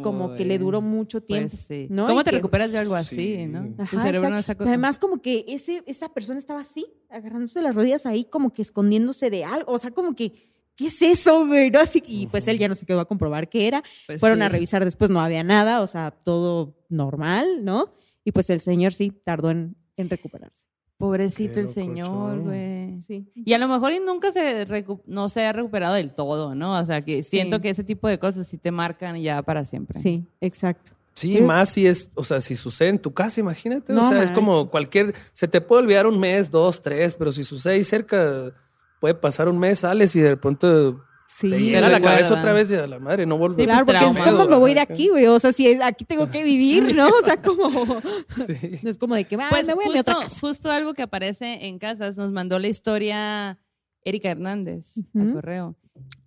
como 0.02 0.34
que 0.36 0.46
le 0.46 0.58
duró 0.58 0.80
mucho 0.82 1.22
tiempo. 1.22 1.50
Pues 1.50 1.66
sí. 1.68 1.88
¿no? 1.90 2.08
¿Cómo 2.08 2.22
Y 2.22 2.24
te 2.24 2.30
que- 2.30 2.38
recuperas 2.38 2.72
de 2.72 2.78
algo 2.78 2.96
Sí. 3.04 3.16
así, 3.16 3.48
no? 3.48 3.76
Ajá, 3.78 3.92
tu 3.92 4.00
cerebro 4.00 4.30
no 4.30 4.40
Pero 4.42 4.66
Además, 4.70 4.98
como 4.98 5.22
que 5.22 5.44
ese, 5.50 5.84
esa 5.86 6.08
persona 6.14 6.40
estaba 6.40 6.62
así, 6.62 6.86
agarrándose 7.10 7.62
las 7.62 7.76
rodillas 7.76 8.06
ahí, 8.06 8.24
como 8.24 8.54
que 8.54 8.62
escondiéndose 8.62 9.30
de 9.30 9.44
algo. 9.44 9.74
O 9.74 9.78
sea, 9.78 9.92
como 9.92 10.16
que, 10.16 10.32
¿qué 10.78 10.88
es 10.88 11.02
eso, 11.02 11.46
güey? 11.46 11.70
¿No? 11.70 11.82
Así, 11.82 12.02
y 12.08 12.28
pues 12.28 12.48
él 12.48 12.58
ya 12.60 12.70
no 12.70 12.76
se 12.76 12.86
quedó 12.86 13.02
a 13.02 13.06
comprobar 13.10 13.50
qué 13.50 13.68
era. 13.68 13.84
Pues 14.08 14.22
Fueron 14.22 14.40
sí. 14.40 14.44
a 14.46 14.50
revisar 14.50 14.86
después, 14.86 15.12
no 15.12 15.20
había 15.20 15.44
nada, 15.44 15.82
o 15.82 15.88
sea, 15.88 16.12
todo 16.12 16.78
normal, 16.88 17.66
¿no? 17.66 17.94
Y 18.24 18.32
pues 18.32 18.50
el 18.52 18.62
señor 18.62 18.94
sí 18.94 19.12
tardó 19.26 19.52
en, 19.52 19.76
en 19.98 20.10
recuperarse. 20.10 20.66
Pobrecito 21.08 21.60
el 21.60 21.68
señor, 21.68 22.40
güey. 22.40 23.02
Sí. 23.02 23.28
Y 23.36 23.52
a 23.52 23.58
lo 23.58 23.68
mejor 23.68 23.92
y 23.92 24.00
nunca 24.00 24.32
se 24.32 24.66
recu- 24.66 25.02
no 25.06 25.28
se 25.28 25.46
ha 25.46 25.52
recuperado 25.52 25.96
del 25.96 26.14
todo, 26.14 26.56
¿no? 26.56 26.80
O 26.80 26.86
sea, 26.86 27.04
que 27.04 27.24
siento 27.24 27.58
Sí. 27.58 27.62
que 27.64 27.70
ese 27.72 27.84
tipo 27.84 28.08
de 28.08 28.18
cosas 28.20 28.48
sí 28.48 28.58
te 28.58 28.72
marcan 28.72 29.20
ya 29.22 29.42
para 29.42 29.66
siempre. 29.66 30.00
Sí, 30.00 30.26
exacto. 30.40 30.94
Sí, 31.14 31.42
más 31.42 31.70
si 31.70 31.86
es, 31.88 32.10
o 32.16 32.24
sea, 32.24 32.40
si 32.40 32.56
sucede 32.56 32.88
en 32.88 33.00
tu 33.00 33.14
casa, 33.14 33.42
imagínate. 33.42 33.92
No 33.92 34.06
o 34.06 34.10
sea, 34.10 34.24
es 34.24 34.32
como 34.32 34.70
cualquier, 34.70 35.14
se 35.34 35.48
te 35.50 35.60
puede 35.60 35.84
olvidar 35.84 36.08
un 36.08 36.18
mes, 36.20 36.50
dos, 36.50 36.82
tres, 36.82 37.16
pero 37.16 37.32
si 37.34 37.44
sucede 37.44 37.74
ahí 37.74 37.84
cerca, 37.84 38.54
puede 39.02 39.14
pasar 39.14 39.50
un 39.50 39.60
mes, 39.60 39.80
sales 39.80 40.16
y 40.16 40.22
de 40.22 40.38
pronto 40.38 41.04
Sí. 41.28 41.50
te 41.50 41.82
la 41.82 41.90
recuerda. 41.90 42.02
cabeza 42.02 42.34
otra 42.36 42.54
vez 42.54 42.70
y 42.72 42.76
a 42.76 42.86
la 42.86 43.00
madre, 43.00 43.26
no 43.26 43.38
vuelve. 43.38 43.56
Sí, 43.56 43.64
Claro, 43.64 43.86
pues, 43.86 43.98
porque 44.00 44.20
es 44.20 44.28
como 44.28 44.46
me 44.48 44.56
voy 44.58 44.74
de 44.74 44.82
aquí, 44.82 45.08
güey. 45.10 45.26
O 45.28 45.40
sea, 45.40 45.52
si 45.52 45.68
es- 45.68 45.82
aquí 45.82 46.06
tengo 46.06 46.30
que 46.30 46.44
vivir, 46.44 46.94
¿no? 46.96 47.08
O 47.10 47.22
sea, 47.24 47.38
como. 47.38 47.70
Sí. 48.48 48.80
No 48.84 48.90
es 48.90 48.98
como 48.98 49.16
de 49.16 49.26
que 49.26 49.36
ah, 49.36 49.48
Pues 49.50 49.66
me 49.68 49.74
voy 49.74 49.86
a 49.86 49.88
mi 49.90 49.96
justo, 49.96 50.12
otra 50.12 50.24
casa. 50.24 50.40
justo 50.40 50.72
algo 50.72 50.94
que 50.94 51.02
aparece 51.02 51.66
en 51.68 51.80
casas 51.80 52.18
nos 52.18 52.32
mandó 52.32 52.60
la 52.60 52.68
historia 52.68 53.60
Erika 54.04 54.30
Hernández 54.30 54.98
al 55.16 55.22
Ujú. 55.28 55.34
correo. 55.36 55.76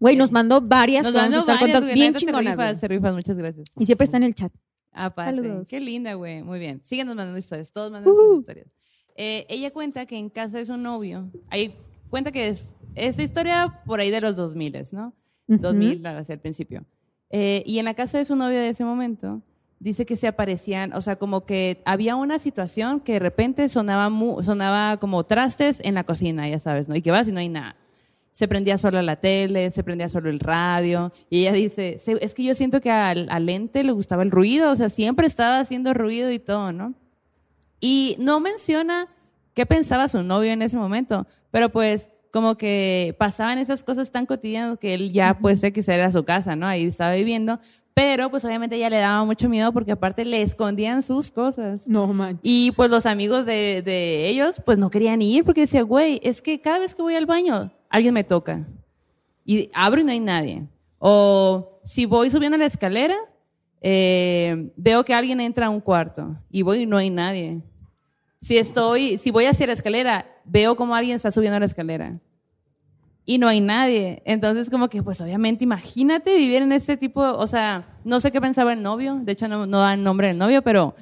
Güey, 0.01 0.16
nos 0.16 0.30
mandó 0.32 0.61
varias 0.61 1.05
Nos 1.05 1.14
mandó 1.14 1.44
varias, 1.44 1.59
contando 1.61 1.92
bien 1.94 2.12
te 2.12 2.20
chingonas. 2.20 2.53
rifas, 2.57 2.80
te 2.80 2.88
rifas, 2.88 3.14
muchas 3.14 3.36
gracias. 3.36 3.66
Y 3.78 3.84
siempre 3.86 4.05
está 4.05 4.16
en 4.16 4.22
el 4.24 4.34
chat. 4.34 4.53
Aparte, 4.92 5.36
Saludos. 5.42 5.68
qué 5.68 5.78
linda, 5.80 6.14
güey. 6.14 6.42
Muy 6.42 6.59
bien. 6.59 6.80
Síguenos 6.84 7.14
mandando 7.16 7.38
historias. 7.38 7.70
Todos 7.70 7.90
mandan 7.92 8.11
Ujú. 8.12 8.30
sus 8.30 8.38
historias. 8.40 8.66
Eh, 9.16 9.47
ella 9.49 9.70
cuenta 9.72 10.07
que 10.07 10.16
en 10.18 10.30
casa 10.30 10.59
de 10.59 10.66
su 10.66 10.76
novio, 10.76 11.30
ahí 11.51 11.74
cuenta 12.11 12.32
que 12.32 12.48
es 12.48 12.74
esta 12.94 13.22
historia 13.22 13.82
por 13.86 14.00
ahí 14.00 14.11
de 14.11 14.20
los 14.20 14.36
2000, 14.36 14.74
¿no? 14.92 15.12
Ujú. 15.48 15.59
2000 15.61 16.07
hacia 16.07 16.32
el 16.34 16.40
principio. 16.40 16.84
Eh, 17.30 17.62
y 17.66 17.78
en 17.78 17.84
la 17.86 17.94
casa 17.94 18.18
de 18.18 18.24
su 18.24 18.36
novio 18.36 18.59
de 18.59 18.68
ese 18.68 18.84
momento, 18.84 19.42
dice 19.78 20.07
que 20.07 20.16
se 20.16 20.26
aparecían, 20.26 20.92
o 20.94 21.00
sea, 21.00 21.16
como 21.16 21.44
que 21.44 21.82
había 21.84 22.16
una 22.16 22.38
situación 22.38 23.00
que 23.00 23.14
de 23.14 23.18
repente 23.18 23.68
sonaba, 23.68 24.09
mu- 24.11 24.42
sonaba 24.42 24.96
como 24.98 25.24
trastes 25.24 25.80
en 25.84 25.94
la 25.94 26.04
cocina, 26.04 26.48
ya 26.48 26.59
sabes, 26.59 26.88
¿no? 26.88 26.96
Y 26.96 27.02
que 27.02 27.11
vas 27.11 27.28
y 27.28 27.32
no 27.32 27.40
hay 27.40 27.48
nada. 27.48 27.76
Se 28.32 28.48
prendía 28.48 28.78
solo 28.78 29.00
la 29.02 29.16
tele, 29.16 29.70
se 29.70 29.82
prendía 29.82 30.09
solo 30.09 30.28
el 30.30 30.40
radio. 30.40 31.11
Y 31.30 31.40
ella 31.40 31.52
dice, 31.52 31.98
"Se- 31.98 32.18
es 32.24 32.34
que 32.34 32.44
yo 32.44 32.54
siento 32.54 32.80
que 32.80 32.90
al, 32.90 33.28
al 33.30 33.48
ente 33.48 33.82
le 33.82 33.92
gustaba 33.92 34.22
el 34.22 34.30
ruido, 34.30 34.70
o 34.70 34.76
sea, 34.76 34.88
siempre 34.88 35.26
estaba 35.26 35.59
haciendo 35.59 35.94
ruido 35.94 36.30
y 36.30 36.38
todo, 36.38 36.72
¿no? 36.72 36.94
Y 37.80 38.16
no 38.18 38.40
menciona 38.40 39.09
qué 39.54 39.66
pensaba 39.66 40.09
su 40.09 40.22
novio 40.22 40.52
en 40.52 40.62
ese 40.62 40.76
momento, 40.76 41.26
pero 41.57 41.70
pues 41.70 42.11
como 42.32 42.59
que 42.59 43.16
pasaban 43.18 43.57
esas 43.57 43.82
cosas 43.82 44.11
tan 44.11 44.26
cotidianas 44.26 44.76
que 44.76 44.92
él 44.92 45.11
ya 45.11 45.38
pues 45.38 45.61
se 45.61 45.72
quisiera 45.72 46.04
a 46.04 46.11
su 46.11 46.22
casa, 46.22 46.54
¿no? 46.54 46.66
Ahí 46.66 46.84
estaba 46.84 47.14
viviendo, 47.14 47.59
pero 47.94 48.30
pues 48.30 48.44
obviamente 48.44 48.76
ella 48.76 48.90
le 48.90 48.98
daba 48.98 49.24
mucho 49.24 49.48
miedo 49.48 49.72
porque 49.72 49.92
aparte 49.92 50.26
le 50.26 50.42
escondían 50.42 51.02
sus 51.02 51.30
cosas. 51.30 51.88
No 51.88 52.09
manches. 52.09 52.40
Y 52.42 52.72
pues 52.72 52.90
los 52.90 53.07
amigos 53.07 53.46
de, 53.46 53.80
de 53.82 54.28
ellos 54.28 54.61
pues 54.66 54.76
no 54.76 54.90
querían 54.90 55.22
ir 55.22 55.44
porque 55.44 55.62
decía, 55.62 55.80
güey, 55.80 56.20
es 56.22 56.42
que 56.42 56.61
cada 56.61 56.80
vez 56.80 56.94
que 56.94 57.00
voy 57.00 57.14
al 57.14 57.24
baño, 57.24 57.72
alguien 57.88 58.12
me 58.12 58.22
toca. 58.22 58.68
Y 59.46 59.70
abro 59.72 60.02
y 60.02 60.04
no 60.04 60.12
hay 60.12 60.20
nadie. 60.20 60.68
O 60.98 61.80
si 61.84 62.04
voy 62.04 62.28
subiendo 62.28 62.59
la 62.59 62.66
escalera, 62.66 63.16
eh, 63.80 64.74
veo 64.76 65.07
que 65.07 65.14
alguien 65.14 65.40
entra 65.40 65.68
a 65.68 65.70
un 65.70 65.80
cuarto 65.80 66.36
y 66.50 66.61
voy 66.61 66.82
y 66.82 66.86
no 66.86 66.98
hay 66.98 67.09
nadie. 67.09 67.62
Si 68.42 68.59
estoy, 68.59 69.16
si 69.16 69.30
voy 69.30 69.46
hacia 69.46 69.66
la 69.66 69.72
escalera, 69.72 70.36
veo 70.47 70.76
como 70.76 70.94
alguien 70.94 71.16
está 71.16 71.30
subiendo 71.30 71.59
la 71.59 71.66
escalera 71.66 72.18
y 73.24 73.38
no 73.38 73.49
hay 73.49 73.61
nadie. 73.61 74.22
Entonces, 74.24 74.70
como 74.70 74.88
que, 74.88 75.03
pues 75.03 75.20
obviamente, 75.20 75.64
imagínate 75.64 76.36
vivir 76.38 76.62
en 76.62 76.72
este 76.72 76.97
tipo, 76.97 77.20
o 77.20 77.47
sea, 77.47 77.86
no 78.05 78.20
sé 78.20 78.30
qué 78.30 78.40
pensaba 78.40 78.72
el 78.72 78.82
novio, 78.82 79.20
de 79.22 79.32
hecho 79.32 79.49
no, 79.49 79.66
no 79.66 79.80
da 79.80 79.94
el 79.94 80.03
nombre 80.03 80.28
del 80.28 80.38
novio, 80.38 80.62
pero 80.62 80.94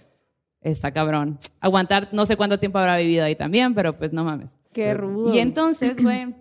está 0.62 0.90
cabrón. 0.90 1.38
Aguantar, 1.61 2.09
no 2.12 2.26
sé 2.26 2.36
cuánto 2.36 2.59
tiempo 2.59 2.78
habrá 2.78 2.97
vivido 2.97 3.24
ahí 3.24 3.36
también, 3.36 3.74
pero 3.74 3.97
pues 3.97 4.12
no 4.12 4.24
mames. 4.24 4.51
Qué 4.72 4.95
rudo. 4.95 5.32
Y 5.32 5.38
entonces, 5.38 6.03
güey, 6.03 6.34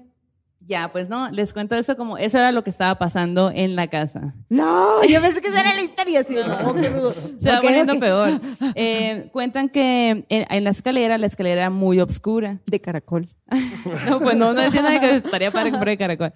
ya, 0.65 0.91
pues 0.91 1.09
no, 1.09 1.29
les 1.31 1.53
cuento 1.53 1.75
eso 1.75 1.97
como, 1.97 2.17
eso 2.17 2.37
era 2.37 2.51
lo 2.51 2.63
que 2.63 2.69
estaba 2.69 2.97
pasando 2.97 3.51
en 3.53 3.75
la 3.75 3.87
casa. 3.87 4.33
No, 4.49 5.03
yo 5.07 5.21
pensé 5.21 5.41
que 5.41 5.49
esa 5.49 5.61
era 5.61 5.73
la 5.73 5.81
historia. 5.81 6.19
Así, 6.21 6.33
no, 6.35 6.73
qué 6.75 6.89
rudo. 6.89 7.13
Se 7.37 7.51
va 7.51 7.61
poniendo 7.61 7.99
peor. 7.99 8.39
Eh, 8.75 9.29
cuentan 9.31 9.69
que 9.69 10.09
en, 10.09 10.25
en 10.29 10.63
la 10.63 10.69
escalera, 10.69 11.17
la 11.17 11.27
escalera 11.27 11.61
era 11.61 11.69
muy 11.69 11.99
oscura. 11.99 12.61
De 12.65 12.79
caracol. 12.79 13.29
No, 14.09 14.19
pues 14.19 14.35
no, 14.35 14.53
no 14.53 14.61
decía 14.61 14.81
nada 14.81 14.99
que 14.99 15.15
estaría 15.15 15.51
para 15.51 15.69
fuera 15.69 15.91
de 15.91 15.97
caracol. 15.97 16.33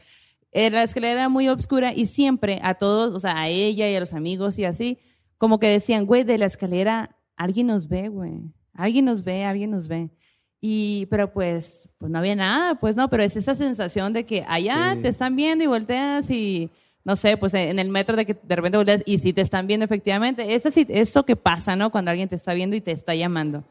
Eh, 0.51 0.69
la 0.69 0.83
escalera 0.83 1.13
era 1.13 1.29
muy 1.29 1.49
oscura 1.49 1.93
y 1.93 2.05
siempre 2.05 2.59
a 2.63 2.75
todos, 2.75 3.13
o 3.13 3.19
sea, 3.19 3.39
a 3.39 3.47
ella 3.47 3.89
y 3.89 3.95
a 3.95 3.99
los 3.99 4.13
amigos 4.13 4.57
y 4.59 4.65
así, 4.65 4.99
como 5.37 5.59
que 5.59 5.67
decían, 5.67 6.05
güey, 6.05 6.23
de 6.23 6.37
la 6.37 6.45
escalera 6.45 7.15
alguien 7.35 7.67
nos 7.67 7.87
ve, 7.87 8.09
güey. 8.09 8.53
Alguien 8.73 9.05
nos 9.05 9.23
ve, 9.23 9.45
alguien 9.45 9.71
nos 9.71 9.87
ve. 9.87 10.11
Y, 10.59 11.05
pero 11.11 11.31
pues, 11.31 11.87
pues 11.99 12.11
no 12.11 12.17
había 12.17 12.35
nada, 12.35 12.75
pues 12.75 12.95
no, 12.95 13.09
pero 13.09 13.23
es 13.23 13.35
esa 13.35 13.53
sensación 13.55 14.13
de 14.13 14.25
que 14.25 14.43
allá 14.47 14.93
Sí. 14.95 15.01
te 15.03 15.07
están 15.09 15.35
viendo 15.35 15.63
y 15.63 15.67
volteas 15.67 16.29
y, 16.31 16.71
no 17.05 17.15
sé, 17.15 17.37
pues 17.37 17.53
en 17.53 17.77
el 17.79 17.89
metro 17.89 18.15
de 18.15 18.25
que 18.25 18.33
de 18.33 18.55
repente 18.55 18.77
volteas 18.77 19.03
y 19.05 19.19
sí 19.19 19.33
te 19.33 19.41
están 19.41 19.67
viendo 19.67 19.85
efectivamente. 19.85 20.55
Es 20.55 20.65
así, 20.65 20.85
esto 20.89 21.25
que 21.25 21.35
pasa, 21.35 21.75
¿no? 21.75 21.91
Cuando 21.91 22.09
alguien 22.11 22.27
te 22.27 22.35
está 22.35 22.53
viendo 22.53 22.75
y 22.75 22.81
te 22.81 22.91
está 22.91 23.13
llamando. 23.13 23.63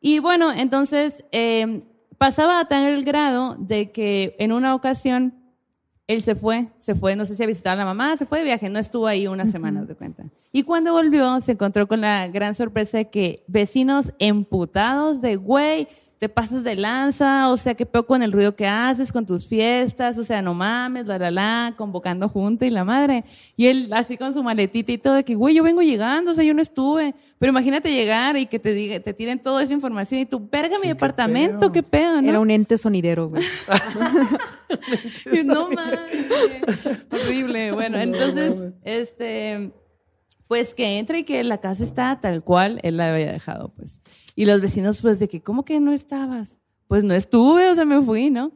Y 0.00 0.18
bueno, 0.18 0.52
entonces 0.52 1.24
eh, 1.30 1.82
pasaba 2.18 2.58
a 2.58 2.66
tal 2.66 3.04
grado 3.04 3.54
de 3.58 3.92
que 3.92 4.34
en 4.40 4.50
una 4.50 4.74
ocasión 4.74 5.34
él 6.08 6.20
se 6.20 6.34
fue, 6.34 6.66
se 6.80 6.96
fue, 6.96 7.14
no 7.14 7.24
sé 7.24 7.36
si 7.36 7.42
a 7.44 7.46
visitar 7.46 7.74
a 7.74 7.76
la 7.76 7.84
mamá, 7.84 8.16
se 8.16 8.26
fue 8.26 8.38
de 8.40 8.44
viaje, 8.44 8.68
no 8.68 8.80
estuvo 8.80 9.06
ahí 9.06 9.28
unas 9.28 9.52
semanas 9.52 9.86
de 9.86 9.94
cuenta. 9.94 10.24
Y 10.52 10.64
cuando 10.64 10.92
volvió, 10.92 11.40
se 11.40 11.52
encontró 11.52 11.88
con 11.88 12.02
la 12.02 12.28
gran 12.28 12.54
sorpresa 12.54 12.98
de 12.98 13.08
que 13.10 13.42
vecinos 13.46 14.12
emputados 14.18 15.22
de, 15.22 15.36
güey, 15.36 15.88
te 16.22 16.28
pasas 16.28 16.62
de 16.62 16.76
lanza, 16.76 17.48
o 17.50 17.56
sea, 17.56 17.74
qué 17.74 17.84
peor 17.84 18.06
con 18.06 18.22
el 18.22 18.30
ruido 18.30 18.54
que 18.54 18.68
haces, 18.68 19.10
con 19.10 19.26
tus 19.26 19.48
fiestas, 19.48 20.18
o 20.18 20.22
sea, 20.22 20.40
no 20.40 20.54
mames, 20.54 21.04
la, 21.04 21.18
la, 21.18 21.32
la, 21.32 21.74
convocando 21.76 22.28
junta 22.28 22.64
y 22.64 22.70
la 22.70 22.84
madre. 22.84 23.24
Y 23.56 23.66
él 23.66 23.90
así 23.92 24.16
con 24.16 24.32
su 24.32 24.40
maletita 24.40 24.92
y 24.92 24.98
todo, 24.98 25.14
de 25.14 25.24
que, 25.24 25.34
güey, 25.34 25.52
yo 25.52 25.64
vengo 25.64 25.82
llegando, 25.82 26.30
o 26.30 26.34
sea, 26.36 26.44
yo 26.44 26.54
no 26.54 26.62
estuve. 26.62 27.16
Pero 27.38 27.50
imagínate 27.50 27.90
llegar 27.90 28.36
y 28.36 28.46
que 28.46 28.60
te, 28.60 28.72
diga, 28.72 29.00
te 29.00 29.12
tiren 29.14 29.42
toda 29.42 29.64
esa 29.64 29.72
información 29.72 30.20
y 30.20 30.26
tú, 30.26 30.48
verga, 30.48 30.76
mi 30.76 30.82
qué 30.82 30.88
departamento, 30.90 31.58
pedo. 31.58 31.72
qué 31.72 31.82
pedo, 31.82 32.22
¿no? 32.22 32.28
Era 32.28 32.38
un 32.38 32.52
ente 32.52 32.78
sonidero, 32.78 33.28
güey. 33.28 33.42
Y 35.32 35.44
no 35.44 35.68
mames, 35.70 35.98
horrible. 37.10 37.72
Bueno, 37.72 37.98
entonces, 37.98 38.72
este, 38.84 39.72
pues 40.52 40.74
que 40.74 40.98
entra 40.98 41.16
y 41.16 41.24
que 41.24 41.42
la 41.44 41.62
casa 41.62 41.82
está 41.82 42.20
tal 42.20 42.44
cual 42.44 42.78
él 42.82 42.98
la 42.98 43.10
había 43.14 43.32
dejado, 43.32 43.70
pues. 43.74 44.02
Y 44.36 44.44
los 44.44 44.60
vecinos, 44.60 45.00
pues, 45.00 45.18
de 45.18 45.26
que, 45.26 45.40
¿cómo 45.42 45.64
que 45.64 45.80
no 45.80 45.94
estabas? 45.94 46.60
Pues 46.88 47.04
no 47.04 47.14
estuve, 47.14 47.70
o 47.70 47.74
sea, 47.74 47.86
me 47.86 48.02
fui, 48.02 48.28
¿no? 48.28 48.52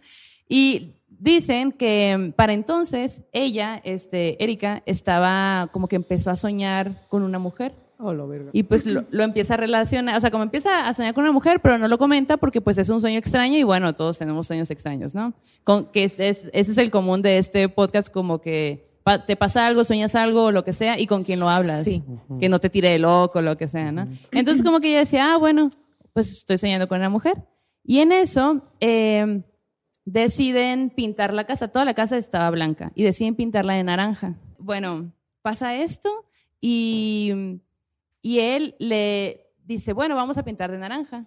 Y 0.46 0.90
dicen 1.08 1.72
que 1.72 2.14
mm, 2.18 2.32
para 2.32 2.52
entonces 2.52 3.22
ella, 3.32 3.80
este, 3.82 4.36
Erika, 4.44 4.82
estaba 4.84 5.70
como 5.72 5.88
que 5.88 5.96
empezó 5.96 6.30
a 6.30 6.36
soñar 6.36 7.06
con 7.08 7.22
una 7.22 7.38
mujer. 7.38 7.72
Oh, 7.98 8.12
verga. 8.26 8.50
Y 8.52 8.64
pues 8.64 8.84
lo, 8.84 9.04
lo 9.10 9.22
empieza 9.22 9.54
a 9.54 9.56
relacionar, 9.56 10.18
o 10.18 10.20
sea, 10.20 10.30
como 10.30 10.42
empieza 10.44 10.86
a 10.86 10.92
soñar 10.92 11.14
con 11.14 11.24
una 11.24 11.32
mujer, 11.32 11.60
pero 11.62 11.78
no 11.78 11.88
lo 11.88 11.96
comenta 11.96 12.36
porque 12.36 12.60
pues 12.60 12.76
es 12.76 12.90
un 12.90 13.00
sueño 13.00 13.16
extraño 13.18 13.56
y 13.56 13.62
bueno, 13.62 13.94
todos 13.94 14.18
tenemos 14.18 14.46
sueños 14.46 14.70
extraños, 14.70 15.14
¿no? 15.14 15.32
Con, 15.64 15.86
que 15.86 16.04
es, 16.04 16.20
es- 16.20 16.50
ese 16.52 16.72
es 16.72 16.76
el 16.76 16.90
común 16.90 17.22
de 17.22 17.38
este 17.38 17.70
podcast, 17.70 18.10
como 18.12 18.42
que 18.42 18.85
pa- 19.06 19.24
te 19.24 19.36
pasa 19.36 19.68
algo, 19.68 19.84
sueñas 19.84 20.16
algo 20.16 20.46
o 20.46 20.50
lo 20.50 20.64
que 20.64 20.72
sea 20.72 20.98
y 20.98 21.06
con 21.06 21.22
quién 21.22 21.38
lo 21.38 21.48
hablas. 21.48 21.84
Sí. 21.84 22.02
Que 22.40 22.48
no 22.48 22.58
te 22.58 22.68
tire 22.70 22.88
de 22.90 22.98
loco, 22.98 23.40
lo 23.40 23.56
que 23.56 23.68
sea, 23.68 23.92
¿no? 23.92 24.08
Entonces 24.32 24.64
como 24.64 24.80
que 24.80 24.88
ella 24.88 24.98
decía, 24.98 25.32
ah, 25.32 25.36
bueno, 25.38 25.70
pues 26.12 26.32
estoy 26.32 26.58
soñando 26.58 26.88
con 26.88 26.98
una 26.98 27.08
mujer. 27.08 27.36
Y 27.84 28.00
en 28.00 28.10
eso 28.10 28.62
eh, 28.80 29.42
deciden 30.04 30.90
pintar 30.90 31.32
la 31.32 31.44
casa, 31.44 31.68
toda 31.68 31.84
la 31.84 31.94
casa 31.94 32.16
estaba 32.18 32.50
blanca 32.50 32.90
y 32.96 33.04
deciden 33.04 33.36
pintarla 33.36 33.74
de 33.74 33.84
naranja. 33.84 34.34
Bueno, 34.58 35.12
pasa 35.42 35.76
esto 35.76 36.10
y, 36.60 37.60
y 38.22 38.40
él 38.40 38.74
le 38.80 39.46
dice, 39.64 39.92
bueno, 39.92 40.16
vamos 40.16 40.36
a 40.36 40.42
pintar 40.44 40.72
de 40.72 40.78
naranja. 40.78 41.26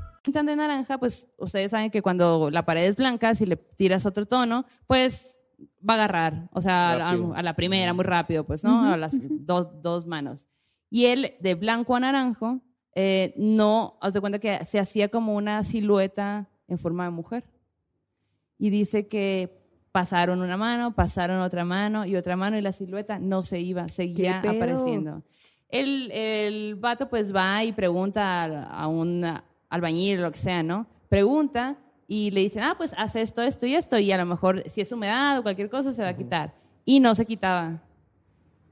Pintan 0.21 0.45
de 0.45 0.55
naranja, 0.55 0.97
pues 0.97 1.29
ustedes 1.37 1.71
saben 1.71 1.91
que 1.91 2.01
cuando 2.01 2.49
la 2.51 2.65
pared 2.65 2.85
es 2.85 2.95
blanca, 2.95 3.35
si 3.35 3.45
le 3.45 3.55
tiras 3.55 4.05
otro 4.05 4.25
tono, 4.25 4.65
pues 4.87 5.39
va 5.87 5.93
a 5.93 5.97
agarrar, 5.97 6.49
o 6.53 6.61
sea, 6.61 7.09
a, 7.09 7.43
la 7.43 7.55
primera, 7.55 7.93
muy 7.93 8.03
rápido, 8.03 8.45
pues, 8.45 8.63
¿no? 8.63 8.91
A 8.91 8.97
las 8.97 9.17
dos, 9.45 9.81
dos 9.81 10.07
manos. 10.07 10.47
Y 10.89 11.05
él, 11.05 11.35
de 11.39 11.55
blanco 11.55 11.95
a 11.95 11.99
naranjo, 11.99 12.61
eh, 12.95 13.33
no, 13.37 13.97
haz 14.01 14.13
de 14.13 14.21
cuenta 14.21 14.39
que 14.39 14.65
se 14.65 14.79
hacía 14.79 15.09
como 15.09 15.35
una 15.35 15.63
silueta 15.63 16.49
en 16.67 16.77
forma 16.77 17.05
de 17.05 17.11
mujer. 17.11 17.45
Y 18.57 18.69
dice 18.69 19.07
que 19.07 19.61
pasaron 19.91 20.41
una 20.41 20.57
mano, 20.57 20.95
pasaron 20.95 21.41
otra 21.41 21.65
mano 21.65 22.05
y 22.05 22.15
otra 22.15 22.35
mano 22.35 22.57
y 22.57 22.61
la 22.61 22.71
silueta 22.71 23.19
no 23.19 23.41
se 23.41 23.59
iba, 23.59 23.87
seguía 23.87 24.39
apareciendo. 24.39 25.23
El, 25.69 26.11
el 26.11 26.75
vato 26.75 27.09
pues 27.09 27.33
va 27.33 27.63
y 27.63 27.71
pregunta 27.71 28.43
a, 28.43 28.63
a 28.63 28.87
un 28.87 29.23
albañil 29.71 30.19
o 30.19 30.23
lo 30.23 30.31
que 30.31 30.37
sea, 30.37 30.61
¿no? 30.61 30.85
Pregunta 31.09 31.77
y 32.07 32.29
le 32.31 32.41
dicen, 32.41 32.61
ah, 32.63 32.75
pues 32.77 32.93
haz 32.97 33.15
esto, 33.15 33.41
esto 33.41 33.65
y 33.65 33.73
esto 33.73 33.97
y 33.97 34.11
a 34.11 34.17
lo 34.17 34.25
mejor 34.25 34.61
si 34.69 34.81
es 34.81 34.91
humedad 34.91 35.39
o 35.39 35.43
cualquier 35.43 35.69
cosa 35.69 35.93
se 35.93 36.03
va 36.03 36.09
a 36.09 36.17
quitar. 36.17 36.53
Y 36.85 36.99
no 36.99 37.15
se 37.15 37.25
quitaba. 37.25 37.81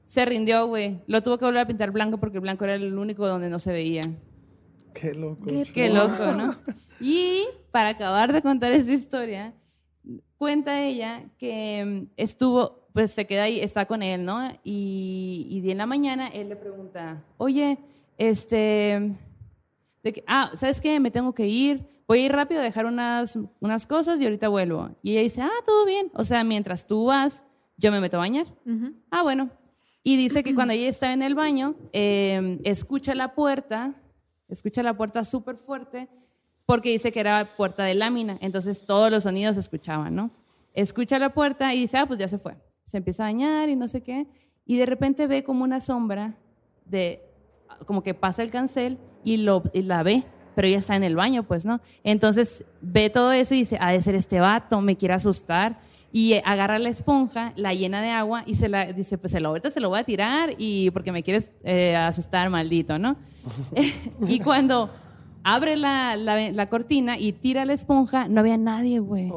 Se 0.04 0.24
rindió, 0.24 0.66
güey. 0.66 1.00
Lo 1.06 1.22
tuvo 1.22 1.38
que 1.38 1.46
volver 1.46 1.62
a 1.62 1.66
pintar 1.66 1.90
blanco 1.90 2.18
porque 2.18 2.36
el 2.36 2.42
blanco 2.42 2.64
era 2.64 2.74
el 2.74 2.98
único 2.98 3.26
donde 3.26 3.48
no 3.48 3.58
se 3.58 3.72
veía. 3.72 4.02
Qué 4.92 5.14
loco. 5.14 5.46
Qué 5.72 5.90
loco, 5.90 6.32
¿no? 6.32 6.54
Y 7.02 7.44
para 7.70 7.90
acabar 7.90 8.30
de 8.30 8.42
contar 8.42 8.72
esa 8.72 8.92
historia, 8.92 9.54
cuenta 10.36 10.82
ella 10.82 11.24
que 11.38 11.82
mm, 11.82 12.12
estuvo, 12.18 12.88
pues 12.92 13.10
se 13.12 13.26
queda 13.26 13.44
ahí, 13.44 13.58
está 13.58 13.86
con 13.86 14.02
él, 14.02 14.26
¿no? 14.26 14.52
Y, 14.62 15.46
y 15.48 15.70
en 15.70 15.78
la 15.78 15.86
mañana 15.86 16.28
él 16.28 16.50
le 16.50 16.56
pregunta, 16.56 17.24
oye, 17.38 17.78
este, 18.18 19.12
de 20.02 20.12
que, 20.12 20.24
ah, 20.26 20.50
¿sabes 20.54 20.80
qué? 20.80 20.98
Me 21.00 21.10
tengo 21.10 21.34
que 21.34 21.46
ir, 21.46 21.86
voy 22.06 22.20
a 22.20 22.24
ir 22.26 22.32
rápido 22.32 22.60
a 22.60 22.64
dejar 22.64 22.86
unas, 22.86 23.38
unas 23.60 23.86
cosas 23.86 24.20
y 24.20 24.24
ahorita 24.24 24.48
vuelvo. 24.48 24.90
Y 25.02 25.12
ella 25.12 25.22
dice, 25.22 25.42
ah, 25.42 25.62
todo 25.64 25.84
bien. 25.84 26.10
O 26.14 26.24
sea, 26.24 26.44
mientras 26.44 26.86
tú 26.86 27.06
vas, 27.06 27.44
yo 27.76 27.92
me 27.92 28.00
meto 28.00 28.16
a 28.16 28.20
bañar. 28.20 28.46
Ah, 29.10 29.22
bueno. 29.22 29.50
Y 30.02 30.16
dice 30.16 30.42
que 30.42 30.54
cuando 30.54 30.74
ella 30.74 30.88
estaba 30.88 31.12
en 31.12 31.22
el 31.22 31.34
baño, 31.34 31.74
eh, 31.92 32.58
escucha 32.64 33.14
la 33.14 33.34
puerta, 33.34 33.94
escucha 34.48 34.82
la 34.82 34.96
puerta 34.96 35.24
súper 35.24 35.56
fuerte, 35.56 36.08
porque 36.66 36.90
dice 36.90 37.10
que 37.12 37.20
era 37.20 37.56
puerta 37.56 37.82
de 37.82 37.94
lámina, 37.94 38.38
entonces 38.40 38.86
todos 38.86 39.10
los 39.10 39.24
sonidos 39.24 39.56
se 39.56 39.60
escuchaban, 39.60 40.14
¿no? 40.14 40.30
Escucha 40.72 41.18
la 41.18 41.32
puerta 41.32 41.74
y 41.74 41.80
dice, 41.80 41.98
ah, 41.98 42.06
pues 42.06 42.20
ya 42.20 42.28
se 42.28 42.38
fue. 42.38 42.56
Se 42.84 42.98
empieza 42.98 43.24
a 43.24 43.26
bañar 43.26 43.68
y 43.68 43.74
no 43.74 43.88
sé 43.88 44.02
qué, 44.02 44.28
y 44.64 44.76
de 44.76 44.86
repente 44.86 45.26
ve 45.26 45.42
como 45.42 45.64
una 45.64 45.80
sombra 45.80 46.36
de, 46.84 47.22
como 47.86 48.04
que 48.04 48.14
pasa 48.14 48.44
el 48.44 48.50
cancel 48.50 48.98
y, 49.24 49.38
lo, 49.38 49.62
y 49.72 49.82
la 49.82 50.02
ve, 50.02 50.22
pero 50.54 50.68
ella 50.68 50.78
está 50.78 50.96
en 50.96 51.04
el 51.04 51.16
baño, 51.16 51.42
pues, 51.44 51.64
¿no? 51.66 51.80
Entonces 52.04 52.64
ve 52.80 53.10
todo 53.10 53.32
eso 53.32 53.54
y 53.54 53.58
dice, 53.58 53.78
ha 53.80 53.90
de 53.92 54.00
ser 54.00 54.14
este 54.14 54.40
vato, 54.40 54.80
me 54.80 54.96
quiere 54.96 55.14
asustar. 55.14 55.78
Y 56.12 56.32
eh, 56.32 56.42
agarra 56.44 56.78
la 56.80 56.88
esponja, 56.88 57.52
la 57.54 57.72
llena 57.72 58.02
de 58.02 58.10
agua 58.10 58.42
y 58.44 58.56
se 58.56 58.68
la 58.68 58.92
dice, 58.92 59.16
pues 59.16 59.30
se 59.30 59.38
lo, 59.38 59.50
ahorita 59.50 59.70
se 59.70 59.78
lo 59.78 59.90
voy 59.90 60.00
a 60.00 60.04
tirar 60.04 60.54
y 60.58 60.90
porque 60.90 61.12
me 61.12 61.22
quieres 61.22 61.52
eh, 61.62 61.94
asustar, 61.94 62.50
maldito, 62.50 62.98
¿no? 62.98 63.14
y 64.28 64.40
cuando 64.40 64.90
abre 65.44 65.76
la, 65.76 66.16
la- 66.16 66.50
la 66.50 66.68
cortina 66.68 67.16
y 67.16 67.32
tira 67.32 67.64
la 67.64 67.74
esponja, 67.74 68.26
no 68.28 68.40
había 68.40 68.56
nadie, 68.56 68.98
güey. 68.98 69.28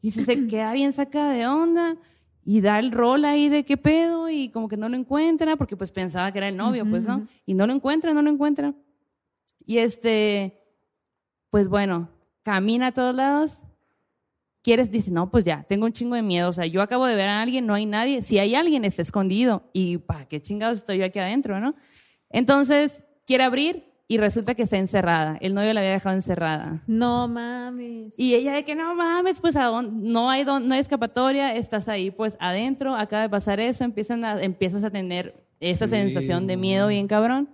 Y 0.00 0.12
se, 0.12 0.24
se 0.24 0.46
queda 0.46 0.72
bien 0.72 0.92
sacada 0.92 1.32
de 1.32 1.46
onda 1.48 1.96
y 2.44 2.60
da 2.60 2.78
el 2.78 2.92
rol 2.92 3.24
ahí 3.24 3.48
de 3.48 3.64
qué 3.64 3.76
pedo 3.76 4.28
y 4.30 4.50
como 4.50 4.68
que 4.68 4.76
no 4.76 4.88
lo 4.88 4.96
encuentra 4.96 5.56
porque 5.56 5.76
pues 5.76 5.90
pensaba 5.90 6.30
que 6.30 6.38
era 6.38 6.48
el 6.48 6.56
novio, 6.56 6.88
pues, 6.88 7.04
¿no? 7.06 7.26
Y 7.44 7.54
no 7.54 7.66
lo 7.66 7.72
encuentra, 7.72 8.14
no 8.14 8.22
lo 8.22 8.30
encuentra. 8.30 8.72
Y 9.68 9.78
este, 9.78 10.58
pues 11.50 11.68
bueno, 11.68 12.08
camina 12.42 12.86
a 12.86 12.92
todos 12.92 13.14
lados. 13.14 13.60
Quieres, 14.62 14.90
dice, 14.90 15.10
no, 15.10 15.30
pues 15.30 15.44
ya, 15.44 15.62
tengo 15.64 15.84
un 15.84 15.92
chingo 15.92 16.14
de 16.14 16.22
miedo. 16.22 16.48
O 16.48 16.52
sea, 16.54 16.64
yo 16.64 16.80
acabo 16.80 17.04
de 17.04 17.14
ver 17.14 17.28
a 17.28 17.42
alguien, 17.42 17.66
no 17.66 17.74
hay 17.74 17.84
nadie. 17.84 18.22
Si 18.22 18.38
hay 18.38 18.54
alguien, 18.54 18.86
está 18.86 19.02
escondido. 19.02 19.68
Y 19.74 19.98
pa, 19.98 20.24
qué 20.24 20.40
chingados 20.40 20.78
estoy 20.78 20.96
yo 20.98 21.04
aquí 21.04 21.18
adentro, 21.18 21.60
¿no? 21.60 21.74
Entonces, 22.30 23.04
quiere 23.26 23.44
abrir 23.44 23.84
y 24.08 24.16
resulta 24.16 24.54
que 24.54 24.62
está 24.62 24.78
encerrada. 24.78 25.36
El 25.42 25.52
novio 25.52 25.74
la 25.74 25.80
había 25.80 25.92
dejado 25.92 26.16
encerrada. 26.16 26.82
No 26.86 27.28
mames. 27.28 28.18
Y 28.18 28.36
ella 28.36 28.54
de 28.54 28.64
que 28.64 28.74
no 28.74 28.94
mames, 28.94 29.38
pues 29.40 29.54
¿a 29.54 29.64
dónde? 29.64 30.08
no 30.08 30.30
hay 30.30 30.44
don- 30.44 30.66
no 30.66 30.72
hay 30.72 30.80
escapatoria, 30.80 31.54
estás 31.54 31.90
ahí 31.90 32.10
pues 32.10 32.38
adentro, 32.40 32.94
acaba 32.96 33.20
de 33.22 33.28
pasar 33.28 33.60
eso, 33.60 33.84
empiezan 33.84 34.24
a- 34.24 34.40
empiezas 34.42 34.82
a 34.82 34.90
tener 34.90 35.46
esa 35.60 35.86
Sí, 35.86 35.90
sensación 35.90 36.46
de 36.46 36.56
miedo 36.56 36.88
bien 36.88 37.06
cabrón. 37.06 37.50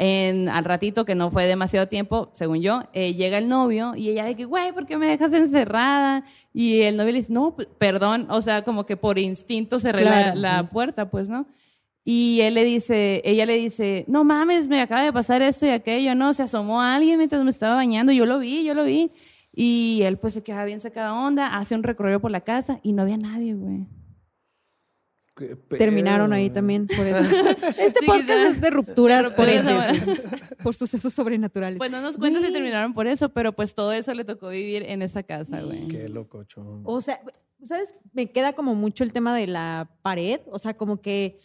En, 0.00 0.48
al 0.48 0.64
ratito, 0.64 1.04
que 1.04 1.16
no 1.16 1.28
fue 1.32 1.46
demasiado 1.46 1.88
tiempo, 1.88 2.30
según 2.34 2.60
yo, 2.60 2.82
eh, 2.92 3.14
llega 3.14 3.36
el 3.38 3.48
novio 3.48 3.94
y 3.96 4.10
ella 4.10 4.24
de 4.24 4.36
que, 4.36 4.44
güey, 4.44 4.70
¿por 4.72 4.86
qué 4.86 4.96
me 4.96 5.08
dejas 5.08 5.32
encerrada? 5.32 6.22
Y 6.54 6.82
el 6.82 6.96
novio 6.96 7.10
le 7.12 7.18
dice, 7.18 7.32
no, 7.32 7.56
perdón, 7.78 8.26
o 8.30 8.40
sea, 8.40 8.62
como 8.62 8.86
que 8.86 8.96
por 8.96 9.18
instinto 9.18 9.80
cerré 9.80 10.04
la- 10.04 10.10
Claro. 10.34 10.40
la, 10.40 10.68
puerta, 10.70 11.10
pues, 11.10 11.28
¿no? 11.28 11.46
Y 12.04 12.40
él 12.42 12.54
le 12.54 12.62
dice, 12.64 13.20
ella 13.24 13.44
le 13.44 13.54
dice, 13.56 14.04
no 14.06 14.22
mames, 14.22 14.68
me 14.68 14.80
acaba 14.80 15.02
de 15.02 15.12
pasar 15.12 15.42
esto 15.42 15.66
y 15.66 15.70
aquello, 15.70 16.14
¿no? 16.14 16.32
Se 16.32 16.44
asomó 16.44 16.80
alguien 16.80 17.18
mientras 17.18 17.42
me 17.42 17.50
estaba 17.50 17.74
bañando, 17.74 18.12
yo 18.12 18.24
lo 18.24 18.38
vi, 18.38 18.62
yo 18.64 18.74
lo 18.74 18.84
vi. 18.84 19.10
Y 19.52 20.02
él 20.04 20.16
pues 20.16 20.32
se 20.34 20.44
queda 20.44 20.64
bien 20.64 20.78
sacada 20.80 21.12
onda, 21.12 21.56
hace 21.58 21.74
un 21.74 21.82
recorrido 21.82 22.20
por 22.20 22.30
la 22.30 22.40
casa 22.42 22.78
y 22.84 22.92
no 22.92 23.02
había 23.02 23.16
nadie, 23.16 23.54
güey. 23.54 23.88
Terminaron 25.68 26.32
ahí 26.32 26.50
también 26.50 26.86
por 26.86 27.06
eso. 27.06 27.22
Este 27.78 28.00
Sí, 28.00 28.06
podcast 28.06 28.30
es 28.56 28.60
de 28.60 28.70
rupturas 28.70 29.30
por, 29.30 29.48
eso, 29.48 29.68
por 30.62 30.74
sucesos 30.74 31.12
sobrenaturales. 31.12 31.78
Pues 31.78 31.90
no 31.90 32.00
nos 32.00 32.16
cuentas 32.18 32.42
si 32.44 32.52
terminaron 32.52 32.92
por 32.94 33.06
eso, 33.06 33.28
pero 33.30 33.52
pues 33.52 33.74
todo 33.74 33.92
eso 33.92 34.12
le 34.14 34.24
tocó 34.24 34.48
vivir 34.48 34.82
en 34.84 35.02
esa 35.02 35.22
casa, 35.22 35.62
güey. 35.62 35.88
Qué 35.88 36.08
locochón. 36.08 36.82
O 36.84 37.00
sea, 37.00 37.20
¿sabes? 37.62 37.94
Me 38.12 38.30
queda 38.30 38.52
como 38.54 38.74
mucho 38.74 39.04
el 39.04 39.12
tema 39.12 39.34
de 39.36 39.46
la 39.46 39.90
pared. 40.02 40.40
O 40.50 40.58
sea, 40.58 40.74
como 40.76 41.00
que 41.00 41.36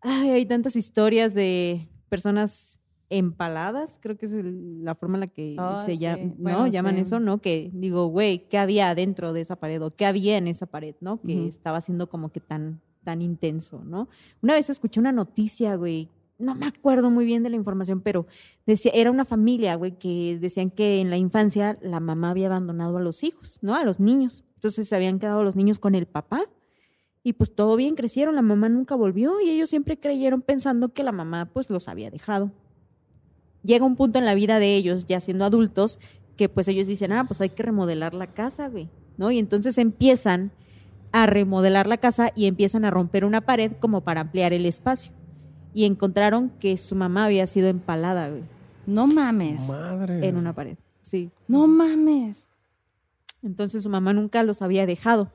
ay, 0.00 0.30
hay 0.30 0.46
tantas 0.46 0.76
historias 0.76 1.34
de 1.34 1.88
personas 2.08 2.80
empaladas, 3.10 3.98
creo 4.02 4.16
que 4.18 4.26
es 4.26 4.32
el- 4.32 4.84
la 4.84 4.94
forma 4.94 5.16
en 5.16 5.20
la 5.20 5.26
que 5.28 5.56
Oh, 5.58 5.82
se 5.84 5.92
sí. 5.92 5.98
llama, 5.98 6.22
¿no? 6.24 6.34
Bueno, 6.36 6.66
Llaman 6.66 6.96
sí. 6.96 7.00
eso, 7.00 7.20
¿no? 7.20 7.38
Que 7.40 7.70
digo, 7.72 8.06
güey, 8.08 8.46
¿qué 8.48 8.58
había 8.58 8.90
adentro 8.90 9.32
de 9.32 9.40
esa 9.40 9.56
pared? 9.56 9.82
¿O 9.82 9.94
qué 9.96 10.04
había 10.06 10.36
en 10.36 10.46
esa 10.46 10.66
pared, 10.66 10.94
¿no? 11.00 11.20
Que 11.22 11.48
estaba 11.48 11.80
siendo 11.80 12.08
como 12.10 12.30
que 12.30 12.40
tan, 12.40 12.82
tan 13.04 13.22
intenso, 13.22 13.82
¿no? 13.84 14.08
Una 14.42 14.54
vez 14.54 14.70
escuché 14.70 15.00
una 15.00 15.12
noticia, 15.12 15.76
güey, 15.76 16.10
no 16.38 16.54
me 16.54 16.66
acuerdo 16.66 17.10
muy 17.10 17.24
bien 17.24 17.42
de 17.42 17.50
la 17.50 17.56
información, 17.56 18.00
pero 18.00 18.26
decía, 18.64 18.92
era 18.94 19.10
una 19.10 19.24
familia, 19.24 19.74
güey, 19.74 19.98
que 19.98 20.38
decían 20.40 20.70
que 20.70 21.00
en 21.00 21.10
la 21.10 21.16
infancia 21.16 21.78
la 21.82 22.00
mamá 22.00 22.30
había 22.30 22.46
abandonado 22.46 22.96
a 22.96 23.00
los 23.00 23.24
hijos, 23.24 23.58
¿no? 23.60 23.74
A 23.74 23.84
los 23.84 23.98
niños. 23.98 24.44
Entonces 24.54 24.88
se 24.88 24.96
habían 24.96 25.18
quedado 25.18 25.42
los 25.42 25.56
niños 25.56 25.78
con 25.78 25.94
el 25.94 26.06
papá 26.06 26.44
y 27.22 27.34
pues 27.34 27.54
todo 27.54 27.76
bien, 27.76 27.94
crecieron, 27.94 28.36
la 28.36 28.42
mamá 28.42 28.68
nunca 28.68 28.94
volvió 28.94 29.40
y 29.40 29.50
ellos 29.50 29.68
siempre 29.68 29.98
creyeron 29.98 30.42
pensando 30.42 30.92
que 30.92 31.02
la 31.02 31.12
mamá 31.12 31.50
pues 31.52 31.70
los 31.70 31.88
había 31.88 32.10
dejado. 32.10 32.52
Llega 33.64 33.84
un 33.84 33.96
punto 33.96 34.18
en 34.18 34.24
la 34.24 34.34
vida 34.34 34.60
de 34.60 34.76
ellos, 34.76 35.06
ya 35.06 35.20
siendo 35.20 35.44
adultos, 35.44 35.98
que 36.36 36.48
pues 36.48 36.68
ellos 36.68 36.86
dicen, 36.86 37.12
ah, 37.12 37.24
pues 37.26 37.40
hay 37.40 37.50
que 37.50 37.64
remodelar 37.64 38.14
la 38.14 38.32
casa, 38.32 38.68
güey, 38.68 38.88
¿no? 39.16 39.30
Y 39.30 39.38
entonces 39.38 39.76
empiezan 39.76 40.52
a 41.12 41.26
remodelar 41.26 41.86
la 41.86 41.96
casa 41.98 42.32
y 42.34 42.46
empiezan 42.46 42.84
a 42.84 42.90
romper 42.90 43.24
una 43.24 43.40
pared 43.42 43.72
como 43.80 44.02
para 44.02 44.20
ampliar 44.22 44.52
el 44.52 44.66
espacio. 44.66 45.12
Y 45.74 45.84
encontraron 45.84 46.50
que 46.60 46.76
su 46.78 46.94
mamá 46.94 47.26
había 47.26 47.46
sido 47.46 47.68
empalada, 47.68 48.28
güey, 48.30 48.42
No 48.86 49.06
mames. 49.06 49.68
Madre. 49.68 50.26
en 50.26 50.36
una 50.36 50.54
pared. 50.54 50.76
Sí. 51.02 51.30
No 51.46 51.66
mames. 51.66 52.48
Entonces 53.42 53.82
su 53.84 53.90
mamá 53.90 54.12
nunca 54.12 54.42
los 54.42 54.62
había 54.62 54.84
dejado, 54.86 55.30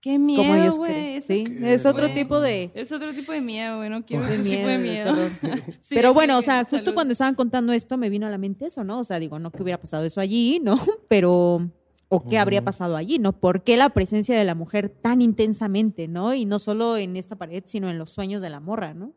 Qué 0.00 0.18
miedo, 0.18 0.42
como 0.42 0.54
ellos 0.56 0.76
güey. 0.76 1.22
Sí, 1.22 1.44
es- 1.62 1.62
es 1.80 1.86
otro 1.86 2.08
güey. 2.08 2.14
tipo 2.14 2.38
de... 2.38 2.70
Es 2.74 2.92
otro 2.92 3.10
tipo 3.14 3.32
de 3.32 3.40
miedo, 3.40 3.78
güey. 3.78 3.88
No 3.88 4.04
quiero 4.04 4.22
ese 4.26 4.56
tipo 4.56 4.68
de 4.68 4.76
miedo, 4.76 5.14
Sí, 5.28 5.48
Pero 5.94 6.12
bueno, 6.12 6.36
o 6.38 6.42
sea, 6.42 6.60
justo 6.64 6.78
salud. 6.78 6.94
cuando 6.94 7.12
estaban 7.12 7.34
contando 7.34 7.72
esto 7.72 7.96
me 7.96 8.10
vino 8.10 8.26
a 8.26 8.30
la 8.30 8.36
mente 8.36 8.66
eso, 8.66 8.84
¿no? 8.84 9.00
O 9.00 9.04
sea, 9.04 9.18
digo, 9.18 9.38
no 9.38 9.50
que 9.50 9.62
hubiera 9.62 9.80
pasado 9.80 10.04
eso 10.04 10.20
allí, 10.20 10.60
¿no? 10.62 10.74
Pero, 11.08 11.70
o 12.16 12.28
qué 12.28 12.38
habría 12.38 12.62
pasado 12.62 12.96
allí, 12.96 13.18
¿no? 13.18 13.32
¿Por 13.32 13.62
qué 13.62 13.76
la 13.76 13.90
presencia 13.90 14.36
de 14.38 14.44
la 14.44 14.54
mujer 14.54 14.88
tan 14.88 15.22
intensamente, 15.22 16.08
¿no? 16.08 16.34
Y 16.34 16.44
no 16.44 16.58
solo 16.58 16.96
en 16.96 17.16
esta 17.16 17.36
pared, 17.36 17.62
sino 17.66 17.88
en 17.90 17.98
los 17.98 18.10
sueños 18.10 18.40
de 18.42 18.50
la 18.50 18.60
morra, 18.60 18.94
¿no? 18.94 19.12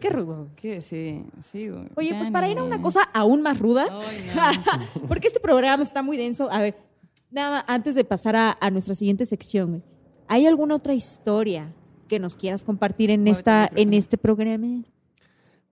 Qué 0.00 0.10
rudo. 0.10 0.50
¿Qué? 0.56 0.80
Sí, 0.80 1.24
sí, 1.40 1.68
güey. 1.68 1.88
Oye, 1.96 2.14
pues 2.16 2.30
para 2.30 2.48
ir 2.48 2.58
a 2.58 2.62
una 2.64 2.80
cosa 2.82 3.02
aún 3.14 3.42
más 3.42 3.58
ruda, 3.58 3.86
no. 3.88 4.00
porque 5.08 5.26
este 5.28 5.40
programa 5.40 5.82
está 5.82 6.02
muy 6.02 6.16
denso. 6.16 6.50
A 6.52 6.60
ver, 6.60 6.76
nada 7.30 7.50
más, 7.50 7.64
antes 7.68 7.94
de 7.94 8.04
pasar 8.04 8.36
a, 8.36 8.56
a 8.60 8.70
nuestra 8.70 8.94
siguiente 8.94 9.24
sección, 9.26 9.70
güey, 9.70 9.82
¿hay 10.28 10.46
alguna 10.46 10.76
otra 10.76 10.94
historia 10.94 11.72
que 12.08 12.18
nos 12.18 12.36
quieras 12.36 12.62
compartir 12.64 13.10
en, 13.10 13.26
esta, 13.26 13.70
en 13.74 13.94
este 13.94 14.18
programa? 14.18 14.82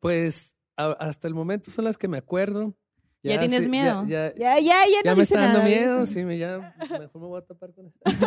Pues 0.00 0.56
a- 0.76 0.92
hasta 0.92 1.28
el 1.28 1.34
momento 1.34 1.70
son 1.70 1.84
las 1.84 1.98
que 1.98 2.08
me 2.08 2.18
acuerdo. 2.18 2.74
¿Ya 3.22 3.38
tienes 3.38 3.64
sí, 3.64 3.68
miedo? 3.68 4.06
Ya, 4.08 4.32
ya- 4.34 4.58
Ya, 4.58 4.60
ya, 4.60 4.84
ya 4.86 4.98
no 4.98 5.04
ya 5.04 5.14
me 5.14 5.20
dice 5.20 5.34
está 5.34 5.40
dando 5.46 5.58
nada, 5.58 5.70
miedo, 5.70 6.06
sí, 6.06 6.24
me 6.24 6.38
ya, 6.38 6.74
mejor 6.98 7.20
me 7.20 7.26
voy 7.28 7.38
a 7.38 7.44
tapar 7.44 7.70
con 7.74 7.86
eso. 8.04 8.18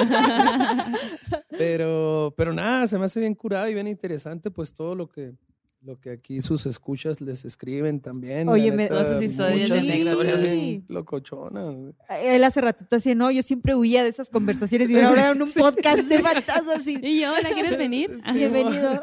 pero, 1.58 2.34
pero 2.38 2.54
nada, 2.54 2.88
se 2.88 2.98
me 2.98 3.06
hace 3.06 3.20
bien 3.20 3.36
curado 3.36 3.68
y 3.70 3.74
bien 3.74 3.88
interesante, 3.88 4.52
pues 4.52 4.74
todo 4.74 4.96
lo 4.96 5.10
que, 5.10 5.34
lo 5.82 6.00
que 6.00 6.12
aquí 6.12 6.42
sus 6.42 6.66
escuchas 6.66 7.22
les 7.22 7.44
escriben 7.46 8.00
también. 8.02 8.48
Oye, 8.50 8.72
me- 8.72 8.88
sus 8.88 9.22
historias 9.22 9.70
muchas 9.70 9.88
de 9.88 9.96
historias 9.96 10.42
bien 10.42 10.86
locochonas. 10.88 11.76
güey. 11.76 11.94
Él 12.22 12.44
hace 12.44 12.62
ratito 12.62 12.96
así, 12.96 13.16
no, 13.16 13.32
yo 13.32 13.42
siempre 13.44 13.76
huía 13.76 14.04
de 14.04 14.10
esas 14.10 14.30
conversaciones 14.30 14.90
y 14.90 15.00
ahora 15.00 15.32
en 15.32 15.42
un 15.42 15.52
podcast 15.52 16.04
de 16.04 16.20
fantasmas 16.20 16.86
y 16.88 17.00
¿Y 17.06 17.22
yo? 17.22 17.34
¿La 17.42 17.50
quieres 17.50 17.78
venir? 17.78 18.12
Ah, 18.24 18.34
bienvenido. 18.34 19.02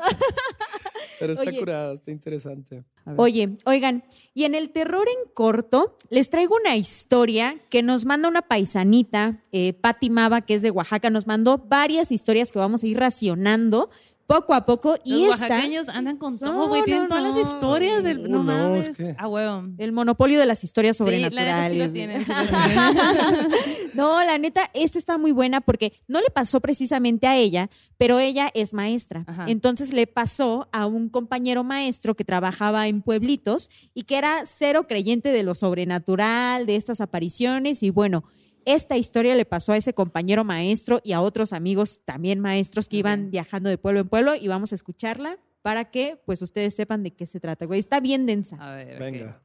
Pero 1.20 1.32
está 1.34 1.50
Oye. 1.50 1.58
curado, 1.58 1.92
está 1.92 2.10
interesante. 2.10 2.84
Oye, 3.16 3.56
oigan, 3.66 4.04
y 4.34 4.44
en 4.44 4.54
el 4.54 4.70
terror 4.70 5.06
en 5.08 5.32
corto, 5.32 5.96
les 6.08 6.30
traigo 6.30 6.56
una 6.56 6.76
historia 6.76 7.60
que 7.68 7.82
nos 7.82 8.04
manda 8.04 8.28
una 8.28 8.42
paisanita, 8.42 9.42
eh, 9.52 9.72
Pati 9.74 10.10
Mava, 10.10 10.40
que 10.40 10.54
es 10.54 10.62
de 10.62 10.70
Oaxaca, 10.70 11.10
nos 11.10 11.26
mandó 11.26 11.58
varias 11.58 12.10
historias 12.10 12.50
que 12.50 12.58
vamos 12.58 12.82
a 12.82 12.86
ir 12.86 12.98
racionando 12.98 13.90
poco 14.34 14.54
a 14.54 14.64
poco. 14.64 14.96
Y 15.04 15.26
Los 15.26 15.34
esta, 15.34 15.48
oaxaqueños 15.48 15.88
andan 15.88 16.16
con 16.16 16.34
No, 16.34 16.38
todo, 16.52 16.68
güey. 16.68 16.82
Tienen 16.84 17.02
no, 17.04 17.08
todas 17.08 17.24
no. 17.24 17.36
las 17.36 17.48
historias 17.48 18.02
del. 18.04 18.22
No, 18.30 18.38
no, 18.38 18.42
mames. 18.44 18.88
es 18.90 18.96
que- 18.96 19.14
A 19.18 19.26
huevo. 19.26 19.64
el 19.78 19.90
monopolio 19.92 20.38
de 20.38 20.46
las 20.46 20.62
historias 20.62 20.96
Sí, 20.96 21.04
la 21.04 21.10
neta 21.10 21.28
sí 21.30 21.34
sobrenaturales. 21.36 21.86
lo 21.86 21.92
tienen. 21.92 22.24
sí 22.24 22.32
lo 22.32 22.58
tienen. 22.66 23.50
no, 23.94 24.22
la 24.24 24.38
neta, 24.38 24.70
esta 24.72 24.98
está 24.98 25.18
muy 25.18 25.32
buena 25.32 25.60
porque 25.60 25.92
no 26.06 26.20
le 26.20 26.30
pasó 26.30 26.60
precisamente 26.60 27.26
a 27.26 27.36
ella, 27.36 27.70
pero 27.98 28.18
ella 28.20 28.50
es 28.54 28.72
maestra. 28.72 29.24
Ajá. 29.26 29.46
Entonces 29.48 29.92
le 29.92 30.06
pasó 30.06 30.68
a 30.72 30.86
un 30.86 31.08
compañero 31.08 31.64
maestro 31.64 32.14
que 32.14 32.24
trabajaba 32.24 32.86
en 32.88 33.02
pueblitos 33.02 33.68
y 33.94 34.04
que 34.04 34.16
era 34.16 34.42
cero 34.44 34.86
creyente 34.86 35.30
de 35.32 35.42
lo 35.42 35.54
sobrenatural, 35.54 36.66
de 36.66 36.76
estas 36.76 37.00
apariciones. 37.00 37.82
Y 37.82 37.90
bueno, 37.90 38.24
esta 38.64 38.96
historia 38.96 39.34
le 39.34 39.44
pasó 39.44 39.72
a 39.72 39.76
ese 39.76 39.94
compañero 39.94 40.44
maestro 40.44 41.00
y 41.04 41.12
a 41.12 41.20
otros 41.20 41.52
amigos 41.52 42.02
también 42.04 42.40
maestros 42.40 42.88
que 42.88 42.98
iban 42.98 43.30
viajando 43.30 43.68
de 43.68 43.78
pueblo 43.78 44.00
en 44.00 44.08
pueblo 44.08 44.34
y 44.34 44.48
vamos 44.48 44.72
a 44.72 44.74
escucharla 44.74 45.38
para 45.62 45.86
que 45.86 46.18
pues 46.24 46.42
ustedes 46.42 46.74
sepan 46.74 47.02
de 47.02 47.12
qué 47.12 47.26
se 47.26 47.40
trata. 47.40 47.66
Güey, 47.66 47.80
está 47.80 48.00
bien 48.00 48.26
densa. 48.26 48.56
A 48.60 48.74
ver. 48.76 48.98
Venga. 48.98 49.40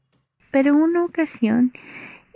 Pero 0.51 0.74
en 0.74 0.76
una 0.76 1.03
ocasión 1.05 1.74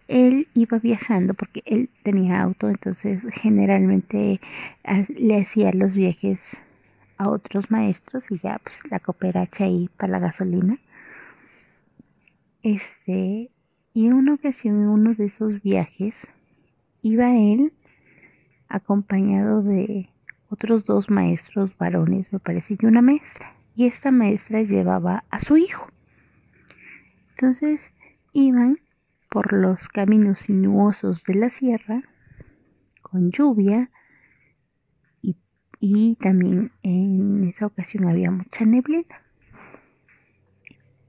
él 0.08 0.48
iba 0.56 0.80
viajando 0.80 1.34
porque 1.34 1.62
él 1.66 1.90
tenía 2.04 2.42
auto, 2.42 2.68
entonces 2.68 3.22
generalmente 3.32 4.42
ah, 4.84 5.06
le 5.08 5.38
hacía 5.38 5.72
los 5.72 5.96
viajes 5.96 6.40
a 7.18 7.30
otros 7.30 7.70
maestros 7.70 8.32
y 8.32 8.40
ya 8.40 8.60
pues 8.64 8.80
la 8.90 9.00
cooperacha 9.00 9.66
ahí 9.66 9.90
para 9.98 10.14
la 10.14 10.20
gasolina. 10.20 10.80
Este, 12.64 13.52
y 13.94 14.06
en 14.06 14.14
una 14.14 14.34
ocasión 14.34 14.82
en 14.82 14.88
uno 14.88 15.14
de 15.14 15.26
esos 15.26 15.62
viajes 15.62 16.16
iba 17.02 17.36
él 17.36 17.74
acompañado 18.68 19.62
de 19.62 20.10
otros 20.50 20.86
dos 20.86 21.10
maestros 21.10 21.76
varones, 21.78 22.32
me 22.32 22.40
parece, 22.40 22.78
y 22.80 22.86
una 22.86 23.02
maestra. 23.02 23.56
Y 23.76 23.86
esta 23.86 24.12
maestra 24.12 24.62
llevaba 24.62 25.24
a 25.30 25.40
su 25.40 25.58
hijo. 25.58 25.90
Entonces 27.32 27.94
iban 28.34 28.80
por 29.30 29.54
los 29.54 29.88
caminos 29.88 30.40
sinuosos 30.40 31.24
de 31.24 31.36
la 31.36 31.50
sierra 31.50 32.04
con 33.02 33.32
lluvia 33.32 33.90
y, 35.22 35.38
y 35.80 36.16
también 36.16 36.72
en 36.84 37.46
esa 37.46 37.68
ocasión 37.68 38.08
había 38.08 38.32
mucha 38.32 38.66
neblina. 38.66 39.24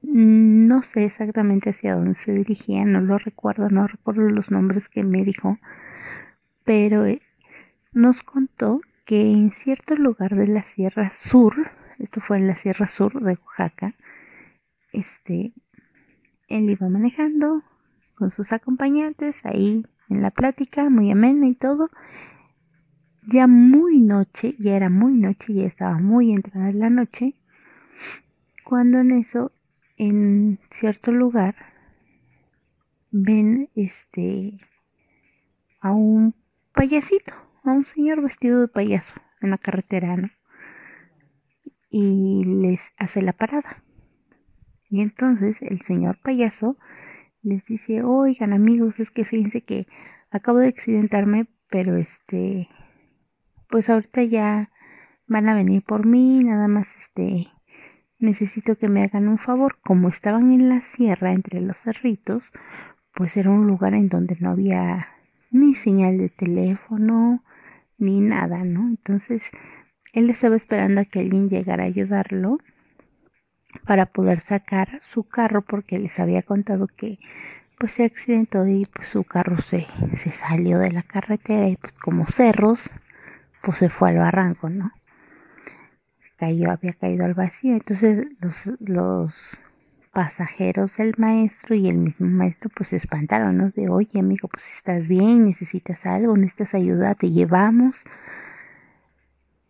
No 0.01 0.83
sé 0.83 1.05
exactamente 1.05 1.69
hacia 1.69 1.95
dónde 1.95 2.15
se 2.15 2.33
dirigía, 2.33 2.85
no 2.85 3.01
lo 3.01 3.17
recuerdo, 3.17 3.69
no 3.69 3.87
recuerdo 3.87 4.23
los 4.23 4.49
nombres 4.49 4.89
que 4.89 5.03
me 5.03 5.23
dijo, 5.23 5.59
pero 6.63 7.05
eh, 7.05 7.21
nos 7.93 8.23
contó 8.23 8.81
que 9.05 9.31
en 9.31 9.51
cierto 9.51 9.95
lugar 9.95 10.35
de 10.35 10.47
la 10.47 10.63
Sierra 10.63 11.11
Sur, 11.11 11.71
esto 11.99 12.19
fue 12.19 12.37
en 12.37 12.47
la 12.47 12.55
Sierra 12.55 12.87
Sur 12.87 13.21
de 13.21 13.37
Oaxaca, 13.45 13.93
este, 14.91 15.53
él 16.47 16.69
iba 16.69 16.89
manejando 16.89 17.63
con 18.15 18.31
sus 18.31 18.51
acompañantes 18.53 19.45
ahí 19.45 19.85
en 20.09 20.21
la 20.21 20.31
plática, 20.31 20.89
muy 20.89 21.11
amena 21.11 21.47
y 21.47 21.55
todo. 21.55 21.89
Ya 23.27 23.47
muy 23.47 23.99
noche, 23.99 24.55
ya 24.59 24.75
era 24.75 24.89
muy 24.89 25.13
noche, 25.13 25.53
ya 25.53 25.65
estaba 25.65 25.99
muy 25.99 26.31
entrada 26.31 26.71
la 26.71 26.89
noche, 26.89 27.35
cuando 28.63 28.99
en 28.99 29.11
eso 29.11 29.51
en 30.01 30.57
cierto 30.71 31.11
lugar 31.11 31.53
ven 33.11 33.69
este 33.75 34.59
a 35.79 35.91
un 35.91 36.33
payasito, 36.73 37.33
a 37.63 37.71
un 37.71 37.85
señor 37.85 38.23
vestido 38.23 38.61
de 38.61 38.67
payaso 38.67 39.13
en 39.41 39.51
la 39.51 39.59
carretera, 39.59 40.17
¿no? 40.17 40.29
Y 41.91 42.45
les 42.45 42.93
hace 42.97 43.21
la 43.21 43.33
parada. 43.33 43.83
Y 44.89 45.01
entonces 45.01 45.61
el 45.61 45.81
señor 45.81 46.17
payaso 46.19 46.77
les 47.43 47.63
dice, 47.65 48.01
oigan 48.01 48.53
amigos, 48.53 48.99
es 48.99 49.11
que 49.11 49.23
fíjense 49.23 49.61
que 49.61 49.85
acabo 50.31 50.57
de 50.57 50.69
accidentarme, 50.69 51.45
pero 51.69 51.95
este, 51.95 52.69
pues 53.69 53.87
ahorita 53.87 54.23
ya 54.23 54.71
van 55.27 55.47
a 55.47 55.53
venir 55.53 55.83
por 55.83 56.07
mí, 56.07 56.43
nada 56.43 56.67
más 56.67 56.87
este, 56.99 57.51
necesito 58.21 58.77
que 58.77 58.89
me 58.89 59.03
hagan 59.03 59.27
un 59.27 59.37
favor. 59.37 59.77
Como 59.83 60.09
estaban 60.09 60.51
en 60.51 60.69
la 60.69 60.81
sierra 60.81 61.33
entre 61.33 61.61
los 61.61 61.77
cerritos, 61.77 62.51
pues 63.13 63.35
era 63.37 63.49
un 63.49 63.67
lugar 63.67 63.93
en 63.93 64.09
donde 64.09 64.37
no 64.39 64.51
había 64.51 65.07
ni 65.51 65.75
señal 65.75 66.17
de 66.17 66.29
teléfono, 66.29 67.43
ni 67.97 68.21
nada, 68.21 68.63
¿no? 68.63 68.87
Entonces, 68.87 69.51
él 70.13 70.29
estaba 70.29 70.55
esperando 70.55 71.01
a 71.01 71.05
que 71.05 71.19
alguien 71.19 71.49
llegara 71.49 71.83
a 71.83 71.87
ayudarlo 71.87 72.59
para 73.85 74.07
poder 74.07 74.41
sacar 74.41 74.99
su 75.01 75.23
carro 75.23 75.61
porque 75.61 75.99
les 75.99 76.19
había 76.19 76.41
contado 76.41 76.87
que 76.87 77.19
pues 77.77 77.93
se 77.93 78.03
accidentó 78.03 78.67
y 78.67 78.85
pues 78.93 79.07
su 79.07 79.23
carro 79.23 79.57
se, 79.57 79.87
se 80.17 80.31
salió 80.31 80.77
de 80.77 80.91
la 80.91 81.01
carretera 81.01 81.67
y 81.67 81.77
pues 81.77 81.93
como 81.93 82.25
cerros 82.25 82.89
pues 83.61 83.77
se 83.77 83.89
fue 83.89 84.09
al 84.09 84.17
barranco, 84.17 84.69
¿no? 84.69 84.91
Cayó, 86.41 86.71
había 86.71 86.93
caído 86.93 87.23
al 87.23 87.35
vacío. 87.35 87.73
Entonces 87.73 88.25
los, 88.41 88.55
los 88.79 89.61
pasajeros 90.11 90.97
del 90.97 91.13
maestro 91.17 91.75
y 91.75 91.87
el 91.87 91.97
mismo 91.97 92.27
maestro 92.27 92.71
pues 92.75 92.89
se 92.89 92.95
espantaron, 92.95 93.57
¿no? 93.57 93.69
De, 93.69 93.89
oye 93.89 94.19
amigo, 94.19 94.47
pues 94.47 94.65
estás 94.73 95.07
bien, 95.07 95.45
necesitas 95.45 96.03
algo, 96.07 96.35
necesitas 96.35 96.73
ayuda, 96.73 97.13
te 97.13 97.29
llevamos. 97.29 98.03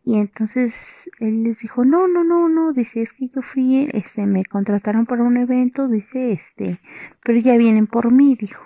Y 0.04 0.18
entonces 0.18 1.10
él 1.20 1.44
les 1.44 1.60
dijo, 1.60 1.84
no, 1.84 2.08
no, 2.08 2.24
no, 2.24 2.48
no, 2.48 2.72
dice, 2.72 3.02
es 3.02 3.14
que 3.14 3.28
yo 3.28 3.42
fui, 3.42 3.88
este, 3.94 4.26
me 4.26 4.46
contrataron 4.46 5.06
para 5.06 5.24
un 5.24 5.38
evento, 5.38 5.88
dice, 5.90 6.32
este, 6.32 6.80
pero 7.24 7.38
ya 7.40 7.56
vienen 7.58 7.86
por 7.86 8.12
mí, 8.12 8.36
dijo. 8.40 8.64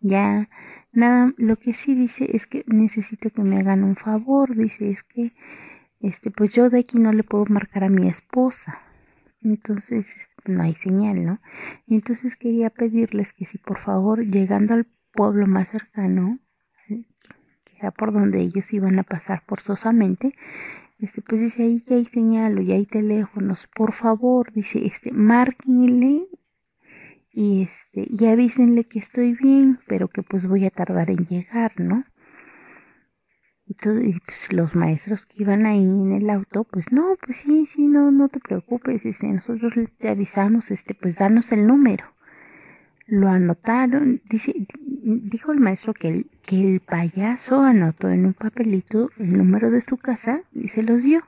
Ya, 0.00 0.48
nada, 0.92 1.32
lo 1.36 1.56
que 1.56 1.72
sí 1.72 1.94
dice 1.94 2.28
es 2.34 2.48
que 2.48 2.64
necesito 2.66 3.30
que 3.30 3.42
me 3.42 3.60
hagan 3.60 3.84
un 3.84 3.94
favor, 3.94 4.56
dice, 4.56 4.90
es 4.90 5.04
que 5.04 5.32
este, 6.02 6.30
pues 6.30 6.50
yo 6.50 6.68
de 6.68 6.80
aquí 6.80 6.98
no 6.98 7.12
le 7.12 7.22
puedo 7.22 7.46
marcar 7.46 7.84
a 7.84 7.88
mi 7.88 8.08
esposa. 8.08 8.80
Entonces, 9.40 10.06
este, 10.16 10.52
no 10.52 10.62
hay 10.62 10.74
señal, 10.74 11.24
¿no? 11.24 11.40
Entonces 11.86 12.36
quería 12.36 12.70
pedirles 12.70 13.32
que 13.32 13.46
si 13.46 13.58
por 13.58 13.78
favor, 13.78 14.24
llegando 14.24 14.74
al 14.74 14.86
pueblo 15.12 15.46
más 15.46 15.68
cercano, 15.68 16.38
que 16.86 17.76
era 17.76 17.90
por 17.90 18.12
donde 18.12 18.40
ellos 18.40 18.72
iban 18.72 18.98
a 18.98 19.04
pasar 19.04 19.42
forzosamente, 19.46 20.34
este, 20.98 21.22
pues 21.22 21.40
dice 21.40 21.64
ahí 21.64 21.82
ya 21.86 21.96
hay 21.96 22.04
señal 22.04 22.58
o 22.58 22.62
ya 22.62 22.74
hay 22.74 22.86
teléfonos, 22.86 23.68
por 23.74 23.92
favor, 23.92 24.52
dice, 24.52 24.84
este, 24.86 25.12
márquenle 25.12 26.28
y 27.32 27.62
este, 27.62 28.06
y 28.08 28.26
avísenle 28.26 28.84
que 28.84 29.00
estoy 29.00 29.34
bien, 29.34 29.80
pero 29.88 30.08
que 30.08 30.22
pues 30.22 30.46
voy 30.46 30.64
a 30.64 30.70
tardar 30.70 31.10
en 31.10 31.26
llegar, 31.26 31.72
¿no? 31.80 32.04
Y, 33.66 33.74
pues 34.24 34.52
los 34.52 34.74
maestros 34.74 35.26
que 35.26 35.42
iban 35.42 35.66
ahí 35.66 35.82
en 35.82 36.12
el 36.12 36.30
auto, 36.30 36.64
pues 36.64 36.92
no, 36.92 37.16
pues 37.24 37.38
sí, 37.38 37.66
sí, 37.66 37.86
no, 37.86 38.10
no 38.10 38.28
te 38.28 38.40
preocupes, 38.40 39.06
este, 39.06 39.28
nosotros 39.28 39.74
te 39.98 40.08
avisamos, 40.08 40.70
este, 40.70 40.94
pues 40.94 41.16
danos 41.16 41.52
el 41.52 41.66
número. 41.66 42.04
Lo 43.06 43.28
anotaron, 43.28 44.20
dice, 44.28 44.54
dijo 45.02 45.52
el 45.52 45.60
maestro 45.60 45.94
que 45.94 46.08
el, 46.08 46.26
que 46.42 46.60
el 46.60 46.80
payaso 46.80 47.62
anotó 47.62 48.08
en 48.08 48.26
un 48.26 48.34
papelito 48.34 49.10
el 49.18 49.36
número 49.36 49.70
de 49.70 49.80
su 49.80 49.96
casa 49.96 50.42
y 50.54 50.68
se 50.68 50.82
los 50.82 51.02
dio. 51.02 51.22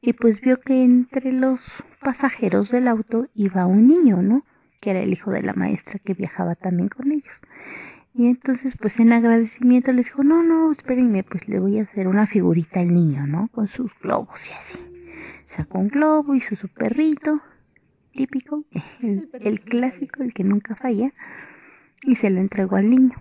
Y 0.00 0.12
pues 0.12 0.40
vio 0.40 0.60
que 0.60 0.82
entre 0.82 1.32
los 1.32 1.82
pasajeros 2.00 2.70
del 2.70 2.88
auto 2.88 3.28
iba 3.34 3.66
un 3.66 3.88
niño, 3.88 4.22
¿no? 4.22 4.44
Que 4.80 4.90
era 4.90 5.00
el 5.00 5.12
hijo 5.12 5.30
de 5.30 5.42
la 5.42 5.52
maestra 5.52 5.98
que 5.98 6.14
viajaba 6.14 6.54
también 6.54 6.88
con 6.88 7.12
ellos. 7.12 7.40
Y 8.18 8.28
entonces, 8.28 8.74
pues 8.80 8.98
en 8.98 9.12
agradecimiento 9.12 9.92
les 9.92 10.06
dijo, 10.06 10.24
no, 10.24 10.42
no, 10.42 10.72
espérenme, 10.72 11.22
pues 11.22 11.48
le 11.48 11.58
voy 11.58 11.78
a 11.78 11.82
hacer 11.82 12.08
una 12.08 12.26
figurita 12.26 12.80
al 12.80 12.94
niño, 12.94 13.26
¿no? 13.26 13.48
Con 13.48 13.68
sus 13.68 13.92
globos 14.00 14.48
y 14.48 14.52
así. 14.52 14.78
Sacó 15.48 15.78
un 15.78 15.88
globo, 15.88 16.34
hizo 16.34 16.56
su 16.56 16.68
perrito, 16.68 17.42
típico, 18.12 18.64
el, 19.02 19.28
el 19.34 19.60
clásico, 19.60 20.22
el 20.22 20.32
que 20.32 20.44
nunca 20.44 20.74
falla, 20.74 21.12
y 22.06 22.16
se 22.16 22.30
lo 22.30 22.40
entregó 22.40 22.76
al 22.76 22.88
niño. 22.88 23.16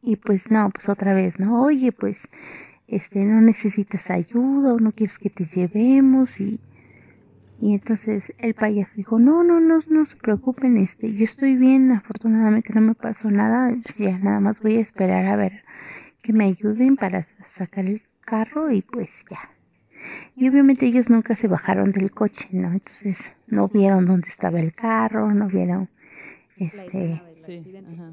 Y 0.00 0.16
pues 0.16 0.50
no, 0.50 0.70
pues 0.70 0.88
otra 0.88 1.12
vez, 1.12 1.40
¿no? 1.40 1.62
Oye, 1.62 1.90
pues, 1.90 2.28
este, 2.86 3.24
no 3.24 3.40
necesitas 3.40 4.10
ayuda 4.10 4.74
o 4.74 4.78
no 4.78 4.92
quieres 4.92 5.18
que 5.18 5.30
te 5.30 5.44
llevemos 5.44 6.38
y 6.40 6.60
y 7.64 7.72
entonces 7.72 8.34
el 8.36 8.52
payaso 8.52 8.92
dijo, 8.94 9.18
no, 9.18 9.42
no, 9.42 9.58
no, 9.58 9.78
no 9.88 10.04
se 10.04 10.16
preocupen, 10.16 10.76
este, 10.76 11.14
yo 11.14 11.24
estoy 11.24 11.56
bien, 11.56 11.92
afortunadamente 11.92 12.74
no 12.74 12.82
me 12.82 12.94
pasó 12.94 13.30
nada, 13.30 13.74
ya 13.96 14.18
nada 14.18 14.38
más 14.38 14.60
voy 14.60 14.76
a 14.76 14.80
esperar 14.80 15.24
a 15.24 15.36
ver 15.36 15.64
que 16.20 16.34
me 16.34 16.44
ayuden 16.44 16.96
para 16.96 17.26
sacar 17.46 17.86
el 17.86 18.02
carro 18.20 18.70
y 18.70 18.82
pues 18.82 19.24
ya. 19.30 19.48
Y 20.36 20.46
obviamente 20.46 20.84
ellos 20.84 21.08
nunca 21.08 21.36
se 21.36 21.48
bajaron 21.48 21.92
del 21.92 22.10
coche, 22.10 22.50
¿no? 22.52 22.70
Entonces 22.70 23.32
no 23.46 23.68
vieron 23.68 24.04
dónde 24.04 24.28
estaba 24.28 24.60
el 24.60 24.74
carro, 24.74 25.32
no 25.32 25.46
vieron 25.48 25.88
este 26.58 27.22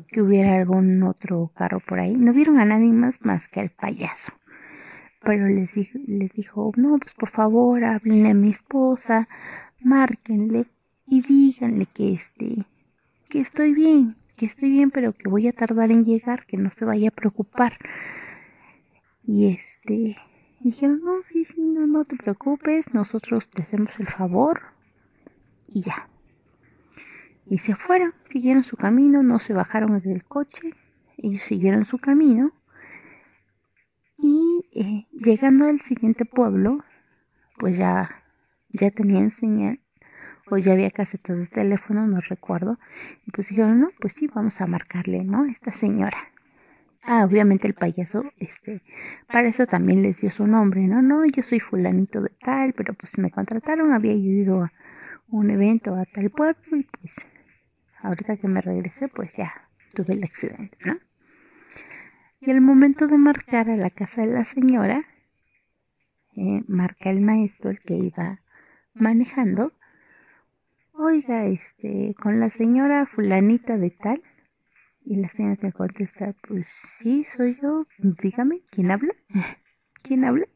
que 0.08 0.22
hubiera 0.22 0.56
algún 0.56 1.04
otro 1.04 1.52
carro 1.54 1.82
por 1.82 2.00
ahí, 2.00 2.16
no 2.16 2.32
vieron 2.32 2.58
a 2.58 2.64
nadie 2.64 2.94
más 2.94 3.20
más 3.26 3.50
que 3.50 3.60
al 3.60 3.70
payaso 3.70 4.32
pero 5.24 5.48
les 5.48 5.74
dijo, 5.74 6.00
les 6.08 6.32
dijo, 6.34 6.72
no, 6.76 6.98
pues 6.98 7.14
por 7.14 7.30
favor, 7.30 7.84
háblenle 7.84 8.32
a 8.32 8.34
mi 8.34 8.50
esposa, 8.50 9.28
márquenle 9.80 10.66
y 11.06 11.22
díganle 11.22 11.86
que 11.88 12.14
este, 12.14 12.66
que 13.30 13.40
estoy 13.40 13.74
bien, 13.74 14.16
que 14.36 14.46
estoy 14.46 14.72
bien, 14.72 14.90
pero 14.90 15.14
que 15.14 15.30
voy 15.30 15.48
a 15.48 15.54
tardar 15.54 15.92
en 15.92 16.06
llegar, 16.06 16.46
que 16.46 16.58
no 16.58 16.72
se 16.72 16.86
vaya 16.86 17.10
a 17.10 17.12
preocupar. 17.12 17.78
Y 19.24 19.48
este, 19.48 20.18
dijeron, 20.60 21.02
no, 21.04 21.22
sí, 21.24 21.46
sí, 21.46 21.62
no, 21.62 21.86
no 21.86 22.06
te 22.06 22.16
preocupes, 22.16 22.92
nosotros 22.94 23.50
te 23.50 23.62
hacemos 23.62 24.00
el 24.00 24.08
favor 24.08 24.62
y 25.68 25.84
ya. 25.84 26.08
Y 27.46 27.60
se 27.60 27.76
fueron, 27.76 28.14
siguieron 28.26 28.64
su 28.64 28.76
camino, 28.76 29.22
no 29.22 29.38
se 29.38 29.54
bajaron 29.54 30.00
del 30.00 30.24
coche, 30.24 30.74
ellos 31.18 31.44
siguieron 31.44 31.86
su 31.86 32.00
camino 32.00 32.54
y 34.22 34.66
eh, 34.74 35.08
llegando 35.12 35.66
al 35.66 35.82
siguiente 35.82 36.26
pueblo, 36.26 36.84
pues 37.58 37.78
ya, 37.78 38.24
ya 38.70 38.92
tenían 38.92 39.32
señal, 39.32 39.80
o 40.50 40.58
ya 40.58 40.74
había 40.74 40.92
casetas 40.92 41.38
de 41.38 41.48
teléfono, 41.48 42.08
no 42.08 42.20
recuerdo. 42.22 42.78
Y 43.26 43.32
pues 43.32 43.50
dijeron, 43.50 43.80
no, 43.80 43.90
pues 44.00 44.14
sí, 44.14 44.28
vamos 44.28 44.62
a 44.62 44.68
marcarle, 44.68 45.24
¿no? 45.24 45.46
Esta 45.46 45.72
señora. 45.72 46.18
Ah, 47.04 47.26
obviamente 47.26 47.68
el 47.68 47.74
payaso, 47.74 48.24
este, 48.38 48.84
para 49.28 49.48
eso 49.48 49.66
también 49.66 50.04
les 50.04 50.22
dio 50.22 50.30
su 50.30 50.46
nombre, 50.46 50.82
¿no? 50.82 51.02
No, 51.02 51.26
yo 51.26 51.42
soy 51.42 51.60
fulanito 51.60 52.22
de 52.22 52.30
tal, 52.30 52.74
pero 52.74 52.94
pues 52.94 53.18
me 53.18 53.32
contrataron, 53.32 53.92
había 53.92 54.14
ido 54.14 54.64
a 54.64 54.72
un 55.30 55.50
evento 55.50 55.96
a 55.96 56.06
tal 56.06 56.30
pueblo 56.30 56.78
y 56.78 56.84
pues 56.84 57.16
ahorita 58.04 58.38
que 58.38 58.48
me 58.48 58.62
regresé, 58.62 59.08
pues 59.08 59.36
ya 59.36 59.52
tuve 59.96 60.14
el 60.14 60.24
accidente, 60.24 60.78
¿no? 60.86 61.00
Y 62.44 62.50
al 62.50 62.60
momento 62.60 63.06
de 63.06 63.20
marcar 63.20 63.70
a 63.70 63.78
la 63.78 63.92
casa 63.92 64.22
de 64.22 64.34
la 64.34 64.46
señora, 64.46 65.06
eh, 66.36 66.64
marca 66.68 67.12
el 67.12 67.22
maestro, 67.22 67.70
el 67.70 67.80
que 67.82 67.96
iba 67.96 68.42
manejando, 68.96 69.74
oiga, 70.94 71.46
este, 71.46 72.16
con 72.20 72.40
la 72.40 72.50
señora 72.50 73.06
fulanita 73.06 73.78
de 73.78 73.92
tal. 73.92 74.24
Y 75.06 75.18
la 75.18 75.30
señora 75.30 75.56
te 75.58 75.72
contesta, 75.72 76.34
pues 76.48 76.66
sí, 76.66 77.26
soy 77.26 77.60
yo, 77.62 77.86
dígame, 78.00 78.62
¿quién 78.72 78.90
habla? 78.90 79.14
¿Quién 80.02 80.26
habla? 80.26 80.48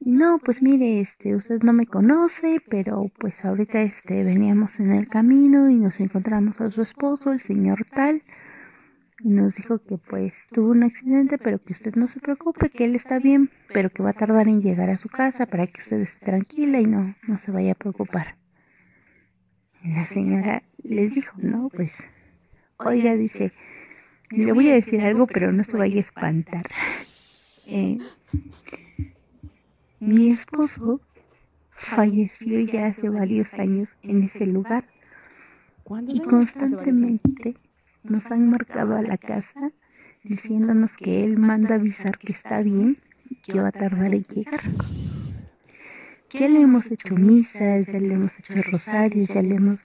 No, 0.00 0.38
pues 0.38 0.62
mire, 0.62 1.00
este, 1.00 1.36
usted 1.36 1.60
no 1.62 1.74
me 1.74 1.86
conoce, 1.86 2.62
pero 2.70 3.10
pues 3.18 3.44
ahorita 3.44 3.82
este 3.82 4.24
veníamos 4.24 4.80
en 4.80 4.92
el 4.92 5.08
camino 5.08 5.68
y 5.68 5.76
nos 5.76 6.00
encontramos 6.00 6.58
a 6.62 6.70
su 6.70 6.80
esposo, 6.80 7.32
el 7.32 7.40
señor 7.40 7.84
tal, 7.84 8.22
nos 9.20 9.56
dijo 9.56 9.78
que 9.78 9.98
pues 9.98 10.34
tuvo 10.52 10.70
un 10.70 10.82
accidente, 10.82 11.38
pero 11.38 11.62
que 11.62 11.72
usted 11.72 11.94
no 11.94 12.06
se 12.08 12.20
preocupe, 12.20 12.70
que 12.70 12.84
él 12.84 12.94
está 12.94 13.18
bien, 13.18 13.50
pero 13.72 13.90
que 13.90 14.02
va 14.02 14.10
a 14.10 14.14
tardar 14.14 14.48
en 14.48 14.60
llegar 14.60 14.90
a 14.90 14.98
su 14.98 15.08
casa 15.08 15.46
para 15.46 15.66
que 15.66 15.80
usted 15.80 16.00
esté 16.00 16.26
tranquila 16.26 16.80
y 16.80 16.86
no, 16.86 17.14
no 17.26 17.38
se 17.38 17.50
vaya 17.50 17.72
a 17.72 17.76
preocupar. 17.76 18.36
Y 19.82 19.92
la 19.92 20.04
señora 20.04 20.62
les 20.82 21.14
dijo, 21.14 21.36
no, 21.38 21.70
pues, 21.70 21.92
oiga, 22.78 23.14
dice, 23.14 23.52
le 24.30 24.52
voy 24.52 24.70
a 24.70 24.74
decir 24.74 25.00
algo, 25.00 25.26
pero 25.26 25.52
no 25.52 25.64
se 25.64 25.76
vaya 25.76 25.96
a 25.96 26.00
espantar. 26.00 26.68
Eh, 27.68 27.98
mi 29.98 30.30
esposo 30.30 31.00
falleció 31.70 32.60
ya 32.60 32.86
hace 32.86 33.08
varios 33.08 33.54
años 33.54 33.98
en 34.02 34.24
ese 34.24 34.46
lugar 34.46 34.84
y 36.06 36.20
constantemente 36.20 37.56
nos 38.08 38.30
han 38.30 38.48
marcado 38.48 38.96
a 38.96 39.02
la 39.02 39.18
casa 39.18 39.72
diciéndonos 40.22 40.96
que 40.96 41.24
él 41.24 41.38
manda 41.38 41.76
avisar 41.76 42.18
que 42.18 42.32
está 42.32 42.62
bien 42.62 42.98
y 43.28 43.36
que 43.36 43.60
va 43.60 43.68
a 43.68 43.72
tardar 43.72 44.14
en 44.14 44.24
llegar. 44.24 44.62
Ya 46.32 46.48
le 46.48 46.60
hemos 46.60 46.90
hecho 46.90 47.14
misas, 47.14 47.86
ya 47.86 47.98
le 47.98 48.14
hemos 48.14 48.38
hecho 48.38 48.54
rosarios, 48.70 49.28
ya 49.28 49.42
le 49.42 49.54
hemos... 49.54 49.80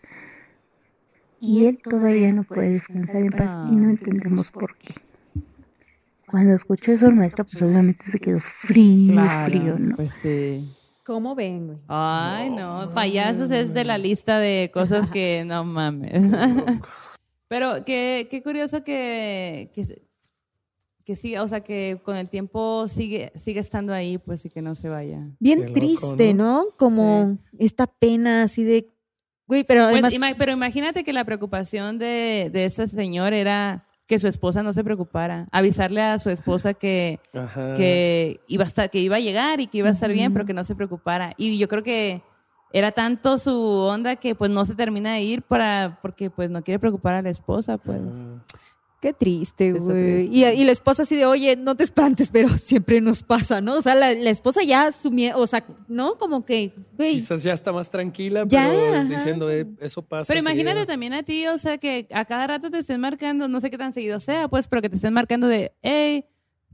Y 1.40 1.66
él 1.66 1.80
todavía 1.82 2.32
no 2.34 2.44
puede 2.44 2.72
descansar 2.72 3.18
en 3.18 3.32
paz 3.32 3.68
y 3.72 3.76
no 3.76 3.90
entendemos 3.90 4.52
por 4.52 4.76
qué. 4.78 4.94
Cuando 6.28 6.54
escuchó 6.54 6.92
eso 6.92 7.08
el 7.08 7.16
maestro, 7.16 7.46
pues 7.46 7.62
obviamente 7.62 8.06
se 8.10 8.20
quedó 8.20 8.40
frío, 8.40 9.22
frío, 9.46 9.78
¿no? 9.78 9.96
Pues 9.96 10.14
sí. 10.14 10.74
¿Cómo 11.04 11.36
ven, 11.36 11.68
güey? 11.68 11.80
Ay, 11.88 12.50
no, 12.52 12.88
payasos 12.94 13.52
es 13.52 13.74
de 13.74 13.86
la 13.86 13.98
lista 13.98 14.40
de 14.40 14.72
cosas 14.74 15.10
que 15.12 15.44
no 15.46 15.64
mames. 15.64 16.12
Pero 17.52 17.84
qué, 17.84 18.28
qué 18.32 18.42
curioso 18.42 18.82
que, 18.82 19.70
que, 19.76 20.08
que 21.06 21.16
siga, 21.18 21.44
o 21.44 21.48
sea, 21.50 21.60
que 21.60 22.00
con 22.02 22.16
el 22.16 22.30
tiempo 22.30 22.88
sigue, 22.88 23.34
sigue 23.36 23.60
estando 23.60 23.92
ahí, 23.94 24.18
pues 24.18 24.46
y 24.46 24.50
que 24.50 24.62
no 24.62 24.74
se 24.74 24.88
vaya. 24.88 25.20
Bien 25.40 25.60
loco, 25.64 25.74
triste, 25.74 26.34
¿no? 26.34 26.68
Como 26.78 27.40
esta 27.60 27.88
pena 27.88 28.44
así 28.44 28.64
de... 28.64 28.88
Güey, 29.48 29.66
pero 29.66 29.82
Pues, 29.82 29.94
además... 29.96 30.14
ima- 30.14 30.36
pero 30.38 30.54
imagínate 30.54 31.04
que 31.04 31.12
la 31.12 31.26
preocupación 31.26 31.98
de, 31.98 32.50
de 32.54 32.64
ese 32.64 32.88
señor 32.88 33.34
era 33.34 33.86
que 34.08 34.18
su 34.18 34.30
esposa 34.30 34.64
no 34.64 34.72
se 34.72 34.86
preocupara, 34.86 35.50
avisarle 35.52 36.02
a 36.02 36.20
su 36.20 36.30
esposa 36.30 36.74
que, 36.74 37.20
Ajá. 37.34 37.74
que 37.76 38.40
iba 38.48 38.64
a 38.64 38.68
estar, 38.68 38.90
que 38.90 39.00
iba 39.00 39.18
a 39.18 39.20
llegar 39.20 39.60
y 39.60 39.68
que 39.68 39.80
iba 39.80 39.90
a 39.90 39.92
estar 39.92 40.10
bien, 40.12 40.32
pero 40.32 40.46
que 40.46 40.54
no 40.54 40.64
se 40.64 40.76
preocupara. 40.76 41.34
Y 41.38 41.58
yo 41.58 41.68
creo 41.68 41.84
que 41.84 42.22
era 42.74 42.92
tanto 42.92 43.38
su 43.38 43.54
onda 43.54 44.16
que 44.16 44.36
pues 44.36 44.52
no 44.52 44.66
se 44.66 44.76
termina 44.76 45.14
de 45.14 45.22
ir 45.22 45.42
para, 45.42 46.00
porque 46.02 46.30
pues 46.30 46.50
no 46.50 46.64
quiere 46.64 46.80
preocupar 46.80 47.16
a 47.16 47.22
la 47.22 47.30
esposa, 47.30 47.78
pues. 47.78 48.02
Qué 49.02 49.14
triste, 49.14 49.72
güey. 49.72 50.30
Y, 50.32 50.46
y 50.46 50.64
la 50.64 50.72
esposa 50.72 51.02
así 51.02 51.16
de, 51.16 51.26
oye, 51.26 51.56
no 51.56 51.76
te 51.76 51.84
espantes, 51.84 52.30
pero 52.32 52.50
siempre 52.60 53.02
nos 53.02 53.24
pasa, 53.24 53.60
¿no? 53.60 53.74
O 53.74 53.82
sea, 53.82 53.96
la, 53.96 54.14
la 54.14 54.30
esposa 54.30 54.62
ya 54.62 54.86
asumió, 54.86 55.36
o 55.40 55.48
sea, 55.48 55.66
¿no? 55.88 56.20
Como 56.20 56.46
que, 56.46 56.72
güey, 56.98 57.16
Quizás 57.16 57.42
ya 57.42 57.54
está 57.54 57.72
más 57.72 57.90
tranquila, 57.90 58.46
Ya, 58.48 58.70
pero 58.70 58.94
ajá. 58.94 59.04
diciendo, 59.06 59.50
eh, 59.50 59.66
eso 59.80 60.04
pasa. 60.04 60.28
Pero 60.28 60.42
imagínate 60.42 60.82
seguido. 60.82 60.86
también 60.86 61.14
a 61.14 61.24
ti, 61.24 61.48
o 61.48 61.58
sea, 61.58 61.80
que 61.80 62.08
a 62.14 62.26
cada 62.26 62.46
rato 62.46 62.70
te 62.70 62.78
estén 62.78 63.02
marcando, 63.02 63.48
no 63.48 63.60
sé 63.60 63.72
qué 63.72 63.78
tan 63.80 63.92
seguido 63.92 64.20
sea, 64.20 64.48
pues, 64.48 64.68
pero 64.68 64.84
que 64.84 64.90
te 64.90 64.98
estén 64.98 65.16
marcando 65.16 65.48
de, 65.48 65.72
hey, 65.82 66.26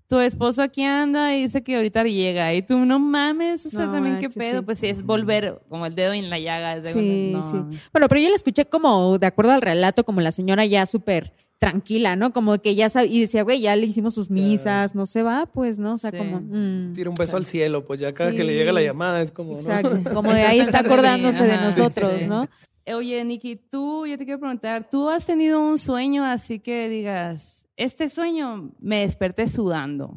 tu 0.08 0.20
esposo 0.20 0.62
aquí 0.62 0.84
anda 0.84 1.36
y 1.36 1.42
dice 1.44 1.62
que 1.64 1.76
ahorita 1.76 2.04
llega. 2.04 2.54
Y 2.54 2.62
tú, 2.62 2.78
no 2.86 2.98
mames, 3.00 3.66
o 3.66 3.70
sea, 3.70 3.86
No 3.88 3.92
también 3.94 4.20
qué 4.20 4.30
pedo. 4.30 4.60
sí. 4.60 4.66
Pues 4.66 4.80
sí, 4.80 4.88
es 4.88 5.04
volver 5.04 5.62
como 5.70 5.86
el 5.86 5.96
dedo 5.96 6.14
en 6.14 6.30
la 6.30 6.40
llaga. 6.40 6.78
es 6.78 6.84
de- 6.84 6.94
sí, 6.94 7.30
no. 7.34 7.44
sí. 7.44 7.58
Bueno, 7.92 8.08
pero 8.08 8.22
yo 8.22 8.30
la 8.30 8.36
escuché 8.36 8.66
como, 8.66 9.18
de 9.18 9.28
acuerdo 9.28 9.52
al 9.52 9.62
relato, 9.62 10.04
como 10.06 10.22
la 10.22 10.32
señora 10.32 10.66
ya 10.66 10.86
súper 10.86 11.34
tranquila, 11.60 12.16
¿no? 12.16 12.32
Como 12.34 12.60
que 12.62 12.76
ya 12.76 12.88
sabía, 12.90 13.12
y 13.12 13.20
decía, 13.22 13.42
güey, 13.42 13.60
ya 13.60 13.76
le 13.76 13.88
hicimos 13.88 14.14
sus 14.14 14.30
misas, 14.30 14.94
no 14.94 15.08
se 15.08 15.24
va, 15.24 15.48
pues, 15.48 15.80
¿no? 15.80 15.94
O 15.94 15.98
sea, 15.98 16.12
Sí. 16.12 16.18
como... 16.18 16.40
mm, 16.40 16.94
Tira 16.94 17.10
un 17.10 17.16
beso 17.16 17.36
al 17.36 17.46
cielo, 17.48 17.84
pues 17.84 18.00
ya 18.00 18.14
cada 18.14 18.32
que 18.32 18.44
le 18.44 18.54
llega 18.54 18.72
la 18.72 18.84
llamada 18.84 19.22
es 19.22 19.32
como, 19.32 19.54
¿no? 19.54 19.58
exacto, 19.58 19.90
como 20.14 20.32
de 20.34 20.44
ahí 20.44 20.60
está 20.60 20.80
acordándose 20.80 21.44
de 21.46 21.58
nosotros, 21.58 22.12
sí. 22.20 22.28
¿no? 22.28 22.48
Eh, 22.88 22.94
Oye, 22.94 23.22
Nikki, 23.26 23.58
tú, 23.58 24.06
yo 24.08 24.18
te 24.18 24.24
quiero 24.24 24.40
preguntar, 24.40 24.90
¿tú 24.90 25.10
has 25.10 25.26
tenido 25.26 25.60
un 25.62 25.78
sueño 25.78 26.24
así 26.24 26.60
que 26.62 26.88
digas, 26.88 27.68
este 27.76 28.08
sueño 28.10 28.72
me 28.80 29.02
desperté 29.02 29.46
sudando? 29.50 30.16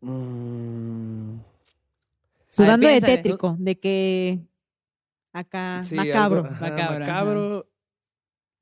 Mm, 0.00 1.36
Sudando 2.48 2.88
de 2.88 3.00
tétrico, 3.02 3.56
de 3.58 3.78
que 3.78 4.38
acá, 5.34 5.82
sí, 5.84 5.96
macabro. 5.96 6.40
algo- 6.40 6.48
ajá, 6.50 6.60
Macabro, 6.70 7.00
macabro. 7.00 7.66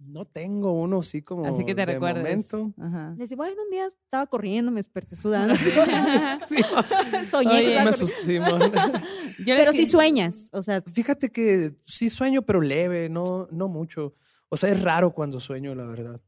No 0.06 0.24
tengo 0.24 0.72
uno 0.72 1.00
así 1.00 1.22
como 1.22 1.46
así 1.46 1.64
que 1.64 1.74
te 1.74 1.86
de 1.86 1.92
recuerdes. 1.94 2.22
momento. 2.22 2.74
Ajá. 2.80 3.10
Le 3.10 3.22
decía, 3.22 3.36
bueno, 3.36 3.62
un 3.62 3.70
día 3.70 3.86
estaba 3.86 4.26
corriendo, 4.26 4.70
me 4.70 4.80
desperté 4.80 5.16
sudando. 5.16 5.54
Sí, 5.54 5.70
Soñé 7.24 7.50
Oye, 7.50 7.74
que 7.76 7.82
me 7.84 7.90
asusté, 7.90 8.40
Pero 9.46 9.72
sí 9.72 9.86
sueñas, 9.86 10.50
o 10.52 10.62
sea, 10.62 10.80
Fíjate 10.82 11.30
que 11.30 11.74
sí 11.84 12.10
sueño, 12.10 12.42
pero 12.42 12.60
leve, 12.60 13.08
no, 13.08 13.48
no 13.50 13.68
mucho. 13.68 14.14
O 14.48 14.56
sea, 14.56 14.70
es 14.70 14.82
raro 14.82 15.12
cuando 15.12 15.40
sueño, 15.40 15.74
la 15.74 15.84
verdad. 15.84 16.20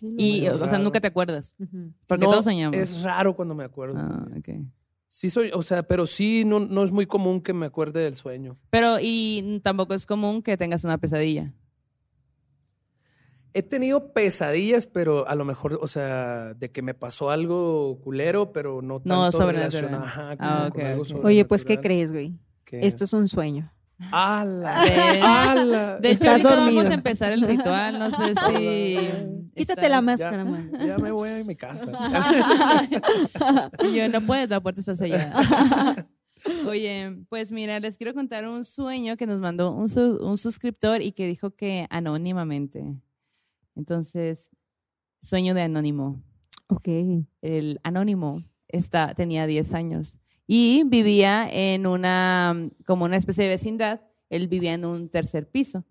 Y, 0.00 0.42
Muy 0.42 0.48
o 0.48 0.68
sea, 0.68 0.78
nunca 0.78 1.00
te 1.00 1.06
acuerdas. 1.06 1.54
Porque 2.06 2.24
No, 2.24 2.30
todos 2.30 2.44
soñamos. 2.44 2.76
Es 2.78 3.02
raro 3.02 3.34
cuando 3.34 3.54
me 3.54 3.64
acuerdo. 3.64 3.98
Ah, 3.98 4.26
ok. 4.36 4.48
Sí 5.08 5.30
soy, 5.30 5.50
o 5.54 5.62
sea, 5.62 5.82
pero 5.84 6.06
sí 6.06 6.44
no, 6.44 6.60
no 6.60 6.84
es 6.84 6.92
muy 6.92 7.06
común 7.06 7.40
que 7.40 7.52
me 7.54 7.66
acuerde 7.66 8.02
del 8.04 8.16
sueño. 8.16 8.58
Pero, 8.70 8.98
y 9.00 9.60
tampoco 9.62 9.94
es 9.94 10.04
común 10.04 10.42
que 10.42 10.56
tengas 10.56 10.84
una 10.84 10.98
pesadilla. 10.98 11.54
He 13.58 13.62
tenido 13.62 14.12
pesadillas, 14.12 14.86
pero 14.86 15.26
a 15.28 15.34
lo 15.34 15.44
mejor, 15.46 15.78
o 15.80 15.86
sea, 15.88 16.52
de 16.54 16.70
que 16.70 16.82
me 16.82 16.92
pasó 16.94 17.30
algo 17.30 17.98
culero, 18.02 18.52
pero 18.52 18.82
no 18.82 19.00
tanto 19.00 19.14
No, 19.14 19.32
sobrenatural. 19.32 19.82
relacionado. 19.90 20.04
Ajá, 20.04 20.36
como 20.36 20.50
Ah, 20.50 20.70
con 20.70 20.80
algo. 20.84 21.04
Oye, 21.24 21.44
pues, 21.46 21.64
¿qué 21.64 21.80
crees, 21.80 22.12
güey? 22.12 22.34
¿Qué? 22.64 22.86
Esto 22.86 23.04
es 23.04 23.12
un 23.14 23.28
sueño. 23.28 23.72
¡Ala! 24.12 24.82
De- 24.84 25.20
¡Ala! 25.22 25.96
De 25.98 26.10
hecho, 26.10 26.28
ahorita 26.30 26.54
dormido. 26.54 26.76
vamos 26.76 26.90
a 26.90 26.94
empezar 26.94 27.32
el 27.32 27.40
ritual. 27.40 27.98
No 27.98 28.10
sé 28.10 28.34
si. 28.46 28.98
Quítate 29.54 29.88
la 29.88 30.02
máscara, 30.02 30.36
ya, 30.38 30.44
man. 30.44 30.70
ya 30.86 30.98
me 30.98 31.10
voy 31.12 31.30
a 31.30 31.42
mi 31.44 31.56
casa. 31.56 31.86
Yo, 33.94 34.08
no 34.10 34.20
puedes, 34.20 34.50
la 34.50 34.60
puerta 34.60 34.80
está 34.80 34.94
sellada. 34.96 36.06
Oye, 36.68 37.16
pues 37.30 37.50
mira, 37.52 37.80
les 37.80 37.96
quiero 37.96 38.12
contar 38.12 38.46
un 38.46 38.64
sueño 38.64 39.16
que 39.16 39.26
nos 39.26 39.40
mandó 39.40 39.72
un, 39.72 39.88
su- 39.88 40.18
un 40.22 40.36
suscriptor 40.36 41.00
y 41.00 41.12
que 41.12 41.26
dijo 41.26 41.52
que 41.52 41.86
anónimamente. 41.88 43.00
Entonces, 43.76 44.50
sueño 45.22 45.54
de 45.54 45.62
anónimo. 45.62 46.22
Ok. 46.68 46.88
El 47.42 47.78
anónimo 47.84 48.42
está, 48.68 49.14
tenía 49.14 49.46
10 49.46 49.74
años 49.74 50.18
y 50.48 50.82
vivía 50.84 51.48
en 51.50 51.86
una, 51.86 52.68
como 52.86 53.04
una 53.04 53.16
especie 53.16 53.44
de 53.44 53.50
vecindad. 53.50 54.00
Él 54.30 54.48
vivía 54.48 54.74
en 54.74 54.84
un 54.84 55.08
tercer 55.08 55.48
piso. 55.48 55.84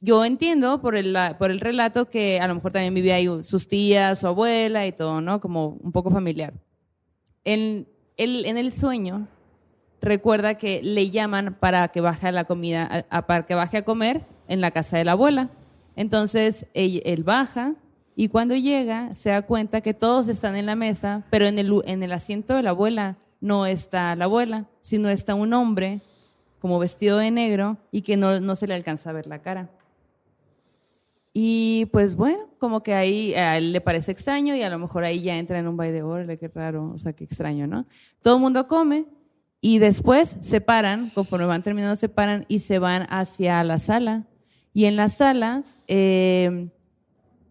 Yo 0.00 0.24
entiendo 0.24 0.80
por 0.80 0.96
el, 0.96 1.16
por 1.38 1.50
el 1.50 1.60
relato 1.60 2.08
que 2.08 2.40
a 2.40 2.48
lo 2.48 2.54
mejor 2.56 2.72
también 2.72 2.94
vivía 2.94 3.14
ahí 3.16 3.28
sus 3.42 3.68
tías, 3.68 4.18
su 4.20 4.26
abuela 4.26 4.86
y 4.86 4.92
todo, 4.92 5.20
¿no? 5.20 5.40
Como 5.40 5.68
un 5.80 5.92
poco 5.92 6.10
familiar. 6.10 6.54
En, 7.44 7.86
él, 8.16 8.44
en 8.46 8.56
el 8.56 8.72
sueño 8.72 9.28
recuerda 10.00 10.54
que 10.56 10.82
le 10.82 11.10
llaman 11.10 11.56
para 11.60 11.88
que 11.88 12.00
baje 12.00 12.32
la 12.32 12.44
comida, 12.44 12.88
a- 13.10 13.18
a- 13.18 13.26
para 13.26 13.46
que 13.46 13.54
baje 13.54 13.76
a 13.78 13.84
comer 13.84 14.22
en 14.48 14.60
la 14.60 14.72
casa 14.72 14.96
de 14.98 15.04
la 15.04 15.12
abuela. 15.12 15.50
Entonces 15.96 16.66
él, 16.74 17.22
baja 17.24 17.74
y 18.14 18.28
cuando 18.28 18.54
llega 18.54 19.14
se 19.14 19.30
da 19.30 19.42
cuenta 19.42 19.80
que 19.80 19.94
todos 19.94 20.28
están 20.28 20.56
en 20.56 20.66
la 20.66 20.76
mesa, 20.76 21.24
pero 21.30 21.46
en 21.46 21.58
el, 21.58 21.72
en 21.86 22.02
el 22.02 22.12
asiento 22.12 22.54
de 22.54 22.62
la 22.62 22.70
abuela 22.70 23.18
no 23.40 23.66
está 23.66 24.14
la 24.16 24.24
abuela, 24.24 24.68
sino 24.80 25.08
está 25.08 25.34
un 25.34 25.52
hombre 25.52 26.02
como 26.58 26.78
vestido 26.78 27.18
de 27.18 27.30
negro 27.30 27.78
y 27.90 28.02
que 28.02 28.16
no, 28.16 28.40
no 28.40 28.54
se 28.56 28.66
le 28.66 28.74
alcanza 28.74 29.10
a 29.10 29.12
ver 29.12 29.26
la 29.26 29.42
cara. 29.42 29.70
Y 31.34 31.86
pues 31.86 32.14
bueno, 32.14 32.50
como 32.58 32.82
que 32.82 32.94
ahí 32.94 33.34
a 33.34 33.56
él 33.56 33.72
le 33.72 33.80
parece 33.80 34.12
extraño 34.12 34.54
y 34.54 34.62
a 34.62 34.70
lo 34.70 34.78
mejor 34.78 35.04
ahí 35.04 35.22
ya 35.22 35.36
entra 35.36 35.58
en 35.58 35.66
un 35.66 35.76
baile 35.76 35.94
de 35.94 36.02
órale, 36.02 36.36
qué 36.36 36.48
raro, 36.48 36.92
o 36.94 36.98
sea, 36.98 37.14
qué 37.14 37.24
extraño, 37.24 37.66
¿no? 37.66 37.86
Todo 38.20 38.36
el 38.36 38.40
mundo 38.42 38.68
come 38.68 39.06
y 39.60 39.78
después 39.78 40.36
se 40.40 40.60
paran, 40.60 41.10
conforme 41.10 41.46
van 41.46 41.62
terminando, 41.62 41.96
se 41.96 42.08
paran 42.08 42.44
y 42.48 42.58
se 42.58 42.78
van 42.78 43.06
hacia 43.08 43.64
la 43.64 43.78
sala. 43.78 44.26
Y 44.74 44.84
en 44.84 44.96
la 44.96 45.08
sala, 45.08 45.64
eh, 45.94 46.70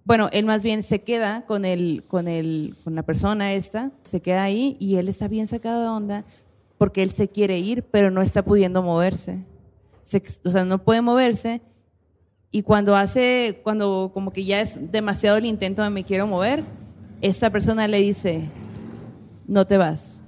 bueno, 0.04 0.30
él 0.32 0.46
más 0.46 0.64
bien 0.64 0.82
se 0.82 1.04
queda 1.04 1.46
con, 1.46 1.64
el, 1.64 2.04
con, 2.08 2.28
el, 2.28 2.76
con 2.84 2.96
la 2.96 3.04
persona 3.04 3.54
esta, 3.54 3.92
se 4.04 4.20
queda 4.20 4.42
ahí 4.42 4.76
y 4.80 4.96
él 4.96 5.08
está 5.08 5.28
bien 5.28 5.46
sacado 5.46 5.84
de 5.84 5.88
onda 5.89 6.26
porque 6.80 7.04
él 7.04 7.12
se 7.12 7.28
quiere 7.28 7.60
ir, 7.60 7.84
pero 7.84 8.10
no 8.10 8.24
está 8.24 8.44
pudiendo 8.44 8.82
moverse. 8.82 9.46
se, 10.02 10.24
o 10.44 10.50
sea, 10.50 10.66
no 10.66 10.84
puede 10.84 11.02
moverse. 11.02 11.62
Y 12.50 12.64
cuando 12.64 12.96
hace, 12.96 13.60
cuando 13.62 14.10
como 14.12 14.32
que 14.32 14.44
ya 14.44 14.60
es 14.60 14.92
demasiado 14.92 15.38
el 15.38 15.46
intento 15.46 15.84
de 15.84 15.92
me 15.92 16.04
quiero 16.04 16.26
mover, 16.26 16.66
esta 17.22 17.52
persona 17.52 17.88
le 17.88 18.00
dice, 18.00 18.50
no 19.46 19.68
te 19.68 19.78
vas. 19.78 20.24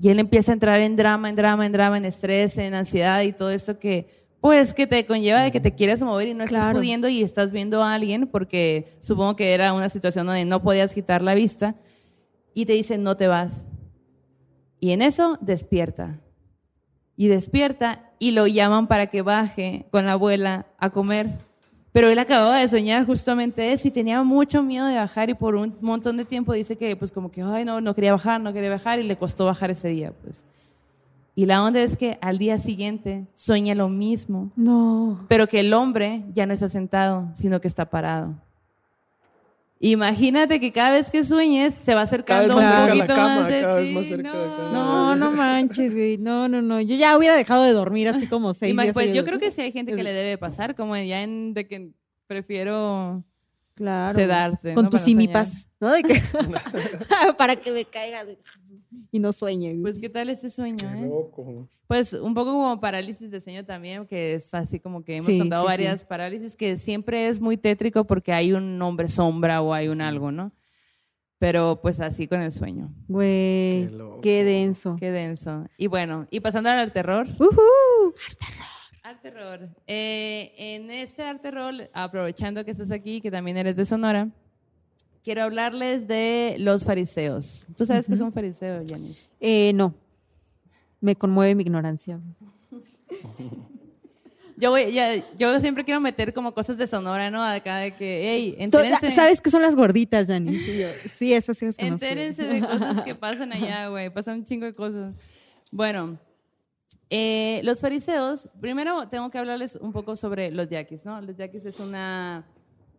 Y 0.00 0.08
él 0.08 0.18
empieza 0.18 0.50
a 0.50 0.54
entrar 0.54 0.80
en 0.80 0.96
drama, 0.96 1.30
en 1.30 1.36
drama, 1.36 1.64
en 1.64 1.70
drama, 1.70 1.96
en 1.96 2.06
estrés, 2.06 2.58
en 2.58 2.74
ansiedad 2.74 3.22
y 3.22 3.32
todo 3.32 3.50
esto 3.50 3.78
que, 3.78 4.08
pues, 4.40 4.72
que 4.74 4.86
te 4.86 5.04
conlleva 5.06 5.42
de 5.42 5.50
que 5.50 5.60
te 5.60 5.74
quieres 5.74 6.00
mover 6.02 6.28
y 6.28 6.34
no 6.34 6.44
estás 6.44 6.68
pudiendo 6.72 7.08
y 7.08 7.22
estás 7.22 7.52
viendo 7.52 7.82
a 7.82 7.94
alguien, 7.94 8.26
porque 8.26 8.86
supongo 9.00 9.36
que 9.36 9.52
era 9.52 9.72
una 9.72 9.88
situación 9.88 10.26
donde 10.26 10.44
no 10.44 10.62
podías 10.62 10.94
quitar 10.94 11.22
la 11.22 11.34
vista, 11.34 11.76
y 12.54 12.66
te 12.66 12.72
dice, 12.72 12.98
no 12.98 13.16
te 13.16 13.26
vas. 13.26 13.66
Y 14.80 14.92
en 14.92 15.02
eso 15.02 15.38
despierta. 15.40 16.18
Y 17.16 17.28
despierta 17.28 18.10
y 18.18 18.32
lo 18.32 18.46
llaman 18.46 18.86
para 18.86 19.08
que 19.08 19.22
baje 19.22 19.86
con 19.90 20.06
la 20.06 20.12
abuela 20.12 20.66
a 20.78 20.90
comer. 20.90 21.28
Pero 21.92 22.08
él 22.08 22.18
acababa 22.18 22.58
de 22.58 22.68
soñar 22.68 23.04
justamente 23.04 23.72
eso 23.72 23.88
y 23.88 23.90
tenía 23.90 24.22
mucho 24.22 24.62
miedo 24.62 24.86
de 24.86 24.94
bajar 24.94 25.28
y 25.28 25.34
por 25.34 25.56
un 25.56 25.76
montón 25.80 26.16
de 26.16 26.24
tiempo 26.24 26.52
dice 26.52 26.76
que 26.76 26.96
pues 26.96 27.10
como 27.10 27.30
que, 27.30 27.42
ay, 27.42 27.64
no, 27.64 27.80
no 27.80 27.94
quería 27.94 28.12
bajar, 28.12 28.40
no 28.40 28.52
quería 28.52 28.70
bajar 28.70 29.00
y 29.00 29.02
le 29.02 29.16
costó 29.16 29.46
bajar 29.46 29.70
ese 29.70 29.88
día, 29.88 30.12
pues. 30.22 30.44
Y 31.40 31.46
la 31.46 31.64
onda 31.64 31.80
es 31.80 31.96
que 31.96 32.18
al 32.20 32.36
día 32.36 32.58
siguiente 32.58 33.26
sueña 33.34 33.74
lo 33.74 33.88
mismo, 33.88 34.52
No. 34.56 35.24
pero 35.26 35.46
que 35.46 35.60
el 35.60 35.72
hombre 35.72 36.22
ya 36.34 36.44
no 36.44 36.52
está 36.52 36.68
sentado, 36.68 37.30
sino 37.34 37.62
que 37.62 37.68
está 37.68 37.88
parado. 37.88 38.34
Imagínate 39.82 40.60
que 40.60 40.70
cada 40.72 40.92
vez 40.92 41.10
que 41.10 41.24
sueñes 41.24 41.72
se 41.72 41.94
va 41.94 42.02
acercando 42.02 42.54
un 42.58 42.62
poquito 42.88 43.16
más 43.16 43.46
de 43.48 43.60
ti. 43.86 44.16
No. 44.22 44.72
No, 44.72 45.16
no 45.16 45.30
manches, 45.30 45.94
güey. 45.94 46.18
No, 46.18 46.46
no, 46.48 46.60
no. 46.60 46.82
Yo 46.82 46.94
ya 46.96 47.16
hubiera 47.16 47.34
dejado 47.34 47.64
de 47.64 47.72
dormir 47.72 48.08
así 48.08 48.26
como 48.26 48.52
seis 48.54 48.74
Ima- 48.74 48.82
días 48.82 48.92
pues 48.94 49.14
yo 49.14 49.24
creo 49.24 49.38
que 49.38 49.50
sí 49.50 49.62
hay 49.62 49.72
gente 49.72 49.92
que 49.94 50.02
le 50.02 50.12
debe 50.12 50.36
pasar, 50.36 50.74
como 50.74 50.94
ya 50.96 51.22
en 51.22 51.54
de 51.54 51.66
que 51.66 51.92
prefiero 52.26 53.24
Claro. 53.80 54.14
sedarte, 54.14 54.74
Con 54.74 54.84
¿no? 54.84 54.90
tus 54.90 55.00
simipas, 55.00 55.70
¿no? 55.80 55.90
De 55.90 56.02
que- 56.02 56.20
para 57.38 57.56
que 57.56 57.72
me 57.72 57.86
caiga 57.86 58.26
de- 58.26 58.38
y 59.10 59.18
no 59.18 59.32
sueñe. 59.32 59.74
Pues 59.80 59.98
qué 59.98 60.10
tal 60.10 60.28
ese 60.28 60.50
sueño, 60.50 60.76
Qué 60.92 60.98
¿eh? 60.98 61.08
loco. 61.08 61.66
Pues 61.86 62.12
un 62.12 62.34
poco 62.34 62.52
como 62.52 62.78
parálisis 62.78 63.30
de 63.30 63.40
sueño 63.40 63.64
también, 63.64 64.06
que 64.06 64.34
es 64.34 64.52
así 64.52 64.78
como 64.80 65.02
que 65.02 65.14
hemos 65.16 65.26
Sí, 65.32 65.38
contado 65.38 65.62
sí, 65.62 65.68
varias 65.68 66.00
sí. 66.00 66.06
parálisis, 66.06 66.56
que 66.56 66.76
siempre 66.76 67.28
es 67.28 67.40
muy 67.40 67.56
tétrico 67.56 68.06
porque 68.06 68.34
hay 68.34 68.52
un 68.52 68.80
hombre 68.82 69.08
sombra 69.08 69.62
o 69.62 69.72
hay 69.72 69.88
un 69.88 70.02
algo, 70.02 70.30
¿no? 70.30 70.52
Pero 71.38 71.80
pues 71.80 72.00
así 72.00 72.28
con 72.28 72.42
el 72.42 72.52
sueño. 72.52 72.92
Güey, 73.08 73.88
Qué 73.88 74.18
qué 74.22 74.44
denso. 74.44 74.96
Qué 75.00 75.10
denso. 75.10 75.64
Y 75.78 75.86
bueno, 75.86 76.26
y 76.30 76.40
pasando 76.40 76.68
al 76.68 76.92
terror. 76.92 77.26
Al 77.28 77.36
terror. 78.36 78.66
Eh, 79.86 80.52
en 80.56 80.90
este 80.90 81.22
arte 81.22 81.42
terror, 81.42 81.74
aprovechando 81.92 82.64
que 82.64 82.70
estás 82.70 82.90
aquí, 82.90 83.20
que 83.20 83.30
también 83.30 83.56
eres 83.56 83.76
de 83.76 83.84
Sonora, 83.84 84.28
quiero 85.24 85.42
hablarles 85.42 86.06
de 86.06 86.56
los 86.58 86.84
fariseos. 86.84 87.66
¿Tú 87.76 87.84
sabes 87.86 88.06
qué 88.06 88.14
es 88.14 88.20
un 88.20 88.32
fariseo, 88.32 88.82
Yanis? 88.82 89.28
Eh, 89.40 89.72
no. 89.74 89.94
Me 91.00 91.16
conmueve 91.16 91.54
mi 91.54 91.62
ignorancia. 91.62 92.20
Yo, 94.56 94.70
voy, 94.70 94.92
ya, 94.92 95.14
yo 95.38 95.58
siempre 95.58 95.84
quiero 95.86 96.00
meter 96.00 96.34
como 96.34 96.52
cosas 96.52 96.76
de 96.76 96.86
Sonora, 96.86 97.30
¿no? 97.30 97.42
Acá 97.42 97.78
de 97.78 97.96
que, 97.96 98.30
hey, 98.30 98.54
entérense, 98.58 99.10
¿Sabes 99.10 99.40
qué 99.40 99.48
son 99.48 99.62
las 99.62 99.74
gorditas, 99.74 100.26
Jani? 100.26 100.54
Sí, 100.58 100.78
yo- 100.78 100.88
sí, 101.06 101.32
esas 101.32 101.56
sí 101.56 101.64
las 101.64 101.78
entérense 101.78 102.42
de 102.42 102.60
cosas 102.60 103.00
que 103.00 103.14
pasan 103.14 103.54
allá, 103.54 103.88
güey. 103.88 104.10
Pasan 104.10 104.40
un 104.40 104.44
chingo 104.44 104.66
de 104.66 104.74
cosas. 104.74 105.18
Bueno, 105.72 106.18
eh, 107.08 107.60
los 107.64 107.80
fariseos, 107.80 108.48
primero 108.60 109.08
tengo 109.08 109.30
que 109.30 109.38
hablarles 109.38 109.76
un 109.76 109.92
poco 109.92 110.16
sobre 110.16 110.50
los 110.50 110.68
yaquis, 110.68 111.04
¿no? 111.04 111.20
Los 111.20 111.36
yaquis 111.36 111.64
es 111.64 111.80
una 111.80 112.46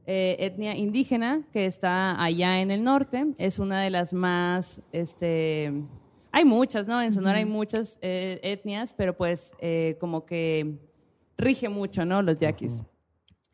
eh, 0.08 0.36
etnia 0.40 0.76
indígena 0.76 1.48
que 1.54 1.66
está 1.66 2.22
allá 2.22 2.60
en 2.60 2.72
el 2.72 2.84
norte. 2.84 3.28
Es 3.38 3.60
una 3.60 3.82
de 3.82 3.90
las 3.90 4.14
más, 4.14 4.82
este, 4.92 5.72
hay 6.32 6.44
muchas, 6.44 6.88
¿no? 6.88 7.02
En 7.02 7.14
Sonora 7.14 7.38
hay 7.38 7.46
muchas 7.46 8.00
eh, 8.02 8.40
etnias, 8.44 8.94
pero 8.98 9.16
pues 9.16 9.54
eh, 9.60 9.98
como 10.00 10.26
que 10.26 10.80
rige 11.38 11.70
mucho, 11.70 12.04
¿no? 12.06 12.22
Los 12.22 12.40
yaquis. 12.40 12.82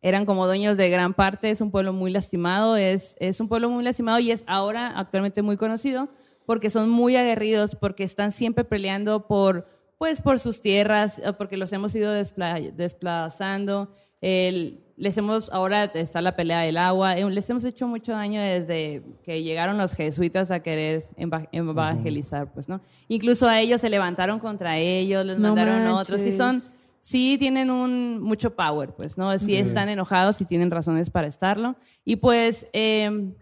Eran 0.01 0.25
como 0.25 0.47
dueños 0.47 0.77
de 0.77 0.89
gran 0.89 1.13
parte, 1.13 1.49
es 1.49 1.59
un 1.59 1.69
pueblo 1.69 1.91
muy 1.91 2.11
lastimado, 2.11 2.77
es, 2.77 3.15
es 3.19 3.41
un 3.41 3.49
pueblo 3.49 3.69
muy 3.69 3.83
lastimado 3.83 4.19
y 4.19 4.31
es 4.31 4.43
ahora 4.47 4.97
actualmente 4.97 5.41
muy 5.41 5.57
conocido 5.57 6.07
porque 6.45 6.69
son 6.69 6.89
muy 6.89 7.17
aguerridos, 7.17 7.75
porque 7.75 8.03
están 8.03 8.31
siempre 8.31 8.63
peleando 8.63 9.27
por, 9.27 9.65
pues, 9.97 10.21
por 10.21 10.39
sus 10.39 10.61
tierras, 10.61 11.19
eh, 11.19 11.33
porque 11.37 11.57
los 11.57 11.71
hemos 11.73 11.93
ido 11.95 12.13
despla- 12.13 12.71
desplazando. 12.73 13.91
El- 14.21 14.83
les 14.99 15.15
hemos, 15.17 15.49
ahora 15.51 15.83
está 15.93 16.21
la 16.23 16.35
pelea 16.35 16.61
del 16.61 16.77
agua, 16.77 17.15
eh, 17.17 17.29
les 17.29 17.47
hemos 17.51 17.63
hecho 17.63 17.87
mucho 17.87 18.13
daño 18.13 18.41
desde 18.41 19.03
que 19.23 19.43
llegaron 19.43 19.77
los 19.77 19.93
jesuitas 19.93 20.49
a 20.49 20.61
querer 20.61 21.07
eva- 21.17 21.47
evangelizar, 21.51 22.51
pues, 22.51 22.67
¿no? 22.67 22.81
Incluso 23.07 23.47
a 23.47 23.59
ellos 23.59 23.79
se 23.81 23.91
levantaron 23.91 24.39
contra 24.39 24.77
ellos, 24.77 25.23
les 25.23 25.37
No 25.37 25.49
mandaron 25.53 25.87
otros, 25.89 26.21
y 26.23 26.31
son, 26.31 26.63
sí 26.99 27.35
tienen 27.37 27.69
un 27.69 28.19
mucho 28.19 28.55
power, 28.55 28.95
pues, 28.95 29.19
¿no? 29.19 29.37
Sí 29.37 29.55
están 29.55 29.87
enojados 29.89 30.41
y 30.41 30.45
tienen 30.45 30.71
razones 30.71 31.11
para 31.11 31.27
estarlo. 31.27 31.75
Y 32.03 32.15
pues, 32.15 32.65
eh, 32.73 33.33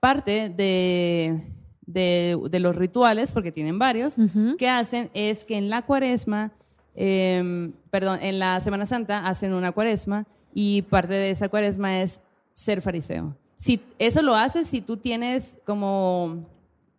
parte 0.00 0.50
de, 0.50 1.40
de, 1.86 2.38
de 2.50 2.60
los 2.60 2.76
rituales, 2.76 3.32
porque 3.32 3.52
tienen 3.52 3.78
varios, 3.78 4.16
que 4.58 4.68
hacen 4.68 5.10
es 5.14 5.44
que 5.44 5.56
en 5.56 5.70
la 5.70 5.82
cuaresma, 5.82 6.52
eh, 6.94 7.70
perdón, 7.90 8.18
en 8.22 8.38
la 8.38 8.60
Semana 8.60 8.86
Santa 8.86 9.26
hacen 9.26 9.52
una 9.52 9.72
cuaresma 9.72 10.26
y 10.52 10.82
parte 10.82 11.14
de 11.14 11.30
esa 11.30 11.48
cuaresma 11.48 12.00
es 12.00 12.20
ser 12.54 12.80
fariseo. 12.80 13.36
Si 13.56 13.80
eso 13.98 14.22
lo 14.22 14.34
haces 14.34 14.66
si 14.66 14.80
tú 14.80 14.96
tienes 14.96 15.58
como 15.64 16.46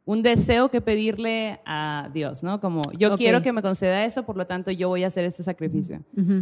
un 0.08 0.22
deseo 0.22 0.70
que 0.70 0.82
pedirle 0.82 1.60
a 1.66 2.10
Dios, 2.14 2.44
¿no? 2.44 2.62
Como 2.62 2.82
yo 2.98 3.16
quiero 3.18 3.42
que 3.42 3.52
me 3.54 3.62
conceda 3.64 4.06
eso, 4.06 4.24
por 4.24 4.38
lo 4.38 4.46
tanto 4.46 4.70
yo 4.70 4.88
voy 4.90 5.04
a 5.04 5.08
hacer 5.08 5.26
este 5.26 5.42
sacrificio. 5.42 6.02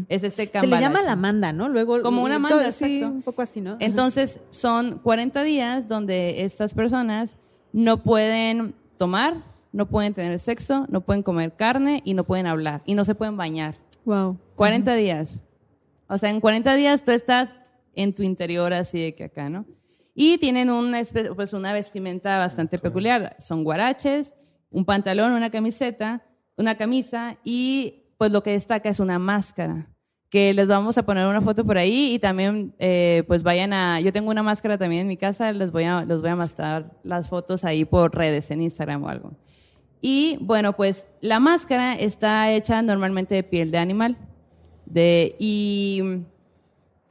Es 0.10 0.24
este 0.24 0.48
Se 0.48 0.68
le 0.68 0.70
llama 0.72 0.82
cambalache. 0.82 1.06
la 1.08 1.16
manda, 1.16 1.54
¿no? 1.54 1.70
Luego 1.70 2.02
Como 2.02 2.24
una 2.24 2.40
manda, 2.40 2.72
Sí, 2.72 2.98
exacto. 2.98 3.16
un 3.16 3.22
poco 3.22 3.42
así, 3.42 3.62
¿no? 3.62 3.78
Entonces, 3.80 4.42
son 4.50 5.00
40 5.00 5.44
días 5.44 5.88
donde 5.88 6.44
estas 6.44 6.74
personas 6.74 7.38
no 7.74 8.04
pueden 8.04 8.76
tomar, 8.98 9.44
no 9.74 9.90
pueden 9.90 10.14
tener 10.14 10.40
sexo, 10.40 10.86
no 10.90 11.02
pueden 11.02 11.24
comer 11.24 11.56
carne 11.56 12.02
y 12.06 12.14
no 12.14 12.24
pueden 12.24 12.48
hablar 12.48 12.84
y 12.86 12.96
no 12.96 13.04
se 13.04 13.16
pueden 13.16 13.36
bañar. 13.36 13.76
Wow. 14.06 14.38
40 14.56 14.94
días. 14.96 15.42
O 16.08 16.18
sea, 16.18 16.30
en 16.30 16.40
40 16.40 16.76
días 16.76 17.04
tú 17.04 17.12
estás 17.12 17.54
en 17.96 18.14
tu 18.14 18.24
interior 18.24 18.74
así 18.74 19.02
de 19.02 19.16
que 19.16 19.26
acá, 19.26 19.50
¿no? 19.50 19.66
Y 20.16 20.38
tienen 20.38 20.70
una, 20.70 21.02
pues 21.36 21.54
una 21.54 21.74
vestimenta 21.74 22.38
bastante 22.38 22.78
peculiar. 22.78 23.36
Son 23.40 23.64
guaraches, 23.64 24.34
un 24.70 24.86
pantalón, 24.86 25.34
una 25.34 25.50
camiseta, 25.50 26.24
una 26.56 26.76
camisa 26.76 27.38
y 27.44 28.04
pues 28.20 28.32
lo 28.32 28.44
que 28.44 28.52
destaca 28.52 28.90
es 28.90 29.00
una 29.00 29.18
máscara. 29.18 29.93
Que 30.34 30.52
les 30.52 30.68
vamos 30.68 30.98
a 30.98 31.06
poner 31.06 31.28
una 31.28 31.42
foto 31.42 31.64
por 31.64 31.78
ahí 31.78 32.16
y 32.16 32.18
también 32.18 32.74
eh, 32.80 33.24
pues 33.28 33.44
vayan 33.44 33.72
a... 33.72 34.00
Yo 34.00 34.12
tengo 34.12 34.32
una 34.32 34.42
máscara 34.42 34.80
también 34.80 35.02
en 35.02 35.08
mi 35.08 35.16
casa, 35.16 35.52
les 35.52 35.70
voy 35.70 35.84
a, 35.84 36.06
les 36.06 36.22
voy 36.22 36.32
a 36.32 36.36
mostrar 36.36 36.98
las 37.04 37.30
fotos 37.30 37.64
ahí 37.64 37.86
por 37.86 38.16
redes, 38.16 38.50
en 38.50 38.64
Instagram 38.64 39.04
o 39.04 39.10
algo. 39.10 39.34
Y 40.02 40.40
bueno, 40.42 40.76
pues 40.76 41.06
la 41.22 41.40
máscara 41.40 41.94
está 41.94 42.52
hecha 42.52 42.82
normalmente 42.82 43.36
de 43.36 43.44
piel 43.44 43.70
de 43.70 43.78
animal. 43.78 44.18
De, 44.88 45.36
y 45.38 46.02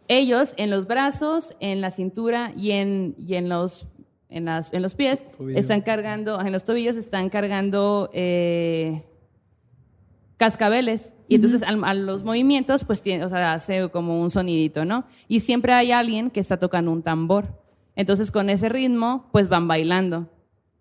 ellos 0.08 0.54
en 0.56 0.70
los 0.70 0.88
brazos, 0.88 1.54
en 1.60 1.80
la 1.80 1.92
cintura 1.92 2.52
y 2.56 2.72
en, 2.72 3.14
y 3.18 3.34
en, 3.34 3.48
los, 3.48 3.86
en, 4.30 4.46
las, 4.46 4.72
en 4.72 4.82
los 4.82 4.96
pies 4.96 5.22
Tobillo. 5.38 5.60
están 5.60 5.82
cargando, 5.82 6.40
en 6.40 6.50
los 6.50 6.64
tobillos 6.64 6.96
están 6.96 7.30
cargando 7.30 8.10
eh, 8.12 9.04
cascabeles. 10.42 11.14
Y 11.28 11.36
entonces 11.36 11.62
al- 11.62 11.84
a, 11.84 11.94
los 11.94 12.24
movimientos, 12.24 12.82
pues 12.84 13.00
tiene, 13.00 13.24
o 13.24 13.28
sea, 13.28 13.52
hace 13.52 13.88
como 13.90 14.20
un 14.20 14.28
sonidito, 14.28 14.84
¿no? 14.84 15.04
Y 15.28 15.38
siempre 15.38 15.72
hay 15.72 15.92
alguien 15.92 16.30
que 16.30 16.40
está 16.40 16.58
tocando 16.58 16.90
un 16.90 17.04
tambor. 17.04 17.62
Entonces 17.94 18.32
con 18.32 18.50
ese 18.50 18.68
ritmo, 18.68 19.28
pues 19.30 19.48
van 19.48 19.68
bailando. 19.68 20.28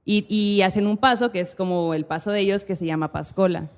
Y, 0.03 0.25
y 0.35 0.63
hacen 0.63 0.87
un 0.87 0.97
paso 0.97 1.31
que 1.31 1.41
es 1.41 1.53
como 1.53 1.93
el 1.93 2.05
paso 2.07 2.31
de 2.31 2.39
ellos 2.39 2.65
que 2.65 2.75
se 2.75 2.87
llama 2.87 3.11
Pascola. 3.11 3.69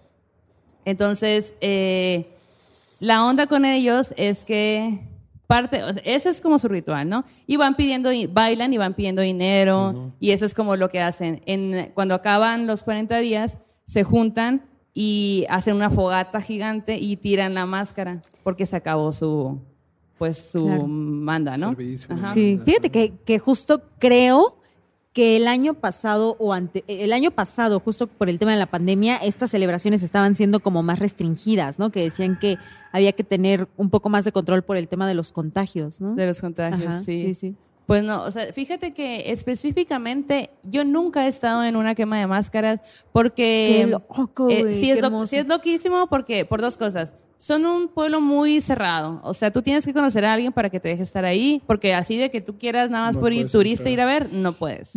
Entonces, 0.85 1.53
eh, 1.59 2.29
la 2.99 3.25
onda 3.25 3.47
con 3.47 3.65
ellos 3.65 4.13
es 4.15 4.45
que 4.45 4.99
parte, 5.47 5.83
o 5.83 5.91
sea, 5.91 6.01
ese 6.05 6.29
es 6.29 6.39
como 6.39 6.59
su 6.59 6.69
ritual, 6.69 7.09
¿no? 7.09 7.25
Y 7.45 7.57
van 7.57 7.75
pidiendo, 7.75 8.09
bailan 8.29 8.71
y 8.71 8.77
van 8.77 8.93
pidiendo 8.93 9.21
dinero, 9.21 10.13
y 10.21 10.31
eso 10.31 10.45
es 10.45 10.53
como 10.53 10.77
lo 10.77 10.87
que 10.87 11.01
hacen. 11.01 11.41
En, 11.45 11.91
cuando 11.93 12.15
acaban 12.15 12.67
los 12.67 12.83
40 12.83 13.17
días, 13.19 13.57
se 13.85 14.03
juntan 14.05 14.72
y 14.93 15.45
hacen 15.49 15.75
una 15.75 15.89
fogata 15.89 16.39
gigante 16.41 16.97
y 16.97 17.15
tiran 17.17 17.53
la 17.53 17.65
máscara, 17.65 18.21
porque 18.43 18.65
se 18.65 18.75
acabó 18.75 19.11
su, 19.11 19.59
pues 20.17 20.51
su 20.51 20.65
Claro. 20.65 20.87
manda, 20.87 21.57
¿no? 21.57 21.69
Servicio. 21.69 22.13
Ajá. 22.15 22.33
Sí, 22.33 22.59
fíjate 22.63 22.89
que, 22.89 23.13
que 23.25 23.39
justo 23.39 23.81
creo 23.99 24.57
que 25.11 25.35
el 25.37 25.47
año 25.47 25.75
pasado 25.75 26.35
o 26.39 26.53
ante, 26.53 26.83
el 26.87 27.13
año 27.13 27.29
pasado, 27.29 27.79
justo 27.79 28.07
por 28.07 28.29
el 28.29 28.39
tema 28.39 28.51
de 28.53 28.57
la 28.57 28.65
pandemia, 28.65 29.17
estas 29.17 29.51
celebraciones 29.51 30.01
estaban 30.01 30.35
siendo 30.35 30.59
como 30.59 30.81
más 30.81 30.97
restringidas, 30.97 31.77
¿no? 31.77 31.91
Que 31.91 32.01
decían 32.01 32.37
que 32.39 32.57
había 32.91 33.11
que 33.11 33.23
tener 33.23 33.67
un 33.77 33.91
poco 33.91 34.09
más 34.09 34.25
de 34.25 34.31
control 34.31 34.63
por 34.63 34.75
el 34.75 34.87
tema 34.87 35.07
de 35.07 35.13
los 35.13 35.31
contagios, 35.31 36.01
¿no? 36.01 36.15
De 36.15 36.25
los 36.25 36.41
contagios, 36.41 36.95
Ajá, 36.95 37.01
sí. 37.01 37.19
sí, 37.19 37.33
sí. 37.35 37.55
Pues 37.85 38.03
no, 38.03 38.23
o 38.23 38.31
sea, 38.31 38.51
fíjate 38.53 38.93
que 38.93 39.31
específicamente 39.31 40.49
yo 40.63 40.85
nunca 40.85 41.25
he 41.25 41.27
estado 41.27 41.63
en 41.63 41.75
una 41.75 41.95
quema 41.95 42.17
de 42.19 42.27
máscaras 42.27 42.79
porque... 43.11 43.81
Qué 43.85 43.87
loco, 43.87 44.49
eh, 44.49 44.61
güey, 44.61 44.73
sí, 44.73 44.81
qué 44.87 44.91
es 44.93 45.01
lo- 45.01 45.27
sí 45.27 45.37
es 45.37 45.47
loquísimo 45.47 46.07
porque, 46.07 46.45
por 46.45 46.61
dos 46.61 46.77
cosas. 46.77 47.15
Son 47.37 47.65
un 47.65 47.89
pueblo 47.89 48.21
muy 48.21 48.61
cerrado. 48.61 49.19
O 49.25 49.33
sea, 49.33 49.51
tú 49.51 49.61
tienes 49.61 49.85
que 49.85 49.93
conocer 49.93 50.23
a 50.23 50.31
alguien 50.31 50.53
para 50.53 50.69
que 50.69 50.79
te 50.79 50.87
deje 50.87 51.03
estar 51.03 51.25
ahí, 51.25 51.61
porque 51.67 51.93
así 51.93 52.15
de 52.17 52.31
que 52.31 52.39
tú 52.39 52.57
quieras 52.57 52.89
nada 52.89 53.07
más 53.07 53.15
No 53.15 53.19
por 53.21 53.33
ir 53.33 53.51
turista 53.51 53.89
entrar. 53.89 53.93
ir 53.93 53.99
a 54.01 54.05
ver, 54.05 54.31
no 54.31 54.53
puedes. 54.53 54.93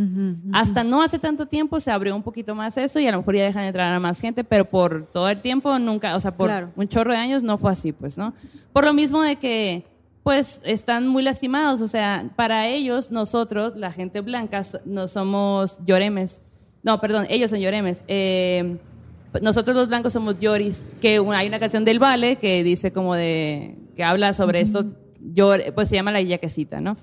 Hasta 0.53 0.85
no 0.85 1.03
hace 1.03 1.19
tanto 1.19 1.47
tiempo 1.47 1.81
se 1.81 1.91
abrió 1.91 2.15
un 2.15 2.23
poquito 2.23 2.55
más 2.55 2.77
eso 2.79 3.01
y 3.01 3.07
a 3.09 3.11
lo 3.11 3.19
mejor 3.19 3.35
ya 3.35 3.43
dejan 3.43 3.65
entrar 3.65 3.93
a 3.93 3.99
más 3.99 4.21
gente, 4.21 4.45
pero 4.45 4.65
por 4.65 5.07
todo 5.11 5.29
el 5.29 5.41
tiempo 5.41 5.77
nunca, 5.81 6.15
o 6.15 6.21
sea, 6.21 6.31
por 6.31 6.47
Claro. 6.47 6.71
un 6.77 6.87
chorro 6.87 7.11
de 7.13 7.19
años 7.19 7.43
no 7.43 7.59
fue 7.59 7.73
así, 7.73 7.91
pues, 7.91 8.17
¿no? 8.17 8.33
Por 8.73 8.85
lo 8.85 8.95
mismo 8.95 9.23
de 9.23 9.37
que 9.37 9.85
pues 10.27 10.61
están 10.65 11.07
muy 11.07 11.23
lastimados. 11.23 11.81
O 11.83 11.87
sea, 11.87 12.29
para 12.35 12.67
ellos, 12.67 13.13
nosotros, 13.13 13.77
la 13.77 13.93
gente 13.93 14.23
blanca, 14.23 14.61
no 14.85 15.07
somos 15.07 15.79
lloremes. 15.87 16.43
No, 16.83 17.01
perdón, 17.01 17.27
ellos 17.29 17.49
son 17.51 17.61
lloremes. 17.61 18.03
Eh, 18.09 18.77
nosotros 19.41 19.77
los 19.77 19.87
blancos 19.87 20.13
somos 20.15 20.37
lloris, 20.41 20.85
que 21.01 21.21
una- 21.21 21.39
hay 21.39 21.47
una 21.47 21.61
canción 21.61 21.85
del 21.85 22.01
Vale 22.01 22.37
que 22.37 22.65
dice 22.65 22.91
como 22.93 23.15
de, 23.15 23.79
que 23.95 24.03
habla 24.03 24.33
sobre 24.33 24.61
estos, 24.61 24.87
llor- 25.21 25.73
pues 25.75 25.89
se 25.91 25.95
llama 25.95 26.11
La 26.11 26.21
Yaquecita, 26.21 26.81
¿no? 26.81 26.97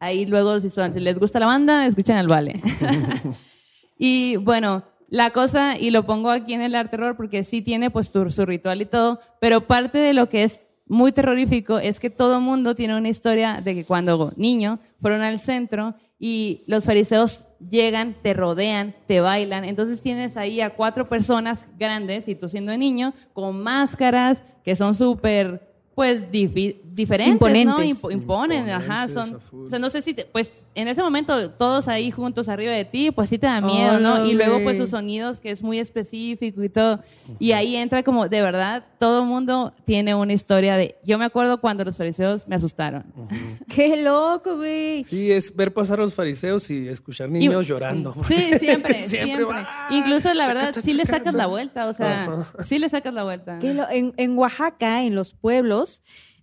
Ahí 0.00 0.26
luego, 0.26 0.58
si, 0.58 0.68
son- 0.68 0.92
si 0.92 0.98
les 0.98 1.16
gusta 1.16 1.38
la 1.38 1.46
banda, 1.46 1.86
escuchen 1.86 2.16
al 2.16 2.26
Vale. 2.26 2.60
Y 3.98 4.36
bueno, 4.36 4.82
la 5.08 5.30
cosa, 5.30 5.78
y 5.78 5.90
lo 5.90 6.04
pongo 6.06 6.30
aquí 6.30 6.54
en 6.54 6.60
el 6.62 6.74
arte 6.74 6.92
terror 6.96 7.16
porque 7.16 7.44
sí 7.44 7.62
tiene 7.62 7.90
pues 7.90 8.08
su, 8.08 8.28
su 8.32 8.46
ritual 8.46 8.82
y 8.82 8.86
todo, 8.86 9.20
pero 9.40 9.66
parte 9.68 9.98
de 9.98 10.12
lo 10.12 10.28
que 10.28 10.42
es 10.44 10.60
muy 10.88 11.12
terrorífico 11.12 11.78
es 11.78 12.00
que 12.00 12.10
todo 12.10 12.40
mundo 12.40 12.74
tiene 12.74 12.96
una 12.96 13.08
historia 13.08 13.60
de 13.62 13.74
que 13.74 13.84
cuando 13.84 14.32
niño 14.36 14.78
fueron 15.00 15.22
al 15.22 15.38
centro 15.38 15.94
y 16.18 16.64
los 16.66 16.84
fariseos 16.84 17.44
llegan, 17.70 18.16
te 18.22 18.34
rodean, 18.34 18.94
te 19.06 19.20
bailan, 19.20 19.64
entonces 19.64 20.00
tienes 20.00 20.36
ahí 20.36 20.60
a 20.60 20.70
cuatro 20.70 21.08
personas 21.08 21.68
grandes 21.78 22.28
y 22.28 22.34
tú 22.34 22.48
siendo 22.48 22.76
niño 22.76 23.14
con 23.32 23.62
máscaras 23.62 24.42
que 24.64 24.74
son 24.74 24.94
súper 24.94 25.67
pues 25.98 26.30
diferentes, 26.30 27.26
¿no? 27.40 27.48
Imponentes. 27.48 28.02
Impo- 28.02 28.12
imponen, 28.12 28.70
ajá, 28.70 29.06
Imponentes 29.06 29.12
son, 29.14 29.34
a 29.34 29.38
full. 29.40 29.66
o 29.66 29.70
sea, 29.70 29.78
no 29.80 29.90
sé 29.90 30.00
si, 30.00 30.14
te- 30.14 30.26
pues 30.26 30.64
en 30.76 30.86
ese 30.86 31.02
momento 31.02 31.50
todos 31.50 31.88
ahí 31.88 32.12
juntos 32.12 32.48
arriba 32.48 32.72
de 32.72 32.84
ti, 32.84 33.10
pues 33.10 33.28
sí 33.30 33.36
te 33.38 33.46
da 33.48 33.60
miedo, 33.60 33.98
¿no? 33.98 34.14
Hola, 34.14 34.26
Y 34.26 34.34
luego 34.34 34.60
pues 34.62 34.78
sus 34.78 34.90
sonidos 34.90 35.40
que 35.40 35.50
es 35.50 35.62
muy 35.62 35.80
específico 35.80 36.62
y 36.62 36.68
todo. 36.68 37.00
Y 37.40 37.50
ahí 37.50 37.74
entra 37.74 38.04
como, 38.04 38.28
de 38.28 38.42
verdad, 38.42 38.84
todo 38.98 39.24
mundo 39.24 39.72
tiene 39.84 40.14
una 40.14 40.32
historia 40.32 40.76
de, 40.76 40.96
yo 41.04 41.18
me 41.18 41.24
acuerdo 41.24 41.60
cuando 41.60 41.84
los 41.84 41.96
fariseos 41.96 42.46
me 42.46 42.54
asustaron. 42.54 43.04
Qué 43.74 43.96
loco, 44.02 44.56
güey. 44.56 45.02
Sí, 45.02 45.32
es 45.32 45.54
ver 45.56 45.72
pasar 45.74 45.98
a 45.98 46.02
los 46.02 46.14
fariseos 46.14 46.70
y 46.70 46.86
escuchar 46.88 47.28
niños 47.28 47.64
Y- 47.64 47.68
llorando. 47.68 48.14
Sí, 48.26 48.34
Es 48.52 48.60
siempre, 48.60 48.94
que 48.96 49.02
siempre. 49.02 49.44
va, 49.44 49.68
Incluso 49.90 50.32
la 50.34 50.46
chaca, 50.46 50.54
verdad, 50.54 50.72
chaca, 50.74 50.80
sí 50.86 50.94
le 50.94 51.02
chaca, 51.04 51.18
sacas 51.18 51.34
la 51.34 51.38
chaca. 51.42 51.48
vuelta, 51.50 51.86
o 51.88 51.92
sea, 51.92 52.28
sí 52.64 52.78
le 52.78 52.88
sacas 52.88 53.12
la 53.14 53.24
vuelta. 53.24 53.58
Lo- 53.62 53.88
en, 53.90 54.12
en 54.16 54.38
Oaxaca, 54.38 55.02
en 55.04 55.14
los 55.16 55.32
pueblos, 55.32 55.87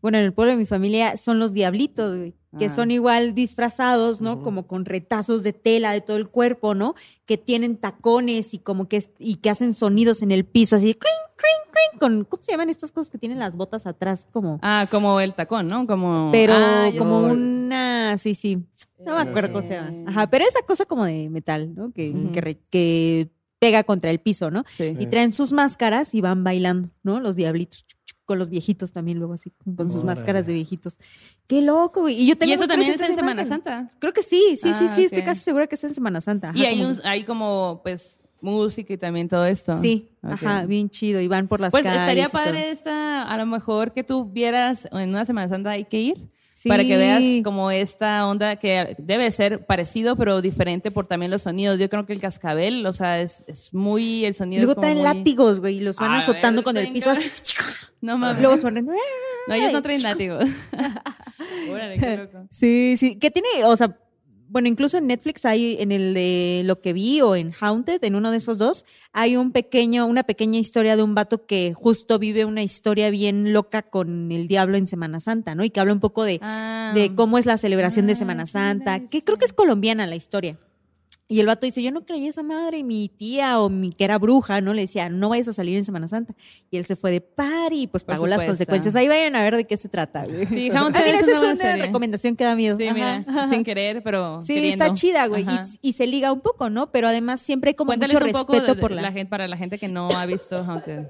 bueno, 0.01 0.17
en 0.19 0.25
el 0.25 0.33
pueblo 0.33 0.51
de 0.51 0.57
mi 0.57 0.65
familia 0.65 1.17
son 1.17 1.39
los 1.39 1.51
diablitos, 1.53 2.15
güey, 2.17 2.35
que 2.59 2.65
Ah. 2.65 2.69
son 2.69 2.91
igual 2.91 3.33
disfrazados, 3.33 4.21
¿no? 4.21 4.41
Como 4.43 4.67
con 4.67 4.85
retazos 4.85 5.43
de 5.43 5.51
tela 5.53 5.91
de 5.93 6.01
todo 6.01 6.17
el 6.17 6.27
cuerpo, 6.29 6.73
¿no? 6.75 6.93
Que 7.25 7.37
tienen 7.37 7.77
tacones 7.77 8.53
y 8.53 8.59
como 8.59 8.87
que 8.87 9.03
y 9.17 9.35
que 9.37 9.49
hacen 9.49 9.73
sonidos 9.73 10.21
en 10.21 10.31
el 10.31 10.45
piso, 10.45 10.75
así, 10.75 10.93
cring, 10.93 11.13
cring, 11.35 11.71
cring, 11.71 11.99
con 11.99 12.23
¿cómo 12.25 12.43
se 12.43 12.51
llaman 12.51 12.69
estas 12.69 12.91
cosas 12.91 13.09
que 13.09 13.17
tienen 13.17 13.39
las 13.39 13.55
botas 13.55 13.85
atrás 13.87 14.27
como 14.31 14.59
Ah, 14.61 14.85
como 14.91 15.19
el 15.19 15.33
tacón, 15.33 15.67
¿no? 15.67 15.85
Como, 15.87 16.29
pero 16.31 16.53
Ah, 16.55 16.89
como 16.97 17.19
una, 17.19 18.17
sí, 18.17 18.35
sí, 18.35 18.63
no 19.05 19.15
me 19.15 19.21
acuerdo 19.21 19.49
cómo 19.53 19.61
se 19.61 19.73
llama. 19.73 19.91
Ajá, 20.09 20.29
pero 20.29 20.45
esa 20.47 20.61
cosa 20.65 20.85
como 20.85 21.03
de 21.05 21.29
metal, 21.29 21.73
¿no? 21.75 21.91
Que, 21.91 22.13
que, 22.33 22.41
re- 22.41 22.59
que 22.69 23.29
pega 23.59 23.83
contra 23.83 24.11
el 24.11 24.19
piso, 24.19 24.51
¿no? 24.51 24.63
Sí. 24.67 24.95
Y 24.99 25.07
traen 25.07 25.33
sus 25.33 25.51
máscaras 25.51 26.13
y 26.15 26.21
van 26.21 26.43
bailando, 26.43 26.89
¿no? 27.03 27.19
Los 27.19 27.35
diablitos. 27.35 27.85
Con 28.25 28.39
los 28.39 28.49
viejitos 28.49 28.91
también, 28.91 29.19
luego 29.19 29.33
así, 29.33 29.51
con, 29.63 29.91
sus 29.91 30.01
Órale. 30.01 30.05
máscaras 30.15 30.45
de 30.47 30.53
viejitos. 30.53 30.97
Qué 31.47 31.61
loco, 31.61 32.01
güey. 32.01 32.19
Y 32.19 32.25
yo 32.25 32.35
tengo 32.37 32.49
Y 32.51 32.55
eso 32.55 32.67
también 32.67 32.91
es 32.91 32.97
presente 32.97 33.13
en 33.13 33.19
Semana 33.19 33.41
imagen. 33.43 33.63
Santa. 33.63 33.91
Creo 33.99 34.13
que 34.13 34.23
sí, 34.23 34.57
sí, 34.57 34.73
sí, 34.73 34.85
Ah, 34.87 34.95
sí. 34.95 35.03
Estoy 35.05 35.21
casi 35.23 35.41
segura 35.43 35.67
que 35.67 35.75
es 35.75 35.83
en 35.83 35.93
Semana 35.93 36.19
Santa. 36.21 36.49
Ajá, 36.49 36.57
y 36.57 36.65
hay, 36.65 36.77
como- 36.79 36.89
un, 36.89 36.99
hay 37.05 37.23
como, 37.23 37.81
pues, 37.83 38.21
música 38.41 38.93
y 38.93 38.97
también 38.97 39.27
todo 39.27 39.45
esto. 39.45 39.75
Sí, 39.75 40.09
ajá, 40.23 40.65
bien 40.65 40.89
chido. 40.89 41.21
Y 41.21 41.27
van 41.27 41.47
por 41.47 41.59
las 41.61 41.71
Pues 41.71 41.83
calles. 41.83 42.01
estaría 42.01 42.29
padre 42.29 42.71
esta, 42.71 43.23
a 43.23 43.37
lo 43.37 43.45
mejor 43.45 43.91
que 43.93 44.03
tú 44.03 44.25
vieras 44.25 44.87
en 44.91 45.09
una 45.09 45.25
Semana 45.25 45.47
Santa 45.49 45.71
hay 45.71 45.85
que 45.85 45.99
ir. 45.99 46.29
Sí. 46.57 46.69
Para 46.69 46.83
que 46.85 46.95
veas 46.95 47.21
como 47.43 47.69
esta 47.69 48.25
onda 48.25 48.55
que 48.55 48.95
debe 48.97 49.29
ser 49.29 49.65
parecido 49.65 50.15
pero 50.15 50.41
diferente 50.41 50.89
por 50.89 51.05
también 51.05 51.29
los 51.29 51.41
sonidos. 51.41 51.77
Yo 51.79 51.89
creo 51.89 52.05
que 52.05 52.13
el 52.13 52.21
cascabel, 52.21 52.85
o 52.85 52.93
sea, 52.93 53.19
es, 53.19 53.43
es 53.47 53.73
muy, 53.73 54.23
el 54.23 54.35
sonido 54.35 54.61
Luego 54.63 54.71
es 54.71 54.75
como 54.75 54.81
traen 54.85 54.97
muy- 54.99 55.03
látigos, 55.17 55.59
güey, 55.59 55.77
y 55.77 55.79
los 55.81 55.97
van 55.97 56.11
A 56.11 56.19
azotando 56.19 56.59
ver, 56.61 56.63
con 56.63 56.77
el 56.77 56.93
piso. 56.93 57.09
así. 57.11 57.29
No 58.01 58.17
mames. 58.19 58.41
Luego 58.41 58.57
suenan. 58.61 58.85
No, 58.85 59.53
ellos 59.53 59.73
no 59.73 59.81
traen 59.81 60.01
látigos. 60.03 60.45
Órale, 61.71 61.97
qué 61.97 62.17
loco. 62.17 62.47
Sí, 62.51 62.95
sí. 62.97 63.17
Que 63.17 63.31
tiene, 63.31 63.47
o 63.65 63.75
sea, 63.75 63.97
bueno, 64.55 64.69
incluso 64.69 64.97
en 64.97 65.07
Netflix 65.07 65.43
hay, 65.43 65.75
en 65.81 65.91
el 65.91 66.13
de 66.13 66.61
lo 66.63 66.79
que 66.79 66.93
vi 66.93 67.19
o 67.19 67.35
en 67.35 67.51
Haunted, 67.59 68.01
en 68.05 68.15
uno 68.15 68.31
de 68.31 68.37
esos 68.37 68.57
dos, 68.57 68.85
hay 69.11 69.35
un 69.35 69.51
pequeño, 69.51 70.05
una 70.07 70.23
pequeña 70.23 70.57
historia 70.59 70.95
de 70.95 71.03
un 71.03 71.13
vato 71.13 71.45
que 71.45 71.73
justo 71.75 72.19
vive 72.19 72.45
una 72.45 72.63
historia 72.63 73.09
bien 73.09 73.51
loca 73.51 73.81
con 73.81 74.31
el 74.31 74.47
diablo 74.47 74.77
en 74.77 74.87
Semana 74.87 75.19
Santa, 75.19 75.55
¿no? 75.55 75.65
Y 75.65 75.71
que 75.71 75.81
habla 75.81 75.91
un 75.91 75.99
poco 75.99 76.23
de, 76.23 76.39
Ah. 76.41 76.93
de 76.95 77.13
cómo 77.15 77.37
es 77.37 77.45
la 77.45 77.57
celebración 77.57 78.07
de 78.07 78.13
Ah, 78.13 78.15
Semana 78.15 78.45
Santa, 78.45 79.01
que 79.07 79.25
creo 79.25 79.37
que 79.37 79.43
es 79.43 79.51
colombiana 79.51 80.07
la 80.07 80.15
historia. 80.15 80.57
Y 81.27 81.39
el 81.39 81.47
vato 81.47 81.65
dice, 81.65 81.81
yo 81.81 81.89
no 81.91 82.05
creía 82.05 82.29
esa 82.29 82.43
madre, 82.43 82.77
y 82.77 82.83
mi 82.83 83.09
tía 83.09 83.59
o 83.59 83.67
mi 83.67 83.91
que 83.91 84.03
era 84.03 84.19
bruja, 84.19 84.61
¿no? 84.61 84.75
Le 84.75 84.83
decía, 84.83 85.09
no 85.09 85.29
vayas 85.29 85.47
a 85.47 85.53
salir 85.53 85.75
en 85.75 85.83
Semana 85.83 86.07
Santa. 86.07 86.35
Y 86.69 86.77
él 86.77 86.85
se 86.85 86.95
fue 86.95 87.09
de 87.09 87.19
party 87.19 87.81
y 87.81 87.87
pues 87.87 88.03
Por 88.03 88.13
pagó 88.13 88.27
las 88.27 88.43
consecuencias. 88.43 88.95
Ahí 88.95 89.07
vayan 89.07 89.35
a 89.35 89.41
ver 89.41 89.55
de 89.57 89.65
qué 89.65 89.75
se 89.75 89.89
trata, 89.89 90.23
güey. 90.25 90.45
Sí, 90.45 90.69
Ah, 90.71 90.87
mira, 90.93 91.09
es 91.09 91.21
esa 91.23 91.31
es 91.31 91.37
una 91.39 91.55
serie. 91.55 91.83
recomendación 91.87 92.35
que 92.35 92.43
da 92.43 92.55
miedo. 92.55 92.77
Sí, 92.77 92.85
Ajá, 92.87 92.93
mira, 93.25 93.47
sin 93.49 93.63
querer, 93.63 94.03
pero 94.03 94.39
Sí, 94.39 94.53
queriendo. 94.53 94.83
está 94.85 94.93
chida, 94.95 95.25
güey. 95.25 95.43
Y, 95.81 95.89
y 95.89 95.93
se 95.93 96.05
liga 96.05 96.31
un 96.31 96.41
poco, 96.41 96.69
¿no? 96.69 96.91
Pero 96.91 97.07
además 97.07 97.41
siempre 97.41 97.69
hay 97.69 97.73
como 97.75 97.89
Cuéntales 97.89 98.13
mucho 98.13 98.25
un 98.27 98.31
poco 98.31 98.53
respeto 98.53 98.75
de- 98.75 98.81
por 98.81 98.91
la 98.91 99.11
gente, 99.11 99.29
para 99.31 99.47
la 99.47 99.57
gente 99.57 99.79
que 99.79 99.87
no 99.87 100.09
ha 100.11 100.27
visto 100.27 100.57
Haunted. 100.57 101.07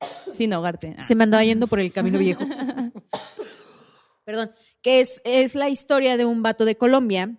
Sin 0.30 0.52
ahogarte. 0.52 0.94
Ah. 0.98 1.04
Se 1.04 1.14
me 1.14 1.24
andaba 1.24 1.42
yendo 1.42 1.68
por 1.68 1.80
el 1.80 1.90
camino 1.90 2.18
viejo. 2.18 2.44
Perdón. 4.24 4.50
Que 4.82 5.00
es, 5.00 5.22
es 5.24 5.54
la 5.54 5.68
historia 5.70 6.18
de 6.18 6.24
un 6.26 6.42
vato 6.42 6.64
de 6.66 6.76
Colombia 6.76 7.38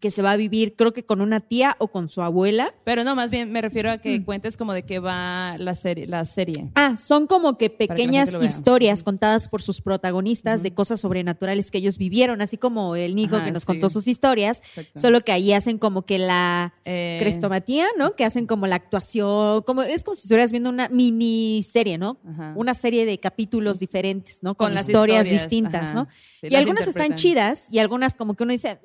que 0.00 0.10
se 0.10 0.22
va 0.22 0.32
a 0.32 0.36
vivir, 0.36 0.74
creo 0.76 0.92
que 0.92 1.04
con 1.04 1.20
una 1.20 1.40
tía 1.40 1.76
o 1.78 1.88
con 1.88 2.08
su 2.08 2.22
abuela. 2.22 2.74
Pero 2.84 3.04
no, 3.04 3.14
más 3.14 3.30
bien 3.30 3.52
me 3.52 3.60
refiero 3.60 3.90
a 3.90 3.96
Mm. 3.96 4.00
que 4.00 4.24
cuentes 4.24 4.56
como 4.56 4.72
de 4.72 4.82
qué 4.84 4.98
va 4.98 5.56
la 5.58 5.74
serie. 5.74 6.06
La 6.06 6.24
serie. 6.24 6.68
Ah, 6.74 6.96
son 6.96 7.26
como 7.26 7.56
que 7.58 7.70
pequeñas 7.70 8.30
historias 8.42 9.02
contadas 9.02 9.48
por 9.48 9.62
sus 9.62 9.80
protagonistas 9.80 10.62
de 10.62 10.74
cosas 10.74 11.00
sobrenaturales 11.00 11.70
que 11.70 11.78
ellos 11.78 11.96
vivieron, 11.98 12.42
así 12.42 12.56
como 12.58 12.96
el 12.96 13.14
Nico 13.14 13.36
Ajá, 13.36 13.44
que 13.44 13.52
nos 13.52 13.62
sí. 13.62 13.66
contó 13.66 13.88
sus 13.90 14.06
historias, 14.08 14.58
Exacto. 14.58 15.00
solo 15.00 15.20
que 15.20 15.32
ahí 15.32 15.52
hacen 15.52 15.78
como 15.78 16.02
que 16.02 16.18
la 16.18 16.74
Eh, 16.84 17.16
crestomatía, 17.20 17.86
¿no? 17.96 18.12
Que 18.12 18.24
hacen 18.24 18.46
como 18.46 18.66
la 18.66 18.76
actuación, 18.76 19.62
como 19.62 19.82
es 19.82 20.02
como 20.04 20.14
si 20.16 20.22
estuvieras 20.22 20.50
viendo 20.50 20.70
una 20.70 20.88
miniserie, 20.88 21.98
¿no? 21.98 22.18
Ajá. 22.28 22.52
Una 22.56 22.74
serie 22.74 23.06
de 23.06 23.18
capítulos 23.18 23.78
diferentes, 23.78 24.42
¿no? 24.42 24.54
Con, 24.54 24.66
Con 24.68 24.74
las 24.74 24.88
historias, 24.88 25.22
historias, 25.26 25.42
distintas, 25.50 25.82
ajá. 25.90 25.94
¿no? 25.94 26.08
Sí, 26.40 26.48
y 26.50 26.54
algunas 26.56 26.86
están 26.86 27.14
chidas 27.14 27.66
y 27.70 27.78
algunas 27.78 28.14
como 28.14 28.34
que 28.34 28.42
uno 28.42 28.52
dice, 28.52 28.70
eh, 28.72 28.78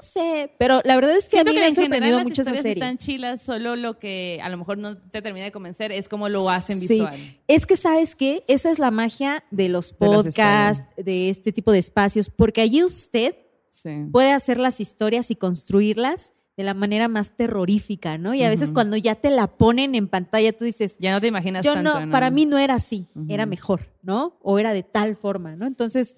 no 0.00 0.08
sé, 0.08 0.52
pero 0.58 0.80
la 0.84 0.94
verdad 0.96 1.16
es 1.16 1.24
que 1.28 1.36
Siento 1.36 1.50
a 1.50 1.52
mí 1.52 1.56
que 1.56 1.60
me 1.60 1.66
ha 1.66 1.68
en 1.68 1.74
general 1.74 1.92
sorprendido 2.12 2.22
mucho 2.28 2.42
esa 2.42 2.54
serie. 2.54 2.72
están 2.72 2.98
chilas, 2.98 3.42
solo 3.42 3.76
lo 3.76 3.98
que 3.98 4.40
a 4.42 4.48
lo 4.48 4.56
mejor 4.56 4.78
no 4.78 4.96
te 4.96 5.20
termina 5.22 5.44
de 5.44 5.52
convencer 5.52 5.90
es 5.92 6.08
cómo 6.08 6.28
lo 6.28 6.48
hacen 6.50 6.80
Sí. 6.80 6.86
visual. 6.88 7.14
Es 7.48 7.66
que, 7.66 7.76
¿sabes 7.76 8.14
qué? 8.14 8.44
Esa 8.48 8.70
es 8.70 8.78
la 8.78 8.90
magia 8.90 9.44
de 9.50 9.68
los 9.68 9.92
podcasts, 9.92 10.84
de 10.96 11.30
este 11.30 11.52
tipo 11.52 11.72
de 11.72 11.78
espacios, 11.78 12.30
porque 12.30 12.60
allí 12.60 12.82
usted 12.84 13.34
Sí. 13.70 14.06
puede 14.12 14.32
hacer 14.32 14.58
las 14.58 14.80
historias 14.80 15.30
y 15.30 15.36
construirlas 15.36 16.32
de 16.56 16.64
la 16.64 16.74
manera 16.74 17.06
más 17.06 17.36
terrorífica, 17.36 18.18
¿no? 18.18 18.34
Y 18.34 18.42
a 18.42 18.48
veces 18.48 18.72
cuando 18.72 18.96
ya 18.96 19.14
te 19.14 19.30
la 19.30 19.46
ponen 19.46 19.94
en 19.94 20.08
pantalla, 20.08 20.52
tú 20.52 20.64
dices, 20.64 20.96
Ya 20.98 21.12
no 21.12 21.20
te 21.20 21.28
imaginas 21.28 21.64
yo 21.64 21.74
tanto, 21.74 22.00
no, 22.04 22.10
para 22.10 22.30
mí 22.30 22.46
no 22.46 22.58
era 22.58 22.74
así, 22.74 23.06
era 23.28 23.46
mejor, 23.46 23.92
¿no? 24.02 24.36
O 24.42 24.58
era 24.58 24.72
de 24.72 24.82
tal 24.82 25.14
forma, 25.14 25.54
¿no? 25.54 25.66
Entonces, 25.66 26.16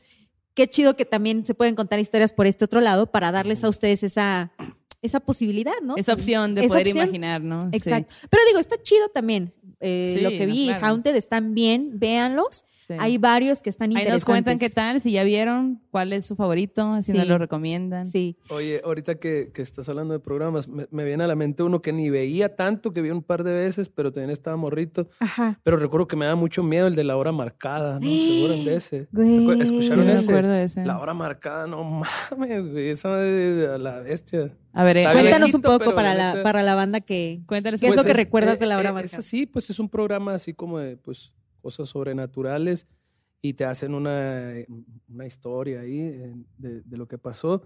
qué 0.55 0.69
chido 0.69 0.97
que 0.97 1.05
también 1.05 1.45
se 1.45 1.55
pueden 1.55 1.75
contar 1.75 1.99
historias 1.99 2.33
por 2.33 2.47
este 2.47 2.65
otro 2.65 2.81
lado 2.81 3.07
para 3.07 3.33
darles 3.33 3.65
a 3.65 3.69
ustedes 3.69 4.03
esa 4.03 4.53
esa 5.03 5.21
posibilidad, 5.21 5.73
¿no? 5.83 5.97
Esa 5.97 6.13
opción 6.13 6.55
de 6.55 6.63
Esa 6.63 6.69
poder 6.69 6.87
opción. 6.89 7.05
imaginar, 7.05 7.41
¿no? 7.43 7.63
Sí. 7.63 7.69
Exacto. 7.79 8.13
Pero 8.29 8.43
digo, 8.49 8.59
está 8.59 8.77
chido 8.83 9.09
también. 9.09 9.53
eh, 9.83 10.13
Sí, 10.17 10.21
lo 10.21 10.29
que 10.29 10.45
vi, 10.45 10.67
claro. 10.67 10.87
Haunted 10.89 11.17
están 11.17 11.55
bien, 11.55 11.93
véanlos. 11.99 12.67
Sí. 12.71 12.95
Hay 12.99 13.17
varios 13.17 13.63
que 13.63 13.71
están 13.71 13.87
Ahí 13.91 13.93
interesantes. 14.03 14.21
nos 14.21 14.25
cuentan 14.27 14.59
qué 14.59 14.69
tal, 14.69 15.01
si 15.01 15.13
ya 15.13 15.25
vieron, 15.25 15.81
cuál 15.91 16.13
es 16.13 16.27
su 16.27 16.37
favorito, 16.37 17.01
si 17.01 17.13
Sí. 17.13 17.19
nos 17.19 17.27
lo 17.29 17.39
recomiendan. 17.39 18.05
Sí. 18.05 18.37
Oye, 18.51 18.83
ahorita 18.85 19.15
que, 19.15 19.51
que 19.55 19.63
estás 19.63 19.89
hablando 19.89 20.13
de 20.13 20.21
programas, 20.21 20.69
me, 20.69 20.87
me 20.91 21.05
viene 21.07 21.25
a 21.25 21.27
la 21.27 21.35
mente 21.37 21.63
uno 21.63 21.81
que 21.81 21.95
ni 21.95 22.11
veía 22.11 22.57
tanto, 22.57 22.93
que 22.93 23.01
vi 23.01 23.09
un 23.11 23.23
par 23.23 23.43
de 23.43 23.55
veces, 23.55 23.89
pero 23.89 24.13
también 24.13 24.29
estaba 24.31 24.57
morrito. 24.59 25.09
Ajá. 25.19 25.59
Pero 25.63 25.79
recuerdo 25.79 26.07
que 26.09 26.17
me 26.17 26.27
da 26.27 26.35
mucho 26.35 26.63
miedo 26.63 26.87
el 26.87 26.95
de 26.95 27.05
la 27.05 27.17
hora 27.17 27.33
marcada, 27.33 28.01
¿no? 28.01 28.07
¿Se 28.07 28.37
acuerdan 28.45 28.65
de 28.67 28.77
ese? 28.77 29.09
Güey. 29.13 29.47
¿Recu- 29.47 29.63
¿Escucharon 29.63 30.11
ese? 30.11 30.29
acuerdo 30.29 30.51
de 30.53 30.65
ese. 30.65 30.85
La 30.85 30.99
hora 30.99 31.15
marcada, 31.15 31.67
no 31.67 31.83
mames, 32.31 32.67
güey. 32.71 32.91
Esa 32.91 33.15
a 33.15 33.79
la 33.79 34.01
bestia. 34.01 34.53
A 34.73 34.85
ver, 34.85 34.97
eh, 34.99 35.01
Está 35.03 35.13
Cuéntanos 35.15 35.51
viejito, 35.53 35.73
un 35.73 35.79
poco 35.79 35.95
para 35.95 36.15
la 36.15 36.43
para 36.43 36.63
la 36.63 36.75
banda 36.75 37.01
que... 37.01 37.41
Cuéntales 37.47 37.81
¿Qué 37.81 37.87
es 37.89 37.95
pues, 37.95 38.05
lo 38.07 38.09
que 38.09 38.17
recuerdas 38.17 38.59
de 38.59 38.67
la 38.67 38.79
hora 38.79 38.91
eh, 38.91 38.93
marcada? 38.93 39.19
Es 39.19 39.27
así, 39.27 39.47
pues 39.47 39.69
es 39.71 39.79
un 39.79 39.89
programa 39.89 40.35
así 40.35 40.55
como 40.55 40.79
de 40.79 40.97
pues 40.97 41.33
cosas 41.61 41.89
sobrenaturales 41.89 42.87
y 43.43 43.55
te 43.55 43.65
hacen 43.65 43.95
una, 43.95 44.53
una 45.09 45.27
historia 45.27 45.81
ahí 45.81 46.01
eh, 46.01 46.35
de, 46.59 46.83
de 46.83 46.97
lo 46.97 47.09
que 47.09 47.19
pasó. 47.19 47.63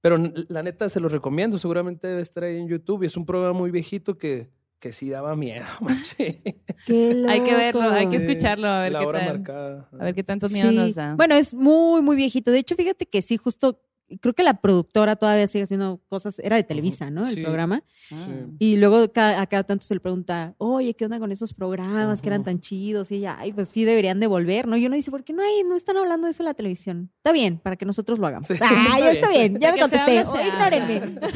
Pero 0.00 0.18
la 0.48 0.62
neta 0.62 0.88
se 0.88 1.00
los 1.00 1.10
recomiendo, 1.12 1.58
seguramente 1.58 2.06
debe 2.06 2.20
estar 2.22 2.44
ahí 2.44 2.58
en 2.58 2.68
YouTube 2.68 3.02
y 3.02 3.06
es 3.06 3.16
un 3.16 3.26
programa 3.26 3.58
muy 3.58 3.70
viejito 3.72 4.16
que, 4.18 4.50
que 4.78 4.92
sí 4.92 5.08
daba 5.10 5.34
miedo, 5.34 5.64
Hay 6.08 7.40
que 7.40 7.54
verlo, 7.56 7.90
hay 7.90 8.08
que 8.08 8.16
escucharlo, 8.16 8.68
a 8.68 8.82
ver 8.82 8.92
la 8.92 9.00
qué 9.00 9.06
hora 9.06 9.18
tal. 9.20 9.28
marcada. 9.28 9.88
A 9.98 10.04
ver 10.04 10.14
qué 10.14 10.22
tanto 10.22 10.48
miedo 10.48 10.70
Sí. 10.70 10.76
nos 10.76 10.94
da. 10.94 11.14
Bueno, 11.16 11.34
es 11.34 11.54
muy, 11.54 12.02
muy 12.02 12.14
viejito. 12.16 12.50
De 12.50 12.58
hecho, 12.58 12.76
fíjate 12.76 13.06
que 13.06 13.20
sí, 13.22 13.36
justo, 13.36 13.80
creo 14.20 14.34
que 14.34 14.42
la 14.42 14.60
productora 14.60 15.16
todavía 15.16 15.46
sigue 15.46 15.64
haciendo 15.64 16.00
cosas, 16.08 16.38
era 16.38 16.56
de 16.56 16.62
Televisa, 16.62 17.10
¿no? 17.10 17.22
El 17.22 17.26
Sí. 17.34 17.42
programa. 17.42 17.82
Ah. 18.12 18.16
Sí. 18.24 18.30
Y 18.58 18.76
luego 18.76 19.10
cada, 19.12 19.40
a 19.40 19.46
cada 19.46 19.64
tanto 19.64 19.84
se 19.84 19.94
le 19.94 20.00
pregunta, 20.00 20.54
oye, 20.58 20.94
¿qué 20.94 21.04
onda 21.06 21.18
con 21.18 21.32
esos 21.32 21.52
programas 21.52 22.22
que 22.22 22.28
eran 22.28 22.44
tan 22.44 22.60
chidos? 22.60 23.10
Y 23.10 23.16
ella, 23.16 23.36
ay, 23.38 23.52
pues 23.52 23.68
sí 23.68 23.84
deberían 23.84 24.20
de 24.20 24.26
volver, 24.28 24.68
¿no? 24.68 24.76
Y 24.76 24.86
uno 24.86 24.94
dice, 24.96 25.10
¿por 25.10 25.24
qué 25.24 25.32
no 25.32 25.42
hay, 25.42 25.64
no 25.64 25.76
están 25.76 25.96
hablando 25.96 26.26
de 26.26 26.30
eso 26.32 26.42
en 26.42 26.46
la 26.46 26.54
televisión? 26.54 27.10
Está 27.16 27.32
bien, 27.32 27.58
para 27.58 27.76
que 27.76 27.84
nosotros 27.84 28.18
lo 28.18 28.26
hagamos. 28.26 28.46
Sí, 28.48 28.54
ah, 28.60 28.96
está 28.96 28.98
ya 29.00 29.10
está 29.10 29.28
bien, 29.30 29.58
ya 29.58 29.68
De 29.68 29.74
me 29.74 29.80
contesté. 29.80 30.18
habla, 30.20 30.32
se 30.32 30.38
Oh, 30.38 30.52
ignórenme. 30.52 31.20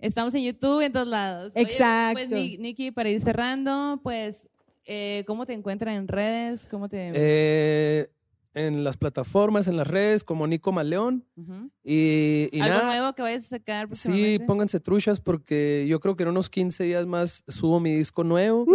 Estamos 0.00 0.34
en 0.34 0.42
YouTube, 0.42 0.80
en 0.82 0.92
todos 0.92 1.06
lados. 1.08 1.52
Oye, 1.54 1.64
Exacto. 1.64 2.14
pues, 2.14 2.28
Ni- 2.30 2.58
Nikki, 2.58 2.90
para 2.90 3.08
ir 3.10 3.20
cerrando, 3.20 4.00
pues, 4.02 4.48
eh, 4.84 5.24
¿cómo 5.26 5.46
te 5.46 5.52
encuentran 5.52 5.94
en 5.94 6.08
redes? 6.08 6.66
¿Cómo 6.66 6.88
te...? 6.88 7.12
Eh, 7.14 8.08
en 8.54 8.84
las 8.84 8.96
plataformas, 8.96 9.66
en 9.68 9.76
las 9.76 9.86
redes, 9.86 10.24
como 10.24 10.46
Nico 10.46 10.72
Maleón. 10.72 11.24
Ujú. 11.36 11.70
Y, 11.82 12.48
y 12.52 12.60
¿Algo 12.60 12.74
nada, 12.76 12.86
nuevo 12.86 13.12
que 13.14 13.22
vayas 13.22 13.44
a 13.46 13.48
sacar 13.48 13.88
Sí, 13.94 14.38
pónganse 14.46 14.78
truchas 14.80 15.20
porque 15.20 15.86
yo 15.88 16.00
creo 16.00 16.16
que 16.16 16.22
en 16.24 16.28
unos 16.30 16.50
15 16.50 16.84
días 16.84 17.06
más 17.06 17.44
subo 17.48 17.80
mi 17.80 17.94
disco 17.94 18.24
nuevo. 18.24 18.66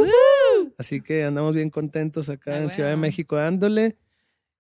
Así 0.78 1.02
que 1.02 1.24
andamos 1.24 1.56
bien 1.56 1.70
contentos 1.70 2.30
acá 2.30 2.56
Ah, 2.56 2.60
en 2.60 2.72
Ciudad 2.72 2.90
de 2.90 2.96
bueno. 2.96 3.02
México 3.08 3.36
dándole. 3.36 3.98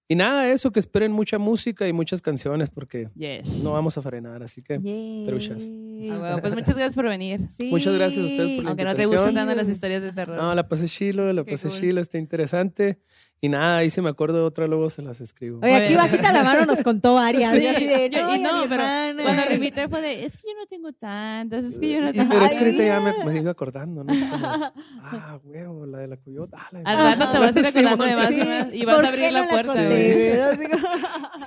Y 0.09 0.15
nada, 0.15 0.49
eso, 0.49 0.71
que 0.71 0.79
esperen 0.79 1.11
mucha 1.11 1.37
música 1.37 1.85
y 1.85 1.91
muchas 1.91 2.21
canciones 2.21 2.69
porque 2.69 3.09
Yes. 3.15 3.61
no 3.61 3.73
vamos 3.73 3.97
a 3.97 4.01
frenar. 4.01 4.41
Así 4.41 4.61
que 4.61 4.79
truchas. 5.27 5.69
Ah, 5.69 6.17
bueno, 6.17 6.37
pues 6.39 6.53
muchas 6.53 6.69
gracias 6.75 6.95
por 6.95 7.09
venir. 7.09 7.41
Sí. 7.49 7.69
Muchas 7.71 7.93
gracias 7.95 8.23
a 8.23 8.27
ustedes 8.29 8.55
por 8.55 8.63
la 8.63 8.69
Aunque 8.69 8.83
no 8.85 8.95
te 8.95 9.01
invitación. 9.03 9.25
gustan 9.27 9.35
tanto 9.47 9.55
las 9.55 9.67
historias 9.67 10.01
de 10.01 10.13
terror. 10.13 10.37
No, 10.37 10.55
la 10.55 10.65
pasé 10.69 10.87
chilo, 10.87 11.33
la 11.33 11.43
Qué 11.43 11.51
pasé 11.51 11.67
cool. 11.67 11.77
chilo, 11.79 11.99
está 12.01 12.17
interesante. 12.19 12.99
Y 13.39 13.49
nada, 13.49 13.77
ahí 13.77 13.91
se 13.91 14.01
me 14.01 14.09
acuerdo 14.09 14.37
de 14.39 14.43
otra, 14.45 14.65
luego 14.65 14.89
se 14.89 15.03
las 15.03 15.21
escribo. 15.21 15.59
Oye, 15.61 15.75
aquí 15.75 15.93
bajita 15.95 16.31
la 16.31 16.43
mano 16.43 16.65
nos 16.65 16.81
contó 16.81 17.13
varias. 17.13 17.55
Sí, 17.55 17.61
y 17.63 17.67
así 17.67 17.85
de, 17.85 18.09
no, 18.09 18.35
y 18.35 18.39
no, 18.39 18.49
pero 18.67 18.81
hermana. 18.81 19.23
cuando 19.23 19.43
lo 19.45 19.53
invité 19.53 19.87
fue 19.87 20.01
de, 20.01 20.25
es 20.25 20.37
que 20.37 20.47
yo 20.47 20.55
no 20.59 20.65
tengo 20.65 20.91
tantas, 20.93 21.63
es 21.63 21.79
que 21.79 21.87
yo 21.87 22.01
no 22.01 22.11
tengo... 22.11 22.29
pero 22.33 22.45
es 22.45 22.53
que 22.53 22.57
ahorita 22.59 22.83
ya 22.83 22.99
me, 22.99 23.13
me 23.23 23.31
sigo 23.33 23.51
acordando, 23.51 24.03
¿no? 24.03 24.11
Como, 24.11 24.47
ah, 25.03 25.39
huevo, 25.43 25.85
la 25.85 25.99
de 25.99 26.07
la 26.07 26.17
cuyota. 26.17 26.57
Ah, 26.59 26.69
la 26.71 26.79
de- 26.79 26.85
Al 26.85 26.97
rato 27.19 27.31
te 27.31 27.37
vas 27.39 27.55
a 27.55 27.59
ir 27.59 27.65
Sí, 27.71 27.79
acordando 27.85 28.05
de 28.05 28.15
más 28.15 28.31
y 28.31 28.33
sí. 28.33 28.39
más 28.47 28.73
y 28.73 28.85
vas 28.85 28.95
¿Por 28.95 29.05
a 29.05 29.07
abrir 29.09 29.31
la 29.31 29.41
no 29.43 29.49
puerta. 29.49 29.73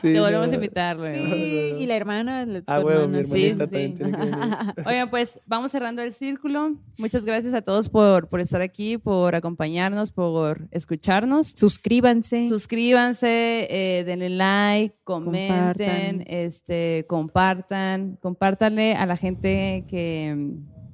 Sí, 0.00 0.12
Te 0.12 0.20
volvemos 0.20 0.46
no. 0.46 0.52
a 0.52 0.54
invitar, 0.54 0.96
güey. 0.96 1.24
Sí, 1.26 1.74
y 1.80 1.86
la 1.86 1.96
hermana. 1.96 2.46
la- 2.46 2.62
Ah, 2.68 2.78
huevo, 2.80 3.08
mi 3.08 3.18
hermana, 3.18 3.24
Sí, 3.34 3.46
hermanita 3.48 3.64
sí, 3.64 3.70
también 3.70 3.90
sí. 3.90 4.02
tiene 4.04 4.12
que 4.12 4.24
venir. 4.26 4.86
Oigan, 4.86 5.10
pues 5.10 5.40
vamos 5.46 5.72
cerrando 5.72 6.02
el 6.02 6.12
círculo. 6.12 6.76
Muchas 6.98 7.24
gracias 7.24 7.52
a 7.54 7.62
todos 7.62 7.88
por, 7.88 8.28
por 8.28 8.38
estar 8.40 8.60
aquí, 8.60 8.96
por 8.96 9.34
acompañarnos, 9.34 10.12
por 10.12 10.68
escucharnos. 10.70 11.48
Suscríbanse. 11.80 12.46
Suscríbanse, 12.48 13.66
eh, 13.70 14.04
denle 14.04 14.28
like, 14.28 14.96
comenten, 15.04 15.56
Compartan. 16.18 16.24
este, 16.26 17.06
compartan, 17.08 18.18
compártanle 18.20 18.94
a 18.94 19.06
la 19.06 19.16
gente 19.16 19.84
que, 19.88 20.52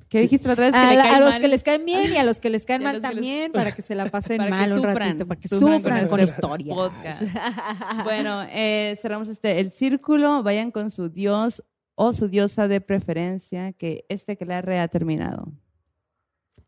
¿qué 0.08 0.20
dijiste 0.20 0.46
la 0.46 0.52
otra 0.54 0.66
vez? 0.66 0.72
Que 0.74 0.78
a, 0.78 0.94
la- 0.94 1.18
los 1.20 1.30
mal. 1.32 1.40
que 1.40 1.48
les 1.48 1.62
caen 1.64 1.84
bien 1.84 2.12
y 2.12 2.16
a 2.16 2.22
los 2.24 2.38
que 2.38 2.50
les 2.50 2.64
caen 2.64 2.82
mal 2.84 2.94
les- 2.94 3.02
también, 3.02 3.50
para 3.52 3.72
que 3.72 3.82
se 3.82 3.94
la 3.96 4.06
pasen 4.10 4.36
Para 4.38 4.48
que 4.50 4.50
mal 4.56 4.72
un 4.78 4.82
ratito, 4.84 5.26
para 5.26 5.40
que 5.40 5.48
sufran 5.48 5.80
sufran, 5.82 6.08
con 6.08 6.66
podcast. 6.68 7.22
Bueno, 8.04 8.44
eh, 8.50 8.96
cerramos 9.02 9.26
este, 9.28 9.58
el 9.58 9.70
círculo. 9.72 10.42
Vayan 10.44 10.70
con 10.70 10.90
su 10.92 11.08
dios 11.08 11.64
o 11.96 12.12
su 12.12 12.28
diosa 12.28 12.68
de 12.68 12.80
preferencia, 12.80 13.72
que 13.72 14.04
este 14.08 14.36
que 14.36 14.44
la 14.44 14.58
ha 14.58 14.88
terminado. 14.88 15.50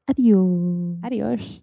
Adiós. 0.06 0.98
Adiós. 1.02 1.62